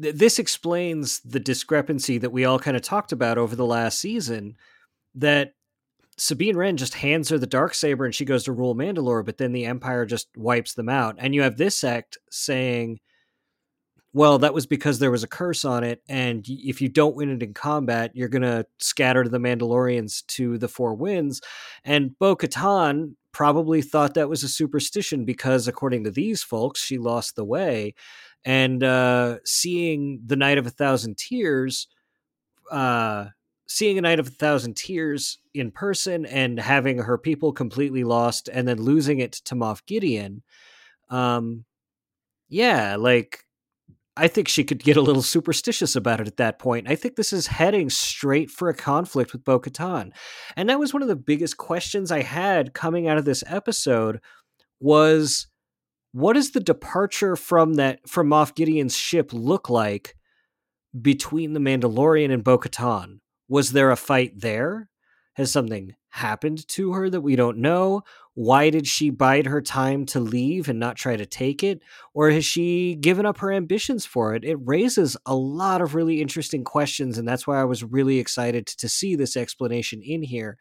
th- 0.00 0.14
this 0.14 0.38
explains 0.38 1.20
the 1.20 1.40
discrepancy 1.40 2.18
that 2.18 2.30
we 2.32 2.44
all 2.44 2.58
kind 2.58 2.76
of 2.76 2.82
talked 2.82 3.12
about 3.12 3.38
over 3.38 3.56
the 3.56 3.66
last 3.66 3.98
season. 3.98 4.56
That 5.14 5.52
Sabine 6.16 6.56
Wren 6.56 6.76
just 6.76 6.94
hands 6.94 7.28
her 7.28 7.38
the 7.38 7.46
dark 7.46 7.74
saber 7.74 8.04
and 8.04 8.14
she 8.14 8.24
goes 8.24 8.44
to 8.44 8.52
rule 8.52 8.74
Mandalore, 8.74 9.24
but 9.24 9.38
then 9.38 9.52
the 9.52 9.66
Empire 9.66 10.06
just 10.06 10.28
wipes 10.36 10.74
them 10.74 10.88
out. 10.88 11.16
And 11.18 11.34
you 11.34 11.42
have 11.42 11.56
this 11.56 11.76
sect 11.76 12.18
saying, 12.30 13.00
well, 14.14 14.38
that 14.38 14.52
was 14.52 14.66
because 14.66 14.98
there 14.98 15.10
was 15.10 15.22
a 15.22 15.28
curse 15.28 15.64
on 15.64 15.84
it, 15.84 16.02
and 16.06 16.44
if 16.46 16.82
you 16.82 16.90
don't 16.90 17.16
win 17.16 17.30
it 17.30 17.42
in 17.42 17.54
combat, 17.54 18.10
you're 18.14 18.28
gonna 18.28 18.66
scatter 18.78 19.26
the 19.26 19.38
Mandalorians 19.38 20.26
to 20.26 20.58
the 20.58 20.68
four 20.68 20.94
winds. 20.94 21.40
And 21.82 22.18
Bo 22.18 22.36
Katan 22.36 23.14
probably 23.32 23.80
thought 23.80 24.12
that 24.14 24.28
was 24.28 24.42
a 24.42 24.48
superstition 24.48 25.24
because, 25.24 25.66
according 25.66 26.04
to 26.04 26.10
these 26.10 26.42
folks, 26.42 26.84
she 26.84 26.98
lost 26.98 27.36
the 27.36 27.44
way. 27.44 27.94
And 28.44 28.82
uh, 28.82 29.38
seeing 29.44 30.20
the 30.26 30.36
Night 30.36 30.58
of 30.58 30.66
a 30.66 30.70
Thousand 30.70 31.16
Tears, 31.16 31.88
uh, 32.70 33.26
seeing 33.68 33.98
a 33.98 34.02
Night 34.02 34.18
of 34.18 34.26
a 34.26 34.30
Thousand 34.30 34.76
Tears 34.76 35.38
in 35.54 35.70
person 35.70 36.26
and 36.26 36.58
having 36.58 36.98
her 36.98 37.18
people 37.18 37.52
completely 37.52 38.04
lost 38.04 38.48
and 38.52 38.66
then 38.66 38.82
losing 38.82 39.20
it 39.20 39.32
to 39.32 39.54
Moff 39.54 39.86
Gideon, 39.86 40.42
um, 41.08 41.64
yeah, 42.48 42.96
like 42.96 43.44
I 44.16 44.28
think 44.28 44.48
she 44.48 44.64
could 44.64 44.82
get 44.82 44.98
a 44.98 45.02
little 45.02 45.22
superstitious 45.22 45.96
about 45.96 46.20
it 46.20 46.26
at 46.26 46.36
that 46.36 46.58
point. 46.58 46.88
I 46.88 46.96
think 46.96 47.16
this 47.16 47.32
is 47.32 47.46
heading 47.46 47.88
straight 47.88 48.50
for 48.50 48.68
a 48.68 48.74
conflict 48.74 49.32
with 49.32 49.44
Bo 49.44 49.58
Katan. 49.58 50.12
And 50.54 50.68
that 50.68 50.78
was 50.78 50.92
one 50.92 51.02
of 51.02 51.08
the 51.08 51.16
biggest 51.16 51.56
questions 51.56 52.12
I 52.12 52.20
had 52.20 52.74
coming 52.74 53.08
out 53.08 53.16
of 53.16 53.24
this 53.24 53.42
episode 53.46 54.20
was 54.80 55.46
what 56.12 56.34
does 56.34 56.50
the 56.50 56.60
departure 56.60 57.36
from 57.36 57.74
that 57.74 58.08
from 58.08 58.28
Moff 58.28 58.54
Gideon's 58.54 58.96
ship 58.96 59.32
look 59.32 59.68
like 59.70 60.14
between 61.00 61.54
the 61.54 61.60
Mandalorian 61.60 62.32
and 62.32 62.44
Bo 62.44 62.58
Katan? 62.58 63.20
Was 63.48 63.72
there 63.72 63.90
a 63.90 63.96
fight 63.96 64.40
there? 64.40 64.88
Has 65.34 65.50
something 65.50 65.94
happened 66.10 66.68
to 66.68 66.92
her 66.92 67.08
that 67.08 67.22
we 67.22 67.36
don't 67.36 67.56
know? 67.56 68.02
Why 68.34 68.68
did 68.68 68.86
she 68.86 69.08
bide 69.08 69.46
her 69.46 69.62
time 69.62 70.04
to 70.06 70.20
leave 70.20 70.68
and 70.68 70.78
not 70.78 70.96
try 70.96 71.16
to 71.16 71.24
take 71.24 71.62
it? 71.62 71.80
Or 72.12 72.30
has 72.30 72.44
she 72.44 72.96
given 72.96 73.24
up 73.24 73.38
her 73.38 73.50
ambitions 73.50 74.04
for 74.04 74.34
it? 74.34 74.44
It 74.44 74.58
raises 74.62 75.16
a 75.24 75.34
lot 75.34 75.80
of 75.80 75.94
really 75.94 76.20
interesting 76.20 76.64
questions, 76.64 77.16
and 77.16 77.26
that's 77.26 77.46
why 77.46 77.58
I 77.58 77.64
was 77.64 77.82
really 77.82 78.18
excited 78.18 78.66
to 78.66 78.88
see 78.90 79.16
this 79.16 79.34
explanation 79.34 80.02
in 80.02 80.22
here. 80.22 80.58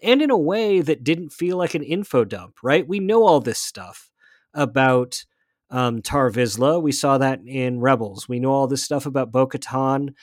And 0.00 0.22
in 0.22 0.30
a 0.30 0.38
way 0.38 0.80
that 0.80 1.02
didn't 1.02 1.30
feel 1.30 1.56
like 1.56 1.74
an 1.74 1.82
info 1.82 2.24
dump, 2.24 2.58
right? 2.62 2.86
We 2.86 3.00
know 3.00 3.24
all 3.24 3.40
this 3.40 3.58
stuff 3.58 4.12
about 4.54 5.24
um, 5.70 6.02
Tar 6.02 6.30
Vizsla. 6.30 6.80
We 6.80 6.92
saw 6.92 7.18
that 7.18 7.40
in 7.46 7.80
Rebels. 7.80 8.28
We 8.28 8.38
know 8.38 8.52
all 8.52 8.66
this 8.66 8.82
stuff 8.82 9.06
about 9.06 9.32
Bo 9.32 9.46
Katan 9.46 10.14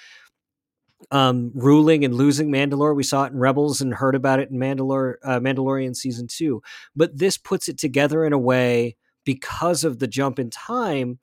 um, 1.09 1.51
ruling 1.55 2.05
and 2.05 2.13
losing 2.13 2.51
Mandalore. 2.51 2.95
We 2.95 3.03
saw 3.03 3.23
it 3.23 3.33
in 3.33 3.39
Rebels 3.39 3.81
and 3.81 3.93
heard 3.93 4.15
about 4.15 4.39
it 4.39 4.51
in 4.51 4.57
Mandalore, 4.57 5.15
uh, 5.23 5.39
Mandalorian 5.39 5.95
season 5.95 6.27
two. 6.27 6.61
But 6.95 7.17
this 7.17 7.37
puts 7.37 7.67
it 7.67 7.77
together 7.77 8.25
in 8.25 8.33
a 8.33 8.37
way 8.37 8.97
because 9.25 9.83
of 9.83 9.99
the 9.99 10.07
jump 10.07 10.39
in 10.39 10.49
time 10.49 11.19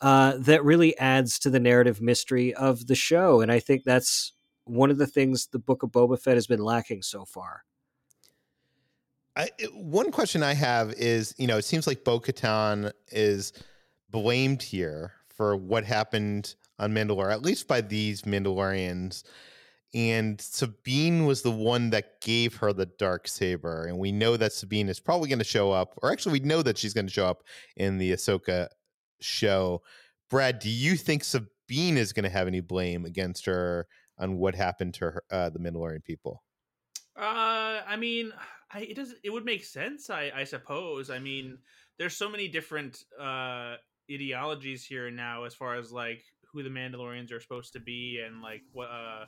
uh, 0.00 0.34
that 0.38 0.64
really 0.64 0.96
adds 0.98 1.38
to 1.40 1.50
the 1.50 1.60
narrative 1.60 2.00
mystery 2.00 2.54
of 2.54 2.86
the 2.86 2.94
show. 2.94 3.40
And 3.40 3.52
I 3.52 3.60
think 3.60 3.84
that's 3.84 4.32
one 4.64 4.90
of 4.90 4.98
the 4.98 5.06
things 5.06 5.46
the 5.46 5.58
Book 5.58 5.82
of 5.82 5.90
Boba 5.90 6.20
Fett 6.20 6.36
has 6.36 6.46
been 6.46 6.62
lacking 6.62 7.02
so 7.02 7.24
far. 7.24 7.64
I, 9.36 9.50
one 9.72 10.10
question 10.10 10.42
I 10.42 10.54
have 10.54 10.92
is, 10.92 11.34
you 11.38 11.46
know, 11.46 11.56
it 11.56 11.64
seems 11.64 11.86
like 11.86 12.04
Bo 12.04 12.20
Katan 12.20 12.92
is 13.12 13.52
blamed 14.10 14.62
here 14.62 15.12
for 15.28 15.56
what 15.56 15.84
happened 15.84 16.54
on 16.78 16.92
Mandalore, 16.92 17.32
at 17.32 17.42
least 17.42 17.68
by 17.68 17.80
these 17.80 18.22
Mandalorians. 18.22 19.22
And 19.92 20.40
Sabine 20.40 21.26
was 21.26 21.42
the 21.42 21.50
one 21.50 21.90
that 21.90 22.20
gave 22.20 22.56
her 22.56 22.72
the 22.72 22.86
dark 22.86 23.26
saber, 23.26 23.86
and 23.86 23.98
we 23.98 24.12
know 24.12 24.36
that 24.36 24.52
Sabine 24.52 24.88
is 24.88 25.00
probably 25.00 25.28
going 25.28 25.40
to 25.40 25.44
show 25.44 25.72
up, 25.72 25.94
or 26.02 26.12
actually, 26.12 26.40
we 26.40 26.46
know 26.46 26.62
that 26.62 26.78
she's 26.78 26.94
going 26.94 27.06
to 27.06 27.12
show 27.12 27.26
up 27.26 27.42
in 27.76 27.98
the 27.98 28.12
Ahsoka 28.12 28.68
show. 29.20 29.82
Brad, 30.28 30.60
do 30.60 30.70
you 30.70 30.96
think 30.96 31.24
Sabine 31.24 31.96
is 31.96 32.12
going 32.12 32.22
to 32.24 32.30
have 32.30 32.46
any 32.46 32.60
blame 32.60 33.04
against 33.04 33.46
her 33.46 33.88
on 34.16 34.36
what 34.36 34.54
happened 34.54 34.94
to 34.94 35.06
her, 35.06 35.22
uh, 35.30 35.50
the 35.50 35.58
Mandalorian 35.58 36.04
people? 36.04 36.44
Uh, 37.16 37.80
I 37.86 37.96
mean, 37.98 38.32
I, 38.72 38.80
it 38.80 38.96
does. 38.96 39.14
It 39.24 39.30
would 39.30 39.44
make 39.44 39.64
sense, 39.64 40.10
I, 40.10 40.30
I 40.34 40.44
suppose. 40.44 41.10
I 41.10 41.18
mean, 41.18 41.58
there's 41.98 42.16
so 42.16 42.28
many 42.28 42.48
different 42.48 43.04
uh 43.20 43.76
ideologies 44.10 44.84
here 44.84 45.10
now, 45.10 45.44
as 45.44 45.54
far 45.54 45.76
as 45.76 45.92
like 45.92 46.22
who 46.52 46.62
the 46.62 46.68
Mandalorians 46.68 47.32
are 47.32 47.40
supposed 47.40 47.72
to 47.74 47.80
be 47.80 48.22
and 48.24 48.42
like 48.42 48.62
what 48.72 48.88
uh 48.88 49.24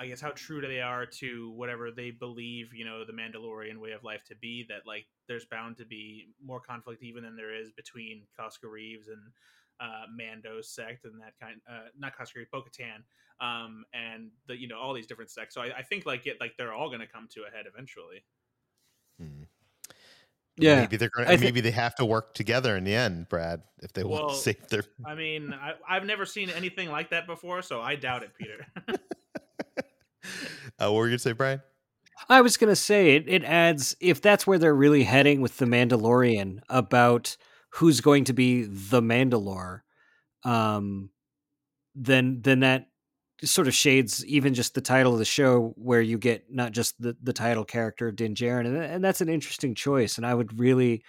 I 0.00 0.06
guess 0.06 0.20
how 0.20 0.30
true 0.30 0.60
they 0.60 0.80
are 0.80 1.06
to 1.06 1.50
whatever 1.56 1.90
they 1.90 2.12
believe, 2.12 2.72
you 2.72 2.84
know, 2.84 3.04
the 3.04 3.12
Mandalorian 3.12 3.78
way 3.78 3.90
of 3.92 4.04
life 4.04 4.22
to 4.28 4.36
be. 4.36 4.64
That 4.68 4.86
like 4.86 5.06
there's 5.26 5.44
bound 5.44 5.76
to 5.78 5.84
be 5.84 6.28
more 6.44 6.60
conflict 6.60 7.02
even 7.02 7.24
than 7.24 7.36
there 7.36 7.54
is 7.54 7.70
between 7.72 8.22
Koska 8.38 8.68
Reeves 8.68 9.08
and 9.08 9.18
uh, 9.80 10.06
Mando's 10.14 10.68
sect 10.70 11.04
and 11.04 11.20
that 11.20 11.34
kind. 11.40 11.60
Uh, 11.68 11.88
not 11.98 12.16
Koska 12.16 12.38
Reeves, 12.38 12.50
Bo-Katan, 12.52 13.02
um, 13.40 13.84
and 13.92 14.30
the 14.46 14.56
you 14.56 14.68
know 14.68 14.78
all 14.78 14.94
these 14.94 15.06
different 15.06 15.30
sects. 15.30 15.54
So 15.54 15.62
I, 15.62 15.78
I 15.78 15.82
think 15.82 16.06
like 16.06 16.26
it 16.26 16.36
like 16.40 16.54
they're 16.56 16.72
all 16.72 16.88
going 16.88 17.00
to 17.00 17.06
come 17.06 17.28
to 17.34 17.42
a 17.42 17.56
head 17.56 17.66
eventually. 17.72 18.24
Yeah, 20.58 20.80
maybe 20.80 20.96
they're 20.96 21.10
gonna, 21.14 21.38
maybe 21.38 21.60
they 21.60 21.70
have 21.70 21.94
to 21.96 22.04
work 22.04 22.34
together 22.34 22.76
in 22.76 22.84
the 22.84 22.94
end, 22.94 23.28
Brad, 23.28 23.62
if 23.82 23.92
they 23.92 24.04
well, 24.04 24.22
want 24.22 24.34
to 24.34 24.40
save 24.40 24.68
their. 24.68 24.84
I 25.06 25.14
mean, 25.14 25.54
I, 25.54 25.94
have 25.94 26.04
never 26.04 26.26
seen 26.26 26.50
anything 26.50 26.90
like 26.90 27.10
that 27.10 27.26
before, 27.26 27.62
so 27.62 27.80
I 27.80 27.94
doubt 27.94 28.22
it, 28.22 28.30
Peter. 28.38 28.66
uh, 28.88 28.94
what 30.78 30.94
were 30.94 31.06
you 31.06 31.12
gonna 31.12 31.18
say, 31.18 31.32
Brian? 31.32 31.62
I 32.28 32.40
was 32.40 32.56
gonna 32.56 32.76
say 32.76 33.16
it. 33.16 33.28
It 33.28 33.44
adds 33.44 33.96
if 34.00 34.20
that's 34.20 34.46
where 34.46 34.58
they're 34.58 34.74
really 34.74 35.04
heading 35.04 35.40
with 35.40 35.58
the 35.58 35.66
Mandalorian 35.66 36.60
about 36.68 37.36
who's 37.74 38.00
going 38.00 38.24
to 38.24 38.32
be 38.32 38.64
the 38.64 39.00
Mandalore, 39.00 39.82
um, 40.44 41.10
then 41.94 42.40
then 42.42 42.60
that 42.60 42.88
sort 43.44 43.68
of 43.68 43.74
shades 43.74 44.24
even 44.26 44.54
just 44.54 44.74
the 44.74 44.80
title 44.80 45.12
of 45.12 45.18
the 45.18 45.24
show 45.24 45.72
where 45.76 46.00
you 46.00 46.18
get 46.18 46.46
not 46.50 46.72
just 46.72 47.00
the, 47.00 47.16
the 47.22 47.32
title 47.32 47.64
character 47.64 48.08
of 48.08 48.16
Din 48.16 48.34
Djarin 48.34 48.66
and, 48.66 48.76
and 48.76 49.04
that's 49.04 49.20
an 49.20 49.28
interesting 49.28 49.74
choice 49.74 50.16
and 50.16 50.26
I 50.26 50.34
would 50.34 50.58
really 50.58 51.04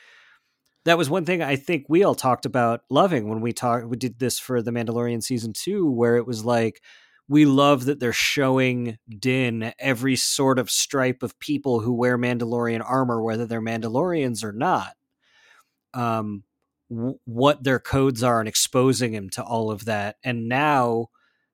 that 0.86 0.98
was 0.98 1.10
one 1.10 1.26
thing 1.26 1.42
I 1.42 1.56
think 1.56 1.86
we 1.90 2.04
all 2.04 2.16
talked 2.16 2.46
about 2.46 2.82
loving 2.90 3.30
when 3.30 3.42
we 3.42 3.52
talked 3.52 3.88
we 3.88 3.98
did 3.98 4.20
this 4.20 4.38
for 4.38 4.62
the 4.62 4.72
Mandalorian 4.72 5.24
season 5.24 5.54
2 5.54 5.90
where 5.90 6.18
it 6.18 6.28
was 6.28 6.46
like 6.46 6.82
we 7.28 7.46
love 7.46 7.86
that 7.86 8.00
they're 8.00 8.14
showing 8.14 8.98
Din 9.08 9.74
every 9.80 10.16
sort 10.16 10.60
of 10.60 10.70
stripe 10.70 11.24
of 11.24 11.40
people 11.40 11.80
who 11.80 11.94
wear 11.94 12.18
Mandalorian 12.18 12.84
armor 12.86 13.24
whether 13.24 13.46
they're 13.48 13.62
Mandalorians 13.62 14.44
or 14.44 14.52
not. 14.52 14.94
Um 15.96 16.44
what 16.90 17.64
their 17.64 17.80
codes 17.80 18.24
are 18.24 18.40
and 18.40 18.50
exposing 18.50 19.14
him 19.14 19.30
to 19.30 19.44
all 19.44 19.72
of 19.72 19.86
that 19.86 20.18
and 20.24 20.48
now 20.48 21.08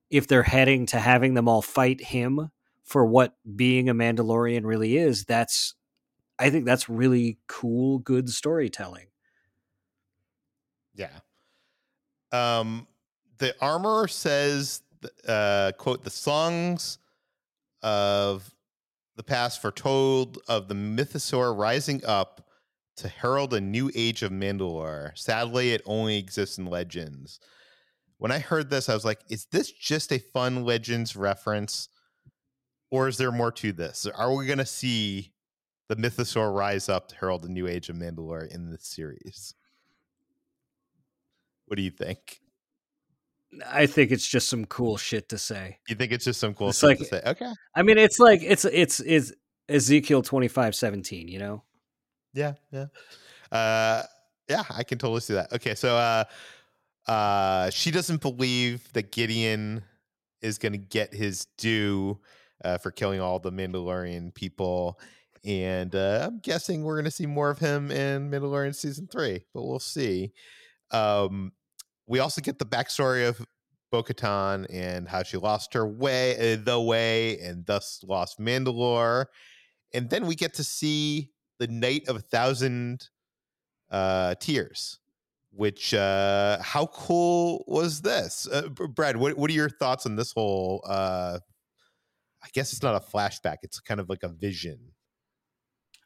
if 0.10 0.28
they're 0.28 0.44
heading 0.44 0.86
to 0.88 1.00
having 1.00 1.34
them 1.34 1.48
all 1.48 1.62
fight 1.62 2.02
him 2.02 2.50
for 2.84 3.06
what 3.06 3.36
being 3.56 3.90
a 3.90 3.96
Mandalorian 3.96 4.66
really 4.66 4.98
is, 4.98 5.26
that's 5.26 5.76
I 6.38 6.50
think 6.50 6.66
that's 6.66 6.90
really 6.90 7.38
cool, 7.48 8.00
good 8.00 8.30
storytelling. 8.30 9.08
Yeah. 10.94 11.20
Um 12.32 12.88
the 13.38 13.56
armor 13.62 14.08
says 14.08 14.82
uh 15.28 15.72
quote 15.78 16.04
the 16.04 16.10
songs 16.10 16.98
of 17.82 18.54
the 19.16 19.24
past 19.24 19.62
foretold 19.62 20.40
of 20.48 20.68
the 20.68 20.74
mythosaur 20.74 21.58
rising 21.58 22.04
up 22.06 22.50
to 22.98 23.08
herald 23.08 23.54
a 23.54 23.62
new 23.62 23.92
age 23.94 24.24
of 24.24 24.32
Mandalore. 24.32 25.18
Sadly, 25.18 25.74
it 25.74 25.82
only 25.86 26.18
exists 26.18 26.58
in 26.58 26.66
legends 26.66 27.40
when 28.18 28.32
I 28.32 28.40
heard 28.40 28.70
this, 28.70 28.90
I 28.90 28.94
was 28.94 29.06
like, 29.06 29.20
is 29.30 29.46
this 29.52 29.72
just 29.72 30.12
a 30.12 30.20
fun 30.20 30.64
Legends 30.64 31.16
reference? 31.16 31.90
Or 32.92 33.08
is 33.08 33.18
there 33.18 33.32
more 33.32 33.52
to 33.54 33.72
this? 33.72 34.06
Are 34.06 34.34
we 34.34 34.46
going 34.46 34.60
to 34.60 34.66
see 34.66 35.34
the 35.90 35.96
Mythosaur 35.96 36.56
rise 36.56 36.88
up 36.88 37.10
to 37.10 37.16
herald 37.16 37.42
the 37.42 37.50
new 37.50 37.68
age 37.68 37.90
of 37.90 37.96
Mandalore 37.96 38.48
in 38.54 38.70
this 38.72 38.86
series? 38.86 39.54
What 41.66 41.78
do 41.78 41.84
you 41.84 41.92
think? 41.92 42.40
I 43.66 43.86
think 43.86 44.12
it's 44.12 44.28
just 44.28 44.50
some 44.50 44.66
cool 44.66 44.98
shit 44.98 45.30
to 45.30 45.38
say. 45.38 45.80
You 45.88 45.96
think 45.96 46.12
it's 46.12 46.26
just 46.26 46.40
some 46.40 46.54
cool 46.54 46.70
it's 46.70 46.80
shit 46.80 46.90
like, 46.90 46.98
to 47.00 47.06
say? 47.06 47.22
Okay. 47.26 47.52
I 47.76 47.84
mean, 47.84 47.98
it's 47.98 48.20
like 48.20 48.42
it's 48.44 48.66
it's 48.66 49.00
is 49.00 49.34
Ezekiel 49.70 50.22
twenty 50.22 50.48
five 50.48 50.76
seventeen. 50.76 51.28
You 51.28 51.40
know. 51.40 51.64
Yeah, 52.34 52.54
yeah, 52.72 52.88
uh, 53.52 54.04
yeah. 54.50 54.64
I 54.70 54.84
can 54.84 54.98
totally 54.98 55.22
see 55.22 55.36
that. 55.36 55.54
Okay, 55.54 55.74
so 55.74 55.96
uh, 55.96 56.26
uh, 57.08 57.70
she 57.70 57.92
doesn't 57.92 58.22
believe 58.22 58.92
that 58.94 59.12
Gideon 59.12 59.84
is 60.42 60.58
going 60.58 60.74
to 60.74 60.78
get 60.78 61.14
his 61.14 61.48
due 61.58 62.20
uh, 62.64 62.78
for 62.78 62.92
killing 62.92 63.20
all 63.20 63.40
the 63.40 63.52
Mandalorian 63.52 64.34
people. 64.34 65.00
And 65.44 65.94
uh, 65.96 66.28
I'm 66.28 66.40
guessing 66.40 66.84
we're 66.84 66.96
going 66.96 67.06
to 67.06 67.12
see 67.12 67.28
more 67.28 67.50
of 67.50 67.60
him 67.60 67.92
in 67.92 68.32
Mandalorian 68.32 68.74
season 68.74 69.08
three, 69.08 69.46
but 69.54 69.64
we'll 69.64 69.80
see. 69.80 70.34
Um, 70.92 71.52
we 72.08 72.20
also 72.20 72.42
get 72.42 72.58
the 72.58 72.66
backstory 72.66 73.28
of 73.28 73.46
Bo 73.92 74.02
Katan 74.04 74.66
and 74.72 75.08
how 75.08 75.24
she 75.24 75.38
lost 75.38 75.74
her 75.74 75.88
way, 75.88 76.54
uh, 76.54 76.58
the 76.64 76.80
way, 76.80 77.40
and 77.40 77.66
thus 77.66 78.04
lost 78.08 78.40
Mandalore. 78.40 79.26
and 79.94 80.10
then 80.10 80.26
we 80.26 80.36
get 80.36 80.56
to 80.56 80.64
see 80.64 81.32
the 81.60 81.68
Night 81.68 82.08
of 82.08 82.16
a 82.16 82.22
Thousand 82.22 83.08
uh, 83.92 84.36
Tears. 84.40 85.00
Which 85.56 85.94
uh, 85.94 86.62
how 86.62 86.88
cool 86.88 87.64
was 87.66 88.02
this, 88.02 88.46
uh, 88.52 88.68
Brad? 88.68 89.16
What 89.16 89.38
what 89.38 89.50
are 89.50 89.54
your 89.54 89.70
thoughts 89.70 90.06
on 90.06 90.18
this 90.18 90.34
whole? 90.34 90.84
Uh, 90.86 91.40
I 92.44 92.48
guess 92.54 92.74
it's 92.74 92.84
not 92.84 92.96
a 92.96 93.00
flashback; 93.00 93.58
it's 93.64 93.80
kind 93.80 94.02
of 94.02 94.10
like 94.10 94.24
a 94.24 94.28
vision. 94.28 94.92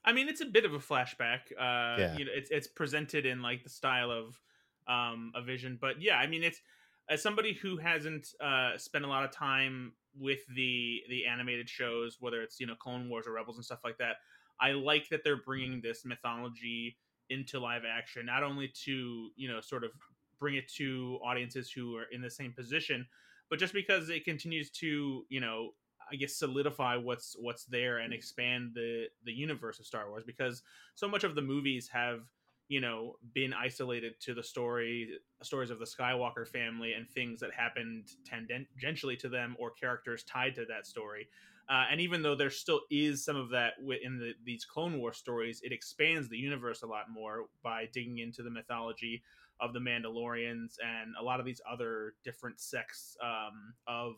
I 0.05 0.13
mean, 0.13 0.29
it's 0.29 0.41
a 0.41 0.45
bit 0.45 0.65
of 0.65 0.73
a 0.73 0.79
flashback. 0.79 1.51
Uh, 1.57 1.97
yeah. 1.99 2.17
You 2.17 2.25
know, 2.25 2.31
it's 2.33 2.51
it's 2.51 2.67
presented 2.67 3.25
in 3.25 3.41
like 3.41 3.63
the 3.63 3.71
style 3.71 4.11
of 4.11 4.39
um, 4.87 5.31
a 5.35 5.41
vision, 5.41 5.79
but 5.81 5.99
yeah, 5.99 6.17
I 6.17 6.27
mean, 6.27 6.43
it's 6.43 6.61
as 7.09 7.23
somebody 7.23 7.53
who 7.53 7.77
hasn't 7.77 8.27
uh, 8.39 8.77
spent 8.77 9.03
a 9.03 9.07
lot 9.07 9.25
of 9.25 9.31
time 9.31 9.93
with 10.15 10.39
the 10.55 11.01
the 11.09 11.25
animated 11.25 11.67
shows, 11.67 12.17
whether 12.19 12.41
it's 12.41 12.59
you 12.59 12.67
know 12.67 12.75
Clone 12.75 13.09
Wars 13.09 13.25
or 13.25 13.33
Rebels 13.33 13.57
and 13.57 13.65
stuff 13.65 13.79
like 13.83 13.97
that, 13.97 14.17
I 14.61 14.71
like 14.71 15.09
that 15.09 15.23
they're 15.23 15.41
bringing 15.43 15.81
this 15.81 16.05
mythology 16.05 16.97
into 17.29 17.59
live 17.59 17.83
action, 17.89 18.25
not 18.25 18.43
only 18.43 18.71
to 18.85 19.29
you 19.35 19.47
know 19.47 19.61
sort 19.61 19.83
of 19.83 19.91
bring 20.39 20.55
it 20.55 20.67
to 20.77 21.19
audiences 21.23 21.69
who 21.71 21.95
are 21.95 22.05
in 22.11 22.21
the 22.21 22.29
same 22.29 22.53
position, 22.53 23.05
but 23.49 23.59
just 23.59 23.73
because 23.73 24.09
it 24.09 24.25
continues 24.25 24.69
to 24.71 25.25
you 25.29 25.39
know 25.39 25.71
I 26.11 26.15
guess 26.15 26.35
solidify 26.35 26.95
what's 26.97 27.35
what's 27.39 27.65
there 27.65 27.99
and 27.99 28.11
mm-hmm. 28.11 28.17
expand 28.17 28.71
the 28.73 29.05
the 29.25 29.31
universe 29.31 29.79
of 29.79 29.85
Star 29.85 30.09
Wars 30.09 30.23
because 30.25 30.63
so 30.95 31.07
much 31.07 31.23
of 31.23 31.35
the 31.35 31.41
movies 31.41 31.87
have 31.91 32.21
you 32.67 32.81
know 32.81 33.15
been 33.33 33.53
isolated 33.53 34.13
to 34.21 34.33
the 34.33 34.43
story 34.43 35.19
stories 35.41 35.69
of 35.69 35.79
the 35.79 35.85
skywalker 35.85 36.47
family 36.47 36.93
and 36.93 37.09
things 37.09 37.39
that 37.39 37.51
happened 37.53 38.05
tangentially 38.29 39.17
to 39.19 39.29
them 39.29 39.55
or 39.59 39.71
characters 39.71 40.23
tied 40.23 40.55
to 40.55 40.65
that 40.65 40.85
story 40.85 41.27
uh, 41.69 41.85
and 41.91 42.01
even 42.01 42.21
though 42.21 42.35
there 42.35 42.49
still 42.49 42.81
is 42.89 43.23
some 43.23 43.35
of 43.35 43.49
that 43.49 43.73
in 44.03 44.17
the, 44.17 44.33
these 44.43 44.65
clone 44.65 44.97
war 44.97 45.13
stories 45.13 45.61
it 45.63 45.71
expands 45.71 46.29
the 46.29 46.37
universe 46.37 46.81
a 46.81 46.87
lot 46.87 47.05
more 47.11 47.45
by 47.63 47.87
digging 47.93 48.19
into 48.19 48.43
the 48.43 48.49
mythology 48.49 49.21
of 49.61 49.73
the 49.73 49.79
mandalorians 49.79 50.75
and 50.83 51.13
a 51.19 51.23
lot 51.23 51.39
of 51.39 51.45
these 51.45 51.61
other 51.69 52.13
different 52.23 52.59
sects 52.59 53.17
um, 53.21 53.73
of 53.87 54.13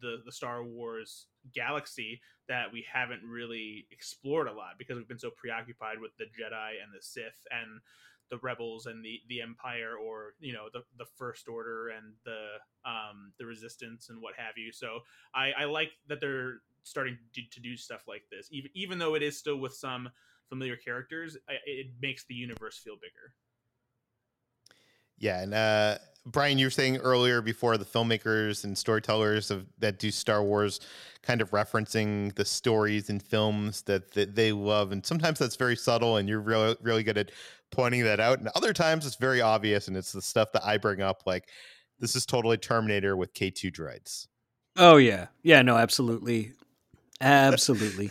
the 0.00 0.22
the 0.24 0.32
Star 0.32 0.64
Wars 0.64 1.26
galaxy 1.54 2.20
that 2.48 2.72
we 2.72 2.84
haven't 2.92 3.22
really 3.24 3.86
explored 3.90 4.46
a 4.46 4.52
lot 4.52 4.74
because 4.78 4.96
we've 4.96 5.08
been 5.08 5.18
so 5.18 5.30
preoccupied 5.36 6.00
with 6.00 6.12
the 6.18 6.24
Jedi 6.24 6.82
and 6.82 6.92
the 6.94 7.02
Sith 7.02 7.46
and 7.50 7.80
the 8.30 8.38
rebels 8.38 8.86
and 8.86 9.04
the 9.04 9.20
the 9.28 9.40
empire 9.40 9.94
or 9.96 10.34
you 10.40 10.52
know 10.52 10.68
the 10.72 10.82
the 10.98 11.06
first 11.16 11.48
order 11.48 11.88
and 11.88 12.12
the 12.24 12.88
um 12.88 13.32
the 13.38 13.46
resistance 13.46 14.08
and 14.08 14.22
what 14.22 14.34
have 14.36 14.54
you. 14.56 14.72
So 14.72 15.00
i 15.34 15.50
i 15.58 15.64
like 15.64 15.90
that 16.08 16.20
they're 16.20 16.60
starting 16.82 17.16
to, 17.34 17.42
to 17.50 17.60
do 17.60 17.76
stuff 17.76 18.02
like 18.08 18.22
this 18.30 18.48
even 18.50 18.70
even 18.74 18.98
though 18.98 19.14
it 19.14 19.22
is 19.22 19.36
still 19.36 19.56
with 19.56 19.74
some 19.74 20.08
familiar 20.48 20.76
characters 20.76 21.36
it 21.66 21.86
makes 22.00 22.24
the 22.24 22.34
universe 22.34 22.78
feel 22.78 22.96
bigger 22.96 23.34
yeah 25.18 25.42
and 25.42 25.54
uh 25.54 25.98
Brian, 26.26 26.58
you 26.58 26.66
were 26.66 26.70
saying 26.70 26.98
earlier 26.98 27.40
before 27.40 27.78
the 27.78 27.84
filmmakers 27.84 28.64
and 28.64 28.76
storytellers 28.76 29.50
of 29.50 29.66
that 29.78 29.98
do 29.98 30.10
Star 30.10 30.42
Wars 30.42 30.80
kind 31.22 31.40
of 31.40 31.50
referencing 31.50 32.34
the 32.34 32.44
stories 32.44 33.08
and 33.08 33.22
films 33.22 33.82
that, 33.82 34.12
that 34.12 34.34
they 34.34 34.52
love. 34.52 34.92
And 34.92 35.04
sometimes 35.04 35.38
that's 35.38 35.56
very 35.56 35.76
subtle 35.76 36.18
and 36.18 36.28
you're 36.28 36.40
really 36.40 36.76
really 36.82 37.02
good 37.02 37.16
at 37.16 37.30
pointing 37.70 38.04
that 38.04 38.20
out. 38.20 38.38
And 38.38 38.48
other 38.54 38.72
times 38.72 39.06
it's 39.06 39.16
very 39.16 39.40
obvious 39.40 39.88
and 39.88 39.96
it's 39.96 40.12
the 40.12 40.20
stuff 40.20 40.52
that 40.52 40.64
I 40.64 40.76
bring 40.76 41.00
up 41.00 41.22
like 41.26 41.48
this 41.98 42.14
is 42.14 42.26
totally 42.26 42.58
Terminator 42.58 43.16
with 43.16 43.32
K2 43.32 43.72
droids. 43.72 44.26
Oh 44.76 44.96
yeah. 44.98 45.28
Yeah, 45.42 45.62
no, 45.62 45.76
absolutely. 45.76 46.52
Absolutely. 47.20 48.10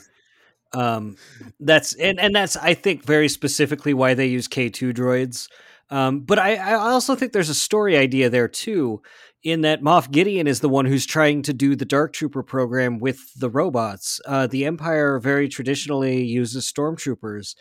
um 0.73 1.17
that's 1.59 1.93
and 1.95 2.19
and 2.19 2.35
that's 2.35 2.55
I 2.55 2.73
think 2.73 3.03
very 3.03 3.27
specifically 3.27 3.93
why 3.93 4.13
they 4.13 4.27
use 4.27 4.47
K2 4.47 4.93
droids 4.93 5.47
um, 5.89 6.21
but 6.21 6.37
I, 6.37 6.55
I 6.55 6.73
also 6.75 7.15
think 7.15 7.33
there's 7.33 7.49
a 7.49 7.55
story 7.55 7.97
idea 7.97 8.29
there 8.29 8.47
too, 8.47 9.01
in 9.43 9.61
that 9.61 9.81
Moff 9.81 10.11
Gideon 10.11 10.47
is 10.47 10.59
the 10.59 10.69
one 10.69 10.85
who's 10.85 11.05
trying 11.05 11.41
to 11.43 11.53
do 11.53 11.75
the 11.75 11.85
Dark 11.85 12.13
Trooper 12.13 12.43
program 12.43 12.99
with 12.99 13.33
the 13.35 13.49
robots. 13.49 14.19
Uh, 14.25 14.47
the 14.47 14.65
Empire 14.65 15.19
very 15.19 15.47
traditionally 15.47 16.23
uses 16.23 16.71
stormtroopers, 16.71 17.55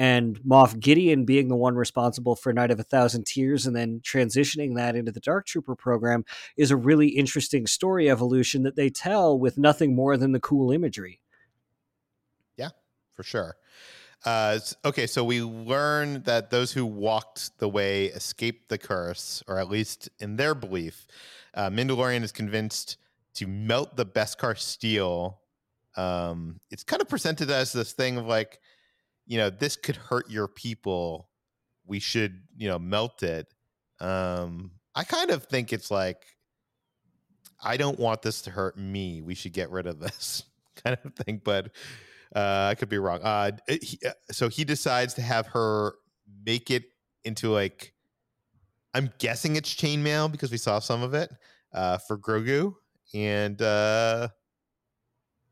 and 0.00 0.40
Moff 0.40 0.80
Gideon 0.80 1.26
being 1.26 1.48
the 1.48 1.56
one 1.56 1.74
responsible 1.74 2.34
for 2.34 2.54
Night 2.54 2.70
of 2.70 2.80
a 2.80 2.82
Thousand 2.82 3.26
Tears 3.26 3.66
and 3.66 3.76
then 3.76 4.00
transitioning 4.00 4.74
that 4.76 4.96
into 4.96 5.12
the 5.12 5.20
Dark 5.20 5.44
Trooper 5.44 5.76
program 5.76 6.24
is 6.56 6.70
a 6.70 6.76
really 6.76 7.08
interesting 7.08 7.66
story 7.66 8.08
evolution 8.08 8.62
that 8.62 8.76
they 8.76 8.88
tell 8.88 9.38
with 9.38 9.58
nothing 9.58 9.94
more 9.94 10.16
than 10.16 10.32
the 10.32 10.40
cool 10.40 10.72
imagery. 10.72 11.20
Yeah, 12.56 12.70
for 13.12 13.22
sure. 13.22 13.56
Uh, 14.24 14.58
okay, 14.86 15.06
so 15.06 15.22
we 15.22 15.42
learn 15.42 16.22
that 16.22 16.48
those 16.48 16.72
who 16.72 16.86
walked 16.86 17.58
the 17.58 17.68
way 17.68 18.06
escaped 18.06 18.70
the 18.70 18.78
curse, 18.78 19.42
or 19.46 19.58
at 19.58 19.68
least 19.68 20.08
in 20.18 20.36
their 20.36 20.54
belief. 20.54 21.06
Uh, 21.52 21.68
Mandalorian 21.68 22.22
is 22.22 22.32
convinced 22.32 22.96
to 23.34 23.46
melt 23.46 23.98
the 23.98 24.06
Beskar 24.06 24.56
steel. 24.56 25.40
Um, 25.94 26.58
it's 26.70 26.84
kind 26.84 27.02
of 27.02 27.08
presented 27.10 27.50
as 27.50 27.74
this 27.74 27.92
thing 27.92 28.16
of 28.16 28.24
like, 28.24 28.60
you 29.30 29.38
know, 29.38 29.48
this 29.48 29.76
could 29.76 29.94
hurt 29.94 30.28
your 30.28 30.48
people. 30.48 31.28
We 31.86 32.00
should, 32.00 32.42
you 32.56 32.68
know, 32.68 32.80
melt 32.80 33.22
it. 33.22 33.46
Um, 34.00 34.72
I 34.96 35.04
kind 35.04 35.30
of 35.30 35.44
think 35.44 35.72
it's 35.72 35.88
like, 35.88 36.16
I 37.62 37.76
don't 37.76 38.00
want 38.00 38.22
this 38.22 38.42
to 38.42 38.50
hurt 38.50 38.76
me. 38.76 39.22
We 39.22 39.36
should 39.36 39.52
get 39.52 39.70
rid 39.70 39.86
of 39.86 40.00
this 40.00 40.42
kind 40.84 40.98
of 41.04 41.14
thing. 41.14 41.40
But 41.44 41.66
uh, 42.34 42.70
I 42.72 42.74
could 42.74 42.88
be 42.88 42.98
wrong. 42.98 43.22
Uh, 43.22 43.52
he, 43.68 44.00
uh, 44.04 44.10
so 44.32 44.48
he 44.48 44.64
decides 44.64 45.14
to 45.14 45.22
have 45.22 45.46
her 45.46 45.94
make 46.44 46.72
it 46.72 46.86
into 47.22 47.50
like, 47.50 47.94
I'm 48.94 49.12
guessing 49.20 49.54
it's 49.54 49.72
chainmail 49.72 50.32
because 50.32 50.50
we 50.50 50.58
saw 50.58 50.80
some 50.80 51.04
of 51.04 51.14
it 51.14 51.30
uh, 51.72 51.98
for 51.98 52.18
Grogu, 52.18 52.74
and 53.14 53.62
uh, 53.62 54.26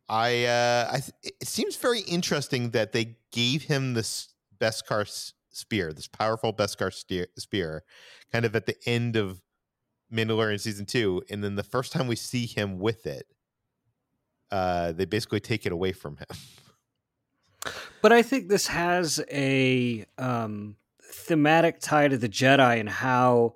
I, 0.08 0.44
uh, 0.44 0.90
I, 0.92 1.02
it 1.22 1.46
seems 1.46 1.76
very 1.76 2.00
interesting 2.00 2.70
that 2.70 2.92
they 2.92 3.16
gave 3.30 3.64
him 3.64 3.94
this 3.94 4.28
Beskar 4.58 5.32
spear, 5.50 5.92
this 5.92 6.08
powerful 6.08 6.52
Beskar 6.52 6.92
spear, 7.36 7.82
kind 8.32 8.44
of 8.44 8.56
at 8.56 8.66
the 8.66 8.76
end 8.86 9.16
of 9.16 9.42
Mandalorian 10.12 10.60
season 10.60 10.86
two, 10.86 11.22
and 11.30 11.44
then 11.44 11.56
the 11.56 11.62
first 11.62 11.92
time 11.92 12.06
we 12.06 12.16
see 12.16 12.46
him 12.46 12.78
with 12.78 13.06
it, 13.06 13.26
uh, 14.50 14.92
they 14.92 15.04
basically 15.04 15.40
take 15.40 15.66
it 15.66 15.72
away 15.72 15.92
from 15.92 16.16
him. 16.16 17.74
But 18.00 18.12
I 18.12 18.22
think 18.22 18.48
this 18.48 18.68
has 18.68 19.20
a 19.30 20.06
um, 20.16 20.76
thematic 21.02 21.80
tie 21.80 22.08
to 22.08 22.16
the 22.16 22.28
Jedi 22.28 22.80
and 22.80 22.88
how 22.88 23.54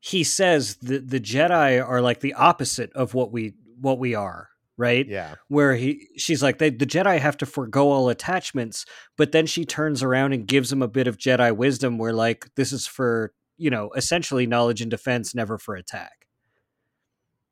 he 0.00 0.24
says 0.24 0.76
that 0.76 1.08
the 1.10 1.20
Jedi 1.20 1.86
are 1.86 2.00
like 2.00 2.20
the 2.20 2.34
opposite 2.34 2.92
of 2.94 3.14
what 3.14 3.30
we 3.30 3.54
what 3.80 3.98
we 3.98 4.14
are, 4.14 4.48
right? 4.76 5.06
Yeah. 5.06 5.36
Where 5.48 5.74
he 5.74 6.08
she's 6.16 6.42
like 6.42 6.58
they, 6.58 6.70
the 6.70 6.86
Jedi 6.86 7.18
have 7.18 7.36
to 7.38 7.46
forego 7.46 7.90
all 7.90 8.08
attachments, 8.08 8.84
but 9.16 9.32
then 9.32 9.46
she 9.46 9.64
turns 9.64 10.02
around 10.02 10.32
and 10.32 10.46
gives 10.46 10.72
him 10.72 10.82
a 10.82 10.88
bit 10.88 11.06
of 11.06 11.18
Jedi 11.18 11.54
wisdom 11.56 11.98
where 11.98 12.12
like 12.12 12.46
this 12.56 12.72
is 12.72 12.86
for, 12.86 13.32
you 13.56 13.70
know, 13.70 13.90
essentially 13.96 14.46
knowledge 14.46 14.80
and 14.80 14.90
defense, 14.90 15.34
never 15.34 15.58
for 15.58 15.74
attack. 15.74 16.26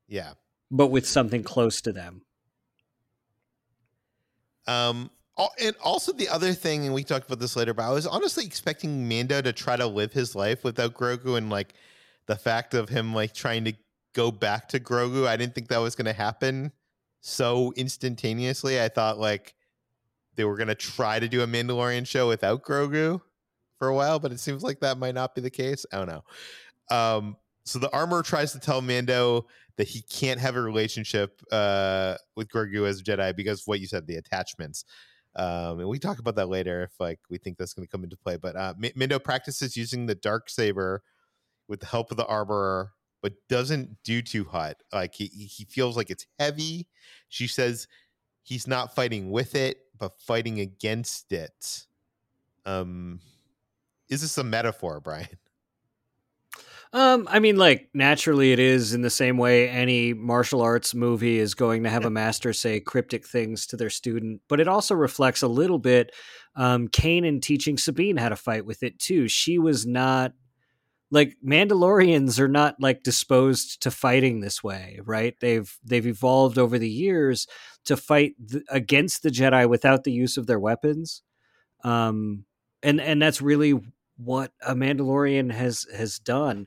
Yeah. 0.09 0.33
But 0.71 0.89
with 0.89 1.07
something 1.07 1.43
close 1.43 1.81
to 1.83 1.93
them. 1.93 2.23
Um 4.67 5.11
and 5.59 5.75
also 5.83 6.13
the 6.13 6.29
other 6.29 6.53
thing, 6.53 6.85
and 6.85 6.95
we 6.95 7.05
talked 7.05 7.27
about 7.27 7.41
this 7.41 7.57
later, 7.57 7.73
but 7.73 7.85
I 7.85 7.91
was 7.91 8.07
honestly 8.07 8.45
expecting 8.45 9.09
Mando 9.09 9.41
to 9.41 9.53
try 9.53 9.77
to 9.77 9.87
live 9.87 10.13
his 10.13 10.35
life 10.35 10.63
without 10.63 10.93
Grogu, 10.95 11.39
and 11.39 11.49
like 11.49 11.73
the 12.27 12.37
fact 12.37 12.75
of 12.75 12.91
him 12.91 13.15
like 13.15 13.33
trying 13.33 13.65
to 13.65 13.73
go 14.13 14.31
back 14.31 14.69
to 14.69 14.79
Grogu. 14.79 15.27
I 15.27 15.37
didn't 15.37 15.55
think 15.55 15.69
that 15.69 15.79
was 15.79 15.95
going 15.95 16.07
to 16.07 16.13
happen 16.13 16.71
so 17.23 17.73
instantaneously. 17.77 18.81
I 18.81 18.89
thought 18.89 19.19
like 19.19 19.55
they 20.35 20.45
were 20.45 20.59
to 20.59 20.75
try 20.75 21.19
to 21.19 21.29
do 21.29 21.43
a 21.43 21.47
Mandalorian 21.47 22.07
show 22.07 22.29
without 22.29 22.63
Grogu 22.63 23.21
for 23.79 23.89
a 23.89 23.95
while, 23.95 24.19
but 24.19 24.33
it 24.33 24.41
seems 24.41 24.63
like 24.63 24.81
that 24.81 24.99
might 24.99 25.15
not 25.15 25.35
be 25.35 25.41
the 25.41 25.51
case. 25.51 25.87
I 25.93 25.97
don't 25.99 26.09
know. 26.09 26.25
Um, 26.91 27.37
so 27.65 27.79
the 27.79 27.93
armor 27.93 28.23
tries 28.23 28.53
to 28.53 28.61
tell 28.61 28.83
Mando 28.83 29.47
that 29.77 29.89
he 29.89 30.03
can't 30.03 30.41
have 30.41 30.57
a 30.57 30.61
relationship 30.61 31.41
uh, 31.51 32.17
with 32.37 32.49
Grogu 32.49 32.87
as 32.87 33.01
a 33.01 33.05
Jedi 33.05 33.35
because 33.35 33.67
what 33.67 33.81
you 33.81 33.87
said, 33.87 34.07
the 34.07 34.17
attachments. 34.17 34.85
Um, 35.35 35.81
and 35.81 35.89
we 35.89 35.99
talk 35.99 36.19
about 36.19 36.35
that 36.37 36.49
later 36.49 36.83
if 36.83 36.91
like 37.01 37.21
we 37.31 37.39
think 37.39 37.57
that's 37.57 37.73
going 37.73 37.87
to 37.87 37.91
come 37.91 38.05
into 38.05 38.17
play. 38.17 38.37
But 38.37 38.57
uh, 38.57 38.75
Mando 38.97 39.19
practices 39.19 39.77
using 39.77 40.07
the 40.07 40.15
dark 40.15 40.51
saber 40.51 41.03
with 41.69 41.81
the 41.81 41.87
help 41.87 42.11
of 42.11 42.17
the 42.17 42.27
armorer, 42.27 42.91
but 43.23 43.35
doesn't 43.49 44.03
do 44.03 44.21
too 44.21 44.45
hot. 44.45 44.83
Like 44.93 45.15
he 45.15 45.27
he 45.27 45.65
feels 45.65 45.97
like 45.97 46.11
it's 46.11 46.27
heavy. 46.39 46.89
She 47.29 47.47
says 47.47 47.87
he's 48.43 48.67
not 48.67 48.95
fighting 48.95 49.31
with 49.31 49.55
it, 49.55 49.79
but 49.99 50.21
fighting 50.21 50.61
against 50.61 51.33
it. 51.33 51.87
Um, 52.67 53.21
is 54.09 54.21
this 54.21 54.37
a 54.37 54.45
metaphor, 54.45 55.01
Brian? 55.01 55.29
Um, 56.95 57.27
I 57.31 57.39
mean, 57.39 57.57
like 57.57 57.89
naturally, 57.95 58.53
it 58.53 58.59
is 58.59 58.93
in 58.93 59.01
the 59.01 59.09
same 59.09 59.39
way 59.39 59.67
any 59.67 60.13
martial 60.13 60.61
arts 60.61 60.95
movie 60.95 61.39
is 61.39 61.55
going 61.55 61.85
to 61.85 61.91
have 61.91 62.05
a 62.05 62.11
master 62.11 62.53
say 62.53 62.81
cryptic 62.81 63.27
things 63.27 63.67
to 63.69 63.79
their 63.79 63.89
student, 63.89 64.43
but 64.47 64.61
it 64.61 64.69
also 64.69 64.95
reflects 64.95 65.41
a 65.41 65.49
little 65.49 65.79
bit. 65.79 66.13
Um, 66.55 66.89
Kanan 66.89 67.41
teaching 67.41 67.79
Sabine 67.79 68.19
how 68.19 68.29
to 68.29 68.37
fight 68.37 68.67
with 68.67 68.83
it 68.83 68.99
too. 68.99 69.27
She 69.27 69.59
was 69.59 69.87
not 69.87 70.33
like 71.13 71.37
Mandalorians 71.47 72.41
are 72.41 72.49
not 72.49 72.77
like 72.81 73.03
disposed 73.03 73.83
to 73.83 73.91
fighting 73.91 74.41
this 74.41 74.65
way, 74.65 74.99
right? 75.05 75.37
They've 75.41 75.73
they've 75.85 76.07
evolved 76.07 76.59
over 76.59 76.79
the 76.79 76.91
years 76.91 77.47
to 77.85 77.97
fight 77.97 78.35
th- 78.51 78.65
against 78.71 79.23
the 79.23 79.29
Jedi 79.29 79.69
without 79.69 80.05
the 80.05 80.13
use 80.13 80.39
of 80.39 80.47
their 80.47 80.59
weapons. 80.59 81.23
Um, 81.85 82.47
and 82.83 82.99
and 83.01 83.21
that's 83.21 83.43
really 83.43 83.79
what 84.17 84.53
a 84.67 84.75
Mandalorian 84.75 85.53
has 85.53 85.87
has 85.95 86.19
done. 86.19 86.67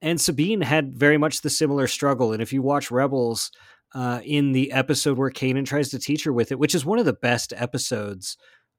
And 0.00 0.20
Sabine 0.20 0.60
had 0.60 0.94
very 0.94 1.18
much 1.18 1.40
the 1.40 1.50
similar 1.50 1.88
struggle. 1.88 2.32
And 2.32 2.40
if 2.40 2.52
you 2.52 2.62
watch 2.62 2.90
Rebels, 2.90 3.50
uh, 3.94 4.20
in 4.24 4.52
the 4.52 4.70
episode 4.70 5.18
where 5.18 5.30
Kanan 5.30 5.66
tries 5.66 5.88
to 5.90 5.98
teach 5.98 6.22
her 6.22 6.32
with 6.32 6.52
it, 6.52 6.58
which 6.58 6.74
is 6.74 6.84
one 6.84 7.00
of 7.00 7.04
the 7.04 7.12
best 7.12 7.52
episodes 7.56 8.36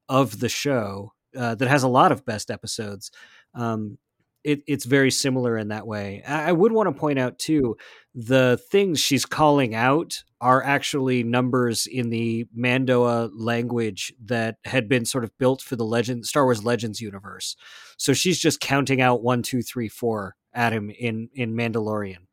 of 0.08 0.40
the 0.40 0.50
show, 0.50 1.12
uh, 1.38 1.56
that 1.56 1.68
has 1.68 1.84
a 1.84 1.90
lot 1.90 2.14
of 2.14 2.26
best 2.26 2.50
episodes. 2.50 3.12
Um, 3.54 3.98
it, 4.44 4.64
it's 4.68 4.86
very 4.86 5.12
similar 5.12 5.58
in 5.58 5.70
that 5.70 5.86
way. 5.86 6.24
I, 6.24 6.52
would 6.52 6.72
want 6.72 6.88
to 6.88 7.00
point 7.00 7.20
out 7.20 7.38
too, 7.40 7.78
the 8.16 8.60
things 8.72 9.00
she's 9.00 9.26
calling 9.26 9.76
out 9.76 10.24
are 10.40 10.64
actually 10.64 11.24
numbers 11.24 11.88
in 11.88 12.10
the 12.10 12.48
Mando'a 12.58 13.30
language 13.34 14.14
that 14.26 14.58
had 14.66 14.90
been 14.90 15.06
sort 15.06 15.24
of 15.24 15.38
built 15.38 15.62
for 15.62 15.76
the 15.76 15.86
legend 15.86 16.26
Star 16.26 16.46
Wars 16.46 16.64
Legends 16.64 17.00
universe. 17.00 17.56
So 17.98 18.14
she's 18.14 18.40
just 18.40 18.60
counting 18.60 19.02
out 19.02 19.22
one, 19.22 19.44
two, 19.44 19.62
three, 19.62 19.88
four 19.88 20.36
at 20.54 20.74
him 20.74 20.90
in 20.90 21.30
in 21.34 21.54
Mandalorian. 21.54 22.28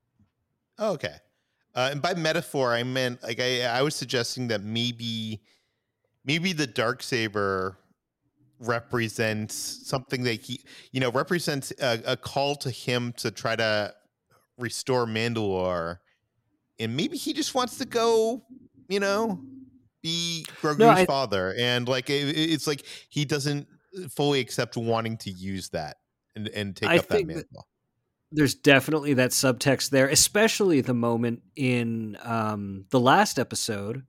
Oh, 0.78 0.92
okay. 0.94 1.16
Uh, 1.74 1.90
and 1.92 2.02
by 2.02 2.14
metaphor, 2.14 2.72
I 2.72 2.82
meant 2.82 3.22
like 3.22 3.40
I, 3.40 3.62
I 3.64 3.82
was 3.82 3.94
suggesting 3.94 4.48
that 4.48 4.62
maybe 4.62 5.42
maybe 6.24 6.52
the 6.52 6.66
dark 6.66 7.02
saber 7.02 7.78
represents 8.60 9.54
something 9.86 10.24
that 10.24 10.40
he 10.40 10.60
you 10.92 11.00
know 11.00 11.10
represents 11.10 11.72
a, 11.80 12.00
a, 12.06 12.16
call 12.16 12.56
to 12.56 12.70
him 12.70 13.12
to 13.16 13.30
try 13.30 13.54
to 13.54 13.94
restore 14.58 15.06
Mandalore. 15.06 15.98
And 16.80 16.96
maybe 16.96 17.16
he 17.16 17.32
just 17.32 17.54
wants 17.54 17.78
to 17.78 17.84
go 17.84 18.44
you 18.88 19.00
know 19.00 19.40
be 20.02 20.46
Grogu's 20.60 20.78
no, 20.78 20.88
I, 20.88 21.06
father. 21.06 21.54
And 21.58 21.88
like 21.88 22.10
it, 22.10 22.36
it's 22.36 22.66
like 22.66 22.84
he 23.08 23.24
doesn't 23.24 23.66
fully 24.10 24.40
accept 24.40 24.76
wanting 24.76 25.16
to 25.18 25.30
use 25.30 25.68
that 25.70 25.96
and 26.36 26.48
and 26.48 26.76
take 26.76 26.88
I 26.88 26.98
up 26.98 27.08
that 27.08 27.26
mantle. 27.26 27.66
there's 28.30 28.54
definitely 28.54 29.14
that 29.14 29.30
subtext 29.30 29.90
there 29.90 30.08
especially 30.08 30.82
the 30.82 30.94
moment 30.94 31.42
in 31.56 32.16
um 32.22 32.84
the 32.90 33.00
last 33.00 33.38
episode 33.38 34.04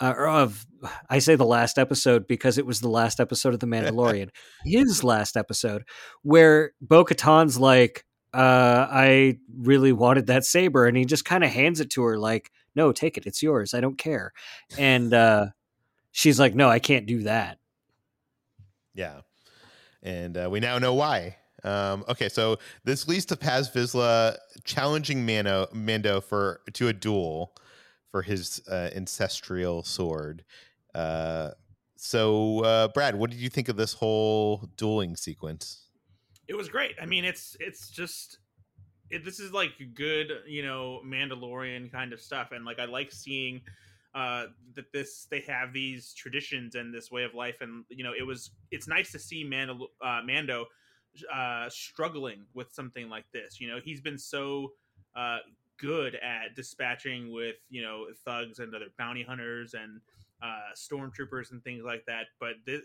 uh, 0.00 0.14
of 0.16 0.66
I 1.10 1.18
say 1.18 1.36
the 1.36 1.44
last 1.44 1.78
episode 1.78 2.26
because 2.26 2.58
it 2.58 2.66
was 2.66 2.80
the 2.80 2.88
last 2.88 3.20
episode 3.20 3.54
of 3.54 3.60
The 3.60 3.66
Mandalorian, 3.66 4.30
his 4.64 5.04
last 5.04 5.36
episode, 5.36 5.84
where 6.22 6.72
Bo 6.80 7.04
Katan's 7.04 7.58
like, 7.58 8.04
uh, 8.34 8.86
I 8.90 9.38
really 9.56 9.92
wanted 9.92 10.26
that 10.26 10.44
saber, 10.44 10.86
and 10.86 10.96
he 10.96 11.04
just 11.04 11.24
kind 11.24 11.42
of 11.42 11.50
hands 11.50 11.80
it 11.80 11.90
to 11.90 12.02
her, 12.02 12.18
like, 12.18 12.50
no, 12.74 12.92
take 12.92 13.16
it, 13.16 13.26
it's 13.26 13.42
yours, 13.42 13.74
I 13.74 13.80
don't 13.80 13.98
care. 13.98 14.32
And 14.76 15.14
uh, 15.14 15.46
she's 16.12 16.38
like, 16.38 16.54
no, 16.54 16.68
I 16.68 16.78
can't 16.78 17.06
do 17.06 17.22
that. 17.22 17.58
Yeah. 18.94 19.20
And 20.02 20.36
uh, 20.36 20.48
we 20.50 20.60
now 20.60 20.78
know 20.78 20.94
why. 20.94 21.36
Um, 21.64 22.04
okay, 22.08 22.28
so 22.28 22.58
this 22.84 23.08
leads 23.08 23.24
to 23.26 23.36
Paz 23.36 23.70
Vizsla 23.70 24.36
challenging 24.64 25.26
Mano, 25.26 25.66
Mando 25.72 26.20
for 26.20 26.60
to 26.74 26.88
a 26.88 26.92
duel 26.92 27.52
for 28.10 28.22
his 28.22 28.62
uh, 28.70 28.90
ancestral 28.94 29.82
sword. 29.82 30.44
Uh, 30.98 31.52
so, 31.96 32.64
uh, 32.64 32.88
Brad, 32.88 33.14
what 33.14 33.30
did 33.30 33.38
you 33.38 33.48
think 33.48 33.68
of 33.68 33.76
this 33.76 33.92
whole 33.92 34.68
dueling 34.76 35.14
sequence? 35.16 35.84
It 36.48 36.56
was 36.56 36.68
great. 36.68 36.96
I 37.00 37.06
mean, 37.06 37.24
it's 37.24 37.56
it's 37.60 37.88
just 37.88 38.38
it, 39.10 39.24
this 39.24 39.38
is 39.38 39.52
like 39.52 39.72
good, 39.94 40.32
you 40.46 40.64
know, 40.64 41.00
Mandalorian 41.06 41.92
kind 41.92 42.12
of 42.12 42.20
stuff, 42.20 42.50
and 42.52 42.64
like 42.64 42.78
I 42.78 42.86
like 42.86 43.12
seeing 43.12 43.60
uh 44.14 44.46
that 44.74 44.90
this 44.92 45.26
they 45.30 45.40
have 45.40 45.72
these 45.72 46.14
traditions 46.14 46.74
and 46.74 46.94
this 46.94 47.10
way 47.10 47.24
of 47.24 47.34
life 47.34 47.58
and 47.60 47.84
you 47.90 48.02
know 48.02 48.14
it 48.18 48.26
was 48.26 48.52
it's 48.70 48.88
nice 48.88 49.12
to 49.12 49.18
see 49.18 49.44
Mando 49.44 49.88
uh, 50.02 50.22
Mando 50.24 50.64
uh 51.30 51.68
struggling 51.68 52.46
with 52.54 52.72
something 52.72 53.10
like 53.10 53.26
this 53.34 53.60
you 53.60 53.68
know 53.68 53.78
he's 53.84 54.00
been 54.00 54.16
so 54.16 54.72
uh 55.14 55.38
good 55.78 56.14
at 56.16 56.54
dispatching 56.56 57.30
with 57.30 57.56
you 57.68 57.82
know 57.82 58.06
thugs 58.24 58.60
and 58.60 58.74
other 58.74 58.86
bounty 58.96 59.22
hunters 59.22 59.74
and 59.74 60.00
uh, 60.42 60.74
stormtroopers 60.76 61.50
and 61.52 61.62
things 61.62 61.84
like 61.84 62.04
that. 62.06 62.26
But 62.40 62.54
th- 62.66 62.82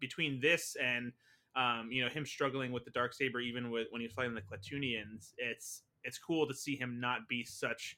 between 0.00 0.40
this 0.40 0.76
and 0.82 1.12
um, 1.54 1.88
you 1.90 2.04
know 2.04 2.10
him 2.10 2.26
struggling 2.26 2.72
with 2.72 2.84
the 2.84 2.90
dark 2.90 3.14
saber, 3.14 3.40
even 3.40 3.70
with 3.70 3.88
when 3.90 4.00
he 4.00 4.06
was 4.06 4.14
fighting 4.14 4.34
the 4.34 4.42
Klatooinians, 4.42 5.32
it's 5.38 5.82
it's 6.04 6.18
cool 6.18 6.46
to 6.46 6.54
see 6.54 6.76
him 6.76 7.00
not 7.00 7.28
be 7.28 7.44
such 7.44 7.96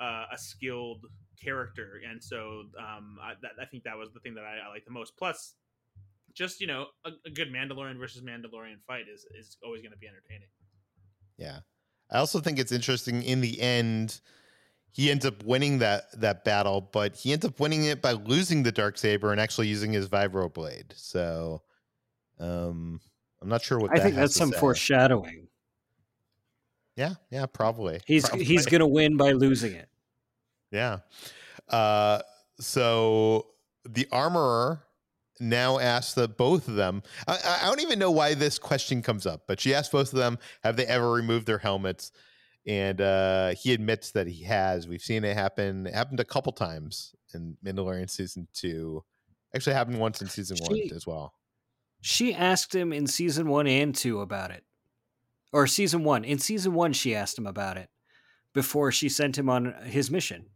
uh, 0.00 0.24
a 0.32 0.38
skilled 0.38 1.06
character. 1.42 2.00
And 2.08 2.22
so 2.22 2.64
um, 2.78 3.18
I, 3.22 3.34
that, 3.42 3.52
I 3.60 3.66
think 3.66 3.84
that 3.84 3.96
was 3.96 4.12
the 4.12 4.20
thing 4.20 4.34
that 4.34 4.44
I, 4.44 4.66
I 4.66 4.70
like 4.70 4.84
the 4.84 4.92
most. 4.92 5.16
Plus, 5.16 5.54
just 6.32 6.60
you 6.60 6.66
know, 6.66 6.86
a, 7.04 7.10
a 7.26 7.30
good 7.30 7.52
Mandalorian 7.52 7.98
versus 7.98 8.22
Mandalorian 8.22 8.80
fight 8.86 9.04
is 9.12 9.26
is 9.38 9.56
always 9.64 9.82
going 9.82 9.92
to 9.92 9.98
be 9.98 10.06
entertaining. 10.06 10.48
Yeah. 11.36 11.60
I 12.12 12.18
also 12.18 12.40
think 12.40 12.58
it's 12.58 12.72
interesting 12.72 13.22
in 13.22 13.40
the 13.40 13.60
end 13.60 14.20
he 14.92 15.10
ends 15.10 15.24
up 15.24 15.44
winning 15.44 15.78
that 15.78 16.20
that 16.20 16.44
battle, 16.44 16.88
but 16.92 17.14
he 17.14 17.32
ends 17.32 17.44
up 17.44 17.60
winning 17.60 17.84
it 17.84 18.02
by 18.02 18.12
losing 18.12 18.62
the 18.62 18.72
dark 18.72 18.98
saber 18.98 19.32
and 19.32 19.40
actually 19.40 19.68
using 19.68 19.92
his 19.92 20.08
vibro 20.08 20.52
blade. 20.52 20.92
So 20.96 21.62
um 22.38 23.00
I'm 23.42 23.48
not 23.48 23.62
sure 23.62 23.78
what 23.78 23.96
I 23.96 24.00
think 24.02 24.16
that's 24.16 24.34
some 24.34 24.52
say. 24.52 24.58
foreshadowing. 24.58 25.48
Yeah, 26.96 27.14
yeah, 27.30 27.46
probably. 27.46 28.00
He's 28.04 28.28
probably. 28.28 28.44
he's 28.44 28.66
going 28.66 28.80
to 28.80 28.86
win 28.86 29.16
by 29.16 29.32
losing 29.32 29.72
it. 29.72 29.88
Yeah. 30.70 30.98
Uh 31.68 32.20
so 32.58 33.46
the 33.88 34.06
armorer 34.12 34.82
now 35.40 35.78
asks 35.78 36.14
the 36.14 36.28
both 36.28 36.68
of 36.68 36.74
them. 36.74 37.02
I, 37.26 37.60
I, 37.62 37.66
don't 37.66 37.80
even 37.80 37.98
know 37.98 38.10
why 38.10 38.34
this 38.34 38.58
question 38.58 39.00
comes 39.00 39.24
up, 39.24 39.44
but 39.46 39.58
she 39.58 39.74
asked 39.74 39.90
both 39.90 40.12
of 40.12 40.18
them, 40.18 40.38
have 40.62 40.76
they 40.76 40.84
ever 40.84 41.10
removed 41.10 41.46
their 41.46 41.56
helmets? 41.56 42.12
And 42.66 43.00
uh, 43.00 43.54
he 43.54 43.72
admits 43.72 44.12
that 44.12 44.26
he 44.26 44.44
has. 44.44 44.86
We've 44.86 45.00
seen 45.00 45.24
it 45.24 45.36
happen. 45.36 45.86
It 45.86 45.94
happened 45.94 46.20
a 46.20 46.24
couple 46.24 46.52
times 46.52 47.14
in 47.34 47.56
Mandalorian 47.64 48.10
season 48.10 48.48
two. 48.52 49.02
Actually, 49.54 49.74
happened 49.74 49.98
once 49.98 50.20
in 50.20 50.28
season 50.28 50.56
she, 50.56 50.62
one 50.64 50.96
as 50.96 51.06
well. 51.06 51.34
She 52.00 52.34
asked 52.34 52.74
him 52.74 52.92
in 52.92 53.06
season 53.06 53.48
one 53.48 53.66
and 53.66 53.94
two 53.94 54.20
about 54.20 54.50
it, 54.50 54.64
or 55.52 55.66
season 55.66 56.04
one. 56.04 56.24
In 56.24 56.38
season 56.38 56.74
one, 56.74 56.92
she 56.92 57.14
asked 57.14 57.38
him 57.38 57.46
about 57.46 57.76
it 57.76 57.88
before 58.52 58.92
she 58.92 59.08
sent 59.08 59.38
him 59.38 59.48
on 59.48 59.74
his 59.84 60.10
mission. 60.10 60.46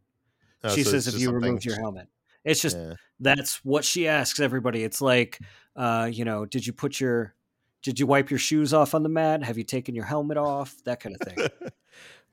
Oh, 0.63 0.75
she 0.75 0.85
so 0.85 0.91
says, 0.91 1.09
"If 1.09 1.19
you 1.19 1.33
removed 1.33 1.65
your 1.65 1.81
helmet." 1.81 2.09
It's 2.45 2.61
just 2.61 2.77
yeah. 2.77 2.95
that's 3.19 3.65
what 3.65 3.85
she 3.85 4.07
asks 4.07 4.39
everybody. 4.39 4.85
It's 4.85 5.01
like, 5.01 5.41
uh, 5.77 6.11
you 6.13 6.25
know, 6.25 6.45
did 6.45 6.67
you 6.67 6.73
put 6.73 7.01
your 7.01 7.35
did 7.83 7.99
you 7.99 8.07
wipe 8.07 8.31
your 8.31 8.39
shoes 8.39 8.73
off 8.73 8.95
on 8.95 9.03
the 9.03 9.09
mat? 9.09 9.43
Have 9.43 9.59
you 9.59 9.65
taken 9.65 9.95
your 9.95 10.05
helmet 10.05 10.37
off? 10.37 10.75
That 10.85 11.01
kind 11.01 11.17
of 11.19 11.27
thing. 11.27 11.49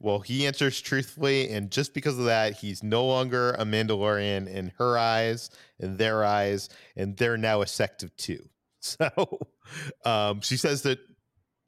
well, 0.02 0.20
he 0.20 0.48
answers 0.48 0.82
truthfully, 0.82 1.50
and 1.50 1.72
just 1.72 1.94
because 1.94 2.18
of 2.18 2.26
that, 2.26 2.54
he's 2.54 2.84
no 2.84 3.06
longer 3.06 3.52
a 3.52 3.64
Mandalorian 3.64 4.48
in 4.48 4.72
her 4.78 4.98
eyes, 4.98 5.50
in 5.80 5.98
their 5.98 6.26
eyes, 6.26 6.70
and 6.96 7.16
they're 7.18 7.38
now 7.38 7.62
a 7.62 7.68
sect 7.68 8.04
of 8.04 8.16
two. 8.18 8.44
So 8.84 9.12
um, 10.06 10.42
she 10.42 10.58
says 10.58 10.82
that 10.82 10.98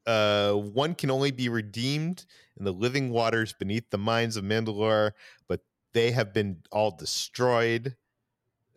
uh, 0.07 0.53
one 0.53 0.95
can 0.95 1.11
only 1.11 1.29
be 1.29 1.47
redeemed 1.47 2.25
in 2.57 2.65
the 2.65 2.73
living 2.73 3.11
waters 3.11 3.53
beneath 3.53 3.87
the 3.91 3.99
mines 3.99 4.35
of 4.35 4.43
Mandalore, 4.43 5.11
but 5.47 5.59
they 5.93 6.09
have 6.09 6.33
been 6.33 6.63
all 6.71 6.89
destroyed 6.89 7.95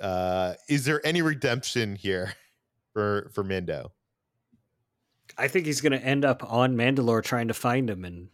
uh, 0.01 0.55
is 0.69 0.85
there 0.85 1.05
any 1.05 1.23
redemption 1.23 1.97
here 1.97 2.35
for 2.93 3.31
for 3.33 3.43
Mando? 3.45 3.93
I 5.39 5.49
think 5.49 5.67
he's 5.67 5.81
going 5.81 5.93
to 5.93 6.05
end 6.05 6.25
up 6.25 6.51
on 6.51 6.77
Mandalore 6.77 7.23
trying 7.23 7.49
to 7.49 7.55
find 7.55 7.91
him, 7.91 8.05
and 8.05 8.29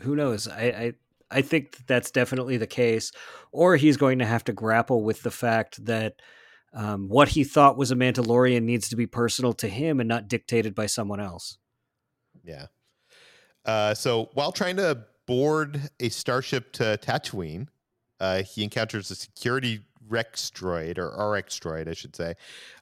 who 0.00 0.16
knows? 0.16 0.48
I, 0.48 0.62
I 0.62 0.92
I 1.30 1.42
think 1.42 1.76
that 1.76 1.86
that's 1.86 2.10
definitely 2.10 2.56
the 2.56 2.66
case, 2.66 3.12
or 3.52 3.76
he's 3.76 3.96
going 3.96 4.18
to 4.18 4.26
have 4.26 4.44
to 4.44 4.52
grapple 4.52 5.04
with 5.04 5.22
the 5.22 5.30
fact 5.30 5.84
that 5.84 6.14
um, 6.72 7.08
what 7.08 7.28
he 7.28 7.44
thought 7.44 7.76
was 7.76 7.90
a 7.90 7.96
Mandalorian 7.96 8.62
needs 8.62 8.88
to 8.88 8.96
be 8.96 9.06
personal 9.06 9.52
to 9.54 9.68
him 9.68 10.00
and 10.00 10.08
not 10.08 10.28
dictated 10.28 10.74
by 10.74 10.86
someone 10.86 11.20
else. 11.20 11.58
Yeah. 12.44 12.66
Uh, 13.64 13.94
so 13.94 14.30
while 14.34 14.52
trying 14.52 14.76
to 14.76 15.04
board 15.26 15.80
a 16.00 16.08
starship 16.08 16.72
to 16.72 16.98
Tatooine, 17.02 17.68
uh, 18.18 18.42
he 18.42 18.64
encounters 18.64 19.10
a 19.10 19.14
security 19.14 19.80
Rex 20.08 20.50
droid 20.50 20.98
or 20.98 21.32
RX 21.32 21.58
droid, 21.60 21.88
I 21.88 21.94
should 21.94 22.16
say. 22.16 22.34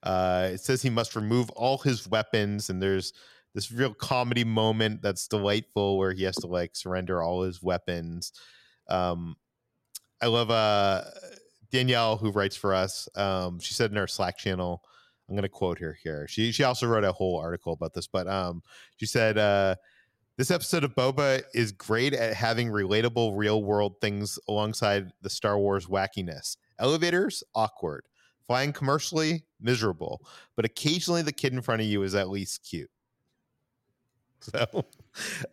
Uh, 0.02 0.50
it 0.52 0.60
says 0.60 0.80
he 0.80 0.90
must 0.90 1.14
remove 1.14 1.50
all 1.50 1.78
his 1.78 2.08
weapons, 2.08 2.70
and 2.70 2.80
there's 2.80 3.12
this 3.59 3.72
real 3.72 3.92
comedy 3.92 4.44
moment 4.44 5.02
that's 5.02 5.26
delightful 5.26 5.98
where 5.98 6.12
he 6.12 6.22
has 6.22 6.36
to 6.36 6.46
like 6.46 6.76
surrender 6.76 7.20
all 7.20 7.42
his 7.42 7.61
weapons. 7.61 8.32
Um, 8.88 9.36
I 10.22 10.26
love 10.26 10.48
uh 10.52 11.02
Danielle 11.72 12.16
who 12.16 12.30
writes 12.30 12.54
for 12.54 12.72
us. 12.72 13.09
Um, 13.16 13.59
she 13.59 13.74
said 13.74 13.90
in 13.90 13.98
our 13.98 14.06
Slack 14.06 14.38
channel, 14.38 14.84
I'm 15.28 15.34
going 15.34 15.42
to 15.42 15.48
quote 15.48 15.80
her 15.80 15.98
here. 16.04 16.28
She 16.28 16.52
she 16.52 16.62
also 16.62 16.86
wrote 16.86 17.02
a 17.02 17.11
whole 17.11 17.36
article 17.36 17.72
about 17.72 17.94
this, 17.94 18.06
but 18.06 18.28
um, 18.28 18.62
she 18.96 19.06
said 19.06 19.36
uh, 19.36 19.74
this 20.36 20.52
episode 20.52 20.84
of 20.84 20.94
Boba 20.94 21.42
is 21.52 21.72
great 21.72 22.14
at 22.14 22.34
having 22.34 22.68
relatable 22.68 23.36
real 23.36 23.64
world 23.64 23.96
things 24.00 24.38
alongside 24.48 25.11
the 25.20 25.30
Star 25.30 25.59
Wars 25.59 25.86
wackiness. 25.86 26.59
Elevators 26.78 27.42
awkward, 27.56 28.04
flying 28.46 28.72
commercially 28.72 29.42
miserable, 29.61 30.22
but 30.54 30.64
occasionally 30.64 31.22
the 31.22 31.32
kid 31.32 31.52
in 31.52 31.61
front 31.61 31.80
of 31.80 31.88
you 31.88 32.04
is 32.04 32.14
at 32.14 32.28
least 32.28 32.64
cute. 32.64 32.88
So 34.53 34.84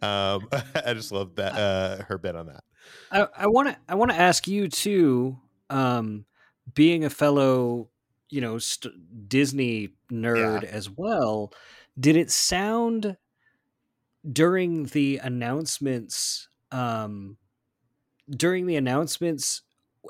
um, 0.01 0.47
I 0.85 0.93
just 0.93 1.11
love 1.11 1.35
that 1.35 1.53
uh, 1.53 2.03
her 2.07 2.17
bit 2.17 2.35
on 2.35 2.47
that. 2.47 2.63
I 3.11 3.47
want 3.47 3.69
to 3.69 3.77
I 3.89 3.95
want 3.95 4.11
to 4.11 4.17
ask 4.17 4.47
you 4.47 4.67
too, 4.67 5.37
um, 5.69 6.25
being 6.73 7.03
a 7.03 7.09
fellow 7.09 7.89
you 8.29 8.41
know 8.41 8.57
st- 8.59 9.27
Disney 9.27 9.89
nerd 10.11 10.63
yeah. 10.63 10.69
as 10.69 10.89
well. 10.89 11.51
Did 11.99 12.15
it 12.15 12.29
sound 12.29 13.17
during 14.31 14.85
the 14.85 15.19
announcements? 15.23 16.47
Um, 16.71 17.37
during 18.29 18.65
the 18.65 18.75
announcements, 18.75 19.61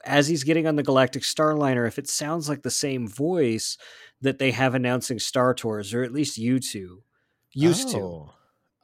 as 0.06 0.28
he's 0.28 0.44
getting 0.44 0.68
on 0.68 0.76
the 0.76 0.84
Galactic 0.84 1.24
Starliner, 1.24 1.88
if 1.88 2.00
it 2.00 2.10
sounds 2.10 2.50
like 2.50 2.64
the 2.64 2.72
same 2.72 3.08
voice 3.08 3.78
that 4.22 4.40
they 4.40 4.52
have 4.52 4.76
announcing 4.76 5.20
Star 5.20 5.54
Tours, 5.54 5.94
or 5.94 6.04
at 6.04 6.14
least 6.14 6.38
you 6.38 6.60
two 6.60 7.04
used 7.52 7.90
oh, 7.90 7.92
to. 7.92 8.35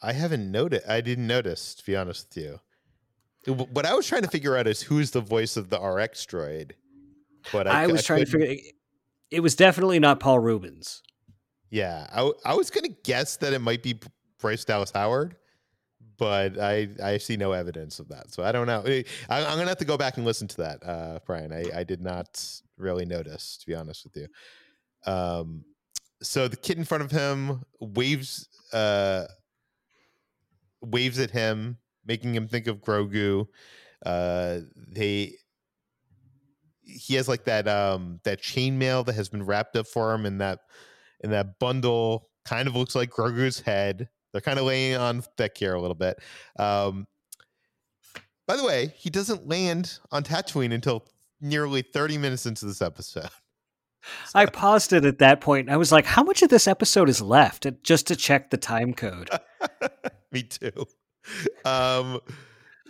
I 0.02 0.14
haven't 0.14 0.50
noticed. 0.52 0.88
I 0.88 1.02
didn't 1.02 1.28
notice, 1.28 1.76
to 1.76 1.86
be 1.86 1.96
honest 1.96 2.28
with 2.30 2.44
you. 2.44 2.60
What 3.54 3.86
I 3.86 3.94
was 3.96 4.08
trying 4.08 4.22
to 4.24 4.28
figure 4.28 4.56
out 4.56 4.68
is 4.68 4.82
who's 4.82 5.12
the 5.12 5.22
voice 5.22 5.58
of 5.58 5.70
the 5.70 5.80
RX 5.80 6.26
droid. 6.26 6.72
But 7.52 7.68
I, 7.68 7.84
I 7.84 7.88
was 7.88 8.02
I 8.02 8.04
trying 8.04 8.26
to 8.26 8.32
figure 8.32 8.56
it 9.32 9.40
was 9.40 9.56
definitely 9.56 10.00
not 10.00 10.20
Paul 10.20 10.40
Reubens. 10.40 11.02
Yeah, 11.70 12.06
I, 12.14 12.32
I 12.46 12.54
was 12.54 12.70
going 12.70 12.84
to 12.84 12.96
guess 13.04 13.38
that 13.38 13.54
it 13.54 13.60
might 13.60 13.82
be 13.82 14.00
Bryce 14.40 14.66
Dallas 14.66 14.92
Howard, 14.92 15.38
but 16.18 16.60
I 16.60 16.90
I 17.02 17.18
see 17.18 17.38
no 17.38 17.54
evidence 17.54 18.00
of 18.00 18.10
that, 18.10 18.34
so 18.34 18.44
I 18.44 18.52
don't 18.52 18.68
know. 18.68 18.84
I, 18.86 19.04
am 19.30 19.56
going 19.56 19.62
to 19.62 19.70
have 19.70 19.78
to 19.78 19.86
go 19.86 19.98
back 19.98 20.18
and 20.18 20.26
listen 20.26 20.48
to 20.50 20.58
that, 20.58 20.84
uh, 20.86 21.20
Brian. 21.26 21.54
I, 21.54 21.64
I 21.74 21.84
did 21.84 22.02
not 22.02 22.44
really 22.78 23.06
notice, 23.06 23.58
to 23.58 23.66
be 23.66 23.74
honest 23.74 24.04
with 24.04 24.18
you. 24.18 25.12
Um, 25.12 25.64
so 26.22 26.48
the 26.48 26.58
kid 26.58 26.78
in 26.78 26.84
front 26.84 27.04
of 27.04 27.12
him 27.12 27.64
waves 27.80 28.48
uh 28.74 29.26
waves 30.82 31.20
at 31.20 31.32
him, 31.32 31.78
making 32.06 32.36
him 32.36 32.48
think 32.48 32.68
of 32.68 32.82
Grogu. 32.82 33.48
Uh, 34.06 34.60
they 34.76 35.36
he 36.84 37.16
has 37.16 37.28
like 37.28 37.46
that 37.46 37.68
um 37.68 38.20
that 38.24 38.42
chainmail 38.42 39.06
that 39.06 39.14
has 39.14 39.30
been 39.30 39.46
wrapped 39.46 39.76
up 39.78 39.88
for 39.88 40.14
him 40.14 40.26
in 40.26 40.40
that 40.40 40.60
in 41.22 41.30
that 41.32 41.60
bundle 41.60 42.28
kind 42.46 42.68
of 42.68 42.76
looks 42.76 42.96
like 42.96 43.12
Grogu's 43.12 43.60
head. 43.60 44.10
They're 44.32 44.42
kind 44.42 44.60
of 44.60 44.66
laying 44.66 44.98
on 44.98 45.22
thick 45.38 45.58
here 45.58 45.74
a 45.74 45.82
little 45.82 45.96
bit. 45.96 46.20
Um, 46.58 47.06
by 48.48 48.56
the 48.56 48.64
way, 48.64 48.94
he 48.98 49.10
doesn't 49.10 49.48
land 49.48 50.00
on 50.12 50.24
Tatooine 50.24 50.74
until 50.74 51.06
nearly 51.40 51.82
30 51.82 52.18
minutes 52.18 52.46
into 52.46 52.66
this 52.66 52.82
episode. 52.82 53.30
So. 54.26 54.40
I 54.40 54.48
paused 54.48 54.94
it 54.94 55.06
at 55.06 55.20
that 55.20 55.42
point. 55.42 55.70
I 55.70 55.78
was 55.78 55.92
like, 55.92 56.08
how 56.08 56.24
much 56.24 56.42
of 56.42 56.50
this 56.50 56.68
episode 56.68 57.08
is 57.08 57.22
left 57.22 57.68
just 57.84 58.08
to 58.08 58.16
check 58.16 58.50
the 58.50 58.58
time 58.58 58.96
code? 58.96 59.30
Me 60.34 60.44
too. 60.44 60.86
Um, 61.66 62.20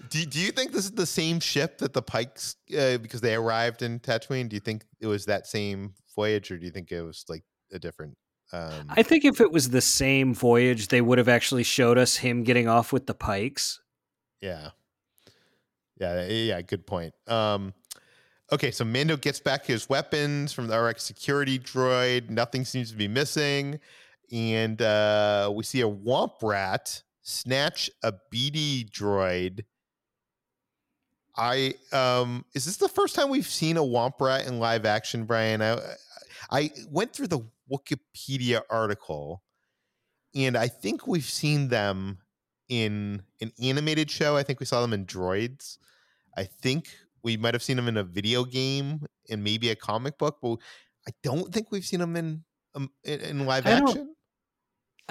do, 0.10 0.26
do 0.26 0.40
you 0.40 0.52
think 0.52 0.72
this 0.72 0.86
is 0.86 0.92
the 0.92 1.06
same 1.06 1.40
ship 1.40 1.78
that 1.80 1.94
the 1.94 2.02
Pikes, 2.02 2.56
uh, 2.78 2.98
because 2.98 3.22
they 3.22 3.36
arrived 3.36 3.82
in 3.82 4.00
Tatooine? 4.00 4.50
Do 4.50 4.56
you 4.56 4.60
think 4.60 4.84
it 5.00 5.08
was 5.08 5.26
that 5.26 5.48
same 5.48 5.94
voyage, 6.16 6.52
or 6.52 6.58
do 6.58 6.66
you 6.66 6.72
think 6.72 6.92
it 6.92 7.02
was 7.02 7.26
like 7.30 7.44
a 7.72 7.80
different? 7.80 8.18
Um... 8.54 8.88
I 8.90 9.04
think 9.04 9.26
if 9.26 9.42
it 9.42 9.52
was 9.52 9.70
the 9.70 9.82
same 9.82 10.34
voyage, 10.34 10.90
they 10.90 11.02
would 11.02 11.18
have 11.18 11.30
actually 11.30 11.64
showed 11.64 11.98
us 11.98 12.18
him 12.18 12.44
getting 12.44 12.68
off 12.68 12.92
with 12.92 13.08
the 13.08 13.14
Pikes. 13.14 13.82
Yeah, 14.42 14.70
yeah, 16.00 16.26
yeah. 16.28 16.62
Good 16.62 16.88
point. 16.88 17.14
Um, 17.28 17.74
okay, 18.52 18.72
so 18.72 18.84
Mando 18.84 19.18
gets 19.18 19.40
back 19.40 19.66
his 19.66 19.88
weapons 19.88 20.52
from 20.52 20.68
the 20.68 20.80
RX 20.80 21.04
security 21.04 21.60
droid. 21.60 22.30
Nothing 22.30 22.66
seems 22.66 22.92
to 22.92 22.98
be 22.98 23.08
missing, 23.08 23.80
and 24.32 24.82
uh, 24.82 25.52
we 25.54 25.64
see 25.64 25.82
a 25.82 25.90
Womp 25.90 26.42
Rat 26.42 27.04
snatch 27.22 27.90
a 28.04 28.14
BD 28.34 28.90
droid 28.90 29.64
I 31.36 31.74
um 31.94 32.46
is 32.54 32.66
this 32.66 32.78
the 32.78 32.90
first 32.90 33.16
time 33.16 33.30
we've 33.30 33.48
seen 33.48 33.78
a 33.78 33.82
Womp 33.82 34.20
Rat 34.20 34.48
in 34.48 34.60
live 34.60 34.86
action, 34.86 35.26
Brian? 35.26 35.62
I 35.62 35.78
I 36.50 36.72
went 36.90 37.14
through 37.14 37.28
the 37.28 37.42
Wikipedia 37.72 38.62
article 38.70 39.42
and 40.36 40.58
I 40.58 40.68
think 40.68 41.08
we've 41.08 41.24
seen 41.24 41.70
them 41.70 42.20
in 42.70 43.22
an 43.42 43.52
animated 43.62 44.10
show. 44.10 44.36
I 44.36 44.44
think 44.44 44.60
we 44.60 44.66
saw 44.66 44.82
them 44.82 44.94
in 44.94 45.06
Droids. 45.06 45.78
I 46.38 46.44
think 46.44 46.90
we 47.24 47.38
might 47.38 47.54
have 47.54 47.64
seen 47.64 47.76
them 47.76 47.88
in 47.88 47.98
a 47.98 48.04
video 48.04 48.44
game 48.44 49.06
and 49.30 49.44
maybe 49.44 49.70
a 49.70 49.76
comic 49.76 50.18
book, 50.18 50.38
but 50.42 50.58
I 51.08 51.12
don't 51.24 51.54
think 51.54 51.72
we've 51.72 51.86
seen 51.86 52.00
them 52.00 52.16
in 52.16 52.44
um, 52.76 52.90
in, 53.04 53.20
in 53.22 53.46
live 53.46 53.66
action. 53.68 54.16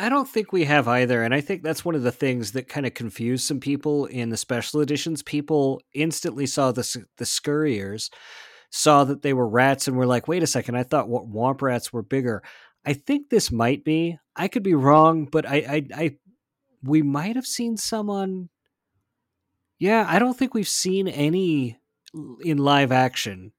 I 0.01 0.09
don't 0.09 0.27
think 0.27 0.51
we 0.51 0.65
have 0.65 0.89
either. 0.89 1.23
And 1.23 1.35
I 1.35 1.43
think 1.43 1.63
that's 1.63 1.85
one 1.85 1.95
of 1.95 2.03
the 2.03 2.11
things 2.11 2.53
that 2.53 2.69
kind 2.69 2.87
of 2.87 2.95
confused 2.95 3.47
some 3.47 3.61
people 3.61 4.07
in 4.07 4.31
the 4.31 4.37
special 4.39 4.81
editions. 4.81 5.23
People 5.23 5.83
instantly 5.93 6.47
saw 6.47 6.73
the, 6.73 7.05
the 7.19 7.27
Scurriers, 7.27 8.11
saw 8.71 9.05
that 9.05 9.21
they 9.21 9.35
were 9.35 9.47
rats, 9.47 9.87
and 9.87 9.99
were 9.99 10.07
like, 10.07 10.27
wait 10.27 10.43
a 10.43 10.47
second, 10.47 10.77
I 10.77 10.85
thought 10.85 11.11
what 11.11 11.31
Womp 11.31 11.61
Rats 11.61 11.93
were 11.93 12.03
bigger. 12.03 12.43
I 12.87 12.95
think 12.95 13.29
this 13.29 13.53
might 13.53 13.85
be. 13.85 14.19
I 14.35 14.49
could 14.49 14.63
be 14.63 14.73
wrong, 14.73 15.27
but 15.27 15.45
I, 15.47 15.57
I, 15.57 15.87
I 15.95 16.17
we 16.83 17.03
might 17.03 17.37
have 17.37 17.47
seen 17.47 17.77
some 17.77 18.09
on. 18.09 18.49
Yeah, 19.79 20.07
I 20.09 20.19
don't 20.19 20.37
think 20.37 20.55
we've 20.55 20.67
seen 20.67 21.09
any 21.09 21.79
in 22.41 22.57
live 22.57 22.91
action 22.91 23.53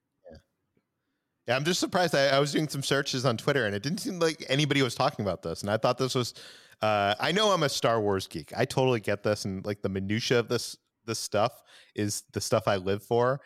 yeah, 1.51 1.57
I'm 1.57 1.65
just 1.65 1.81
surprised. 1.81 2.15
I, 2.15 2.27
I, 2.27 2.39
was 2.39 2.53
doing 2.53 2.69
some 2.69 2.81
searches 2.81 3.25
on 3.25 3.35
Twitter, 3.35 3.65
and 3.65 3.75
it 3.75 3.83
didn't 3.83 3.99
seem 3.99 4.19
like 4.19 4.45
anybody 4.47 4.81
was 4.81 4.95
talking 4.95 5.25
about 5.25 5.41
this. 5.41 5.63
And 5.63 5.69
I 5.69 5.75
thought 5.75 5.97
this 5.97 6.15
was. 6.15 6.33
Uh, 6.81 7.13
I 7.19 7.33
know 7.33 7.49
I'm 7.49 7.63
a 7.63 7.69
Star 7.69 7.99
Wars 7.99 8.25
geek. 8.25 8.53
I 8.55 8.63
totally 8.63 9.01
get 9.01 9.21
this, 9.21 9.43
and 9.43 9.65
like 9.65 9.81
the 9.81 9.89
minutia 9.89 10.39
of 10.39 10.47
this 10.47 10.77
this 11.05 11.19
stuff 11.19 11.61
is 11.93 12.23
the 12.31 12.39
stuff 12.39 12.69
I 12.69 12.77
live 12.77 13.03
for. 13.03 13.41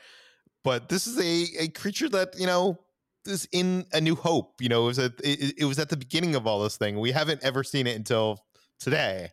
But 0.64 0.88
this 0.88 1.08
is 1.08 1.18
a 1.18 1.64
a 1.64 1.68
creature 1.70 2.08
that 2.10 2.39
you 2.39 2.45
know 2.45 2.80
is 3.26 3.47
in 3.51 3.88
A 3.91 3.99
New 3.99 4.14
Hope. 4.14 4.62
You 4.62 4.70
know, 4.70 4.84
it 4.84 4.86
was 4.86 4.99
it, 4.99 5.20
it 5.24 5.66
was 5.66 5.80
at 5.80 5.89
the 5.89 5.97
beginning 5.97 6.36
of 6.36 6.45
all 6.45 6.62
this 6.62 6.78
thing. 6.78 6.99
We 6.99 7.12
haven't 7.12 7.43
ever 7.43 7.64
seen 7.64 7.88
it 7.88 7.95
until 7.95 8.45
today 8.80 9.30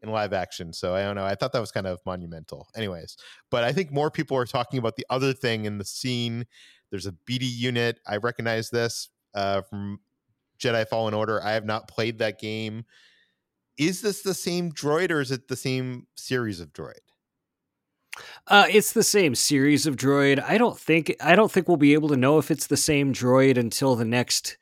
in 0.00 0.10
live 0.10 0.32
action. 0.32 0.72
So 0.72 0.94
I 0.94 1.02
don't 1.02 1.16
know. 1.16 1.24
I 1.24 1.34
thought 1.34 1.52
that 1.54 1.60
was 1.60 1.72
kind 1.72 1.88
of 1.88 1.98
monumental. 2.06 2.68
Anyways, 2.76 3.16
but 3.50 3.64
I 3.64 3.72
think 3.72 3.90
more 3.90 4.12
people 4.12 4.36
are 4.36 4.46
talking 4.46 4.78
about 4.78 4.94
the 4.94 5.06
other 5.10 5.32
thing 5.32 5.64
in 5.64 5.78
the 5.78 5.84
scene 5.84 6.46
there's 6.92 7.06
a 7.06 7.14
BD 7.26 7.50
unit. 7.50 7.98
I 8.06 8.18
recognize 8.18 8.70
this 8.70 9.08
uh, 9.34 9.62
from 9.62 9.98
Jedi 10.60 10.86
Fallen 10.86 11.14
Order. 11.14 11.42
I 11.42 11.52
have 11.52 11.64
not 11.64 11.88
played 11.88 12.18
that 12.18 12.38
game. 12.38 12.84
Is 13.78 14.02
this 14.02 14.22
the 14.22 14.34
same 14.34 14.70
droid 14.70 15.10
or 15.10 15.20
is 15.20 15.32
it 15.32 15.48
the 15.48 15.56
same 15.56 16.06
series 16.14 16.60
of 16.60 16.72
droid? 16.72 17.00
Uh, 18.46 18.66
it's 18.68 18.92
the 18.92 19.02
same 19.02 19.34
series 19.34 19.86
of 19.86 19.96
droid. 19.96 20.44
I 20.46 20.58
don't 20.58 20.78
think 20.78 21.16
I 21.20 21.34
don't 21.34 21.50
think 21.50 21.66
we'll 21.66 21.78
be 21.78 21.94
able 21.94 22.10
to 22.10 22.16
know 22.16 22.38
if 22.38 22.50
it's 22.50 22.66
the 22.66 22.76
same 22.76 23.14
droid 23.14 23.56
until 23.56 23.96
the 23.96 24.04
next 24.04 24.58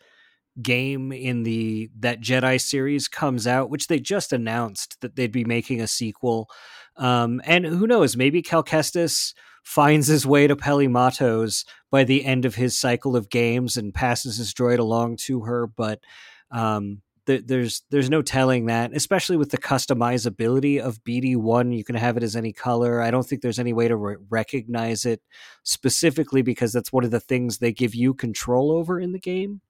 game 0.62 1.10
in 1.10 1.42
the 1.42 1.90
that 1.98 2.20
Jedi 2.20 2.60
series 2.60 3.08
comes 3.08 3.48
out, 3.48 3.70
which 3.70 3.88
they 3.88 3.98
just 3.98 4.32
announced 4.32 5.00
that 5.00 5.16
they'd 5.16 5.32
be 5.32 5.44
making 5.44 5.80
a 5.80 5.88
sequel. 5.88 6.48
Um, 6.96 7.40
and 7.44 7.64
who 7.64 7.88
knows? 7.88 8.16
Maybe 8.16 8.40
Cal 8.40 8.62
Kestis 8.62 9.34
finds 9.62 10.06
his 10.06 10.26
way 10.26 10.46
to 10.46 10.56
Peli 10.56 10.88
Motto's 10.88 11.64
by 11.90 12.04
the 12.04 12.24
end 12.24 12.44
of 12.44 12.54
his 12.54 12.78
cycle 12.78 13.16
of 13.16 13.30
games 13.30 13.76
and 13.76 13.94
passes 13.94 14.36
his 14.36 14.52
droid 14.54 14.78
along 14.78 15.16
to 15.16 15.40
her. 15.40 15.66
But 15.66 16.00
um, 16.50 17.02
th- 17.26 17.44
there's 17.46 17.82
there's 17.90 18.10
no 18.10 18.22
telling 18.22 18.66
that, 18.66 18.94
especially 18.94 19.36
with 19.36 19.50
the 19.50 19.58
customizability 19.58 20.80
of 20.80 21.02
BD 21.04 21.36
one. 21.36 21.72
You 21.72 21.84
can 21.84 21.96
have 21.96 22.16
it 22.16 22.22
as 22.22 22.36
any 22.36 22.52
color. 22.52 23.00
I 23.00 23.10
don't 23.10 23.26
think 23.26 23.42
there's 23.42 23.58
any 23.58 23.72
way 23.72 23.88
to 23.88 23.96
re- 23.96 24.16
recognize 24.28 25.04
it 25.04 25.20
specifically 25.62 26.42
because 26.42 26.72
that's 26.72 26.92
one 26.92 27.04
of 27.04 27.10
the 27.10 27.20
things 27.20 27.58
they 27.58 27.72
give 27.72 27.94
you 27.94 28.14
control 28.14 28.72
over 28.72 28.98
in 29.00 29.12
the 29.12 29.18
game. 29.18 29.60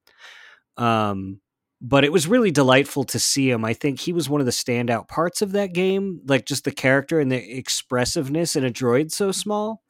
Um, 0.76 1.40
but 1.80 2.04
it 2.04 2.12
was 2.12 2.26
really 2.26 2.50
delightful 2.50 3.04
to 3.04 3.18
see 3.18 3.50
him. 3.50 3.64
I 3.64 3.72
think 3.72 4.00
he 4.00 4.12
was 4.12 4.28
one 4.28 4.40
of 4.40 4.46
the 4.46 4.52
standout 4.52 5.08
parts 5.08 5.40
of 5.40 5.52
that 5.52 5.72
game, 5.72 6.20
like 6.26 6.44
just 6.44 6.64
the 6.64 6.70
character 6.70 7.20
and 7.20 7.32
the 7.32 7.58
expressiveness 7.58 8.54
in 8.54 8.64
a 8.64 8.70
droid 8.70 9.10
so 9.10 9.32
small. 9.32 9.82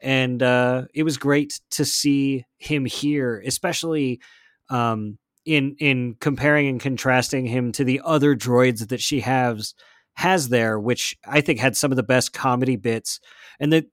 And 0.00 0.42
uh, 0.42 0.84
it 0.94 1.04
was 1.04 1.16
great 1.16 1.60
to 1.70 1.84
see 1.84 2.44
him 2.56 2.84
here, 2.84 3.42
especially 3.44 4.20
um, 4.68 5.18
in 5.44 5.76
in 5.78 6.16
comparing 6.20 6.68
and 6.68 6.80
contrasting 6.80 7.46
him 7.46 7.72
to 7.72 7.84
the 7.84 8.00
other 8.04 8.36
droids 8.36 8.88
that 8.88 9.00
she 9.00 9.20
has 9.20 9.74
has 10.14 10.48
there, 10.48 10.78
which 10.78 11.16
I 11.24 11.40
think 11.40 11.60
had 11.60 11.76
some 11.76 11.92
of 11.92 11.96
the 11.96 12.02
best 12.02 12.32
comedy 12.32 12.76
bits. 12.76 13.20
And 13.60 13.72
that 13.72 13.86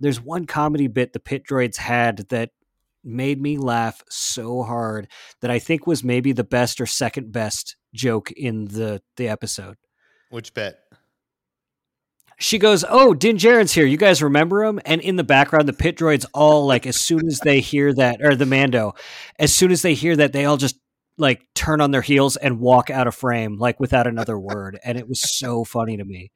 there's 0.00 0.20
one 0.20 0.46
comedy 0.46 0.86
bit 0.86 1.12
the 1.12 1.20
pit 1.20 1.44
droids 1.48 1.76
had 1.76 2.28
that 2.30 2.50
made 3.04 3.40
me 3.40 3.56
laugh 3.58 4.02
so 4.08 4.62
hard 4.62 5.08
that 5.40 5.50
I 5.50 5.58
think 5.58 5.86
was 5.86 6.02
maybe 6.02 6.32
the 6.32 6.44
best 6.44 6.80
or 6.80 6.86
second 6.86 7.32
best 7.32 7.76
joke 7.94 8.30
in 8.32 8.66
the 8.66 9.02
the 9.16 9.28
episode. 9.28 9.76
Which 10.30 10.54
bit? 10.54 10.76
She 12.38 12.58
goes, 12.58 12.84
"Oh, 12.88 13.14
Din 13.14 13.36
Djarin's 13.36 13.72
here. 13.72 13.86
You 13.86 13.96
guys 13.96 14.22
remember 14.22 14.64
him?" 14.64 14.80
And 14.84 15.00
in 15.00 15.16
the 15.16 15.24
background, 15.24 15.68
the 15.68 15.72
pit 15.72 15.96
droids 15.96 16.26
all 16.34 16.66
like 16.66 16.86
as 16.86 16.96
soon 16.96 17.26
as 17.28 17.38
they 17.40 17.60
hear 17.60 17.92
that, 17.94 18.20
or 18.22 18.34
the 18.34 18.46
Mando, 18.46 18.94
as 19.38 19.54
soon 19.54 19.70
as 19.70 19.82
they 19.82 19.94
hear 19.94 20.16
that, 20.16 20.32
they 20.32 20.44
all 20.44 20.56
just 20.56 20.76
like 21.16 21.46
turn 21.54 21.80
on 21.80 21.92
their 21.92 22.02
heels 22.02 22.36
and 22.36 22.58
walk 22.58 22.90
out 22.90 23.06
of 23.06 23.14
frame, 23.14 23.56
like 23.58 23.78
without 23.78 24.06
another 24.06 24.38
word. 24.38 24.78
And 24.84 24.98
it 24.98 25.08
was 25.08 25.20
so 25.38 25.64
funny 25.64 25.96
to 25.96 26.04
me. 26.04 26.32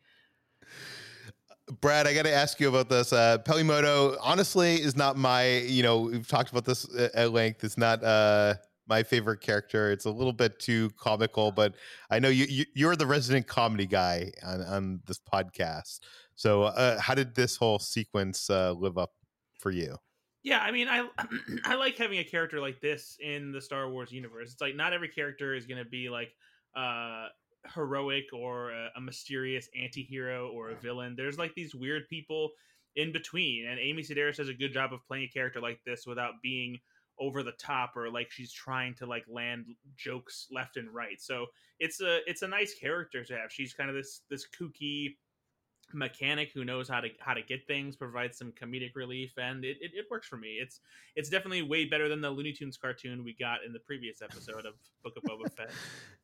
Brad, 1.80 2.06
I 2.06 2.14
got 2.14 2.22
to 2.22 2.32
ask 2.32 2.58
you 2.60 2.68
about 2.68 2.88
this. 2.88 3.12
Uh, 3.12 3.38
Peli 3.38 3.62
Motto, 3.62 4.16
honestly, 4.22 4.76
is 4.76 4.96
not 4.96 5.16
my. 5.16 5.58
You 5.58 5.82
know, 5.82 6.00
we've 6.00 6.26
talked 6.26 6.50
about 6.50 6.64
this 6.64 6.86
at 7.14 7.32
length. 7.32 7.64
It's 7.64 7.78
not 7.78 8.02
uh, 8.02 8.54
my 8.88 9.02
favorite 9.02 9.40
character. 9.40 9.92
It's 9.92 10.06
a 10.06 10.10
little 10.10 10.32
bit 10.32 10.58
too 10.58 10.90
comical, 10.98 11.52
but 11.52 11.74
I 12.10 12.18
know 12.18 12.28
you, 12.28 12.64
you 12.74 12.88
are 12.88 12.96
the 12.96 13.06
resident 13.06 13.46
comedy 13.46 13.86
guy 13.86 14.32
on, 14.42 14.62
on 14.62 15.00
this 15.06 15.20
podcast. 15.20 16.00
So, 16.34 16.62
uh, 16.64 16.98
how 17.00 17.14
did 17.14 17.34
this 17.34 17.56
whole 17.56 17.78
sequence 17.78 18.48
uh, 18.48 18.72
live 18.72 18.96
up 18.96 19.12
for 19.58 19.70
you? 19.70 19.96
Yeah, 20.42 20.60
I 20.60 20.70
mean, 20.70 20.88
I 20.88 21.06
I 21.64 21.74
like 21.74 21.96
having 21.98 22.18
a 22.18 22.24
character 22.24 22.60
like 22.60 22.80
this 22.80 23.18
in 23.20 23.52
the 23.52 23.60
Star 23.60 23.90
Wars 23.90 24.10
universe. 24.10 24.52
It's 24.52 24.60
like 24.60 24.74
not 24.74 24.92
every 24.92 25.08
character 25.08 25.54
is 25.54 25.66
going 25.66 25.82
to 25.82 25.88
be 25.88 26.08
like 26.08 26.30
uh 26.76 27.28
heroic 27.74 28.24
or 28.32 28.70
a, 28.70 28.90
a 28.96 29.00
mysterious 29.00 29.68
anti-hero 29.80 30.48
or 30.48 30.70
a 30.70 30.76
villain. 30.76 31.14
There's 31.16 31.38
like 31.38 31.54
these 31.54 31.74
weird 31.74 32.08
people 32.08 32.50
in 32.96 33.12
between, 33.12 33.66
and 33.66 33.78
Amy 33.78 34.02
Sedaris 34.02 34.36
does 34.36 34.48
a 34.48 34.54
good 34.54 34.72
job 34.72 34.92
of 34.92 35.06
playing 35.06 35.24
a 35.24 35.28
character 35.28 35.60
like 35.60 35.80
this 35.84 36.06
without 36.06 36.34
being 36.42 36.78
over 37.20 37.42
the 37.42 37.52
top 37.52 37.96
or 37.96 38.10
like 38.10 38.30
she's 38.30 38.52
trying 38.52 38.94
to 38.94 39.06
like 39.06 39.24
land 39.28 39.66
jokes 39.96 40.46
left 40.50 40.76
and 40.76 40.92
right. 40.94 41.20
So 41.20 41.46
it's 41.78 42.00
a 42.00 42.20
it's 42.28 42.42
a 42.42 42.48
nice 42.48 42.74
character 42.74 43.24
to 43.24 43.36
have. 43.36 43.52
She's 43.52 43.74
kind 43.74 43.90
of 43.90 43.96
this 43.96 44.22
this 44.30 44.46
kooky 44.58 45.16
mechanic 45.94 46.50
who 46.52 46.64
knows 46.64 46.88
how 46.88 47.00
to 47.00 47.08
how 47.20 47.34
to 47.34 47.42
get 47.42 47.66
things, 47.66 47.96
provides 47.96 48.38
some 48.38 48.52
comedic 48.52 48.94
relief, 48.94 49.32
and 49.38 49.64
it, 49.64 49.78
it, 49.80 49.92
it, 49.94 50.06
works 50.10 50.28
for 50.28 50.36
me. 50.36 50.58
It's 50.60 50.80
it's 51.16 51.28
definitely 51.28 51.62
way 51.62 51.86
better 51.86 52.08
than 52.08 52.20
the 52.20 52.30
Looney 52.30 52.52
Tunes 52.52 52.76
cartoon 52.76 53.24
we 53.24 53.34
got 53.38 53.64
in 53.66 53.72
the 53.72 53.80
previous 53.80 54.22
episode 54.22 54.66
of 54.66 54.74
Book 55.02 55.14
of 55.16 55.22
Boba 55.24 55.50
Fett. 55.52 55.70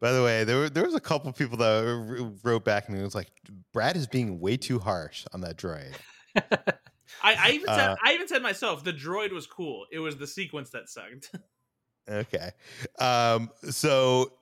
By 0.00 0.12
the 0.12 0.22
way, 0.22 0.44
there 0.44 0.58
were, 0.58 0.68
there 0.68 0.84
was 0.84 0.94
a 0.94 1.00
couple 1.00 1.32
people 1.32 1.56
that 1.58 2.38
wrote 2.42 2.64
back 2.64 2.88
and 2.88 2.98
it 2.98 3.02
was 3.02 3.14
like, 3.14 3.30
Brad 3.72 3.96
is 3.96 4.06
being 4.06 4.40
way 4.40 4.56
too 4.56 4.78
harsh 4.78 5.24
on 5.32 5.40
that 5.42 5.56
droid. 5.56 5.94
I, 7.22 7.34
I, 7.34 7.50
even 7.52 7.66
said 7.66 7.90
uh, 7.90 7.96
I 8.04 8.14
even 8.14 8.28
said 8.28 8.42
myself 8.42 8.84
the 8.84 8.92
droid 8.92 9.32
was 9.32 9.46
cool. 9.46 9.86
It 9.90 9.98
was 9.98 10.16
the 10.16 10.26
sequence 10.26 10.70
that 10.70 10.88
sucked. 10.88 11.30
okay, 12.10 12.50
um, 12.98 13.50
so 13.70 14.32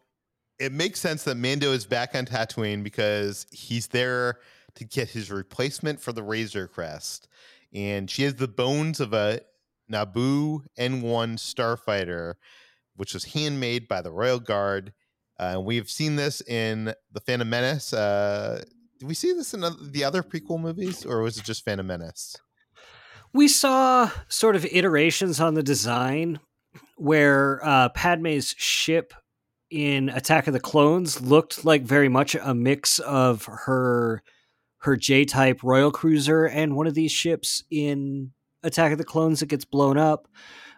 it 0.59 0.73
makes 0.73 1.01
sense 1.01 1.25
that 1.25 1.37
Mando 1.37 1.73
is 1.73 1.87
back 1.87 2.15
on 2.15 2.25
Tatooine 2.25 2.83
because 2.83 3.47
he's 3.51 3.89
there 3.89 4.39
to 4.75 4.85
get 4.85 5.11
his 5.11 5.31
replacement 5.31 6.01
for 6.01 6.13
the 6.13 6.23
Razor 6.23 6.69
Crest, 6.69 7.29
and 7.73 8.11
she 8.11 8.23
has 8.23 8.37
the 8.37 8.49
bones 8.49 9.01
of 9.01 9.13
a 9.13 9.41
Naboo 9.91 10.65
N1 10.79 11.37
starfighter, 11.37 12.35
which 12.97 13.15
was 13.15 13.25
handmade 13.25 13.89
by 13.89 14.01
the 14.01 14.13
Royal 14.13 14.41
Guard 14.41 14.93
uh, 15.43 15.61
we've 15.61 15.91
seen 15.91 16.17
this 16.17 16.41
in 16.43 16.95
the 17.13 17.21
Phantom 17.21 17.49
Menace. 17.49 17.93
Uh, 17.93 18.63
did 18.99 19.09
we 19.09 19.15
see 19.15 19.33
this 19.33 19.55
in 19.55 19.65
the 19.91 20.05
other 20.05 20.23
prequel 20.23 20.61
movies, 20.61 21.05
or 21.05 21.23
was 21.23 21.37
it 21.37 21.45
just 21.45 21.65
Phantom 21.65 21.87
Menace? 21.87 22.37
We 23.33 23.49
saw 23.49 24.11
sort 24.29 24.57
of 24.57 24.65
iterations 24.67 25.41
on 25.41 25.55
the 25.55 25.63
design 25.63 26.39
where 26.97 27.61
uh, 27.65 27.89
Padme's 27.89 28.55
ship 28.57 29.15
in 29.71 30.11
Attack 30.11 30.47
of 30.47 30.53
the 30.53 30.61
Clones 30.61 31.21
looked 31.21 31.65
like 31.65 31.83
very 31.83 32.09
much 32.09 32.35
a 32.35 32.55
mix 32.55 32.99
of 33.01 33.47
her 33.47 34.23
her 34.83 34.97
J 34.97 35.25
type 35.25 35.63
Royal 35.63 35.91
Cruiser 35.91 36.45
and 36.45 36.77
one 36.77 36.87
of 36.87 36.95
these 36.95 37.13
ships 37.13 37.65
in 37.71 38.33
Attack 38.63 38.93
of 38.93 38.99
the 38.99 39.05
Clones 39.05 39.41
that 39.41 39.47
gets 39.47 39.65
blown 39.65 39.97
up. 39.97 40.29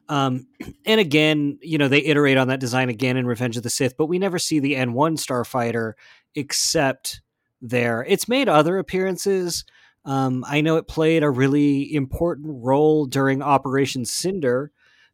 Um, 0.09 0.47
and 0.87 1.01
again, 1.01 1.59
you 1.63 1.79
know, 1.79 1.89
they 1.89 2.05
iterate 2.05 2.37
on 2.37 2.49
that 2.49 2.61
design 2.61 2.89
again 2.89 3.17
in 3.17 3.27
Revenge 3.27 3.57
of 3.57 3.63
the 3.63 3.71
Sith, 3.71 3.97
but 3.97 4.07
we 4.07 4.19
never 4.19 4.39
see 4.39 4.59
the 4.59 4.75
N1 4.75 5.19
starfighter 5.19 5.95
except 6.35 7.21
there. 7.61 8.05
It's 8.07 8.29
made 8.29 8.49
other 8.49 8.79
appearances. 8.79 9.65
Um, 10.05 10.45
I 10.47 10.61
know 10.61 10.77
it 10.77 10.87
played 10.87 11.23
a 11.23 11.31
really 11.31 11.95
important 11.95 12.63
role 12.63 13.07
during 13.07 13.43
Operation 13.43 14.05
Cinder. 14.05 14.71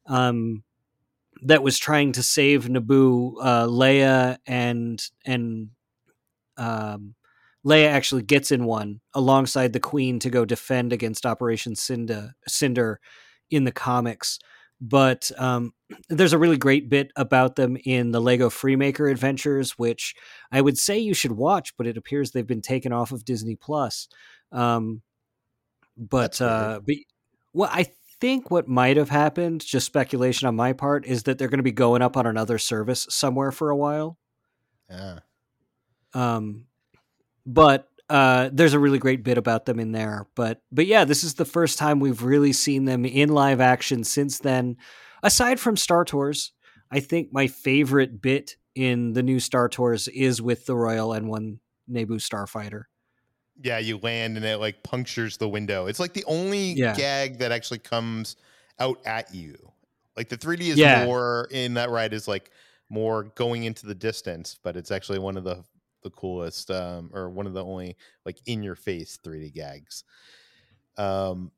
Um, 0.06 0.64
that 1.42 1.62
was 1.62 1.78
trying 1.78 2.12
to 2.12 2.22
save 2.22 2.66
Naboo, 2.66 3.34
uh, 3.40 3.66
Leia, 3.66 4.38
and 4.46 5.02
and 5.24 5.70
um, 6.56 7.14
Leia 7.64 7.86
actually 7.86 8.22
gets 8.22 8.50
in 8.50 8.64
one 8.64 9.00
alongside 9.14 9.72
the 9.72 9.80
Queen 9.80 10.18
to 10.18 10.28
go 10.28 10.44
defend 10.44 10.92
against 10.92 11.24
Operation 11.24 11.76
Cinder, 11.76 12.34
Cinder 12.46 13.00
in 13.50 13.64
the 13.64 13.72
comics 13.72 14.38
but 14.80 15.30
um, 15.36 15.74
there's 16.08 16.32
a 16.32 16.38
really 16.38 16.56
great 16.56 16.88
bit 16.88 17.12
about 17.16 17.56
them 17.56 17.76
in 17.84 18.12
the 18.12 18.20
Lego 18.20 18.48
Freemaker 18.48 19.10
Adventures, 19.10 19.72
which 19.72 20.14
I 20.50 20.60
would 20.60 20.78
say 20.78 20.98
you 20.98 21.12
should 21.12 21.32
watch, 21.32 21.76
but 21.76 21.86
it 21.86 21.96
appears 21.96 22.30
they've 22.30 22.46
been 22.46 22.62
taken 22.62 22.92
off 22.92 23.12
of 23.12 23.24
Disney 23.24 23.56
Plus. 23.56 24.08
Um, 24.52 25.02
but 25.96 26.40
uh, 26.40 26.80
but 26.86 26.96
well, 27.52 27.70
I 27.72 27.88
think 28.20 28.50
what 28.50 28.68
might 28.68 28.96
have 28.96 29.10
happened, 29.10 29.64
just 29.64 29.86
speculation 29.86 30.48
on 30.48 30.56
my 30.56 30.72
part, 30.72 31.04
is 31.06 31.24
that 31.24 31.36
they're 31.36 31.48
going 31.48 31.58
to 31.58 31.64
be 31.64 31.72
going 31.72 32.00
up 32.00 32.16
on 32.16 32.26
another 32.26 32.56
service 32.56 33.06
somewhere 33.10 33.52
for 33.52 33.68
a 33.68 33.76
while. 33.76 34.18
Yeah. 34.88 35.18
Um, 36.14 36.66
but 37.44 37.89
uh, 38.10 38.50
there's 38.52 38.74
a 38.74 38.78
really 38.78 38.98
great 38.98 39.22
bit 39.22 39.38
about 39.38 39.64
them 39.64 39.78
in 39.78 39.92
there. 39.92 40.26
But 40.34 40.60
but 40.72 40.86
yeah, 40.86 41.04
this 41.04 41.22
is 41.24 41.34
the 41.34 41.44
first 41.44 41.78
time 41.78 42.00
we've 42.00 42.22
really 42.22 42.52
seen 42.52 42.84
them 42.84 43.04
in 43.04 43.30
live 43.30 43.60
action 43.60 44.04
since 44.04 44.40
then. 44.40 44.76
Aside 45.22 45.60
from 45.60 45.76
Star 45.76 46.04
Tours, 46.04 46.52
I 46.90 47.00
think 47.00 47.28
my 47.32 47.46
favorite 47.46 48.20
bit 48.20 48.56
in 48.74 49.12
the 49.12 49.22
new 49.22 49.38
Star 49.38 49.68
Tours 49.68 50.08
is 50.08 50.42
with 50.42 50.66
the 50.66 50.76
Royal 50.76 51.10
N1 51.10 51.58
Naboo 51.88 52.20
Starfighter. 52.20 52.84
Yeah, 53.62 53.78
you 53.78 53.98
land 53.98 54.36
and 54.36 54.44
it 54.44 54.58
like 54.58 54.82
punctures 54.82 55.36
the 55.36 55.48
window. 55.48 55.86
It's 55.86 56.00
like 56.00 56.12
the 56.12 56.24
only 56.24 56.72
yeah. 56.72 56.96
gag 56.96 57.38
that 57.38 57.52
actually 57.52 57.78
comes 57.78 58.36
out 58.80 58.98
at 59.04 59.32
you. 59.32 59.56
Like 60.16 60.28
the 60.28 60.38
3D 60.38 60.60
is 60.60 60.78
yeah. 60.78 61.04
more 61.04 61.46
in 61.52 61.74
that 61.74 61.90
ride 61.90 62.12
is 62.12 62.26
like 62.26 62.50
more 62.88 63.24
going 63.36 63.64
into 63.64 63.86
the 63.86 63.94
distance, 63.94 64.58
but 64.62 64.76
it's 64.76 64.90
actually 64.90 65.20
one 65.20 65.36
of 65.36 65.44
the 65.44 65.62
the 66.02 66.10
coolest 66.10 66.70
um, 66.70 67.10
or 67.12 67.30
one 67.30 67.46
of 67.46 67.52
the 67.52 67.64
only 67.64 67.96
like 68.24 68.38
in 68.46 68.62
your 68.62 68.76
face 68.76 69.18
3D 69.24 69.52
gags. 69.54 70.04
Um, 70.96 71.50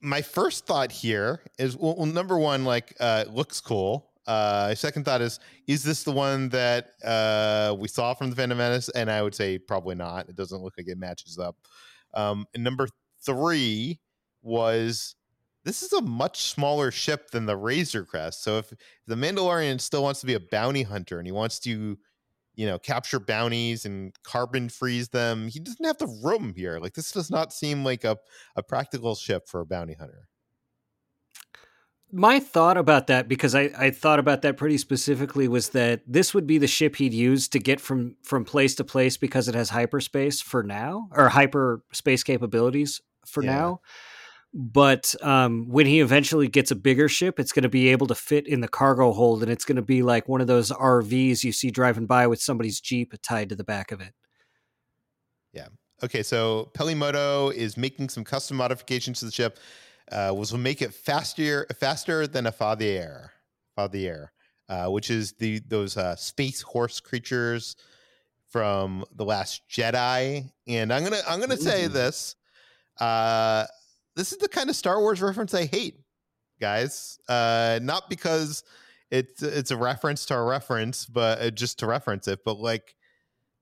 my 0.00 0.22
first 0.22 0.66
thought 0.66 0.92
here 0.92 1.42
is 1.58 1.76
well, 1.76 1.96
well 1.96 2.06
number 2.06 2.38
one, 2.38 2.64
like 2.64 2.94
uh, 3.00 3.24
looks 3.28 3.60
cool. 3.60 4.10
Uh, 4.26 4.74
second 4.74 5.04
thought 5.04 5.22
is, 5.22 5.40
is 5.66 5.82
this 5.82 6.02
the 6.04 6.12
one 6.12 6.50
that 6.50 6.90
uh, 7.02 7.74
we 7.78 7.88
saw 7.88 8.12
from 8.12 8.28
the 8.28 8.36
Phantom 8.36 8.58
Menace? 8.58 8.90
And 8.90 9.10
I 9.10 9.22
would 9.22 9.34
say 9.34 9.58
probably 9.58 9.94
not. 9.94 10.28
It 10.28 10.36
doesn't 10.36 10.62
look 10.62 10.74
like 10.76 10.86
it 10.86 10.98
matches 10.98 11.38
up. 11.38 11.56
Um, 12.12 12.46
and 12.54 12.62
number 12.62 12.88
three 13.24 14.00
was 14.42 15.14
this 15.64 15.82
is 15.82 15.92
a 15.92 16.02
much 16.02 16.42
smaller 16.44 16.90
ship 16.90 17.30
than 17.30 17.46
the 17.46 17.56
Razor 17.56 18.04
Crest. 18.04 18.42
So 18.42 18.58
if 18.58 18.72
the 19.06 19.14
Mandalorian 19.14 19.80
still 19.80 20.02
wants 20.02 20.20
to 20.20 20.26
be 20.26 20.34
a 20.34 20.40
bounty 20.40 20.82
hunter 20.82 21.18
and 21.18 21.26
he 21.26 21.32
wants 21.32 21.58
to 21.60 21.98
you 22.58 22.66
know, 22.66 22.76
capture 22.76 23.20
bounties 23.20 23.84
and 23.84 24.12
carbon 24.24 24.68
freeze 24.68 25.10
them. 25.10 25.46
He 25.46 25.60
doesn't 25.60 25.86
have 25.86 25.98
the 25.98 26.20
room 26.24 26.54
here. 26.56 26.80
Like 26.80 26.94
this 26.94 27.12
does 27.12 27.30
not 27.30 27.52
seem 27.52 27.84
like 27.84 28.02
a, 28.02 28.18
a 28.56 28.64
practical 28.64 29.14
ship 29.14 29.48
for 29.48 29.60
a 29.60 29.64
bounty 29.64 29.94
hunter. 29.94 30.26
My 32.10 32.40
thought 32.40 32.76
about 32.76 33.06
that, 33.06 33.28
because 33.28 33.54
I, 33.54 33.70
I 33.78 33.90
thought 33.92 34.18
about 34.18 34.42
that 34.42 34.56
pretty 34.56 34.76
specifically, 34.76 35.46
was 35.46 35.68
that 35.68 36.00
this 36.04 36.34
would 36.34 36.48
be 36.48 36.58
the 36.58 36.66
ship 36.66 36.96
he'd 36.96 37.14
use 37.14 37.46
to 37.48 37.60
get 37.60 37.80
from 37.80 38.16
from 38.24 38.44
place 38.44 38.74
to 38.76 38.84
place 38.84 39.16
because 39.16 39.46
it 39.46 39.54
has 39.54 39.70
hyperspace 39.70 40.40
for 40.40 40.64
now 40.64 41.08
or 41.12 41.28
hyperspace 41.28 42.24
capabilities 42.24 43.00
for 43.24 43.44
yeah. 43.44 43.54
now 43.54 43.80
but 44.60 45.14
um, 45.22 45.68
when 45.68 45.86
he 45.86 46.00
eventually 46.00 46.48
gets 46.48 46.72
a 46.72 46.74
bigger 46.74 47.08
ship, 47.08 47.38
it's 47.38 47.52
going 47.52 47.62
to 47.62 47.68
be 47.68 47.90
able 47.90 48.08
to 48.08 48.14
fit 48.16 48.48
in 48.48 48.60
the 48.60 48.66
cargo 48.66 49.12
hold, 49.12 49.40
and 49.44 49.52
it's 49.52 49.64
going 49.64 49.76
to 49.76 49.82
be 49.82 50.02
like 50.02 50.28
one 50.28 50.40
of 50.40 50.48
those 50.48 50.72
RVs 50.72 51.44
you 51.44 51.52
see 51.52 51.70
driving 51.70 52.06
by 52.06 52.26
with 52.26 52.42
somebody's 52.42 52.80
Jeep 52.80 53.14
tied 53.22 53.50
to 53.50 53.54
the 53.54 53.62
back 53.62 53.92
of 53.92 54.00
it. 54.00 54.14
Yeah. 55.52 55.68
Okay. 56.02 56.24
So 56.24 56.72
Peli 56.74 56.96
Motto 56.96 57.50
is 57.50 57.76
making 57.76 58.08
some 58.08 58.24
custom 58.24 58.56
modifications 58.56 59.20
to 59.20 59.26
the 59.26 59.30
ship, 59.30 59.60
uh, 60.10 60.32
which 60.32 60.50
will 60.50 60.58
make 60.58 60.82
it 60.82 60.92
faster 60.92 61.64
faster 61.78 62.26
than 62.26 62.48
a 62.48 62.52
Fathier. 62.52 63.28
Fathier. 63.78 64.30
uh, 64.68 64.88
which 64.88 65.08
is 65.08 65.34
the 65.34 65.60
those 65.68 65.96
uh, 65.96 66.16
space 66.16 66.62
horse 66.62 66.98
creatures 66.98 67.76
from 68.48 69.04
the 69.14 69.24
Last 69.24 69.62
Jedi. 69.70 70.50
And 70.66 70.92
I'm 70.92 71.04
gonna 71.04 71.20
I'm 71.28 71.38
gonna 71.38 71.56
say 71.56 71.86
this. 71.86 72.34
Uh, 73.00 73.66
this 74.18 74.32
is 74.32 74.38
the 74.38 74.48
kind 74.48 74.68
of 74.68 74.74
Star 74.74 75.00
Wars 75.00 75.22
reference 75.22 75.54
I 75.54 75.66
hate, 75.66 76.00
guys. 76.60 77.20
Uh, 77.28 77.78
not 77.80 78.10
because 78.10 78.64
it's 79.12 79.42
it's 79.42 79.70
a 79.70 79.76
reference 79.76 80.26
to 80.26 80.34
a 80.34 80.42
reference, 80.42 81.06
but 81.06 81.40
uh, 81.40 81.50
just 81.50 81.78
to 81.78 81.86
reference 81.86 82.26
it. 82.26 82.40
But 82.44 82.58
like, 82.58 82.96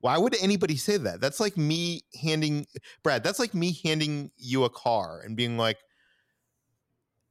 why 0.01 0.17
would 0.17 0.35
anybody 0.41 0.77
say 0.77 0.97
that? 0.97 1.21
That's 1.21 1.41
like 1.41 1.59
me 1.59 2.01
handing 2.23 2.67
Brad. 3.03 3.23
That's 3.23 3.39
like 3.39 3.53
me 3.53 3.79
handing 3.85 4.31
you 4.39 4.65
a 4.65 4.71
car 4.71 5.21
and 5.23 5.37
being 5.37 5.59
like, 5.59 5.77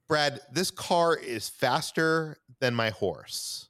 Brad, 0.07 0.39
this 0.51 0.69
car 0.69 1.17
is 1.17 1.49
faster 1.49 2.37
than 2.59 2.75
my 2.75 2.91
horse. 2.91 3.69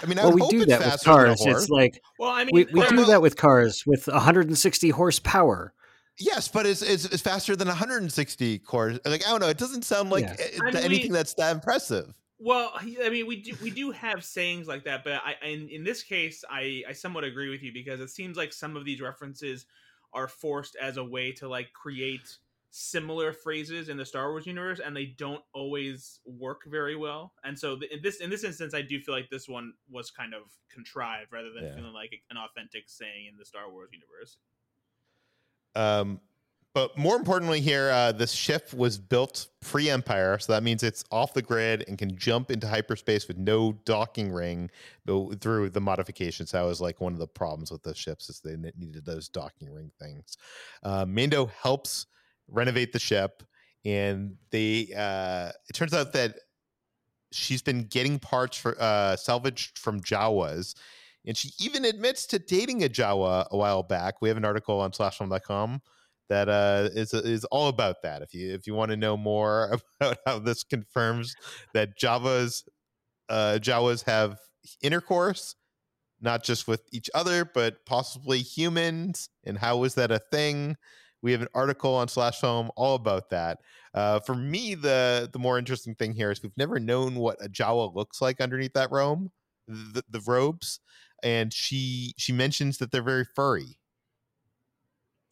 I 0.00 0.06
mean, 0.06 0.18
I 0.18 0.24
well, 0.24 0.32
we 0.32 0.48
do 0.48 0.64
that 0.64 0.78
with 0.78 0.88
faster 0.88 1.10
than 1.10 1.32
a 1.32 1.36
cars. 1.36 1.46
It's 1.46 1.68
like 1.68 2.00
Well, 2.18 2.30
I 2.30 2.44
mean, 2.44 2.54
we, 2.54 2.64
we 2.72 2.80
there- 2.80 2.90
do 2.90 3.04
that 3.04 3.20
with 3.20 3.36
cars 3.36 3.84
with 3.86 4.06
160 4.06 4.88
horsepower. 4.88 5.74
Yes, 6.20 6.48
but 6.48 6.66
it's, 6.66 6.82
it's 6.82 7.04
it's 7.04 7.22
faster 7.22 7.54
than 7.56 7.68
160 7.68 8.58
cores. 8.60 8.98
Like 9.04 9.26
I 9.26 9.30
don't 9.30 9.40
know, 9.40 9.48
it 9.48 9.58
doesn't 9.58 9.82
sound 9.84 10.10
like 10.10 10.24
Yeah. 10.24 10.36
eh, 10.38 10.58
I 10.60 10.64
mean, 10.64 10.74
we- 10.74 10.80
anything 10.80 11.12
that's 11.12 11.34
that 11.34 11.54
impressive. 11.54 12.12
Well, 12.40 12.72
I 12.74 13.08
mean, 13.10 13.26
we 13.26 13.42
do 13.42 13.56
we 13.60 13.70
do 13.70 13.90
have 13.90 14.24
sayings 14.24 14.68
like 14.68 14.84
that, 14.84 15.02
but 15.02 15.14
I 15.24 15.34
in, 15.44 15.68
in 15.70 15.82
this 15.84 16.02
case, 16.04 16.44
I 16.48 16.84
I 16.88 16.92
somewhat 16.92 17.24
agree 17.24 17.48
with 17.50 17.62
you 17.62 17.72
because 17.72 18.00
it 18.00 18.10
seems 18.10 18.36
like 18.36 18.52
some 18.52 18.76
of 18.76 18.84
these 18.84 19.00
references 19.00 19.66
are 20.12 20.28
forced 20.28 20.76
as 20.76 20.96
a 20.98 21.04
way 21.04 21.32
to 21.32 21.48
like 21.48 21.72
create 21.72 22.36
similar 22.70 23.32
phrases 23.32 23.88
in 23.88 23.96
the 23.96 24.04
Star 24.06 24.30
Wars 24.30 24.46
universe, 24.46 24.78
and 24.78 24.94
they 24.96 25.06
don't 25.06 25.42
always 25.52 26.20
work 26.26 26.60
very 26.66 26.94
well. 26.94 27.32
And 27.42 27.58
so 27.58 27.76
th- 27.76 27.90
in 27.90 28.02
this 28.02 28.20
in 28.20 28.30
this 28.30 28.44
instance, 28.44 28.72
I 28.72 28.82
do 28.82 29.00
feel 29.00 29.14
like 29.14 29.30
this 29.30 29.48
one 29.48 29.72
was 29.90 30.10
kind 30.12 30.32
of 30.32 30.42
contrived 30.72 31.32
rather 31.32 31.50
than 31.52 31.64
Yeah. 31.64 31.74
feeling 31.74 31.92
like 31.92 32.12
an 32.30 32.36
authentic 32.36 32.84
saying 32.88 33.26
in 33.30 33.36
the 33.36 33.44
Star 33.44 33.68
Wars 33.70 33.90
universe. 33.92 34.36
Um, 35.78 36.20
but 36.74 36.96
more 36.96 37.16
importantly, 37.16 37.60
here, 37.60 37.90
uh, 37.90 38.12
this 38.12 38.30
ship 38.30 38.72
was 38.74 38.98
built 38.98 39.48
pre-Empire, 39.60 40.38
so 40.38 40.52
that 40.52 40.62
means 40.62 40.82
it's 40.82 41.02
off 41.10 41.34
the 41.34 41.42
grid 41.42 41.84
and 41.88 41.96
can 41.96 42.16
jump 42.16 42.50
into 42.50 42.68
hyperspace 42.68 43.26
with 43.26 43.36
no 43.36 43.72
docking 43.84 44.30
ring 44.30 44.70
though, 45.04 45.32
through 45.40 45.70
the 45.70 45.80
modifications. 45.80 46.52
That 46.52 46.62
was 46.62 46.80
like 46.80 47.00
one 47.00 47.14
of 47.14 47.18
the 47.18 47.26
problems 47.26 47.70
with 47.70 47.82
the 47.82 47.94
ships 47.94 48.28
is 48.28 48.40
they 48.40 48.56
needed 48.76 49.04
those 49.04 49.28
docking 49.28 49.72
ring 49.72 49.90
things. 49.98 50.36
Uh, 50.82 51.06
Mando 51.06 51.46
helps 51.46 52.06
renovate 52.48 52.92
the 52.92 53.00
ship, 53.00 53.42
and 53.84 54.36
they. 54.50 54.92
Uh, 54.96 55.50
it 55.68 55.72
turns 55.72 55.94
out 55.94 56.12
that 56.12 56.36
she's 57.32 57.62
been 57.62 57.84
getting 57.84 58.18
parts 58.18 58.56
for 58.56 58.76
uh, 58.80 59.16
salvaged 59.16 59.78
from 59.78 60.00
Jawas. 60.00 60.74
And 61.28 61.36
she 61.36 61.50
even 61.60 61.84
admits 61.84 62.26
to 62.28 62.38
dating 62.38 62.82
a 62.82 62.88
Jawa 62.88 63.46
a 63.50 63.56
while 63.56 63.82
back. 63.82 64.22
We 64.22 64.28
have 64.28 64.38
an 64.38 64.46
article 64.46 64.80
on 64.80 64.92
slashfilm.com 64.92 65.82
that 66.30 66.48
uh, 66.48 66.88
is 66.94 67.12
is 67.12 67.44
all 67.46 67.68
about 67.68 68.02
that. 68.02 68.22
If 68.22 68.34
you 68.34 68.54
if 68.54 68.66
you 68.66 68.74
want 68.74 68.90
to 68.90 68.96
know 68.96 69.16
more 69.16 69.78
about 70.00 70.18
how 70.26 70.38
this 70.38 70.64
confirms 70.64 71.34
that 71.74 71.98
Javas 71.98 72.64
uh, 73.28 73.58
Jawas 73.60 74.04
have 74.04 74.38
intercourse, 74.82 75.54
not 76.20 76.42
just 76.44 76.66
with 76.66 76.82
each 76.92 77.10
other, 77.14 77.44
but 77.44 77.84
possibly 77.84 78.38
humans, 78.40 79.28
and 79.44 79.58
how 79.58 79.84
is 79.84 79.94
that 79.94 80.10
a 80.10 80.20
thing? 80.32 80.76
We 81.20 81.32
have 81.32 81.42
an 81.42 81.48
article 81.52 81.94
on 81.94 82.08
Slash 82.08 82.40
Film 82.40 82.70
all 82.74 82.94
about 82.94 83.30
that. 83.30 83.58
Uh, 83.92 84.20
for 84.20 84.34
me, 84.34 84.74
the 84.74 85.28
the 85.30 85.38
more 85.38 85.58
interesting 85.58 85.94
thing 85.94 86.14
here 86.14 86.30
is 86.30 86.42
we've 86.42 86.52
never 86.56 86.78
known 86.78 87.16
what 87.16 87.44
a 87.44 87.48
Jawa 87.48 87.94
looks 87.94 88.22
like 88.22 88.40
underneath 88.40 88.74
that 88.74 88.90
robe, 88.90 89.28
the, 89.66 90.02
the 90.08 90.22
robes, 90.26 90.80
and 91.22 91.52
she 91.52 92.14
she 92.16 92.32
mentions 92.32 92.78
that 92.78 92.90
they're 92.90 93.02
very 93.02 93.24
furry. 93.24 93.78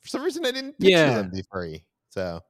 For 0.03 0.09
some 0.09 0.23
reason, 0.23 0.45
I 0.47 0.53
didn't 0.53 0.79
picture 0.79 0.91
Yeah. 0.91 1.15
them 1.15 1.31
be 1.31 1.43
furry. 1.51 1.85
So 2.11 2.43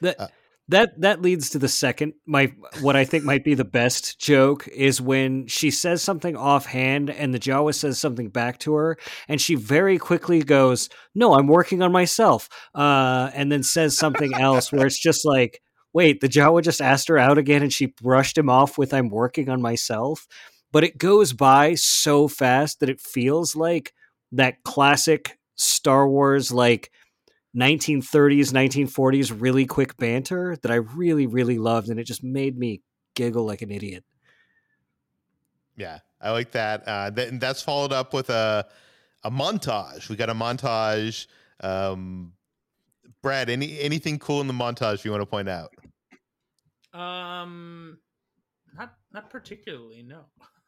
That 0.00 0.18
Uh, 0.20 0.28
that 0.68 1.00
that 1.00 1.20
leads 1.20 1.50
to 1.50 1.58
the 1.58 1.68
second 1.68 2.14
my 2.26 2.52
what 2.80 2.94
I 2.96 3.04
think 3.04 3.24
might 3.24 3.44
be 3.44 3.54
the 3.54 3.64
best 3.64 4.20
joke 4.20 4.68
is 4.68 5.00
when 5.00 5.46
she 5.48 5.70
says 5.70 6.00
something 6.00 6.36
offhand 6.36 7.10
and 7.10 7.34
the 7.34 7.40
Jawa 7.40 7.74
says 7.74 7.98
something 7.98 8.30
back 8.30 8.58
to 8.60 8.74
her 8.74 8.96
and 9.28 9.40
she 9.40 9.56
very 9.56 9.98
quickly 9.98 10.42
goes, 10.42 10.88
"No, 11.14 11.34
I'm 11.34 11.48
working 11.48 11.82
on 11.82 11.90
myself," 11.92 12.48
uh, 12.74 13.30
and 13.34 13.50
then 13.50 13.62
says 13.64 13.98
something 13.98 14.32
else 14.34 14.70
where 14.72 14.86
it's 14.86 14.98
just 14.98 15.24
like, 15.26 15.60
"Wait, 15.92 16.20
the 16.20 16.28
Jawa 16.28 16.62
just 16.62 16.80
asked 16.80 17.08
her 17.08 17.18
out 17.18 17.36
again 17.36 17.62
and 17.62 17.72
she 17.72 17.86
brushed 17.86 18.38
him 18.38 18.48
off 18.48 18.78
with 18.78 18.94
I'm 18.94 19.08
working 19.10 19.48
on 19.48 19.60
myself." 19.60 20.26
But 20.72 20.84
it 20.84 20.98
goes 20.98 21.32
by 21.32 21.74
so 21.74 22.28
fast 22.28 22.80
that 22.80 22.90
it 22.90 23.00
feels 23.00 23.56
like 23.56 23.92
that 24.32 24.62
classic 24.62 25.38
Star 25.56 26.08
Wars 26.08 26.52
like 26.52 26.90
1930s, 27.56 28.52
1940s 28.52 29.36
really 29.40 29.66
quick 29.66 29.96
banter 29.96 30.56
that 30.62 30.70
I 30.70 30.76
really, 30.76 31.26
really 31.26 31.58
loved, 31.58 31.88
and 31.88 31.98
it 31.98 32.04
just 32.04 32.22
made 32.22 32.56
me 32.56 32.82
giggle 33.14 33.44
like 33.44 33.62
an 33.62 33.70
idiot. 33.70 34.04
yeah, 35.76 35.98
I 36.20 36.30
like 36.30 36.52
that. 36.52 36.86
Uh, 36.86 37.10
th- 37.10 37.28
and 37.28 37.40
that's 37.40 37.62
followed 37.62 37.92
up 37.92 38.14
with 38.14 38.30
a 38.30 38.66
a 39.24 39.30
montage. 39.30 40.08
We 40.08 40.16
got 40.16 40.30
a 40.30 40.34
montage. 40.34 41.26
Um, 41.60 42.32
Brad, 43.22 43.50
any 43.50 43.78
anything 43.80 44.18
cool 44.18 44.40
in 44.40 44.46
the 44.46 44.52
montage 44.52 45.04
you 45.04 45.10
want 45.10 45.22
to 45.22 45.26
point 45.26 45.48
out? 45.48 45.74
Um, 46.92 47.98
not 48.76 48.94
not 49.12 49.30
particularly. 49.30 50.02
No. 50.02 50.24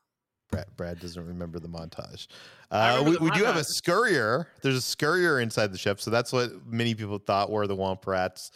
Brad, 0.53 0.66
Brad 0.76 1.00
doesn't 1.00 1.26
remember 1.26 1.59
the 1.59 1.68
montage. 1.68 2.28
Uh, 2.70 2.98
remember 2.98 3.11
we, 3.11 3.16
the 3.16 3.24
we 3.24 3.30
do 3.38 3.44
have 3.44 3.57
a 3.57 3.61
scurrier. 3.61 4.46
There's 4.62 4.76
a 4.76 4.96
scurrier 4.96 5.42
inside 5.42 5.72
the 5.72 5.78
ship, 5.78 6.00
so 6.00 6.12
that's 6.12 6.32
what 6.32 6.64
many 6.64 6.94
people 6.94 7.18
thought 7.18 7.50
were 7.50 7.66
the 7.66 7.76
Womp 7.76 8.07
Rats. 8.07 8.53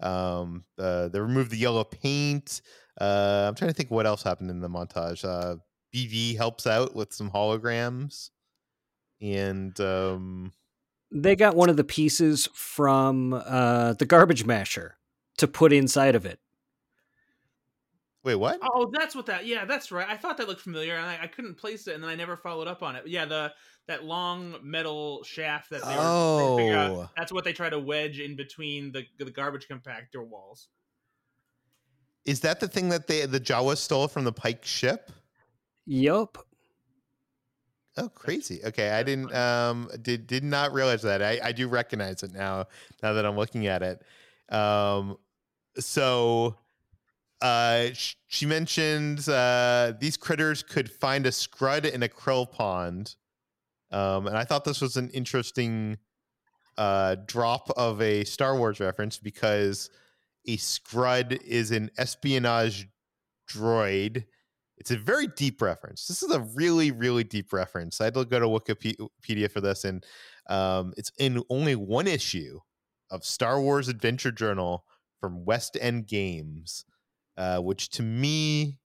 Um, 0.00 0.64
uh, 0.78 1.08
they 1.08 1.18
removed 1.18 1.50
the 1.50 1.56
yellow 1.56 1.82
paint. 1.82 2.60
Uh, 3.00 3.46
I'm 3.48 3.54
trying 3.56 3.70
to 3.70 3.74
think 3.74 3.90
what 3.90 4.06
else 4.06 4.22
happened 4.22 4.50
in 4.50 4.60
the 4.60 4.68
montage. 4.68 5.24
Uh, 5.24 5.56
BV 5.92 6.36
helps 6.36 6.66
out 6.66 6.94
with 6.94 7.12
some 7.12 7.30
holograms, 7.30 8.30
and 9.20 9.78
um, 9.80 10.52
They 11.10 11.34
got 11.34 11.56
one 11.56 11.70
of 11.70 11.76
the 11.76 11.84
pieces 11.84 12.48
from 12.52 13.32
uh, 13.32 13.94
the 13.94 14.06
garbage 14.06 14.44
masher 14.44 14.98
to 15.38 15.48
put 15.48 15.72
inside 15.72 16.14
of 16.14 16.26
it. 16.26 16.38
Wait, 18.24 18.36
what? 18.36 18.58
Oh, 18.62 18.90
that's 18.92 19.14
what 19.14 19.26
that. 19.26 19.46
Yeah, 19.46 19.64
that's 19.64 19.90
right. 19.92 20.08
I 20.08 20.16
thought 20.16 20.36
that 20.38 20.48
looked 20.48 20.60
familiar, 20.60 20.96
and 20.96 21.06
I, 21.06 21.20
I 21.22 21.26
couldn't 21.26 21.56
place 21.56 21.86
it, 21.86 21.94
and 21.94 22.02
then 22.02 22.10
I 22.10 22.14
never 22.14 22.36
followed 22.36 22.68
up 22.68 22.82
on 22.82 22.96
it. 22.96 23.06
Yeah, 23.06 23.24
the 23.24 23.52
that 23.88 24.04
long 24.04 24.56
metal 24.62 25.24
shaft 25.24 25.70
that 25.70 25.82
they 25.82 25.88
were 25.88 25.94
trying 25.94 26.68
to 26.68 26.74
out, 26.74 26.90
Oh. 26.90 27.10
That's 27.16 27.32
what 27.32 27.44
they 27.44 27.52
try 27.52 27.70
to 27.70 27.78
wedge 27.78 28.20
in 28.20 28.36
between 28.36 28.92
the 28.92 29.04
the 29.18 29.30
garbage 29.30 29.66
compactor 29.66 30.24
walls. 30.26 30.68
Is 32.24 32.40
that 32.40 32.60
the 32.60 32.68
thing 32.68 32.90
that 32.90 33.06
they 33.06 33.24
the 33.26 33.40
Jawas 33.40 33.78
stole 33.78 34.06
from 34.06 34.24
the 34.24 34.32
Pike 34.32 34.64
ship? 34.64 35.10
Yup. 35.86 36.46
Oh, 37.96 38.08
crazy. 38.10 38.60
Okay, 38.64 38.90
I 38.90 39.02
didn't 39.02 39.34
um 39.34 39.90
did 40.02 40.26
did 40.26 40.44
not 40.44 40.72
realize 40.72 41.02
that. 41.02 41.22
I 41.22 41.40
I 41.42 41.52
do 41.52 41.66
recognize 41.66 42.22
it 42.22 42.32
now 42.32 42.66
now 43.02 43.14
that 43.14 43.24
I'm 43.24 43.36
looking 43.36 43.66
at 43.66 43.82
it. 43.82 44.02
Um 44.54 45.16
so 45.78 46.54
uh 47.40 47.88
sh- 47.92 48.14
she 48.26 48.46
mentions 48.46 49.28
uh 49.28 49.92
these 50.00 50.16
critters 50.16 50.62
could 50.62 50.90
find 50.90 51.26
a 51.26 51.32
scrud 51.32 51.86
in 51.86 52.02
a 52.02 52.08
krill 52.08 52.50
pond. 52.50 53.14
Um 53.90 54.26
and 54.26 54.36
I 54.36 54.44
thought 54.44 54.64
this 54.64 54.80
was 54.80 54.96
an 54.96 55.10
interesting 55.10 55.98
uh 56.76 57.16
drop 57.26 57.70
of 57.76 58.00
a 58.02 58.24
Star 58.24 58.56
Wars 58.56 58.80
reference 58.80 59.18
because 59.18 59.90
a 60.46 60.56
scrud 60.56 61.38
is 61.44 61.70
an 61.70 61.90
espionage 61.98 62.88
droid 63.50 64.24
it's 64.78 64.90
a 64.92 64.96
very 64.96 65.26
deep 65.26 65.60
reference. 65.60 66.06
This 66.06 66.22
is 66.22 66.30
a 66.30 66.40
really, 66.54 66.92
really 66.92 67.24
deep 67.24 67.52
reference. 67.52 68.00
I 68.00 68.04
had 68.04 68.14
to 68.14 68.24
go 68.24 68.38
to 68.38 68.46
Wikipedia 68.46 69.50
for 69.50 69.60
this, 69.60 69.84
and 69.84 70.04
um, 70.48 70.94
it's 70.96 71.10
in 71.18 71.42
only 71.50 71.74
one 71.74 72.06
issue 72.06 72.60
of 73.10 73.24
Star 73.24 73.60
Wars 73.60 73.88
Adventure 73.88 74.30
Journal 74.30 74.84
from 75.20 75.44
West 75.44 75.76
End 75.80 76.06
Games, 76.06 76.84
uh, 77.38 77.60
which 77.60 77.88
to 77.90 78.02
me, 78.02 78.78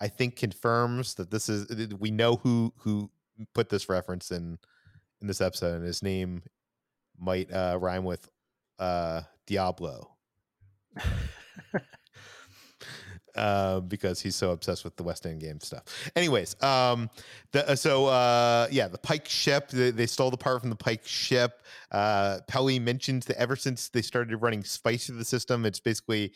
I 0.00 0.08
think 0.08 0.36
confirms 0.36 1.14
that 1.14 1.30
this 1.30 1.48
is 1.48 1.94
we 1.94 2.10
know 2.10 2.36
who 2.36 2.72
who 2.78 3.10
put 3.54 3.68
this 3.68 3.88
reference 3.88 4.30
in 4.32 4.58
in 5.20 5.28
this 5.28 5.40
episode, 5.40 5.76
and 5.76 5.84
his 5.84 6.02
name 6.02 6.42
might 7.18 7.52
uh, 7.52 7.78
rhyme 7.80 8.04
with 8.04 8.28
uh, 8.78 9.22
Diablo. 9.46 10.16
uh, 13.34 13.80
because 13.80 14.20
he's 14.20 14.36
so 14.36 14.50
obsessed 14.50 14.84
with 14.84 14.96
the 14.96 15.02
West 15.02 15.26
End 15.26 15.40
game 15.40 15.60
stuff. 15.60 15.84
Anyways, 16.14 16.60
um, 16.62 17.08
the, 17.52 17.68
uh, 17.70 17.74
so 17.74 18.06
uh, 18.06 18.68
yeah, 18.70 18.88
the 18.88 18.98
Pike 18.98 19.28
ship, 19.28 19.68
they, 19.70 19.90
they, 19.90 20.06
stole 20.06 20.30
the 20.30 20.36
part 20.36 20.60
from 20.60 20.70
the 20.70 20.76
Pike 20.76 21.06
ship. 21.06 21.62
Uh, 21.90 22.40
Peli 22.48 22.78
mentions 22.78 23.26
that 23.26 23.38
ever 23.38 23.56
since 23.56 23.88
they 23.88 24.02
started 24.02 24.36
running 24.36 24.64
spice 24.64 25.06
through 25.06 25.16
the 25.16 25.24
system, 25.24 25.64
it's 25.64 25.80
basically 25.80 26.32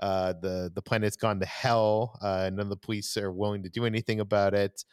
uh, 0.00 0.32
the 0.40 0.70
the 0.74 0.82
planet's 0.82 1.16
gone 1.16 1.38
to 1.40 1.46
hell. 1.46 2.18
Uh, 2.20 2.50
none 2.52 2.60
of 2.60 2.70
the 2.70 2.76
police 2.76 3.16
are 3.16 3.32
willing 3.32 3.62
to 3.62 3.68
do 3.68 3.84
anything 3.84 4.20
about 4.20 4.54
it. 4.54 4.84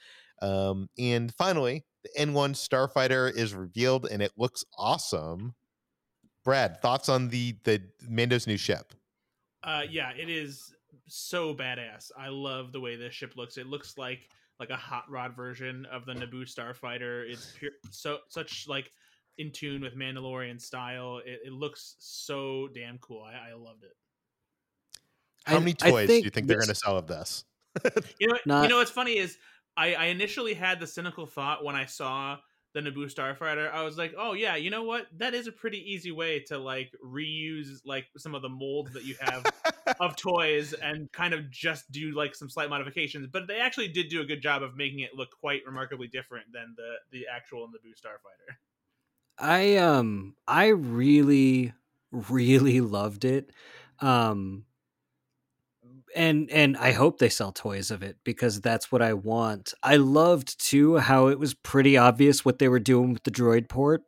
Um, 0.42 0.88
and 1.00 1.34
finally, 1.34 1.84
the 2.04 2.10
N1 2.24 2.52
Starfighter 2.52 3.36
is 3.36 3.56
revealed, 3.56 4.08
and 4.12 4.22
it 4.22 4.32
looks 4.38 4.64
awesome. 4.78 5.56
Brad, 6.44 6.82
thoughts 6.82 7.10
on 7.10 7.30
the 7.30 7.56
the 7.64 7.82
Mando's 8.08 8.48
new 8.48 8.58
ship? 8.58 8.94
Uh, 9.64 9.84
yeah, 9.90 10.12
it 10.12 10.30
is 10.30 10.74
so 11.08 11.54
badass. 11.54 12.12
I 12.18 12.30
love 12.30 12.72
the 12.72 12.80
way 12.80 12.96
this 12.96 13.14
ship 13.14 13.34
looks. 13.36 13.58
It 13.58 13.68
looks 13.68 13.98
like 13.98 14.30
like 14.60 14.70
a 14.70 14.76
hot 14.76 15.04
rod 15.10 15.36
version 15.36 15.86
of 15.92 16.06
the 16.06 16.14
Naboo 16.14 16.44
Starfighter. 16.44 17.30
It's 17.30 17.54
pure, 17.58 17.72
so 17.92 18.20
such 18.30 18.68
like 18.68 18.92
in 19.38 19.52
tune 19.52 19.82
with 19.82 19.96
Mandalorian 19.96 20.60
style. 20.60 21.22
It, 21.26 21.42
it 21.46 21.54
looks 21.54 21.96
so 22.00 22.68
damn 22.74 22.98
cool. 22.98 23.24
I, 23.24 23.52
I 23.52 23.54
loved 23.54 23.84
it. 23.84 23.96
How 25.46 25.58
I, 25.58 25.60
many 25.60 25.74
toys 25.74 26.08
do 26.08 26.16
you 26.16 26.30
think 26.30 26.48
they're 26.48 26.58
going 26.58 26.68
to 26.68 26.76
sell 26.76 26.98
of 26.98 27.08
this? 27.08 27.46
you 28.20 28.28
know, 28.28 28.38
Not... 28.46 28.64
you 28.64 28.70
know 28.70 28.78
what's 28.78 28.92
funny 28.92 29.18
is 29.18 29.38
I, 29.78 29.94
I 29.94 30.06
initially 30.06 30.54
had 30.54 30.80
the 30.80 30.88
cynical 30.88 31.28
thought 31.28 31.64
when 31.64 31.76
I 31.76 31.86
saw 31.86 32.38
the 32.73 32.81
Naboo 32.81 33.11
Starfighter, 33.14 33.72
I 33.72 33.84
was 33.84 33.98
like, 33.98 34.14
oh 34.18 34.34
yeah, 34.34 34.56
you 34.56 34.69
know 34.69 34.84
what? 34.84 35.07
That 35.18 35.34
is 35.34 35.48
a 35.48 35.52
pretty 35.52 35.80
easy 35.91 36.11
way 36.11 36.39
to 36.48 36.57
like 36.57 36.94
reuse 37.03 37.80
like 37.85 38.06
some 38.18 38.35
of 38.35 38.41
the 38.41 38.49
molds 38.49 38.94
that 38.94 39.06
you 39.06 39.15
have 39.19 39.45
of 39.99 40.15
toys 40.15 40.73
and 40.73 41.11
kind 41.11 41.34
of 41.34 41.49
just 41.49 41.91
do 41.91 42.11
like 42.11 42.35
some 42.35 42.49
slight 42.49 42.69
modifications. 42.69 43.27
But 43.27 43.48
they 43.48 43.60
actually 43.60 43.88
did 43.88 44.10
do 44.10 44.22
a 44.22 44.26
good 44.26 44.41
job 44.41 44.64
of 44.64 44.76
making 44.76 44.99
it 44.99 45.15
look 45.15 45.30
quite 45.39 45.61
remarkably 45.65 46.07
different 46.07 46.52
than 46.53 46.76
the 46.77 46.95
the 47.11 47.26
actual 47.34 47.68
Naboo 47.68 47.94
Starfighter. 47.99 48.56
I 49.39 49.77
um 49.77 50.35
I 50.48 50.68
really 50.68 51.73
really 52.11 52.81
loved 52.81 53.26
it. 53.26 53.52
Um 53.99 54.65
and 56.16 56.50
and 56.50 56.78
I 56.78 56.92
hope 56.92 57.20
they 57.20 57.30
sell 57.30 57.52
toys 57.52 57.92
of 57.92 58.04
it 58.04 58.18
because 58.24 58.62
that's 58.62 58.92
what 58.92 59.02
I 59.02 59.14
want. 59.14 59.74
I 59.84 59.98
loved 59.98 60.60
too 60.60 60.98
how 60.98 61.28
it 61.28 61.40
was 61.40 61.54
pretty 61.54 61.98
obvious 61.98 62.46
what 62.46 62.60
they 62.60 62.68
were 62.68 62.80
doing 62.80 63.14
with 63.14 63.24
the 63.24 63.32
droid 63.32 63.70
port. 63.70 64.04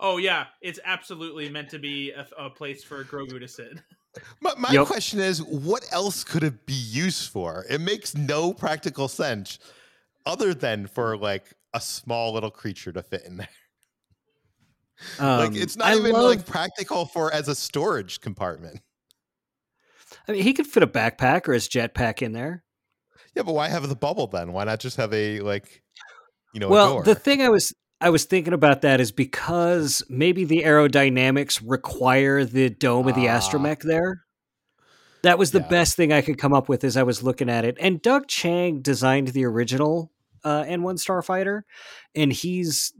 Oh 0.00 0.18
yeah, 0.18 0.46
it's 0.62 0.78
absolutely 0.84 1.48
meant 1.48 1.70
to 1.70 1.78
be 1.78 2.12
a, 2.12 2.26
a 2.38 2.50
place 2.50 2.84
for 2.84 3.02
Grogu 3.04 3.40
to 3.40 3.48
sit. 3.48 3.78
My, 4.40 4.52
my 4.58 4.70
yep. 4.72 4.86
question 4.86 5.20
is, 5.20 5.42
what 5.42 5.84
else 5.92 6.24
could 6.24 6.42
it 6.42 6.66
be 6.66 6.72
used 6.72 7.30
for? 7.30 7.64
It 7.68 7.80
makes 7.80 8.16
no 8.16 8.52
practical 8.52 9.06
sense, 9.06 9.58
other 10.26 10.54
than 10.54 10.86
for 10.86 11.16
like 11.16 11.52
a 11.74 11.80
small 11.80 12.32
little 12.32 12.50
creature 12.50 12.92
to 12.92 13.02
fit 13.02 13.24
in 13.24 13.36
there. 13.38 13.48
Um, 15.20 15.38
like 15.38 15.54
it's 15.54 15.76
not 15.76 15.86
I 15.86 15.94
even 15.94 16.10
love... 16.10 16.24
like 16.24 16.44
practical 16.44 17.06
for 17.06 17.32
as 17.32 17.46
a 17.46 17.54
storage 17.54 18.20
compartment. 18.20 18.80
I 20.28 20.32
mean, 20.32 20.42
he 20.42 20.52
could 20.52 20.66
fit 20.66 20.82
a 20.82 20.86
backpack 20.86 21.48
or 21.48 21.54
his 21.54 21.68
jetpack 21.68 22.22
in 22.22 22.32
there. 22.32 22.62
Yeah, 23.34 23.42
but 23.42 23.54
why 23.54 23.68
have 23.68 23.88
the 23.88 23.96
bubble 23.96 24.26
then? 24.26 24.52
Why 24.52 24.64
not 24.64 24.80
just 24.80 24.96
have 24.96 25.12
a 25.12 25.40
like, 25.40 25.82
you 26.52 26.60
know? 26.60 26.68
Well, 26.68 27.02
the 27.02 27.14
thing 27.14 27.40
I 27.40 27.48
was 27.48 27.74
I 28.00 28.10
was 28.10 28.24
thinking 28.24 28.52
about 28.52 28.82
that 28.82 29.00
is 29.00 29.10
because 29.10 30.02
maybe 30.08 30.44
the 30.44 30.62
aerodynamics 30.62 31.62
require 31.64 32.44
the 32.44 32.70
dome 32.70 33.08
of 33.08 33.14
the 33.14 33.28
uh, 33.28 33.38
astromech 33.38 33.82
there. 33.82 34.24
That 35.22 35.38
was 35.38 35.50
the 35.50 35.60
yeah. 35.60 35.68
best 35.68 35.96
thing 35.96 36.12
I 36.12 36.22
could 36.22 36.38
come 36.38 36.52
up 36.52 36.68
with 36.68 36.84
as 36.84 36.96
I 36.96 37.02
was 37.02 37.24
looking 37.24 37.50
at 37.50 37.64
it. 37.64 37.76
And 37.80 38.00
Doug 38.00 38.28
Chiang 38.28 38.82
designed 38.82 39.28
the 39.28 39.44
original 39.46 40.12
uh, 40.44 40.62
N1 40.62 40.94
Starfighter, 40.94 41.62
and 42.14 42.32
he's 42.32 42.92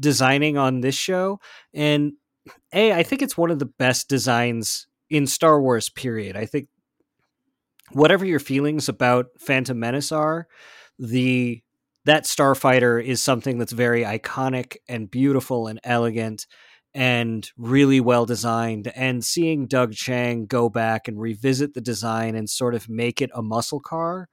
designing 0.00 0.56
on 0.56 0.80
this 0.80 0.94
show. 0.94 1.38
And 1.74 2.14
a, 2.72 2.92
I 2.94 3.02
think 3.02 3.20
it's 3.20 3.36
one 3.36 3.50
of 3.50 3.58
the 3.58 3.66
best 3.66 4.08
designs 4.08 4.86
in 5.10 5.26
Star 5.26 5.60
Wars. 5.60 5.90
Period. 5.90 6.34
I 6.34 6.46
think 6.46 6.68
whatever 7.92 8.24
your 8.24 8.40
feelings 8.40 8.88
about 8.88 9.26
Phantom 9.38 9.78
Menace 9.78 10.12
are, 10.12 10.46
the 10.98 11.62
that 12.04 12.24
starfighter 12.24 13.02
is 13.04 13.20
something 13.20 13.58
that's 13.58 13.72
very 13.72 14.02
iconic 14.02 14.76
and 14.88 15.10
beautiful 15.10 15.66
and 15.66 15.80
elegant 15.82 16.46
and 16.94 17.50
really 17.58 18.00
well 18.00 18.24
designed. 18.24 18.92
And 18.94 19.24
seeing 19.24 19.66
Doug 19.66 19.92
Chiang 19.92 20.46
go 20.46 20.68
back 20.68 21.08
and 21.08 21.20
revisit 21.20 21.74
the 21.74 21.80
design 21.80 22.36
and 22.36 22.48
sort 22.48 22.74
of 22.74 22.88
make 22.88 23.20
it 23.20 23.30
a 23.34 23.42
muscle 23.42 23.80
car 23.80 24.28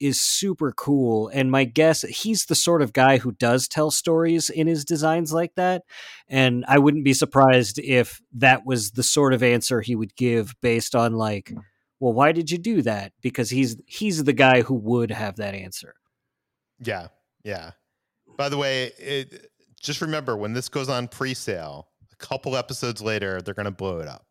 is 0.00 0.20
super 0.20 0.72
cool. 0.72 1.28
And 1.28 1.50
my 1.50 1.64
guess 1.64 2.02
he's 2.02 2.46
the 2.46 2.54
sort 2.54 2.80
of 2.80 2.94
guy 2.94 3.18
who 3.18 3.32
does 3.32 3.68
tell 3.68 3.90
stories 3.90 4.48
in 4.48 4.66
his 4.66 4.84
designs 4.84 5.32
like 5.32 5.54
that. 5.56 5.82
And 6.26 6.64
I 6.66 6.78
wouldn't 6.78 7.04
be 7.04 7.12
surprised 7.12 7.78
if 7.78 8.20
that 8.32 8.64
was 8.64 8.92
the 8.92 9.02
sort 9.02 9.34
of 9.34 9.42
answer 9.42 9.82
he 9.82 9.94
would 9.94 10.16
give 10.16 10.54
based 10.62 10.96
on 10.96 11.12
like 11.12 11.52
well 12.00 12.12
why 12.12 12.32
did 12.32 12.50
you 12.50 12.58
do 12.58 12.82
that? 12.82 13.12
Because 13.20 13.50
he's 13.50 13.76
he's 13.86 14.24
the 14.24 14.32
guy 14.32 14.62
who 14.62 14.74
would 14.74 15.10
have 15.10 15.36
that 15.36 15.54
answer. 15.54 15.94
Yeah 16.80 17.08
yeah. 17.44 17.72
By 18.36 18.48
the 18.48 18.56
way 18.56 18.92
it, 18.98 19.50
just 19.80 20.00
remember 20.00 20.36
when 20.36 20.52
this 20.52 20.68
goes 20.68 20.88
on 20.88 21.08
pre-sale 21.08 21.88
a 22.12 22.16
couple 22.16 22.56
episodes 22.56 23.02
later 23.02 23.40
they're 23.40 23.54
going 23.54 23.64
to 23.64 23.70
blow 23.70 24.00
it 24.00 24.08
up. 24.08 24.26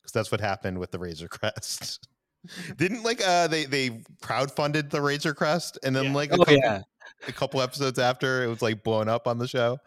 Because 0.00 0.12
that's 0.12 0.30
what 0.30 0.40
happened 0.40 0.78
with 0.78 0.90
the 0.90 0.98
razor 0.98 1.28
crest. 1.28 2.08
Didn't 2.76 3.02
like 3.02 3.20
uh 3.26 3.48
they 3.48 3.64
they 3.64 3.90
crowdfunded 4.22 4.90
the 4.90 5.02
razor 5.02 5.34
crest 5.34 5.78
and 5.82 5.96
then 5.96 6.06
yeah. 6.06 6.14
like 6.14 6.30
a, 6.30 6.34
oh, 6.34 6.38
couple, 6.38 6.54
yeah. 6.54 6.82
a 7.26 7.32
couple 7.32 7.60
episodes 7.60 7.98
after 7.98 8.44
it 8.44 8.46
was 8.46 8.62
like 8.62 8.84
blown 8.84 9.08
up 9.08 9.26
on 9.26 9.38
the 9.38 9.48
show. 9.48 9.78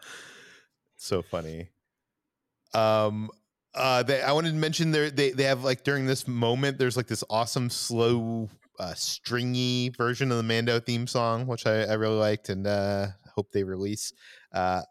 So 0.96 1.22
funny. 1.22 1.68
Um 2.74 3.30
uh 3.80 4.02
they 4.02 4.22
i 4.22 4.32
wanted 4.32 4.50
to 4.50 4.56
mention 4.56 4.90
they 4.90 5.10
they 5.10 5.44
have 5.44 5.64
like 5.64 5.82
during 5.82 6.06
this 6.06 6.28
moment 6.28 6.78
there's 6.78 6.96
like 6.96 7.06
this 7.06 7.24
awesome 7.30 7.70
slow 7.70 8.48
uh 8.78 8.94
stringy 8.94 9.88
version 9.90 10.30
of 10.30 10.36
the 10.36 10.42
mando 10.42 10.78
theme 10.78 11.06
song 11.06 11.46
which 11.46 11.66
i, 11.66 11.84
I 11.84 11.94
really 11.94 12.18
liked 12.18 12.48
and 12.48 12.66
uh 12.66 13.08
hope 13.34 13.50
they 13.52 13.64
release 13.64 14.12
uh 14.52 14.82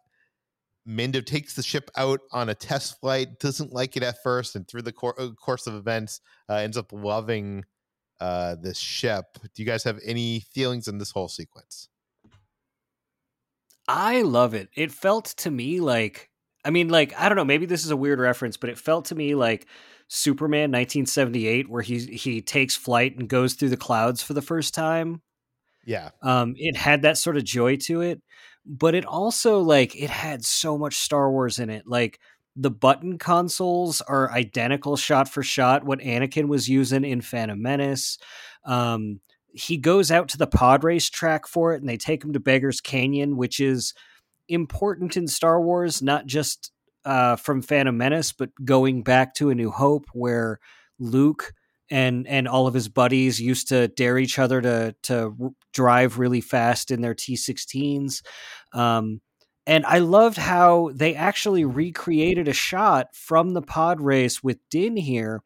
Mando 0.85 1.21
takes 1.21 1.53
the 1.53 1.61
ship 1.61 1.91
out 1.97 2.21
on 2.31 2.49
a 2.49 2.55
test 2.55 2.99
flight, 2.99 3.37
doesn't 3.39 3.71
like 3.71 3.95
it 3.95 4.01
at 4.01 4.23
first, 4.23 4.55
and 4.55 4.67
through 4.67 4.81
the 4.81 4.91
cor- 4.91 5.19
uh, 5.21 5.29
course 5.33 5.67
of 5.67 5.75
events, 5.75 6.19
uh, 6.49 6.55
ends 6.55 6.77
up 6.77 6.91
loving 6.91 7.63
uh, 8.19 8.55
this 8.59 8.79
ship. 8.79 9.25
Do 9.43 9.61
you 9.61 9.65
guys 9.65 9.83
have 9.83 9.99
any 10.03 10.39
feelings 10.39 10.87
in 10.87 10.97
this 10.97 11.11
whole 11.11 11.27
sequence? 11.27 11.89
I 13.87 14.21
love 14.21 14.53
it. 14.53 14.69
It 14.75 14.91
felt 14.91 15.25
to 15.37 15.51
me 15.51 15.79
like 15.79 16.28
I 16.69 16.71
mean, 16.71 16.89
like 16.89 17.19
I 17.19 17.27
don't 17.27 17.35
know, 17.35 17.43
maybe 17.43 17.65
this 17.65 17.83
is 17.83 17.89
a 17.89 17.97
weird 17.97 18.19
reference, 18.19 18.55
but 18.55 18.69
it 18.69 18.77
felt 18.77 19.05
to 19.05 19.15
me 19.15 19.33
like 19.33 19.65
Superman 20.07 20.69
1978, 20.71 21.67
where 21.67 21.81
he 21.81 21.97
he 21.97 22.43
takes 22.43 22.75
flight 22.75 23.17
and 23.17 23.27
goes 23.27 23.55
through 23.55 23.69
the 23.69 23.75
clouds 23.75 24.21
for 24.21 24.35
the 24.35 24.41
first 24.43 24.75
time. 24.75 25.23
Yeah, 25.83 26.11
um, 26.21 26.53
it 26.57 26.77
had 26.77 27.01
that 27.01 27.17
sort 27.17 27.37
of 27.37 27.43
joy 27.43 27.77
to 27.77 28.01
it, 28.01 28.21
but 28.67 28.93
it 28.93 29.03
also 29.03 29.61
like 29.61 29.95
it 29.95 30.11
had 30.11 30.45
so 30.45 30.77
much 30.77 30.93
Star 30.93 31.31
Wars 31.31 31.57
in 31.57 31.71
it. 31.71 31.87
Like 31.87 32.19
the 32.55 32.69
button 32.69 33.17
consoles 33.17 33.99
are 34.01 34.31
identical 34.31 34.95
shot 34.95 35.27
for 35.27 35.41
shot 35.41 35.85
what 35.85 36.01
Anakin 36.01 36.49
was 36.49 36.69
using 36.69 37.03
in 37.03 37.21
Phantom 37.21 37.59
Menace. 37.59 38.19
Um, 38.63 39.21
he 39.53 39.77
goes 39.77 40.11
out 40.11 40.27
to 40.29 40.37
the 40.37 40.45
pod 40.45 40.83
race 40.83 41.09
track 41.09 41.47
for 41.47 41.73
it, 41.73 41.81
and 41.81 41.89
they 41.89 41.97
take 41.97 42.23
him 42.23 42.33
to 42.33 42.39
Beggar's 42.39 42.79
Canyon, 42.79 43.37
which 43.37 43.59
is 43.59 43.95
important 44.49 45.15
in 45.15 45.27
Star 45.27 45.61
Wars, 45.61 46.01
not 46.01 46.25
just 46.25 46.71
uh, 47.05 47.35
from 47.35 47.61
Phantom 47.61 47.95
Menace, 47.95 48.33
but 48.33 48.49
going 48.63 49.03
back 49.03 49.33
to 49.35 49.49
A 49.49 49.55
New 49.55 49.71
Hope, 49.71 50.05
where 50.13 50.59
Luke 50.99 51.53
and 51.89 52.27
and 52.27 52.47
all 52.47 52.67
of 52.67 52.73
his 52.73 52.87
buddies 52.87 53.39
used 53.39 53.69
to 53.69 53.87
dare 53.87 54.17
each 54.17 54.37
other 54.37 54.61
to 54.61 54.95
to 55.03 55.55
drive 55.73 56.19
really 56.19 56.41
fast 56.41 56.91
in 56.91 57.01
their 57.01 57.15
T16s. 57.15 58.21
Um, 58.73 59.21
and 59.65 59.85
I 59.85 59.99
loved 59.99 60.37
how 60.37 60.89
they 60.93 61.15
actually 61.15 61.63
recreated 61.63 62.47
a 62.47 62.53
shot 62.53 63.07
from 63.13 63.53
the 63.53 63.61
pod 63.61 64.01
race 64.01 64.43
with 64.43 64.57
Din 64.69 64.97
here. 64.97 65.43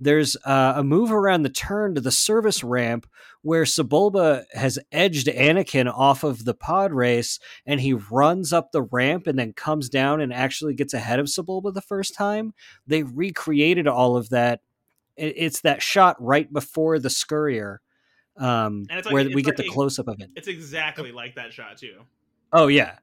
There's 0.00 0.36
uh, 0.44 0.74
a 0.76 0.82
move 0.82 1.12
around 1.12 1.42
the 1.42 1.50
turn 1.50 1.94
to 1.94 2.00
the 2.00 2.10
service 2.10 2.64
ramp 2.64 3.06
where 3.42 3.64
Sebulba 3.64 4.44
has 4.54 4.78
edged 4.90 5.26
Anakin 5.26 5.92
off 5.92 6.24
of 6.24 6.44
the 6.44 6.54
pod 6.54 6.92
race 6.92 7.38
and 7.66 7.80
he 7.80 7.92
runs 7.92 8.52
up 8.52 8.72
the 8.72 8.82
ramp 8.82 9.26
and 9.26 9.38
then 9.38 9.52
comes 9.52 9.88
down 9.88 10.20
and 10.20 10.32
actually 10.32 10.74
gets 10.74 10.94
ahead 10.94 11.18
of 11.18 11.26
Sebulba 11.26 11.72
the 11.74 11.82
first 11.82 12.14
time. 12.14 12.54
They 12.86 13.02
recreated 13.02 13.86
all 13.86 14.16
of 14.16 14.30
that. 14.30 14.60
It's 15.16 15.60
that 15.60 15.82
shot 15.82 16.16
right 16.18 16.50
before 16.50 16.98
the 16.98 17.10
scurrier 17.10 17.78
um, 18.38 18.86
like, 18.88 19.10
where 19.10 19.24
we 19.24 19.42
get 19.42 19.56
the 19.56 19.68
close 19.68 19.98
up 19.98 20.08
of 20.08 20.20
it. 20.20 20.30
It's 20.34 20.48
exactly 20.48 21.12
like 21.12 21.34
that 21.34 21.52
shot 21.52 21.76
too. 21.76 22.00
Oh 22.52 22.68
yeah, 22.68 22.96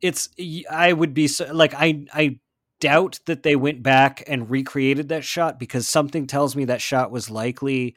it's 0.00 0.28
I 0.70 0.92
would 0.92 1.14
be 1.14 1.26
so, 1.26 1.52
like 1.52 1.74
I 1.74 2.04
I 2.12 2.38
doubt 2.84 3.18
that 3.24 3.42
they 3.42 3.56
went 3.56 3.82
back 3.82 4.22
and 4.26 4.50
recreated 4.50 5.08
that 5.08 5.24
shot 5.24 5.58
because 5.58 5.88
something 5.88 6.26
tells 6.26 6.54
me 6.54 6.66
that 6.66 6.82
shot 6.82 7.10
was 7.10 7.30
likely 7.30 7.96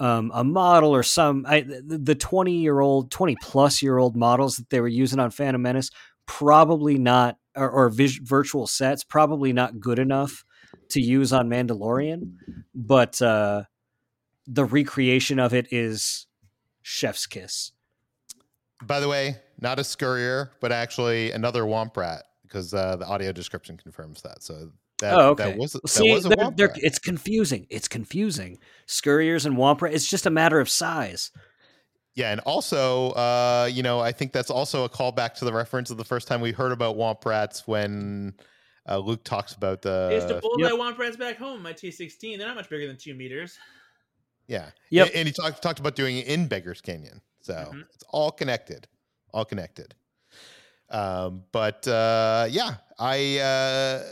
um, 0.00 0.30
a 0.34 0.44
model 0.44 0.94
or 0.94 1.02
some 1.02 1.46
I, 1.48 1.64
the 1.66 2.14
20 2.14 2.52
year 2.52 2.78
old 2.78 3.10
20 3.10 3.36
plus 3.40 3.80
year 3.82 3.96
old 3.96 4.16
models 4.16 4.56
that 4.56 4.68
they 4.68 4.82
were 4.82 4.86
using 4.86 5.18
on 5.18 5.30
phantom 5.30 5.62
menace 5.62 5.90
probably 6.26 6.98
not 6.98 7.38
or, 7.56 7.70
or 7.70 7.88
vis- 7.88 8.20
virtual 8.22 8.66
sets 8.66 9.02
probably 9.02 9.54
not 9.54 9.80
good 9.80 9.98
enough 9.98 10.44
to 10.90 11.00
use 11.00 11.32
on 11.32 11.48
mandalorian 11.48 12.34
but 12.74 13.22
uh, 13.22 13.62
the 14.46 14.66
recreation 14.66 15.38
of 15.38 15.54
it 15.54 15.68
is 15.70 16.26
chef's 16.82 17.26
kiss. 17.26 17.72
By 18.82 19.00
the 19.00 19.08
way, 19.08 19.36
not 19.58 19.78
a 19.78 19.82
scurrier, 19.82 20.50
but 20.60 20.70
actually 20.70 21.32
another 21.32 21.62
womp 21.62 21.96
rat 21.96 22.24
because 22.48 22.72
uh, 22.74 22.96
the 22.96 23.06
audio 23.06 23.32
description 23.32 23.76
confirms 23.76 24.22
that. 24.22 24.42
So 24.42 24.70
that, 25.00 25.14
oh, 25.14 25.28
okay. 25.30 25.50
that 25.50 25.58
was 25.58 25.72
that 25.72 25.88
See, 25.88 26.12
was 26.12 26.24
a 26.26 26.30
they're- 26.30 26.50
they're- 26.56 26.72
it's 26.76 26.98
confusing. 26.98 27.66
It's 27.70 27.86
confusing. 27.88 28.58
Scurriers 28.86 29.46
and 29.46 29.56
Wampra. 29.56 29.92
It's 29.92 30.08
just 30.08 30.26
a 30.26 30.30
matter 30.30 30.58
of 30.60 30.68
size. 30.68 31.30
Yeah, 32.14 32.32
and 32.32 32.40
also, 32.40 33.10
uh, 33.10 33.70
you 33.72 33.84
know, 33.84 34.00
I 34.00 34.10
think 34.10 34.32
that's 34.32 34.50
also 34.50 34.82
a 34.82 34.88
callback 34.88 35.34
to 35.34 35.44
the 35.44 35.52
reference 35.52 35.90
of 35.90 35.98
the 35.98 36.04
first 36.04 36.26
time 36.26 36.40
we 36.40 36.50
heard 36.50 36.72
about 36.72 36.96
womp 36.96 37.24
rats 37.24 37.64
when 37.68 38.34
uh, 38.88 38.98
Luke 38.98 39.22
talks 39.22 39.52
about 39.52 39.82
the. 39.82 40.08
It's 40.12 40.24
the 40.24 40.40
bull 40.40 40.56
yep. 40.58 40.72
my 40.72 40.76
womp 40.76 40.98
rats 40.98 41.16
back 41.16 41.36
home. 41.36 41.62
My 41.62 41.72
T16, 41.72 42.36
they're 42.38 42.48
not 42.48 42.56
much 42.56 42.68
bigger 42.68 42.88
than 42.88 42.96
two 42.96 43.14
meters. 43.14 43.56
yeah, 44.48 44.70
Yep. 44.90 45.06
and, 45.08 45.16
and 45.16 45.28
he 45.28 45.32
talked 45.32 45.62
talked 45.62 45.78
about 45.78 45.94
doing 45.94 46.16
it 46.16 46.26
in 46.26 46.48
Beggars 46.48 46.80
Canyon. 46.80 47.20
So 47.40 47.52
Mhm. 47.54 47.84
it's 47.94 48.02
all 48.10 48.32
connected, 48.32 48.88
all 49.32 49.44
connected. 49.44 49.94
Um, 50.90 51.44
but 51.52 51.86
uh, 51.86 52.46
yeah, 52.50 52.76
I 52.98 53.38
uh, 53.38 54.02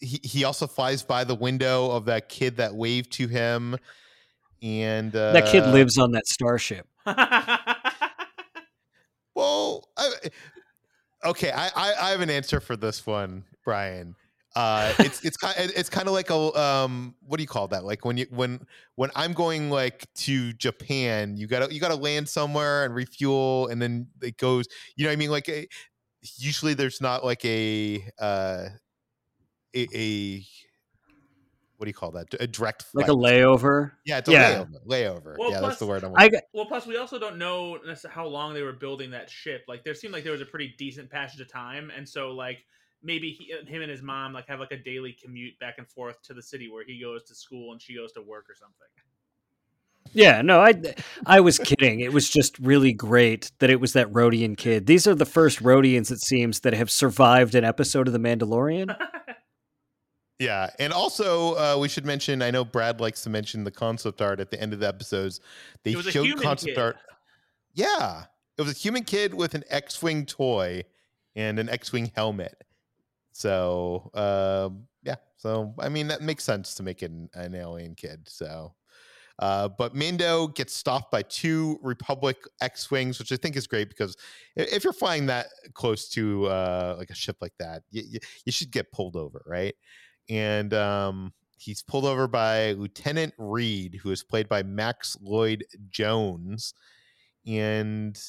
he 0.00 0.20
he 0.22 0.44
also 0.44 0.66
flies 0.66 1.02
by 1.02 1.24
the 1.24 1.34
window 1.34 1.90
of 1.90 2.06
that 2.06 2.28
kid 2.28 2.56
that 2.56 2.74
waved 2.74 3.12
to 3.12 3.28
him, 3.28 3.76
and 4.62 5.14
uh, 5.14 5.32
that 5.32 5.46
kid 5.46 5.66
lives 5.66 5.98
on 5.98 6.12
that 6.12 6.26
starship. 6.26 6.86
Well, 9.38 9.88
I, 9.96 10.10
okay, 11.26 11.52
I, 11.52 11.68
I 11.68 11.94
I 12.00 12.10
have 12.10 12.22
an 12.22 12.28
answer 12.28 12.58
for 12.58 12.76
this 12.76 13.06
one, 13.06 13.44
Brian. 13.64 14.16
Uh, 14.56 14.92
it's 14.98 15.24
it's 15.24 15.36
kind 15.36 15.54
it's 15.56 15.88
kind 15.88 16.08
of 16.08 16.14
like 16.14 16.30
a 16.30 16.60
um 16.60 17.14
what 17.20 17.36
do 17.36 17.44
you 17.44 17.48
call 17.48 17.68
that? 17.68 17.84
Like 17.84 18.04
when 18.04 18.16
you 18.16 18.26
when 18.30 18.66
when 18.96 19.12
I'm 19.14 19.34
going 19.34 19.70
like 19.70 20.12
to 20.16 20.52
Japan, 20.54 21.36
you 21.36 21.46
gotta 21.46 21.72
you 21.72 21.78
gotta 21.78 21.94
land 21.94 22.28
somewhere 22.28 22.84
and 22.84 22.92
refuel, 22.92 23.68
and 23.68 23.80
then 23.80 24.08
it 24.22 24.38
goes. 24.38 24.66
You 24.96 25.04
know 25.04 25.10
what 25.10 25.12
I 25.12 25.16
mean? 25.16 25.30
Like 25.30 25.48
a, 25.48 25.68
usually 26.36 26.74
there's 26.74 27.00
not 27.00 27.24
like 27.24 27.44
a 27.44 28.04
uh 28.18 28.68
a, 29.74 29.86
a 29.94 30.44
what 31.76 31.84
do 31.84 31.90
you 31.90 31.94
call 31.94 32.10
that? 32.12 32.26
A 32.40 32.46
direct 32.48 32.86
Like 32.92 33.06
a 33.06 33.12
layover. 33.12 33.92
yeah, 34.04 34.18
it's 34.18 34.28
a 34.28 34.32
yeah. 34.32 34.64
layover. 34.64 34.86
Layover. 34.86 35.38
Well, 35.38 35.50
yeah, 35.52 35.58
plus- 35.60 35.70
that's 35.70 35.78
the 35.78 35.86
word 35.86 36.02
I'm. 36.02 36.12
I 36.16 36.28
got, 36.28 36.42
well, 36.52 36.66
plus 36.66 36.86
we 36.86 36.96
also 36.96 37.20
don't 37.20 37.38
know 37.38 37.78
how 38.10 38.26
long 38.26 38.52
they 38.52 38.62
were 38.62 38.72
building 38.72 39.12
that 39.12 39.30
ship. 39.30 39.64
Like 39.68 39.84
there 39.84 39.94
seemed 39.94 40.12
like 40.12 40.24
there 40.24 40.32
was 40.32 40.40
a 40.40 40.46
pretty 40.46 40.74
decent 40.76 41.08
passage 41.08 41.40
of 41.40 41.48
time, 41.48 41.92
and 41.96 42.08
so 42.08 42.32
like 42.32 42.64
maybe 43.00 43.30
he, 43.30 43.52
him 43.70 43.82
and 43.82 43.90
his 43.90 44.02
mom 44.02 44.32
like 44.32 44.48
have 44.48 44.58
like 44.58 44.72
a 44.72 44.76
daily 44.76 45.12
commute 45.12 45.56
back 45.60 45.76
and 45.78 45.88
forth 45.88 46.20
to 46.22 46.34
the 46.34 46.42
city 46.42 46.68
where 46.68 46.84
he 46.84 47.00
goes 47.00 47.22
to 47.24 47.34
school 47.34 47.70
and 47.70 47.80
she 47.80 47.94
goes 47.94 48.10
to 48.12 48.22
work 48.22 48.46
or 48.50 48.56
something. 48.56 48.88
Yeah, 50.12 50.42
no, 50.42 50.60
I 50.60 50.74
I 51.26 51.40
was 51.40 51.58
kidding. 51.58 52.00
It 52.00 52.12
was 52.12 52.28
just 52.28 52.58
really 52.58 52.92
great 52.92 53.50
that 53.58 53.70
it 53.70 53.80
was 53.80 53.92
that 53.92 54.10
Rodian 54.12 54.56
kid. 54.56 54.86
These 54.86 55.06
are 55.06 55.14
the 55.14 55.26
first 55.26 55.62
Rodians, 55.62 56.10
it 56.10 56.20
seems, 56.20 56.60
that 56.60 56.72
have 56.74 56.90
survived 56.90 57.54
an 57.54 57.64
episode 57.64 58.06
of 58.06 58.12
The 58.12 58.18
Mandalorian. 58.20 58.96
Yeah, 60.40 60.70
and 60.78 60.92
also 60.92 61.54
uh, 61.56 61.76
we 61.80 61.88
should 61.88 62.06
mention. 62.06 62.42
I 62.42 62.52
know 62.52 62.64
Brad 62.64 63.00
likes 63.00 63.22
to 63.22 63.28
mention 63.28 63.64
the 63.64 63.72
concept 63.72 64.22
art 64.22 64.38
at 64.38 64.52
the 64.52 64.60
end 64.60 64.72
of 64.72 64.78
the 64.78 64.86
episodes. 64.86 65.40
They 65.82 65.90
It 65.90 65.96
was 65.96 66.06
a 66.06 66.12
showed 66.12 66.26
human 66.26 66.44
concept 66.44 66.76
kid. 66.76 66.78
art. 66.80 66.96
Yeah, 67.74 68.22
it 68.56 68.62
was 68.62 68.70
a 68.70 68.74
human 68.78 69.02
kid 69.02 69.34
with 69.34 69.54
an 69.54 69.64
X-wing 69.68 70.26
toy 70.26 70.84
and 71.34 71.58
an 71.58 71.68
X-wing 71.68 72.12
helmet. 72.14 72.62
So 73.32 74.12
um, 74.14 74.86
yeah, 75.02 75.16
so 75.38 75.74
I 75.76 75.88
mean 75.88 76.06
that 76.06 76.22
makes 76.22 76.44
sense 76.44 76.74
to 76.74 76.84
make 76.84 77.02
an, 77.02 77.30
an 77.34 77.56
alien 77.56 77.96
kid. 77.96 78.28
So. 78.28 78.74
Uh, 79.38 79.68
but 79.68 79.94
Mando 79.94 80.48
gets 80.48 80.74
stopped 80.74 81.12
by 81.12 81.22
two 81.22 81.78
Republic 81.82 82.38
X-wings, 82.60 83.18
which 83.18 83.30
I 83.30 83.36
think 83.36 83.56
is 83.56 83.66
great 83.68 83.88
because 83.88 84.16
if 84.56 84.82
you're 84.82 84.92
flying 84.92 85.26
that 85.26 85.46
close 85.74 86.08
to 86.10 86.46
uh, 86.46 86.96
like 86.98 87.10
a 87.10 87.14
ship 87.14 87.36
like 87.40 87.54
that, 87.58 87.84
you, 87.90 88.02
you, 88.08 88.18
you 88.44 88.52
should 88.52 88.72
get 88.72 88.90
pulled 88.90 89.14
over, 89.14 89.42
right? 89.46 89.74
and 90.28 90.74
um, 90.74 91.32
he's 91.56 91.82
pulled 91.82 92.04
over 92.04 92.28
by 92.28 92.72
Lieutenant 92.72 93.34
Reed, 93.38 93.98
who 94.02 94.10
is 94.10 94.22
played 94.22 94.48
by 94.48 94.62
Max 94.62 95.16
Lloyd 95.20 95.64
Jones. 95.90 96.74
And 97.46 98.20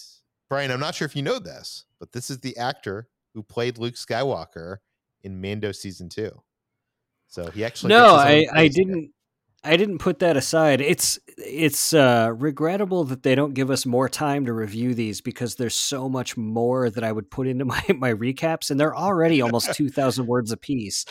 Brian, 0.49 0.71
I'm 0.71 0.79
not 0.79 0.95
sure 0.95 1.05
if 1.05 1.15
you 1.15 1.21
know 1.21 1.39
this, 1.39 1.85
but 1.99 2.11
this 2.11 2.29
is 2.29 2.39
the 2.39 2.57
actor 2.57 3.09
who 3.33 3.43
played 3.43 3.77
Luke 3.77 3.95
Skywalker 3.95 4.77
in 5.23 5.41
Mando 5.41 5.71
season 5.71 6.09
two. 6.09 6.41
So 7.27 7.51
he 7.51 7.63
actually 7.63 7.89
no, 7.89 8.17
gets 8.17 8.29
his 8.29 8.47
own 8.49 8.57
I, 8.57 8.61
I 8.61 8.67
place 8.67 8.77
in 8.77 8.81
it. 8.81 8.93
didn't. 8.93 9.11
I 9.63 9.75
didn't 9.75 9.97
put 9.97 10.19
that 10.19 10.37
aside. 10.37 10.81
It's 10.81 11.19
it's 11.37 11.93
uh, 11.93 12.33
regrettable 12.35 13.03
that 13.05 13.23
they 13.23 13.35
don't 13.35 13.53
give 13.53 13.69
us 13.69 13.85
more 13.85 14.07
time 14.07 14.45
to 14.45 14.53
review 14.53 14.93
these 14.93 15.21
because 15.21 15.55
there's 15.55 15.75
so 15.75 16.07
much 16.07 16.37
more 16.37 16.89
that 16.89 17.03
I 17.03 17.11
would 17.11 17.29
put 17.29 17.47
into 17.47 17.65
my 17.65 17.83
my 17.95 18.13
recaps, 18.13 18.71
and 18.71 18.79
they're 18.79 18.95
already 18.95 19.41
almost 19.41 19.73
two 19.75 19.89
thousand 19.89 20.27
words 20.27 20.51
apiece. 20.51 21.05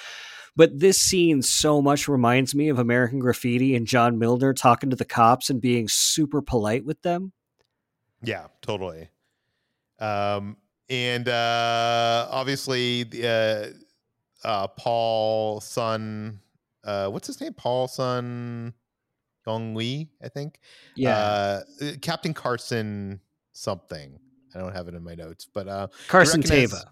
But 0.56 0.80
this 0.80 0.98
scene 0.98 1.42
so 1.42 1.80
much 1.80 2.08
reminds 2.08 2.54
me 2.54 2.68
of 2.68 2.78
American 2.80 3.20
Graffiti 3.20 3.76
and 3.76 3.86
John 3.86 4.18
Milner 4.18 4.52
talking 4.52 4.90
to 4.90 4.96
the 4.96 5.04
cops 5.04 5.50
and 5.50 5.60
being 5.60 5.86
super 5.86 6.42
polite 6.42 6.84
with 6.84 7.00
them. 7.02 7.32
Yeah, 8.22 8.46
totally. 8.60 9.08
Um, 10.00 10.56
and 10.88 11.28
uh, 11.28 12.26
obviously, 12.30 13.06
uh, 13.22 13.66
uh, 14.42 14.66
Paul 14.68 15.60
Son, 15.60 16.40
uh, 16.84 17.08
what's 17.08 17.26
his 17.26 17.40
name? 17.40 17.54
Paul 17.54 17.88
Son 17.88 18.72
Gong 19.44 19.74
Lee, 19.74 20.10
I 20.22 20.28
think. 20.28 20.58
Yeah, 20.94 21.16
Uh, 21.16 21.62
Captain 22.02 22.34
Carson 22.34 23.20
something. 23.52 24.18
I 24.54 24.58
don't 24.58 24.72
have 24.72 24.88
it 24.88 24.94
in 24.94 25.02
my 25.02 25.14
notes, 25.14 25.46
but 25.52 25.68
uh, 25.68 25.88
Carson 26.08 26.42
Teva. 26.42 26.84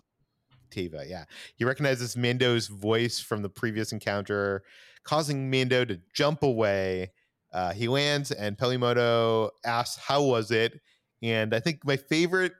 Teva, 0.70 1.08
yeah. 1.08 1.24
He 1.54 1.64
recognizes 1.64 2.16
Mando's 2.16 2.66
voice 2.66 3.18
from 3.18 3.42
the 3.42 3.48
previous 3.48 3.92
encounter, 3.92 4.62
causing 5.04 5.50
Mando 5.50 5.84
to 5.84 6.00
jump 6.12 6.42
away. 6.42 7.12
Uh, 7.52 7.72
he 7.72 7.88
lands, 7.88 8.30
and 8.32 8.58
Peli 8.58 8.76
Motto 8.76 9.50
asks, 9.64 9.96
How 10.02 10.22
was 10.22 10.50
it? 10.50 10.80
And 11.22 11.54
I 11.54 11.60
think 11.60 11.84
my 11.84 11.96
favorite 11.96 12.52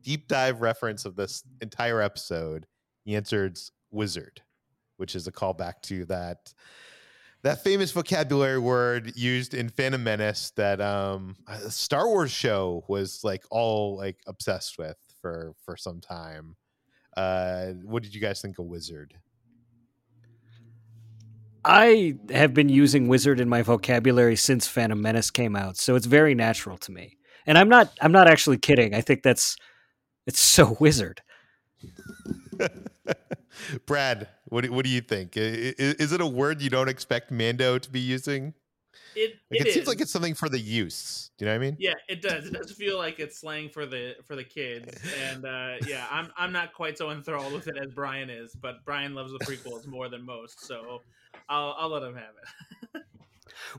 deep 0.00 0.26
dive 0.26 0.60
reference 0.60 1.04
of 1.04 1.16
this 1.16 1.44
entire 1.60 2.00
episode, 2.00 2.66
he 3.04 3.14
answered 3.14 3.58
wizard, 3.90 4.42
which 4.96 5.14
is 5.14 5.26
a 5.26 5.32
callback 5.32 5.80
to 5.82 6.04
that 6.06 6.52
that 7.42 7.62
famous 7.62 7.92
vocabulary 7.92 8.58
word 8.58 9.12
used 9.16 9.52
in 9.52 9.68
Phantom 9.68 10.02
Menace 10.02 10.50
that 10.56 10.80
um 10.80 11.36
Star 11.68 12.08
Wars 12.08 12.32
show 12.32 12.84
was 12.88 13.22
like 13.22 13.44
all 13.50 13.96
like 13.96 14.18
obsessed 14.26 14.78
with 14.78 14.96
for 15.20 15.54
for 15.64 15.76
some 15.76 16.00
time. 16.00 16.56
Uh 17.16 17.72
what 17.84 18.02
did 18.02 18.14
you 18.14 18.20
guys 18.20 18.40
think 18.40 18.58
of 18.58 18.64
wizard? 18.64 19.14
I 21.66 22.16
have 22.30 22.52
been 22.52 22.68
using 22.68 23.08
wizard 23.08 23.40
in 23.40 23.48
my 23.48 23.62
vocabulary 23.62 24.36
since 24.36 24.66
Phantom 24.66 25.00
Menace 25.00 25.30
came 25.30 25.56
out, 25.56 25.76
so 25.76 25.94
it's 25.96 26.06
very 26.06 26.34
natural 26.34 26.76
to 26.78 26.92
me. 26.92 27.16
And 27.46 27.58
I'm 27.58 27.68
not 27.68 27.92
I'm 28.00 28.12
not 28.12 28.26
actually 28.28 28.58
kidding. 28.58 28.94
I 28.94 29.02
think 29.02 29.22
that's 29.22 29.56
it's 30.26 30.40
so 30.40 30.76
wizard. 30.80 31.20
Brad, 33.86 34.28
what 34.46 34.64
do, 34.64 34.72
what 34.72 34.84
do 34.84 34.90
you 34.90 35.00
think? 35.00 35.36
I- 35.36 35.40
i- 35.40 35.74
Is, 35.78 36.12
it 36.12 36.20
a 36.20 36.26
word 36.26 36.62
you 36.62 36.70
don't 36.70 36.88
expect 36.88 37.30
Mando 37.30 37.78
to 37.78 37.90
be 37.90 38.00
using? 38.00 38.54
It 39.16 39.34
Like, 39.50 39.60
it, 39.60 39.66
it 39.68 39.72
seems 39.74 39.86
like 39.86 40.00
it's 40.00 40.10
something 40.10 40.34
for 40.34 40.48
the 40.48 40.58
youths. 40.58 41.30
Do 41.38 41.44
you 41.44 41.50
know 41.50 41.56
what 41.56 41.64
I 41.64 41.70
mean? 41.70 41.76
Yeah, 41.78 41.94
it 42.08 42.20
does. 42.20 42.46
It 42.46 42.52
does 42.52 42.72
feel 42.72 42.98
like 42.98 43.20
it's 43.20 43.38
slang 43.38 43.68
for 43.68 43.86
the 43.86 44.16
for 44.24 44.34
the 44.34 44.42
kids, 44.42 44.92
and 45.30 45.44
uh, 45.44 45.74
yeah, 45.86 46.06
I'm 46.10 46.32
I'm 46.36 46.52
not 46.52 46.72
quite 46.72 46.98
so 46.98 47.10
enthralled 47.10 47.52
with 47.52 47.68
it 47.68 47.76
as 47.80 47.92
Brian 47.92 48.28
is, 48.28 48.54
but 48.54 48.84
Brian 48.84 49.14
loves 49.14 49.30
the 49.32 49.38
prequels 49.38 49.86
more 49.86 50.08
than 50.08 50.24
most, 50.26 50.64
so 50.66 51.02
I'll 51.48 51.76
I'll 51.78 51.88
let 51.90 52.02
him 52.02 52.14
have 52.16 52.34
it. 52.94 53.02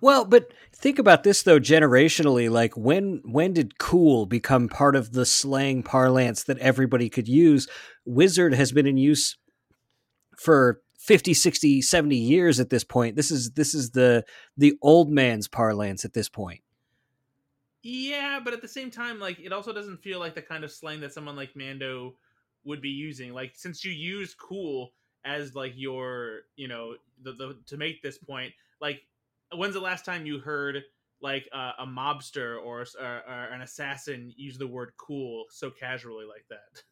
Well, 0.01 0.25
but 0.25 0.51
think 0.73 0.99
about 0.99 1.23
this 1.23 1.43
though 1.43 1.59
generationally, 1.59 2.49
like 2.49 2.75
when 2.75 3.21
when 3.25 3.53
did 3.53 3.77
cool 3.77 4.25
become 4.25 4.67
part 4.67 4.95
of 4.95 5.13
the 5.13 5.25
slang 5.25 5.83
parlance 5.83 6.43
that 6.43 6.57
everybody 6.59 7.09
could 7.09 7.27
use? 7.27 7.67
Wizard 8.05 8.53
has 8.53 8.71
been 8.71 8.87
in 8.87 8.97
use 8.97 9.37
for 10.37 10.81
50, 10.99 11.33
60, 11.33 11.81
70 11.81 12.15
years 12.15 12.59
at 12.59 12.69
this 12.69 12.83
point. 12.83 13.15
This 13.15 13.31
is 13.31 13.51
this 13.51 13.73
is 13.73 13.91
the 13.91 14.25
the 14.57 14.73
old 14.81 15.11
man's 15.11 15.47
parlance 15.47 16.03
at 16.03 16.13
this 16.13 16.29
point. 16.29 16.61
Yeah, 17.83 18.39
but 18.43 18.53
at 18.53 18.63
the 18.63 18.67
same 18.67 18.89
time, 18.89 19.19
like 19.19 19.39
it 19.39 19.53
also 19.53 19.71
doesn't 19.71 20.01
feel 20.01 20.19
like 20.19 20.33
the 20.33 20.41
kind 20.41 20.63
of 20.63 20.71
slang 20.71 21.01
that 21.01 21.13
someone 21.13 21.35
like 21.35 21.55
Mando 21.55 22.15
would 22.63 22.81
be 22.81 22.89
using. 22.89 23.33
Like 23.33 23.53
since 23.55 23.85
you 23.85 23.91
use 23.91 24.33
cool 24.33 24.93
as 25.23 25.53
like 25.53 25.73
your, 25.75 26.41
you 26.55 26.67
know, 26.67 26.95
the, 27.21 27.33
the 27.33 27.57
to 27.67 27.77
make 27.77 28.01
this 28.01 28.17
point, 28.17 28.53
like 28.81 29.01
when's 29.53 29.73
the 29.73 29.79
last 29.79 30.05
time 30.05 30.25
you 30.25 30.39
heard 30.39 30.83
like 31.21 31.47
uh, 31.53 31.71
a 31.79 31.85
mobster 31.85 32.57
or, 32.61 32.85
or, 33.01 33.21
or 33.27 33.43
an 33.51 33.61
assassin 33.61 34.33
use 34.35 34.57
the 34.57 34.67
word 34.67 34.91
cool 34.97 35.45
so 35.49 35.69
casually 35.69 36.25
like 36.25 36.45
that. 36.49 36.83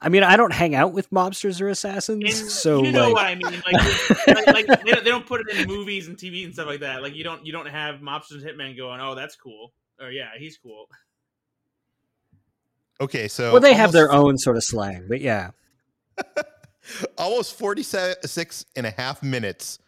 I 0.00 0.08
mean, 0.08 0.22
I 0.22 0.36
don't 0.36 0.52
hang 0.52 0.74
out 0.74 0.92
with 0.92 1.10
mobsters 1.10 1.60
or 1.60 1.68
assassins, 1.68 2.22
And 2.24 2.50
so 2.50 2.82
you 2.82 2.92
know 2.92 3.10
like, 3.10 3.14
what 3.14 3.26
I 3.26 3.34
mean. 3.34 3.62
Like, 3.72 4.46
like, 4.46 4.46
like 4.68 4.84
they, 4.84 4.92
don't, 4.92 5.04
they 5.04 5.10
don't 5.10 5.26
put 5.26 5.40
it 5.40 5.48
in 5.56 5.66
movies 5.66 6.08
and 6.08 6.16
TV 6.16 6.44
and 6.44 6.52
stuff 6.54 6.66
like 6.66 6.80
that. 6.80 7.02
Like 7.02 7.14
you 7.14 7.24
don't 7.24 7.44
you 7.44 7.52
don't 7.52 7.66
have 7.66 7.96
mobsters 7.96 8.42
and 8.42 8.44
hitmen 8.44 8.76
going, 8.76 9.00
oh, 9.00 9.14
that's 9.14 9.36
cool, 9.36 9.72
or 10.00 10.10
yeah, 10.10 10.30
he's 10.38 10.56
cool. 10.58 10.88
Okay, 13.00 13.28
so 13.28 13.52
well, 13.52 13.60
they 13.60 13.74
have 13.74 13.92
their 13.92 14.10
almost- 14.10 14.26
own 14.26 14.38
sort 14.38 14.56
of 14.56 14.64
slang, 14.64 15.06
but 15.08 15.20
yeah. 15.20 15.50
almost 17.18 17.58
46 17.58 18.66
and 18.76 18.86
a 18.86 18.90
half 18.90 19.22
minutes 19.22 19.78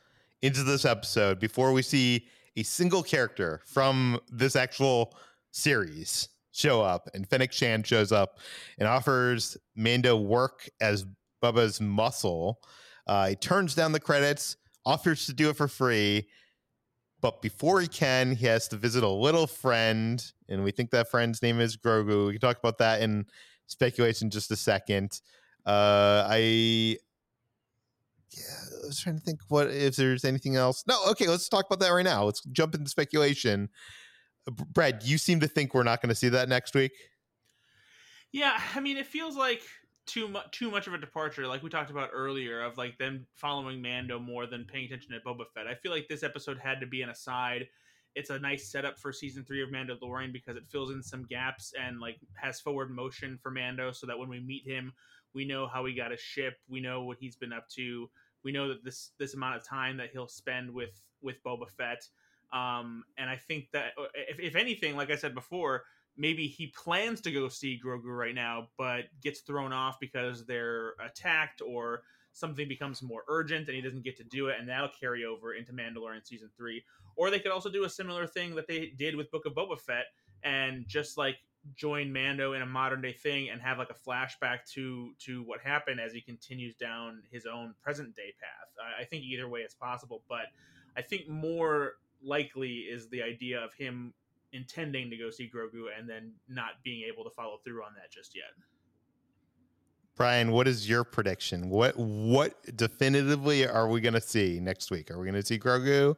into 0.47 0.63
this 0.63 0.85
episode 0.85 1.41
before 1.41 1.73
we 1.73 1.83
see 1.83 2.25
a 2.57 2.63
single 2.63 3.03
character 3.03 3.61
from 3.67 4.19
this 4.31 4.55
actual 4.55 5.13
series 5.51 6.29
show 6.53 6.81
up 6.81 7.09
and 7.15 7.29
Fennec 7.29 7.53
Shand 7.53 7.85
shows 7.85 8.13
up 8.13 8.39
and 8.79 8.87
offers 8.89 9.57
Mando 9.75 10.17
work 10.17 10.69
as 10.81 11.05
Boba's 11.43 11.81
muscle. 11.81 12.61
Uh, 13.09 13.29
he 13.31 13.35
turns 13.35 13.75
down 13.75 13.91
the 13.91 13.99
credits, 13.99 14.57
offers 14.85 15.27
to 15.27 15.33
do 15.33 15.51
it 15.51 15.57
for 15.57 15.67
free, 15.67 16.29
but 17.21 17.43
before 17.43 17.81
he 17.81 17.89
can, 17.89 18.37
he 18.37 18.47
has 18.47 18.69
to 18.69 18.77
visit 18.77 19.03
a 19.03 19.09
little 19.09 19.49
friend, 19.49 20.25
and 20.49 20.63
we 20.63 20.71
think 20.71 20.91
that 20.91 21.11
friend's 21.11 21.43
name 21.43 21.61
is 21.61 21.77
Grogu. 21.77 22.29
We 22.29 22.33
can 22.35 22.41
talk 22.41 22.59
about 22.59 22.79
that 22.79 23.03
in 23.03 23.27
speculation 23.67 24.31
just 24.31 24.53
a 24.53 24.57
second. 24.57 25.21
Uh, 25.67 26.25
I 26.31 26.99
yeah, 28.37 28.83
I 28.85 28.87
was 28.87 29.01
trying 29.01 29.17
to 29.17 29.23
think 29.23 29.41
what 29.49 29.69
if 29.69 29.97
there's 29.97 30.25
anything 30.25 30.57
else. 30.57 30.85
No, 30.87 31.01
okay, 31.11 31.27
let's 31.27 31.49
talk 31.49 31.67
about 31.67 31.81
that 31.81 31.93
right 31.93 32.05
now. 32.05 32.25
Let's 32.25 32.43
jump 32.53 32.75
into 32.75 32.91
speculation. 32.91 33.71
Uh, 34.47 34.53
Brad, 34.73 35.03
you 35.05 35.19
seem 35.19 35.41
to 35.41 35.49
think 35.49 35.75
we're 35.75 35.83
not 35.83 36.03
going 36.03 36.11
to 36.11 36.15
see 36.15 36.29
that 36.29 36.49
next 36.49 36.75
week. 36.75 36.93
Yeah, 38.33 38.61
I 38.75 38.81
mean, 38.81 38.97
it 38.97 39.07
feels 39.07 39.37
like 39.37 39.63
too 40.07 40.29
much 40.29 40.51
too 40.53 40.71
much 40.71 40.87
of 40.87 40.95
a 40.95 40.99
departure, 40.99 41.47
like 41.47 41.63
we 41.63 41.71
talked 41.71 41.91
about 41.91 42.11
earlier, 42.13 42.63
of 42.63 42.77
like 42.77 42.99
them 42.99 43.27
following 43.35 43.81
Mando 43.81 44.19
more 44.19 44.47
than 44.47 44.65
paying 44.65 44.85
attention 44.87 45.13
to 45.13 45.21
Boba 45.21 45.45
Fett. 45.55 45.67
I 45.67 45.75
feel 45.75 45.93
like 45.93 46.07
this 46.09 46.23
episode 46.23 46.59
had 46.59 46.81
to 46.81 46.87
be 46.87 47.03
an 47.03 47.09
aside. 47.09 47.67
It's 48.15 48.31
a 48.31 48.39
nice 48.39 48.71
setup 48.71 48.99
for 48.99 49.13
season 49.13 49.45
three 49.45 49.63
of 49.63 49.71
Mandalorian 49.71 50.33
because 50.33 50.57
it 50.57 50.65
fills 50.71 50.91
in 50.91 51.03
some 51.03 51.27
gaps 51.29 51.73
and 51.79 52.01
like 52.01 52.17
has 52.35 52.61
forward 52.61 52.91
motion 52.91 53.39
for 53.43 53.51
Mando, 53.51 53.93
so 53.93 54.07
that 54.07 54.19
when 54.19 54.29
we 54.29 54.41
meet 54.41 54.67
him, 54.67 54.93
we 55.35 55.45
know 55.45 55.67
how 55.67 55.85
he 55.85 55.95
got 55.95 56.13
a 56.13 56.17
ship, 56.17 56.55
we 56.69 56.81
know 56.81 57.03
what 57.03 57.19
he's 57.21 57.37
been 57.37 57.53
up 57.53 57.69
to, 57.71 58.09
we 58.47 58.53
know 58.53 58.69
that 58.69 58.85
this 58.85 59.11
this 59.19 59.35
amount 59.35 59.57
of 59.57 59.65
time 59.65 59.97
that 59.97 60.11
he'll 60.13 60.29
spend 60.29 60.71
with 60.71 61.03
with 61.21 61.43
Boba 61.43 61.69
Fett. 61.69 62.09
Um, 62.53 63.03
and 63.19 63.29
I 63.29 63.35
think 63.35 63.73
that 63.73 63.95
if, 64.15 64.39
if 64.39 64.55
anything, 64.55 64.95
like 64.95 65.11
I 65.11 65.17
said 65.17 65.35
before, 65.35 65.83
maybe 66.17 66.47
he 66.47 66.69
plans 66.69 67.21
to 67.23 67.33
go 67.33 67.49
see 67.49 67.81
Grogu 67.85 68.05
right 68.05 68.37
now, 68.37 68.69
but 68.79 69.07
gets 69.21 69.41
thrown 69.41 69.73
off 69.73 69.99
because 70.01 70.47
they're 70.47 70.93
attacked 71.05 71.61
or 71.61 72.03
something 72.33 72.69
becomes 72.69 73.03
more 73.03 73.25
urgent 73.27 73.67
and 73.67 73.75
he 73.75 73.83
doesn't 73.83 74.05
get 74.05 74.17
to 74.19 74.25
do 74.25 74.47
it, 74.47 74.57
and 74.61 74.69
that'll 74.69 74.91
carry 75.01 75.25
over 75.25 75.55
into 75.55 75.73
Mandalorian 75.73 76.25
season 76.25 76.49
three. 76.57 76.85
Or 77.17 77.31
they 77.31 77.41
could 77.41 77.51
also 77.51 77.69
do 77.69 77.83
a 77.83 77.91
similar 77.91 78.29
thing 78.29 78.55
that 78.55 78.69
they 78.69 78.93
did 78.97 79.17
with 79.17 79.29
Book 79.33 79.45
of 79.47 79.55
Boba 79.55 79.77
Fett 79.77 80.05
and 80.45 80.85
just 80.87 81.19
like 81.19 81.39
join 81.75 82.13
Mando 82.13 82.53
in 82.53 82.63
a 82.63 82.67
modern 82.67 83.01
day 83.01 83.13
thing 83.13 83.51
and 83.51 83.61
have 83.61 83.79
like 83.79 83.91
a 83.91 84.09
flashback 84.09 84.59
to 84.75 85.13
to 85.21 85.43
what 85.43 85.61
happened 85.61 86.01
as 86.01 86.13
he 86.13 86.21
continues 86.21 86.75
down 86.77 87.23
his 87.31 87.47
own 87.47 87.75
present 87.83 88.15
day 88.15 88.33
path. 88.41 88.69
I, 88.99 89.03
I 89.03 89.05
think 89.05 89.25
either 89.25 89.49
way 89.49 89.61
it's 89.61 89.75
possible, 89.75 90.23
but 90.29 90.47
I 90.97 91.03
think 91.03 91.29
more 91.29 91.95
likely 92.23 92.79
is 92.79 93.09
the 93.09 93.23
idea 93.23 93.61
of 93.63 93.75
him 93.75 94.15
intending 94.53 95.11
to 95.11 95.17
go 95.17 95.31
see 95.31 95.51
Grogu 95.53 95.87
and 95.99 96.09
then 96.09 96.33
not 96.49 96.83
being 96.83 97.07
able 97.07 97.25
to 97.25 97.31
follow 97.31 97.59
through 97.65 97.83
on 97.83 97.93
that 97.97 98.11
just 98.11 98.35
yet. 98.35 98.53
Brian, 100.17 100.51
what 100.51 100.67
is 100.67 100.89
your 100.89 101.05
prediction? 101.05 101.69
What 101.69 101.97
what 101.97 102.55
definitively 102.77 103.67
are 103.67 103.89
we 103.89 104.01
going 104.01 104.15
to 104.15 104.21
see 104.21 104.61
next 104.61 104.91
week? 104.91 105.11
Are 105.11 105.19
we 105.19 105.27
going 105.27 105.41
to 105.41 105.47
see 105.47 105.59
Grogu? 105.59 106.17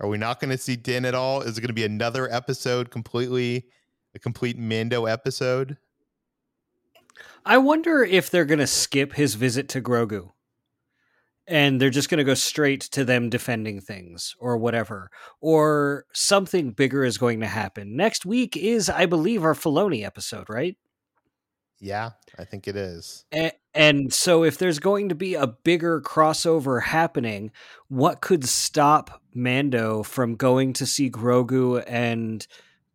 Are 0.00 0.08
we 0.08 0.16
not 0.16 0.40
going 0.40 0.50
to 0.50 0.58
see 0.58 0.76
Din 0.76 1.04
at 1.04 1.14
all? 1.14 1.42
Is 1.42 1.58
it 1.58 1.60
going 1.60 1.68
to 1.68 1.74
be 1.74 1.84
another 1.84 2.32
episode 2.32 2.90
completely 2.90 3.66
a 4.14 4.18
complete 4.18 4.58
Mando 4.58 5.06
episode? 5.06 5.76
I 7.44 7.58
wonder 7.58 8.04
if 8.04 8.30
they're 8.30 8.44
going 8.44 8.58
to 8.60 8.66
skip 8.66 9.14
his 9.14 9.34
visit 9.34 9.68
to 9.70 9.80
Grogu. 9.80 10.30
And 11.48 11.80
they're 11.80 11.90
just 11.90 12.08
going 12.08 12.18
to 12.18 12.24
go 12.24 12.34
straight 12.34 12.82
to 12.92 13.04
them 13.04 13.28
defending 13.28 13.80
things 13.80 14.36
or 14.38 14.56
whatever. 14.56 15.10
Or 15.40 16.04
something 16.12 16.70
bigger 16.70 17.04
is 17.04 17.18
going 17.18 17.40
to 17.40 17.46
happen. 17.48 17.96
Next 17.96 18.24
week 18.24 18.56
is, 18.56 18.88
I 18.88 19.06
believe, 19.06 19.42
our 19.42 19.54
Filoni 19.54 20.04
episode, 20.04 20.48
right? 20.48 20.76
Yeah, 21.80 22.10
I 22.38 22.44
think 22.44 22.68
it 22.68 22.76
is. 22.76 23.24
A- 23.34 23.50
And 23.74 24.14
so, 24.14 24.44
if 24.44 24.56
there's 24.56 24.78
going 24.78 25.08
to 25.08 25.16
be 25.16 25.34
a 25.34 25.48
bigger 25.48 26.00
crossover 26.00 26.80
happening, 26.80 27.50
what 27.88 28.20
could 28.20 28.44
stop 28.44 29.20
Mando 29.34 30.04
from 30.04 30.36
going 30.36 30.74
to 30.74 30.86
see 30.86 31.10
Grogu 31.10 31.82
and 31.88 32.46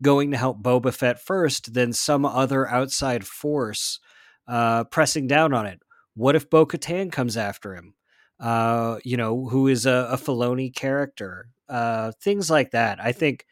going 0.02 0.32
to 0.32 0.38
help 0.38 0.61
Boba 0.61 0.94
Fett 0.94 1.19
first 1.19 1.74
than 1.74 1.94
some 1.94 2.26
other 2.26 2.68
outside 2.68 3.26
force 3.26 3.99
uh, 4.48 4.84
pressing 4.86 5.28
down 5.28 5.53
on 5.53 5.65
it? 5.65 5.80
What 6.15 6.36
if 6.36 6.49
Bo 6.49 6.65
Katan 6.65 7.11
comes 7.11 7.38
after 7.38 7.76
him? 7.76 7.94
Uh, 8.40 8.98
you 9.03 9.18
know, 9.18 9.48
who 9.48 9.68
is 9.68 9.86
a, 9.86 10.10
a 10.11 10.18
Filoni 10.18 10.74
character? 10.74 11.49
Uh, 11.68 12.11
things 12.22 12.49
like 12.49 12.72
that. 12.72 12.99
I 13.02 13.11
think 13.11 13.45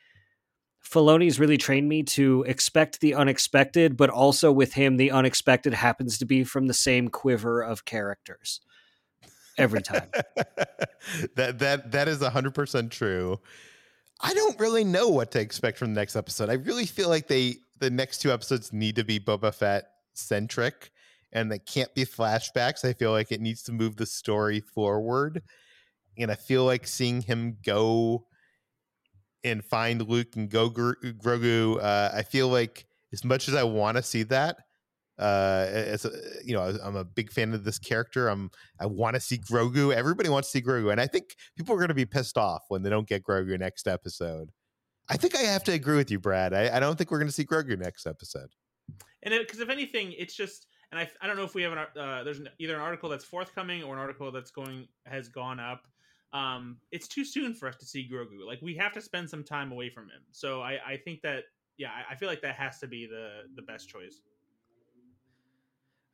Filoni's 0.83 1.39
really 1.39 1.57
trained 1.57 1.89
me 1.89 2.03
to 2.03 2.43
expect 2.43 2.99
the 2.99 3.15
unexpected, 3.15 3.97
but 3.97 4.09
also 4.09 4.51
with 4.51 4.73
him, 4.73 4.97
the 4.97 5.11
unexpected 5.11 5.73
happens 5.73 6.17
to 6.19 6.25
be 6.25 6.43
from 6.43 6.67
the 6.67 6.73
same 6.73 7.07
quiver 7.07 7.61
of 7.61 7.85
characters 7.85 8.61
every 9.57 9.81
time. 9.81 10.09
that 11.35 11.59
that 11.59 11.91
that 11.91 12.07
is 12.07 12.21
hundred 12.21 12.53
percent 12.53 12.91
true. 12.91 13.39
I 14.21 14.33
don't 14.33 14.59
really 14.59 14.83
know 14.83 15.09
what 15.09 15.31
to 15.31 15.39
expect 15.39 15.77
from 15.77 15.93
the 15.93 15.99
next 15.99 16.15
episode. 16.15 16.49
I 16.49 16.53
really 16.53 16.85
feel 16.85 17.09
like 17.09 17.27
they 17.27 17.57
the 17.79 17.89
next 17.89 18.19
two 18.19 18.31
episodes 18.31 18.71
need 18.71 18.95
to 18.95 19.03
be 19.03 19.19
Boba 19.19 19.53
Fett 19.53 19.85
centric, 20.13 20.91
and 21.33 21.51
they 21.51 21.59
can't 21.59 21.93
be 21.93 22.05
flashbacks. 22.05 22.85
I 22.85 22.93
feel 22.93 23.11
like 23.11 23.31
it 23.31 23.41
needs 23.41 23.63
to 23.63 23.73
move 23.73 23.97
the 23.97 24.05
story 24.05 24.61
forward, 24.61 25.43
and 26.17 26.31
I 26.31 26.35
feel 26.35 26.63
like 26.65 26.87
seeing 26.87 27.21
him 27.21 27.57
go 27.65 28.25
and 29.43 29.63
find 29.63 30.07
Luke 30.07 30.35
and 30.35 30.49
go 30.49 30.69
Grogu. 30.69 31.81
Uh, 31.81 32.11
I 32.13 32.23
feel 32.23 32.47
like 32.47 32.85
as 33.13 33.23
much 33.23 33.47
as 33.47 33.55
I 33.55 33.63
want 33.63 33.97
to 33.97 34.03
see 34.03 34.23
that, 34.23 34.57
uh, 35.19 35.65
as 35.69 36.05
a, 36.05 36.11
you 36.43 36.53
know, 36.53 36.77
I'm 36.83 36.95
a 36.95 37.03
big 37.03 37.31
fan 37.31 37.53
of 37.53 37.63
this 37.63 37.79
character. 37.79 38.27
I'm 38.27 38.51
I 38.79 38.85
want 38.85 39.15
to 39.15 39.19
see 39.19 39.37
Grogu. 39.37 39.93
Everybody 39.93 40.29
wants 40.29 40.51
to 40.51 40.57
see 40.57 40.63
Grogu, 40.63 40.91
and 40.91 40.99
I 40.99 41.07
think 41.07 41.35
people 41.57 41.73
are 41.75 41.79
going 41.79 41.89
to 41.89 41.93
be 41.93 42.05
pissed 42.05 42.37
off 42.37 42.63
when 42.69 42.83
they 42.83 42.89
don't 42.89 43.07
get 43.07 43.23
Grogu 43.23 43.57
next 43.59 43.87
episode. 43.87 44.51
I 45.07 45.17
think 45.17 45.35
I 45.35 45.41
have 45.41 45.63
to 45.65 45.71
agree 45.71 45.97
with 45.97 46.09
you, 46.09 46.19
Brad. 46.19 46.53
I, 46.53 46.77
I 46.77 46.79
don't 46.79 46.97
think 46.97 47.11
we're 47.11 47.19
going 47.19 47.27
to 47.27 47.33
see 47.33 47.45
Grogu 47.45 47.77
next 47.77 48.07
episode. 48.07 48.49
And 49.23 49.33
because 49.39 49.59
if 49.59 49.69
anything, 49.69 50.13
it's 50.17 50.35
just, 50.35 50.67
and 50.91 50.99
I, 50.99 51.09
I 51.21 51.27
don't 51.27 51.37
know 51.37 51.43
if 51.43 51.55
we 51.55 51.61
have 51.63 51.73
an, 51.73 51.79
uh, 51.79 52.23
there's 52.23 52.39
an, 52.39 52.49
either 52.59 52.75
an 52.75 52.81
article 52.81 53.09
that's 53.09 53.23
forthcoming 53.23 53.83
or 53.83 53.93
an 53.93 53.99
article 53.99 54.31
that's 54.31 54.51
going 54.51 54.87
has 55.05 55.29
gone 55.29 55.59
up. 55.59 55.87
Um, 56.33 56.77
it's 56.91 57.07
too 57.07 57.23
soon 57.23 57.53
for 57.53 57.67
us 57.67 57.75
to 57.77 57.85
see 57.85 58.09
Grogu. 58.11 58.45
Like 58.45 58.61
we 58.61 58.75
have 58.75 58.93
to 58.93 59.01
spend 59.01 59.29
some 59.29 59.43
time 59.43 59.71
away 59.71 59.89
from 59.89 60.05
him. 60.05 60.21
So 60.31 60.61
I, 60.61 60.79
I 60.85 60.97
think 60.97 61.21
that, 61.21 61.43
yeah, 61.77 61.89
I, 61.89 62.13
I 62.13 62.15
feel 62.15 62.27
like 62.27 62.41
that 62.41 62.55
has 62.55 62.79
to 62.79 62.87
be 62.87 63.05
the 63.05 63.43
the 63.55 63.61
best 63.61 63.87
choice. 63.87 64.21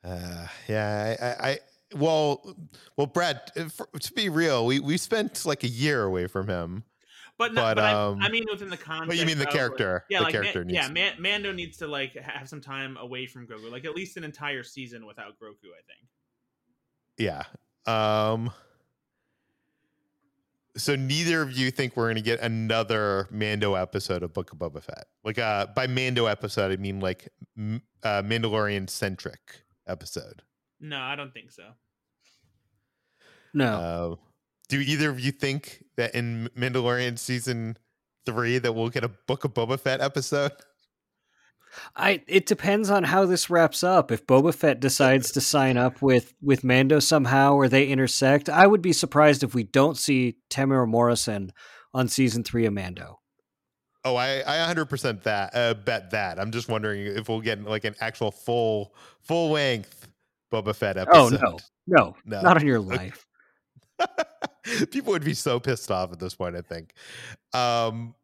Uh, 0.04 0.48
yeah, 0.68 1.16
I, 1.20 1.26
I, 1.26 1.50
I 1.52 1.60
well, 1.96 2.56
well, 2.98 3.08
Brad. 3.08 3.42
uh, 3.58 3.70
For, 3.70 3.88
to 4.00 4.14
be 4.14 4.30
real, 4.30 4.66
we 4.66 4.80
we 4.80 4.98
spent 4.98 5.46
like 5.46 5.64
a 5.64 5.68
year 5.68 6.04
away 6.04 6.28
from 6.28 6.48
him. 6.48 6.84
But, 7.38 7.54
no, 7.56 7.62
But, 7.64 7.76
but, 7.78 7.94
um, 7.94 8.22
I, 8.22 8.28
I 8.28 8.30
mean 8.30 8.46
within 8.52 8.70
the 8.70 8.78
context. 8.78 9.08
But 9.10 9.18
you 9.18 9.26
mean 9.26 9.38
the 9.40 9.44
of, 9.44 9.48
like- 9.48 9.56
character? 9.56 10.06
yeah, 10.10 10.20
the 10.20 10.24
like 10.26 10.32
character 10.34 10.60
Man, 10.60 10.68
needs 10.68 10.78
yeah, 10.88 10.90
Man, 10.90 11.14
Mando 11.20 11.52
needs 11.52 11.78
to 11.78 11.88
like 11.88 12.14
have 12.16 12.48
some 12.48 12.62
time 12.62 12.98
away 12.98 13.26
from 13.26 13.48
Grogu, 13.48 13.72
like 13.72 13.84
at 13.86 13.96
least 13.96 14.16
an 14.18 14.24
entire 14.24 14.64
season 14.64 15.08
without 15.08 15.40
Grogu. 15.40 15.70
I 15.72 15.82
think. 15.88 16.08
Yeah. 17.18 17.44
Um 17.88 18.52
so 20.78 20.96
neither 20.96 21.42
of 21.42 21.52
you 21.52 21.70
think 21.72 21.98
we're 21.98 22.06
going 22.06 22.16
to 22.16 22.22
get 22.22 22.40
another 22.40 23.28
Mando 23.30 23.74
episode 23.74 24.24
of 24.24 24.34
Book 24.34 24.54
of 24.54 24.60
Boba 24.60 24.82
Fett. 24.84 25.06
Like 25.24 25.40
uh 25.40 25.68
by 25.76 25.88
Mando 25.88 26.28
episode 26.28 26.72
I 26.72 26.76
mean 26.78 27.00
like 27.00 27.28
uh 28.04 28.22
Mandalorian 28.22 28.90
centric 28.90 29.64
episode. 29.92 30.42
No, 30.80 31.00
I 31.00 31.16
don't 31.16 31.34
think 31.34 31.52
so. 31.52 31.64
No. 33.54 33.66
Uh, 33.66 34.16
do 34.70 34.80
either 34.80 35.10
of 35.10 35.20
you 35.20 35.32
think 35.32 35.84
that 35.98 36.16
in 36.16 36.50
Mandalorian 36.58 37.20
season 37.20 37.78
3 38.26 38.60
that 38.60 38.74
we'll 38.74 38.90
get 38.90 39.04
a 39.04 39.10
Book 39.10 39.44
of 39.44 39.54
Boba 39.54 39.80
Fett 39.80 40.02
episode? 40.02 40.54
I 41.96 42.22
it 42.28 42.46
depends 42.48 42.90
on 42.90 43.06
how 43.06 43.26
this 43.26 43.50
wraps 43.50 43.82
up. 43.84 44.12
If 44.12 44.28
Boba 44.28 44.54
Fett 44.54 44.82
decides 44.82 45.32
to 45.32 45.42
sign 45.42 45.78
up 45.78 46.02
with 46.02 46.34
with 46.42 46.66
Mando 46.66 47.00
somehow 47.00 47.54
or 47.54 47.70
they 47.70 47.88
intersect, 47.88 48.50
I 48.50 48.68
would 48.68 48.82
be 48.82 48.92
surprised 48.92 49.42
if 49.42 49.54
we 49.56 49.64
don't 49.64 49.98
see 49.98 50.38
Temuera 50.50 50.88
Morrison 50.88 51.54
on 51.94 52.10
season 52.10 52.44
3 52.44 52.66
of 52.66 52.74
Mando. 52.74 53.21
Oh, 54.04 54.16
I 54.16 54.42
I 54.46 54.74
100% 54.74 55.24
that 55.24 55.56
uh, 55.56 55.74
bet 55.76 56.12
that. 56.12 56.40
I'm 56.40 56.52
just 56.52 56.70
wondering 56.70 57.06
if 57.06 57.30
we'll 57.30 57.42
get 57.42 57.64
like 57.64 57.86
an 57.86 57.96
actual 58.00 58.32
full 58.32 58.96
full 59.22 59.52
length 59.52 60.08
Boba 60.52 60.76
Fett 60.76 60.98
episode. 60.98 61.40
Oh 61.42 61.58
no, 61.58 61.58
no, 61.88 62.16
no. 62.26 62.42
not 62.42 62.58
on 62.58 62.66
your 62.66 62.80
life. 62.80 63.26
People 64.92 65.14
would 65.14 65.24
be 65.24 65.34
so 65.34 65.60
pissed 65.60 65.92
off 65.92 66.12
at 66.12 66.20
this 66.20 66.36
point. 66.36 66.56
I 66.56 66.62
think. 66.62 66.94
Um, 67.54 68.16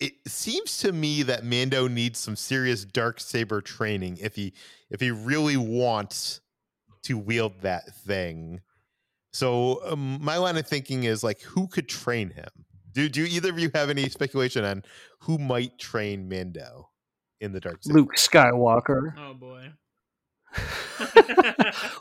it 0.00 0.14
seems 0.26 0.78
to 0.78 0.92
me 0.92 1.22
that 1.22 1.44
Mando 1.44 1.86
needs 1.86 2.18
some 2.18 2.34
serious 2.34 2.84
dark 2.84 3.20
saber 3.20 3.60
training 3.60 4.18
if 4.20 4.34
he 4.34 4.52
if 4.90 5.00
he 5.00 5.10
really 5.10 5.56
wants 5.56 6.40
to 7.04 7.18
wield 7.18 7.60
that 7.62 7.94
thing. 7.94 8.60
So 9.32 9.80
um, 9.86 10.18
my 10.20 10.36
line 10.36 10.56
of 10.56 10.66
thinking 10.66 11.04
is 11.04 11.22
like, 11.22 11.40
who 11.40 11.66
could 11.66 11.88
train 11.88 12.30
him? 12.30 12.50
Do 12.92 13.08
do 13.08 13.24
either 13.24 13.50
of 13.50 13.58
you 13.58 13.70
have 13.74 13.90
any 13.90 14.08
speculation 14.08 14.64
on 14.64 14.82
who 15.20 15.38
might 15.38 15.78
train 15.78 16.28
Mando 16.28 16.90
in 17.40 17.52
the 17.52 17.60
dark 17.60 17.82
saber? 17.82 17.98
Luke 17.98 18.14
Skywalker. 18.16 19.14
Oh 19.18 19.34
boy. 19.34 19.72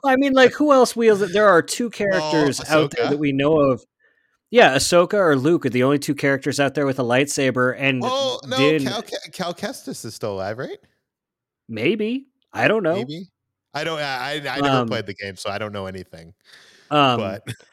I 0.04 0.18
mean, 0.18 0.34
like, 0.34 0.52
who 0.52 0.74
else 0.74 0.96
wields 0.96 1.22
it? 1.22 1.32
There 1.32 1.48
are 1.48 1.62
two 1.62 1.90
characters 1.90 2.62
oh, 2.70 2.84
out 2.84 2.92
there 2.92 3.10
that 3.10 3.18
we 3.18 3.32
know 3.32 3.60
of 3.60 3.86
yeah, 4.50 4.76
Ahsoka 4.76 5.14
or 5.14 5.38
Luke 5.38 5.66
are 5.66 5.70
the 5.70 5.84
only 5.84 5.98
two 5.98 6.14
characters 6.14 6.60
out 6.60 6.76
there 6.76 6.86
with 6.86 7.00
a 7.00 7.04
lightsaber. 7.04 7.74
And 7.78 8.02
well, 8.02 8.42
no, 8.46 8.58
Din... 8.58 8.84
Cal, 8.84 9.04
Cal 9.32 9.54
Kestis 9.54 10.04
is 10.04 10.14
still 10.14 10.34
alive, 10.34 10.58
right? 10.58 10.78
Maybe 11.70 12.28
I 12.52 12.68
don't 12.68 12.84
know. 12.84 12.96
Maybe 12.96 13.30
I 13.74 13.86
don't. 13.86 14.00
I 14.00 14.34
I, 14.34 14.60
never 14.60 14.68
um, 14.68 14.88
played 14.90 15.06
the 15.06 15.14
game, 15.14 15.38
so 15.38 15.50
I 15.50 15.58
don't 15.58 15.72
know 15.72 15.86
anything. 15.86 16.34
Um, 16.90 17.18
but 17.18 17.44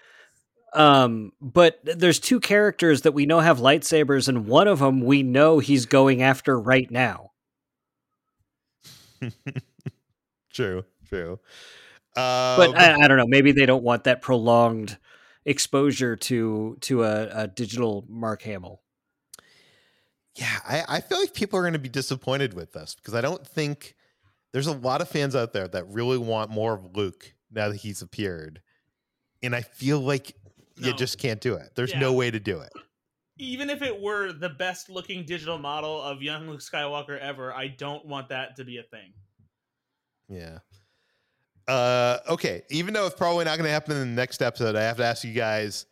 um, 0.78 1.32
but 1.40 1.80
there's 1.82 2.20
two 2.20 2.40
characters 2.40 3.02
that 3.02 3.12
we 3.12 3.26
know 3.26 3.40
have 3.40 3.58
lightsabers, 3.58 4.28
and 4.28 4.46
one 4.46 4.68
of 4.68 4.78
them 4.78 5.00
we 5.00 5.22
know 5.22 5.58
he's 5.58 5.86
going 5.86 6.22
after 6.22 6.58
right 6.58 6.90
now. 6.90 7.32
true, 10.52 10.84
true. 11.08 11.40
Uh, 12.16 12.56
but 12.56 12.78
I, 12.78 13.04
I 13.04 13.08
don't 13.08 13.16
know. 13.18 13.26
Maybe 13.26 13.52
they 13.52 13.66
don't 13.66 13.82
want 13.82 14.04
that 14.04 14.22
prolonged 14.22 14.98
exposure 15.44 16.14
to 16.14 16.76
to 16.82 17.04
a, 17.04 17.42
a 17.42 17.48
digital 17.48 18.04
Mark 18.08 18.42
Hamill. 18.42 18.80
Yeah, 20.36 20.58
I, 20.64 20.84
I 20.88 21.00
feel 21.00 21.18
like 21.18 21.34
people 21.34 21.58
are 21.58 21.62
going 21.62 21.72
to 21.72 21.80
be 21.80 21.88
disappointed 21.88 22.54
with 22.54 22.72
this 22.72 22.94
because 22.94 23.14
I 23.14 23.20
don't 23.20 23.44
think 23.44 23.96
there's 24.52 24.68
a 24.68 24.72
lot 24.72 25.00
of 25.00 25.08
fans 25.08 25.34
out 25.34 25.52
there 25.52 25.66
that 25.66 25.88
really 25.88 26.18
want 26.18 26.50
more 26.50 26.74
of 26.74 26.96
Luke 26.96 27.34
now 27.50 27.68
that 27.68 27.78
he's 27.78 28.02
appeared, 28.02 28.62
and 29.42 29.54
I 29.54 29.62
feel 29.62 30.00
like 30.00 30.34
no. 30.80 30.88
you 30.88 30.94
just 30.94 31.18
can't 31.18 31.40
do 31.40 31.54
it. 31.54 31.70
There's 31.74 31.92
yeah. 31.92 32.00
no 32.00 32.12
way 32.12 32.30
to 32.30 32.40
do 32.40 32.60
it. 32.60 32.72
Even 33.38 33.70
if 33.70 33.82
it 33.82 34.00
were 34.00 34.32
the 34.32 34.48
best 34.48 34.90
looking 34.90 35.24
digital 35.24 35.58
model 35.58 36.02
of 36.02 36.22
young 36.22 36.48
Luke 36.48 36.60
Skywalker 36.60 37.18
ever, 37.18 37.52
I 37.54 37.68
don't 37.68 38.04
want 38.04 38.30
that 38.30 38.56
to 38.56 38.64
be 38.64 38.78
a 38.78 38.82
thing. 38.82 39.12
Yeah. 40.28 40.58
Uh, 41.68 42.18
okay, 42.28 42.62
even 42.70 42.94
though 42.94 43.06
it's 43.06 43.14
probably 43.14 43.44
not 43.44 43.56
going 43.58 43.66
to 43.66 43.70
happen 43.70 43.92
in 43.92 44.00
the 44.00 44.06
next 44.06 44.42
episode, 44.42 44.74
I 44.74 44.82
have 44.82 44.96
to 44.96 45.04
ask 45.04 45.22
you 45.22 45.34
guys 45.34 45.86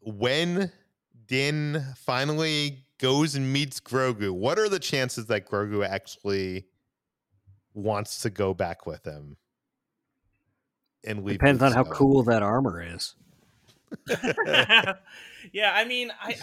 when 0.00 0.72
Din 1.26 1.84
finally 1.96 2.86
goes 2.98 3.34
and 3.34 3.52
meets 3.52 3.78
Grogu. 3.80 4.30
What 4.30 4.58
are 4.58 4.68
the 4.68 4.78
chances 4.78 5.26
that 5.26 5.46
Grogu 5.46 5.86
actually 5.86 6.66
wants 7.74 8.20
to 8.20 8.30
go 8.30 8.54
back 8.54 8.86
with 8.86 9.04
him? 9.04 9.36
And 11.04 11.24
leave 11.24 11.38
depends 11.38 11.62
on 11.62 11.72
how 11.72 11.84
cool 11.84 12.22
that 12.24 12.42
armor 12.42 12.82
is. 12.82 13.14
yeah, 15.52 15.72
I 15.72 15.84
mean, 15.84 16.12
I 16.20 16.36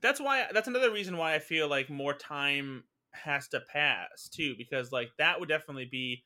that's 0.00 0.20
why 0.20 0.46
that's 0.52 0.68
another 0.68 0.90
reason 0.90 1.16
why 1.16 1.34
I 1.34 1.38
feel 1.38 1.68
like 1.68 1.88
more 1.90 2.14
time 2.14 2.84
has 3.12 3.48
to 3.48 3.60
pass 3.60 4.28
too, 4.28 4.54
because 4.58 4.92
like 4.92 5.10
that 5.18 5.40
would 5.40 5.48
definitely 5.48 5.88
be 5.90 6.24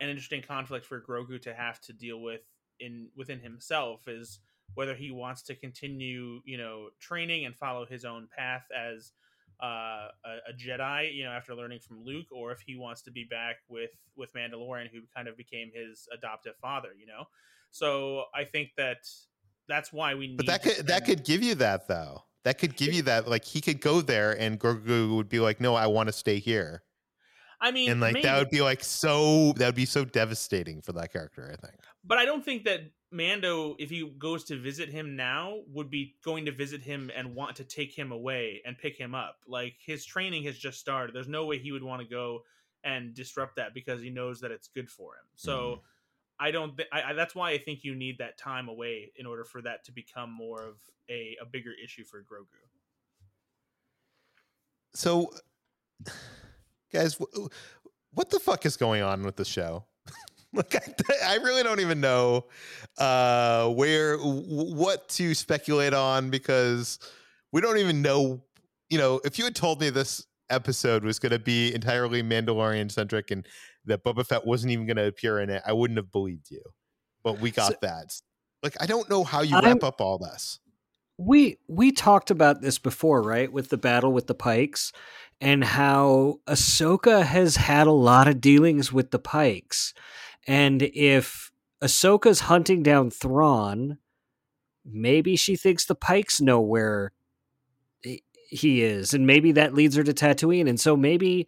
an 0.00 0.08
interesting 0.08 0.42
conflict 0.42 0.86
for 0.86 1.00
Grogu 1.00 1.40
to 1.42 1.54
have 1.54 1.80
to 1.82 1.92
deal 1.92 2.20
with 2.20 2.40
in 2.80 3.08
within 3.16 3.40
himself 3.40 4.08
is 4.08 4.40
whether 4.74 4.94
he 4.94 5.10
wants 5.10 5.42
to 5.42 5.54
continue, 5.54 6.40
you 6.44 6.56
know, 6.56 6.88
training 7.00 7.44
and 7.44 7.56
follow 7.56 7.84
his 7.84 8.04
own 8.04 8.28
path 8.36 8.64
as 8.76 9.12
uh, 9.62 10.08
a, 10.24 10.36
a, 10.48 10.52
Jedi, 10.56 11.14
you 11.14 11.24
know, 11.24 11.30
after 11.30 11.54
learning 11.54 11.80
from 11.80 12.02
Luke, 12.02 12.28
or 12.32 12.52
if 12.52 12.60
he 12.60 12.76
wants 12.76 13.02
to 13.02 13.10
be 13.10 13.24
back 13.24 13.56
with 13.68 13.90
with 14.16 14.32
Mandalorian, 14.32 14.90
who 14.90 15.00
kind 15.14 15.28
of 15.28 15.36
became 15.36 15.70
his 15.74 16.08
adoptive 16.16 16.54
father, 16.62 16.90
you 16.98 17.06
know. 17.06 17.24
So 17.70 18.24
I 18.34 18.44
think 18.44 18.70
that 18.76 19.06
that's 19.70 19.92
why 19.92 20.14
we. 20.14 20.34
But 20.36 20.46
that 20.46 20.62
could 20.62 20.86
that 20.86 21.04
could 21.04 21.24
give 21.24 21.42
you 21.42 21.54
that 21.56 21.88
though. 21.88 22.24
That 22.44 22.58
could 22.58 22.76
give 22.76 22.92
you 22.92 23.02
that. 23.02 23.28
Like 23.28 23.44
he 23.44 23.60
could 23.60 23.80
go 23.80 24.00
there, 24.00 24.38
and 24.38 24.58
Grogu 24.58 25.14
would 25.16 25.28
be 25.28 25.40
like, 25.40 25.60
"No, 25.60 25.74
I 25.74 25.86
want 25.86 26.08
to 26.08 26.12
stay 26.12 26.38
here." 26.38 26.82
I 27.60 27.70
mean, 27.70 27.90
and 27.90 28.00
like 28.00 28.14
maybe. 28.14 28.26
that 28.26 28.38
would 28.38 28.48
be 28.48 28.62
like 28.62 28.82
so 28.82 29.52
that 29.56 29.66
would 29.66 29.74
be 29.74 29.84
so 29.84 30.04
devastating 30.04 30.80
for 30.80 30.92
that 30.92 31.12
character. 31.12 31.50
I 31.52 31.56
think. 31.66 31.78
But 32.04 32.18
I 32.18 32.24
don't 32.24 32.42
think 32.42 32.64
that 32.64 32.80
Mando, 33.12 33.76
if 33.78 33.90
he 33.90 34.08
goes 34.18 34.44
to 34.44 34.58
visit 34.58 34.88
him 34.88 35.16
now, 35.16 35.58
would 35.70 35.90
be 35.90 36.16
going 36.24 36.46
to 36.46 36.52
visit 36.52 36.82
him 36.82 37.10
and 37.14 37.34
want 37.34 37.56
to 37.56 37.64
take 37.64 37.92
him 37.92 38.12
away 38.12 38.62
and 38.64 38.78
pick 38.78 38.96
him 38.96 39.14
up. 39.14 39.36
Like 39.46 39.74
his 39.84 40.06
training 40.06 40.44
has 40.44 40.56
just 40.56 40.80
started. 40.80 41.14
There's 41.14 41.28
no 41.28 41.44
way 41.44 41.58
he 41.58 41.72
would 41.72 41.82
want 41.82 42.00
to 42.00 42.08
go 42.08 42.44
and 42.82 43.14
disrupt 43.14 43.56
that 43.56 43.74
because 43.74 44.00
he 44.00 44.08
knows 44.08 44.40
that 44.40 44.50
it's 44.50 44.68
good 44.68 44.88
for 44.88 45.14
him. 45.14 45.26
So. 45.36 45.58
Mm. 45.60 45.80
I 46.40 46.50
don't. 46.50 46.76
Th- 46.76 46.88
I, 46.90 47.02
I, 47.02 47.12
that's 47.12 47.34
why 47.34 47.50
I 47.50 47.58
think 47.58 47.84
you 47.84 47.94
need 47.94 48.18
that 48.18 48.38
time 48.38 48.68
away 48.68 49.12
in 49.16 49.26
order 49.26 49.44
for 49.44 49.60
that 49.62 49.84
to 49.84 49.92
become 49.92 50.32
more 50.32 50.62
of 50.62 50.76
a, 51.10 51.36
a 51.40 51.44
bigger 51.44 51.72
issue 51.84 52.02
for 52.02 52.20
Grogu. 52.20 52.46
So, 54.94 55.30
guys, 56.92 57.18
what 58.12 58.30
the 58.30 58.40
fuck 58.40 58.64
is 58.64 58.76
going 58.78 59.02
on 59.02 59.22
with 59.22 59.36
the 59.36 59.44
show? 59.44 59.84
like, 60.54 60.74
I, 60.74 61.34
I, 61.34 61.36
really 61.36 61.62
don't 61.62 61.80
even 61.80 62.00
know 62.00 62.46
uh, 62.98 63.68
where, 63.68 64.16
what 64.18 65.08
to 65.10 65.34
speculate 65.34 65.92
on 65.92 66.30
because 66.30 66.98
we 67.52 67.60
don't 67.60 67.78
even 67.78 68.02
know. 68.02 68.42
You 68.88 68.98
know, 68.98 69.20
if 69.24 69.38
you 69.38 69.44
had 69.44 69.54
told 69.54 69.80
me 69.80 69.90
this 69.90 70.26
episode 70.48 71.04
was 71.04 71.18
going 71.18 71.30
to 71.30 71.38
be 71.38 71.72
entirely 71.74 72.22
Mandalorian 72.22 72.90
centric 72.90 73.30
and 73.30 73.46
that 73.86 74.04
Boba 74.04 74.26
Fett 74.26 74.46
wasn't 74.46 74.72
even 74.72 74.86
going 74.86 74.96
to 74.96 75.06
appear 75.06 75.38
in 75.40 75.50
it, 75.50 75.62
I 75.66 75.72
wouldn't 75.72 75.98
have 75.98 76.12
believed 76.12 76.50
you. 76.50 76.62
But 77.22 77.40
we 77.40 77.50
got 77.50 77.72
so, 77.72 77.78
that. 77.82 78.14
Like, 78.62 78.76
I 78.80 78.86
don't 78.86 79.08
know 79.08 79.24
how 79.24 79.42
you 79.42 79.56
I'm, 79.56 79.64
wrap 79.64 79.84
up 79.84 80.00
all 80.00 80.18
this. 80.18 80.58
We 81.18 81.58
we 81.68 81.92
talked 81.92 82.30
about 82.30 82.62
this 82.62 82.78
before, 82.78 83.22
right? 83.22 83.52
With 83.52 83.68
the 83.68 83.76
battle 83.76 84.12
with 84.12 84.26
the 84.26 84.34
Pikes, 84.34 84.92
and 85.40 85.62
how 85.62 86.40
Ahsoka 86.46 87.22
has 87.24 87.56
had 87.56 87.86
a 87.86 87.92
lot 87.92 88.28
of 88.28 88.40
dealings 88.40 88.92
with 88.92 89.10
the 89.10 89.18
Pikes. 89.18 89.92
And 90.46 90.82
if 90.82 91.50
Ahsoka's 91.82 92.40
hunting 92.40 92.82
down 92.82 93.10
Thrawn, 93.10 93.98
maybe 94.84 95.36
she 95.36 95.56
thinks 95.56 95.84
the 95.84 95.94
Pikes 95.94 96.40
know 96.40 96.60
where 96.60 97.12
he 98.50 98.82
is, 98.82 99.14
and 99.14 99.26
maybe 99.26 99.52
that 99.52 99.74
leads 99.74 99.96
her 99.96 100.02
to 100.02 100.12
Tatooine. 100.12 100.68
And 100.68 100.80
so 100.80 100.96
maybe 100.96 101.46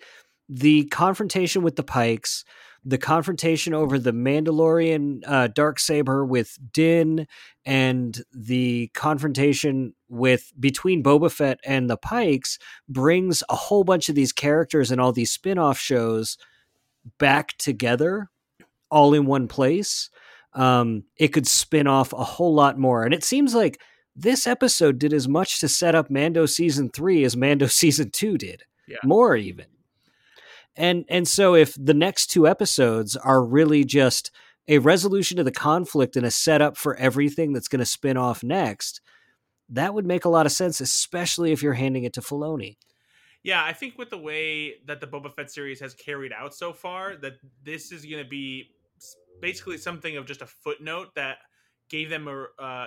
the 0.53 0.85
confrontation 0.87 1.62
with 1.62 1.77
the 1.77 1.83
Pikes 1.83 2.45
the 2.85 2.99
confrontation 2.99 3.74
over 3.74 3.99
the 3.99 4.12
Mandalorian 4.12 5.20
uh, 5.27 5.47
dark 5.49 5.79
saber 5.79 6.24
with 6.24 6.59
Din, 6.73 7.27
and 7.65 8.20
the 8.33 8.91
confrontation 8.95 9.95
with 10.09 10.53
between 10.59 11.03
Boba 11.03 11.31
Fett 11.31 11.61
and 11.65 11.89
the 11.89 11.97
Pikes 11.97 12.59
brings 12.89 13.43
a 13.49 13.55
whole 13.55 13.85
bunch 13.85 14.09
of 14.09 14.15
these 14.15 14.33
characters 14.33 14.91
and 14.91 15.01
all 15.01 15.12
these 15.12 15.33
spin-off 15.33 15.79
shows 15.79 16.37
back 17.19 17.57
together, 17.57 18.31
all 18.91 19.15
in 19.15 19.27
one 19.27 19.47
place. 19.47 20.11
Um, 20.55 21.05
it 21.16 21.29
could 21.29 21.47
spin 21.47 21.87
off 21.87 22.12
a 22.12 22.24
whole 22.24 22.53
lot 22.53 22.79
more, 22.79 23.05
and 23.05 23.15
it 23.15 23.23
seems 23.23 23.55
like 23.55 23.81
this 24.16 24.47
episode 24.47 24.99
did 24.99 25.12
as 25.12 25.29
much 25.29 25.61
to 25.61 25.69
set 25.69 25.95
up 25.95 26.11
Mando 26.11 26.47
season 26.47 26.91
three 26.91 27.23
as 27.23 27.37
Mando 27.37 27.66
season 27.69 28.11
two 28.11 28.37
did. 28.37 28.65
Yeah. 28.89 28.99
More 29.05 29.37
even. 29.37 29.66
And 30.77 31.05
and 31.09 31.28
so 31.28 31.55
if 31.55 31.74
the 31.78 31.94
next 31.94 32.28
two 32.28 32.49
episodes 32.49 33.16
are 33.16 33.44
really 33.44 33.85
just 33.85 34.31
a 34.69 34.78
resolution 34.78 35.36
to 35.36 35.44
the 35.44 35.51
conflict 35.51 36.16
and 36.16 36.24
a 36.24 36.31
setup 36.31 36.77
for 36.77 36.94
everything 36.97 37.53
that's 37.53 37.69
going 37.69 37.81
to 37.81 37.86
spin 37.86 38.16
off 38.16 38.43
next, 38.43 39.01
that 39.69 39.93
would 39.93 40.07
make 40.07 40.24
a 40.24 40.28
lot 40.28 40.47
of 40.47 40.53
sense, 40.53 40.81
especially 40.81 41.53
if 41.53 41.62
you're 41.62 41.73
handing 41.74 42.05
it 42.05 42.12
to 42.15 42.20
Filoni. 42.20 42.77
Yeah, 43.43 43.65
I 43.65 43.73
think 43.73 43.99
with 43.99 44.11
the 44.11 44.19
way 44.19 44.74
that 44.86 45.01
the 45.01 45.07
Boba 45.07 45.32
Fett 45.35 45.51
series 45.51 45.81
has 45.81 45.94
carried 45.94 46.32
out 46.32 46.55
so 46.55 46.73
far, 46.73 47.16
that 47.16 47.35
this 47.65 47.90
is 47.90 48.05
going 48.05 48.23
to 48.23 48.28
be 48.28 48.70
basically 49.40 49.78
something 49.78 50.16
of 50.16 50.27
just 50.27 50.43
a 50.43 50.47
footnote 50.47 51.09
that 51.16 51.39
gave 51.89 52.09
them 52.09 52.28
a 52.28 52.62
uh, 52.62 52.86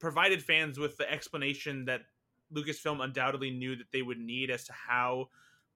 provided 0.00 0.42
fans 0.42 0.78
with 0.78 0.96
the 0.96 1.10
explanation 1.10 1.84
that 1.84 2.02
Lucasfilm 2.52 3.02
undoubtedly 3.02 3.50
knew 3.50 3.76
that 3.76 3.92
they 3.92 4.02
would 4.02 4.18
need 4.18 4.50
as 4.50 4.64
to 4.64 4.72
how 4.72 5.28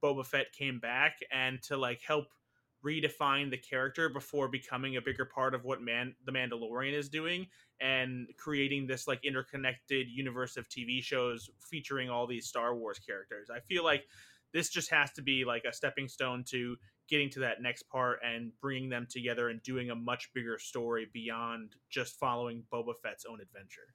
Boba 0.03 0.25
Fett 0.25 0.53
came 0.53 0.79
back 0.79 1.19
and 1.33 1.63
to 1.63 1.77
like 1.77 2.01
help 2.03 2.27
redefine 2.85 3.51
the 3.51 3.57
character 3.57 4.09
before 4.09 4.49
becoming 4.49 4.97
a 4.97 5.03
bigger 5.03 5.25
part 5.25 5.55
of 5.55 5.65
what 5.65 5.83
man 5.83 6.15
the 6.25 6.33
Mandalorian 6.33 6.93
is 6.93 7.09
doing 7.09 7.47
and 7.81 8.29
creating 8.37 8.87
this 8.87 9.09
like 9.09 9.25
interconnected 9.25 10.09
universe 10.09 10.57
of 10.57 10.69
TV 10.69 11.03
shows 11.03 11.51
featuring 11.61 12.09
all 12.09 12.27
these 12.27 12.47
Star 12.47 12.77
Wars 12.77 12.99
characters. 12.99 13.49
I 13.53 13.61
feel 13.61 13.85
like 13.85 14.05
this 14.53 14.69
just 14.69 14.91
has 14.91 15.13
to 15.13 15.23
be 15.23 15.45
like 15.45 15.65
a 15.65 15.73
stepping 15.73 16.09
stone 16.09 16.45
to 16.49 16.77
getting 17.09 17.31
to 17.31 17.41
that 17.41 17.61
next 17.61 17.89
part 17.89 18.21
and 18.25 18.53
bringing 18.61 18.89
them 18.89 19.07
together 19.11 19.49
and 19.49 19.63
doing 19.63 19.91
a 19.91 19.95
much 19.95 20.31
bigger 20.35 20.59
story 20.59 21.09
beyond 21.13 21.75
just 21.91 22.19
following 22.19 22.63
Boba 22.73 22.93
Fett's 23.03 23.25
own 23.29 23.41
adventure. 23.41 23.95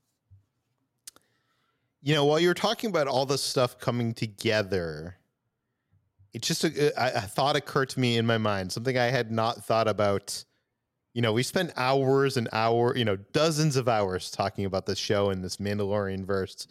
You 2.02 2.16
know, 2.16 2.26
while 2.26 2.40
you're 2.40 2.54
talking 2.54 2.90
about 2.90 3.08
all 3.08 3.26
this 3.26 3.42
stuff 3.42 3.80
coming 3.80 4.14
together, 4.14 5.18
it 6.34 6.42
just 6.42 6.66
uh, 6.66 6.68
uh, 6.68 6.90
a, 6.98 7.02
a, 7.02 7.12
a 7.16 7.22
thought 7.22 7.56
occurred 7.56 7.90
to 7.90 8.00
me 8.00 8.18
in 8.18 8.26
my 8.26 8.38
mind, 8.38 8.72
something 8.72 8.98
I 8.98 9.06
had 9.06 9.32
not 9.32 9.64
thought 9.64 9.88
about. 9.88 10.44
You 11.14 11.22
know, 11.22 11.32
we 11.32 11.44
spent 11.44 11.72
hours 11.78 12.38
and 12.38 12.50
hour, 12.52 12.98
you 12.98 13.06
know, 13.06 13.18
dozens 13.34 13.76
of 13.76 13.88
hours 13.88 14.32
talking 14.32 14.66
about 14.66 14.88
this 14.88 14.98
show 14.98 15.30
and 15.30 15.44
this 15.44 15.58
Mandalorian 15.58 16.26
verse. 16.26 16.68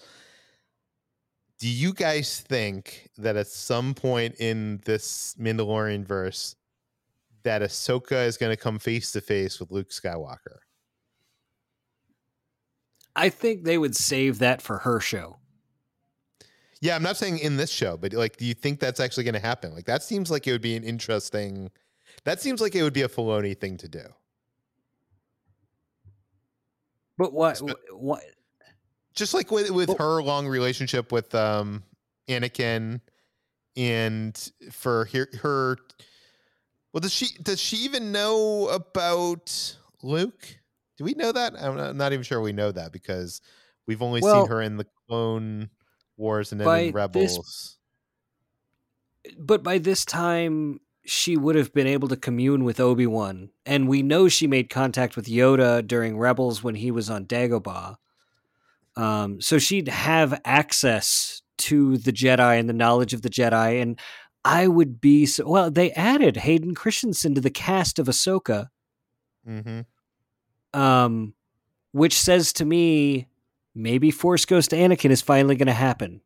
Do 1.60 1.68
you 1.68 1.94
guys 1.94 2.40
think 2.40 3.08
that 3.18 3.36
at 3.36 3.46
some 3.46 3.94
point 3.94 4.34
in 4.40 4.80
this 4.84 5.36
Mandalorian 5.38 6.04
verse 6.04 6.56
that 7.44 7.62
Ahsoka 7.62 8.26
is 8.26 8.36
going 8.36 8.50
to 8.50 8.56
come 8.56 8.80
face 8.80 9.12
to 9.12 9.20
face 9.20 9.60
with 9.60 9.70
Luke 9.70 9.90
Skywalker? 9.90 10.58
I 13.14 13.28
think 13.28 13.62
they 13.62 13.78
would 13.78 13.94
save 13.94 14.40
that 14.40 14.60
for 14.60 14.78
her 14.78 14.98
show. 14.98 15.36
Yeah, 16.82 16.96
I'm 16.96 17.02
not 17.04 17.16
saying 17.16 17.38
in 17.38 17.56
this 17.56 17.70
show, 17.70 17.96
but 17.96 18.12
like, 18.12 18.38
do 18.38 18.44
you 18.44 18.54
think 18.54 18.80
that's 18.80 18.98
actually 18.98 19.22
going 19.22 19.34
to 19.34 19.40
happen? 19.40 19.72
Like, 19.72 19.84
that 19.84 20.02
seems 20.02 20.32
like 20.32 20.48
it 20.48 20.52
would 20.52 20.60
be 20.60 20.74
an 20.74 20.82
interesting. 20.82 21.70
That 22.24 22.40
seems 22.42 22.60
like 22.60 22.74
it 22.74 22.82
would 22.82 22.92
be 22.92 23.02
a 23.02 23.08
Filoni 23.08 23.56
thing 23.56 23.76
to 23.78 23.88
do. 23.88 24.02
But 27.16 27.32
what? 27.32 27.62
What? 27.92 28.22
Just 29.14 29.32
like 29.32 29.52
with 29.52 29.70
with 29.70 29.96
her 29.96 30.22
long 30.24 30.48
relationship 30.48 31.12
with 31.12 31.32
um 31.36 31.84
Anakin, 32.28 33.00
and 33.76 34.50
for 34.72 35.08
her, 35.12 35.28
her. 35.40 35.76
Well, 36.92 37.00
does 37.00 37.12
she 37.12 37.28
does 37.44 37.60
she 37.60 37.76
even 37.76 38.10
know 38.10 38.66
about 38.68 39.76
Luke? 40.02 40.58
Do 40.98 41.04
we 41.04 41.14
know 41.14 41.30
that? 41.30 41.54
I'm 41.56 41.96
not 41.96 42.12
even 42.12 42.24
sure 42.24 42.40
we 42.40 42.52
know 42.52 42.72
that 42.72 42.90
because 42.90 43.40
we've 43.86 44.02
only 44.02 44.20
well, 44.20 44.42
seen 44.42 44.50
her 44.50 44.60
in 44.60 44.78
the 44.78 44.86
clone 45.06 45.70
Wars 46.22 46.52
and 46.52 46.60
then 46.60 46.66
in 46.78 46.92
Rebels. 46.92 47.78
This, 49.24 49.36
but 49.38 49.62
by 49.62 49.78
this 49.78 50.04
time, 50.04 50.80
she 51.04 51.36
would 51.36 51.56
have 51.56 51.72
been 51.74 51.86
able 51.86 52.08
to 52.08 52.16
commune 52.16 52.64
with 52.64 52.80
Obi 52.80 53.06
Wan, 53.06 53.50
and 53.66 53.88
we 53.88 54.02
know 54.02 54.28
she 54.28 54.46
made 54.46 54.70
contact 54.70 55.16
with 55.16 55.26
Yoda 55.26 55.86
during 55.86 56.16
Rebels 56.16 56.62
when 56.62 56.76
he 56.76 56.90
was 56.90 57.10
on 57.10 57.26
Dagobah. 57.26 57.96
Um, 58.96 59.40
so 59.40 59.58
she'd 59.58 59.88
have 59.88 60.40
access 60.44 61.42
to 61.58 61.96
the 61.96 62.12
Jedi 62.12 62.58
and 62.58 62.68
the 62.68 62.74
knowledge 62.74 63.14
of 63.14 63.22
the 63.22 63.30
Jedi, 63.30 63.82
and 63.82 63.98
I 64.44 64.68
would 64.68 65.00
be 65.00 65.26
so, 65.26 65.48
well. 65.48 65.70
They 65.70 65.92
added 65.92 66.36
Hayden 66.38 66.74
Christensen 66.74 67.34
to 67.34 67.40
the 67.40 67.50
cast 67.50 67.98
of 67.98 68.06
Ahsoka, 68.06 68.68
mm-hmm. 69.48 70.78
um, 70.78 71.34
which 71.92 72.18
says 72.18 72.52
to 72.54 72.64
me 72.64 73.28
maybe 73.74 74.10
Force 74.10 74.44
Ghost 74.44 74.70
Anakin 74.72 75.10
is 75.10 75.22
finally 75.22 75.56
going 75.56 75.66
to 75.66 75.72
happen. 75.72 76.20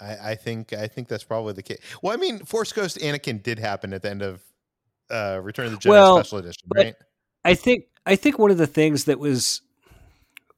I, 0.00 0.30
I, 0.30 0.34
think 0.34 0.72
I 0.72 0.88
think 0.88 1.08
that's 1.08 1.24
probably 1.24 1.52
the 1.52 1.62
case. 1.62 1.78
Well, 2.02 2.12
I 2.12 2.16
mean, 2.16 2.44
Force 2.44 2.72
Ghost 2.72 2.98
Anakin 2.98 3.42
did 3.42 3.58
happen 3.58 3.92
at 3.92 4.02
the 4.02 4.10
end 4.10 4.22
of 4.22 4.42
uh, 5.10 5.40
Return 5.42 5.66
of 5.66 5.72
the 5.72 5.78
Jedi 5.78 5.90
well, 5.90 6.16
Special 6.18 6.38
Edition, 6.38 6.68
right? 6.74 6.94
I 7.44 7.54
think 7.54 7.84
I 8.06 8.16
think 8.16 8.38
one 8.38 8.50
of 8.50 8.58
the 8.58 8.66
things 8.66 9.04
that 9.04 9.18
was 9.18 9.62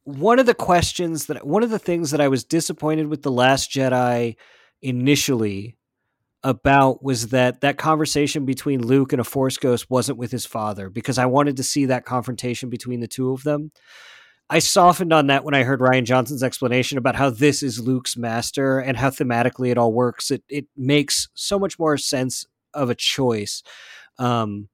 one 0.04 0.38
of 0.38 0.46
the 0.46 0.54
questions 0.54 1.26
that 1.26 1.46
one 1.46 1.62
of 1.62 1.70
the 1.70 1.78
things 1.78 2.10
that 2.10 2.20
I 2.20 2.28
was 2.28 2.44
disappointed 2.44 3.08
with 3.08 3.22
the 3.22 3.30
Last 3.30 3.70
Jedi 3.70 4.36
initially 4.80 5.76
about 6.42 7.02
was 7.02 7.28
that 7.28 7.62
that 7.62 7.78
conversation 7.78 8.44
between 8.44 8.86
Luke 8.86 9.12
and 9.12 9.20
a 9.20 9.24
Force 9.24 9.56
Ghost 9.56 9.88
wasn't 9.88 10.18
with 10.18 10.30
his 10.30 10.44
father 10.44 10.90
because 10.90 11.18
I 11.18 11.24
wanted 11.24 11.56
to 11.56 11.62
see 11.62 11.86
that 11.86 12.04
confrontation 12.04 12.68
between 12.68 13.00
the 13.00 13.08
two 13.08 13.32
of 13.32 13.44
them. 13.44 13.72
I 14.50 14.58
softened 14.58 15.12
on 15.12 15.28
that 15.28 15.44
when 15.44 15.54
I 15.54 15.62
heard 15.62 15.80
Rian 15.80 16.04
Johnson's 16.04 16.42
explanation 16.42 16.98
about 16.98 17.16
how 17.16 17.30
this 17.30 17.62
is 17.62 17.80
Luke's 17.80 18.16
master 18.16 18.78
and 18.78 18.96
how 18.96 19.10
thematically 19.10 19.70
it 19.70 19.78
all 19.78 19.92
works. 19.92 20.30
It 20.30 20.44
it 20.48 20.66
makes 20.76 21.28
so 21.34 21.58
much 21.58 21.78
more 21.78 21.96
sense 21.96 22.46
of 22.74 22.90
a 22.90 22.94
choice. 22.94 23.62
Um, 24.18 24.68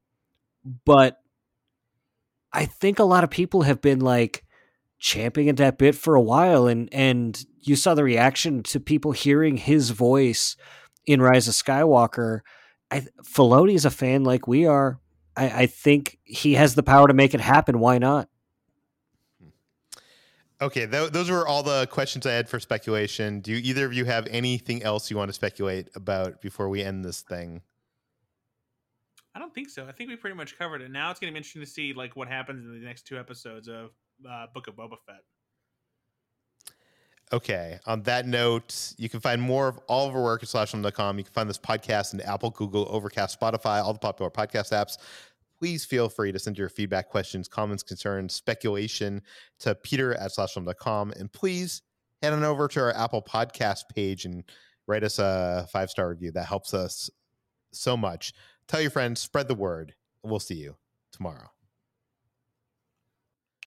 but 0.84 1.18
I 2.52 2.66
think 2.66 2.98
a 2.98 3.04
lot 3.04 3.24
of 3.24 3.30
people 3.30 3.62
have 3.62 3.80
been 3.80 4.00
like 4.00 4.44
champing 4.98 5.48
at 5.48 5.56
that 5.58 5.78
bit 5.78 5.94
for 5.94 6.14
a 6.14 6.20
while, 6.20 6.66
and 6.66 6.88
and 6.92 7.44
you 7.60 7.76
saw 7.76 7.94
the 7.94 8.04
reaction 8.04 8.62
to 8.64 8.80
people 8.80 9.12
hearing 9.12 9.56
his 9.56 9.90
voice 9.90 10.56
in 11.06 11.22
Rise 11.22 11.46
of 11.48 11.54
Skywalker. 11.54 12.40
I, 12.90 13.06
Filoni 13.22 13.74
is 13.74 13.84
a 13.84 13.90
fan 13.90 14.24
like 14.24 14.48
we 14.48 14.66
are. 14.66 14.98
I, 15.36 15.62
I 15.62 15.66
think 15.66 16.18
he 16.24 16.54
has 16.54 16.74
the 16.74 16.82
power 16.82 17.06
to 17.06 17.14
make 17.14 17.34
it 17.34 17.40
happen. 17.40 17.78
Why 17.78 17.98
not? 17.98 18.29
Okay, 20.62 20.86
th- 20.86 21.10
those 21.10 21.30
were 21.30 21.46
all 21.46 21.62
the 21.62 21.86
questions 21.86 22.26
I 22.26 22.32
had 22.32 22.48
for 22.48 22.60
speculation. 22.60 23.40
Do 23.40 23.52
either 23.52 23.86
of 23.86 23.94
you 23.94 24.04
have 24.04 24.26
anything 24.30 24.82
else 24.82 25.10
you 25.10 25.16
want 25.16 25.30
to 25.30 25.32
speculate 25.32 25.88
about 25.94 26.42
before 26.42 26.68
we 26.68 26.82
end 26.82 27.04
this 27.04 27.22
thing? 27.22 27.62
I 29.34 29.38
don't 29.38 29.54
think 29.54 29.70
so. 29.70 29.86
I 29.88 29.92
think 29.92 30.10
we 30.10 30.16
pretty 30.16 30.36
much 30.36 30.58
covered 30.58 30.82
it. 30.82 30.90
Now 30.90 31.10
it's 31.10 31.18
going 31.18 31.32
to 31.32 31.34
be 31.34 31.38
interesting 31.38 31.62
to 31.62 31.66
see 31.66 31.94
like 31.94 32.14
what 32.14 32.28
happens 32.28 32.66
in 32.66 32.78
the 32.78 32.86
next 32.86 33.06
two 33.06 33.18
episodes 33.18 33.68
of 33.68 33.90
uh, 34.28 34.46
Book 34.52 34.66
of 34.66 34.74
Boba 34.74 34.96
Fett. 35.06 35.22
Okay. 37.32 37.78
On 37.86 38.02
that 38.02 38.26
note, 38.26 38.94
you 38.98 39.08
can 39.08 39.20
find 39.20 39.40
more 39.40 39.68
of 39.68 39.78
all 39.86 40.08
of 40.08 40.16
our 40.16 40.22
work 40.22 40.42
at 40.42 40.48
slashfilm.com. 40.48 41.16
You 41.16 41.24
can 41.24 41.32
find 41.32 41.48
this 41.48 41.58
podcast 41.58 42.12
in 42.12 42.20
Apple, 42.22 42.50
Google, 42.50 42.86
Overcast, 42.90 43.38
Spotify, 43.38 43.82
all 43.82 43.92
the 43.92 44.00
popular 44.00 44.30
podcast 44.30 44.72
apps 44.72 44.98
please 45.60 45.84
feel 45.84 46.08
free 46.08 46.32
to 46.32 46.38
send 46.38 46.56
your 46.56 46.70
feedback, 46.70 47.08
questions, 47.08 47.46
comments, 47.46 47.82
concerns, 47.82 48.34
speculation 48.34 49.22
to 49.58 49.74
peter 49.74 50.14
at 50.14 50.30
slashfilm.com. 50.30 51.12
And 51.12 51.30
please 51.30 51.82
head 52.22 52.32
on 52.32 52.44
over 52.44 52.66
to 52.68 52.80
our 52.80 52.96
Apple 52.96 53.22
podcast 53.22 53.82
page 53.94 54.24
and 54.24 54.42
write 54.86 55.04
us 55.04 55.18
a 55.18 55.68
five 55.70 55.90
star 55.90 56.08
review. 56.08 56.32
That 56.32 56.46
helps 56.46 56.72
us 56.72 57.10
so 57.72 57.96
much. 57.96 58.32
Tell 58.68 58.80
your 58.80 58.90
friends, 58.90 59.20
spread 59.20 59.48
the 59.48 59.54
word. 59.54 59.94
We'll 60.22 60.40
see 60.40 60.54
you 60.54 60.76
tomorrow. 61.12 61.50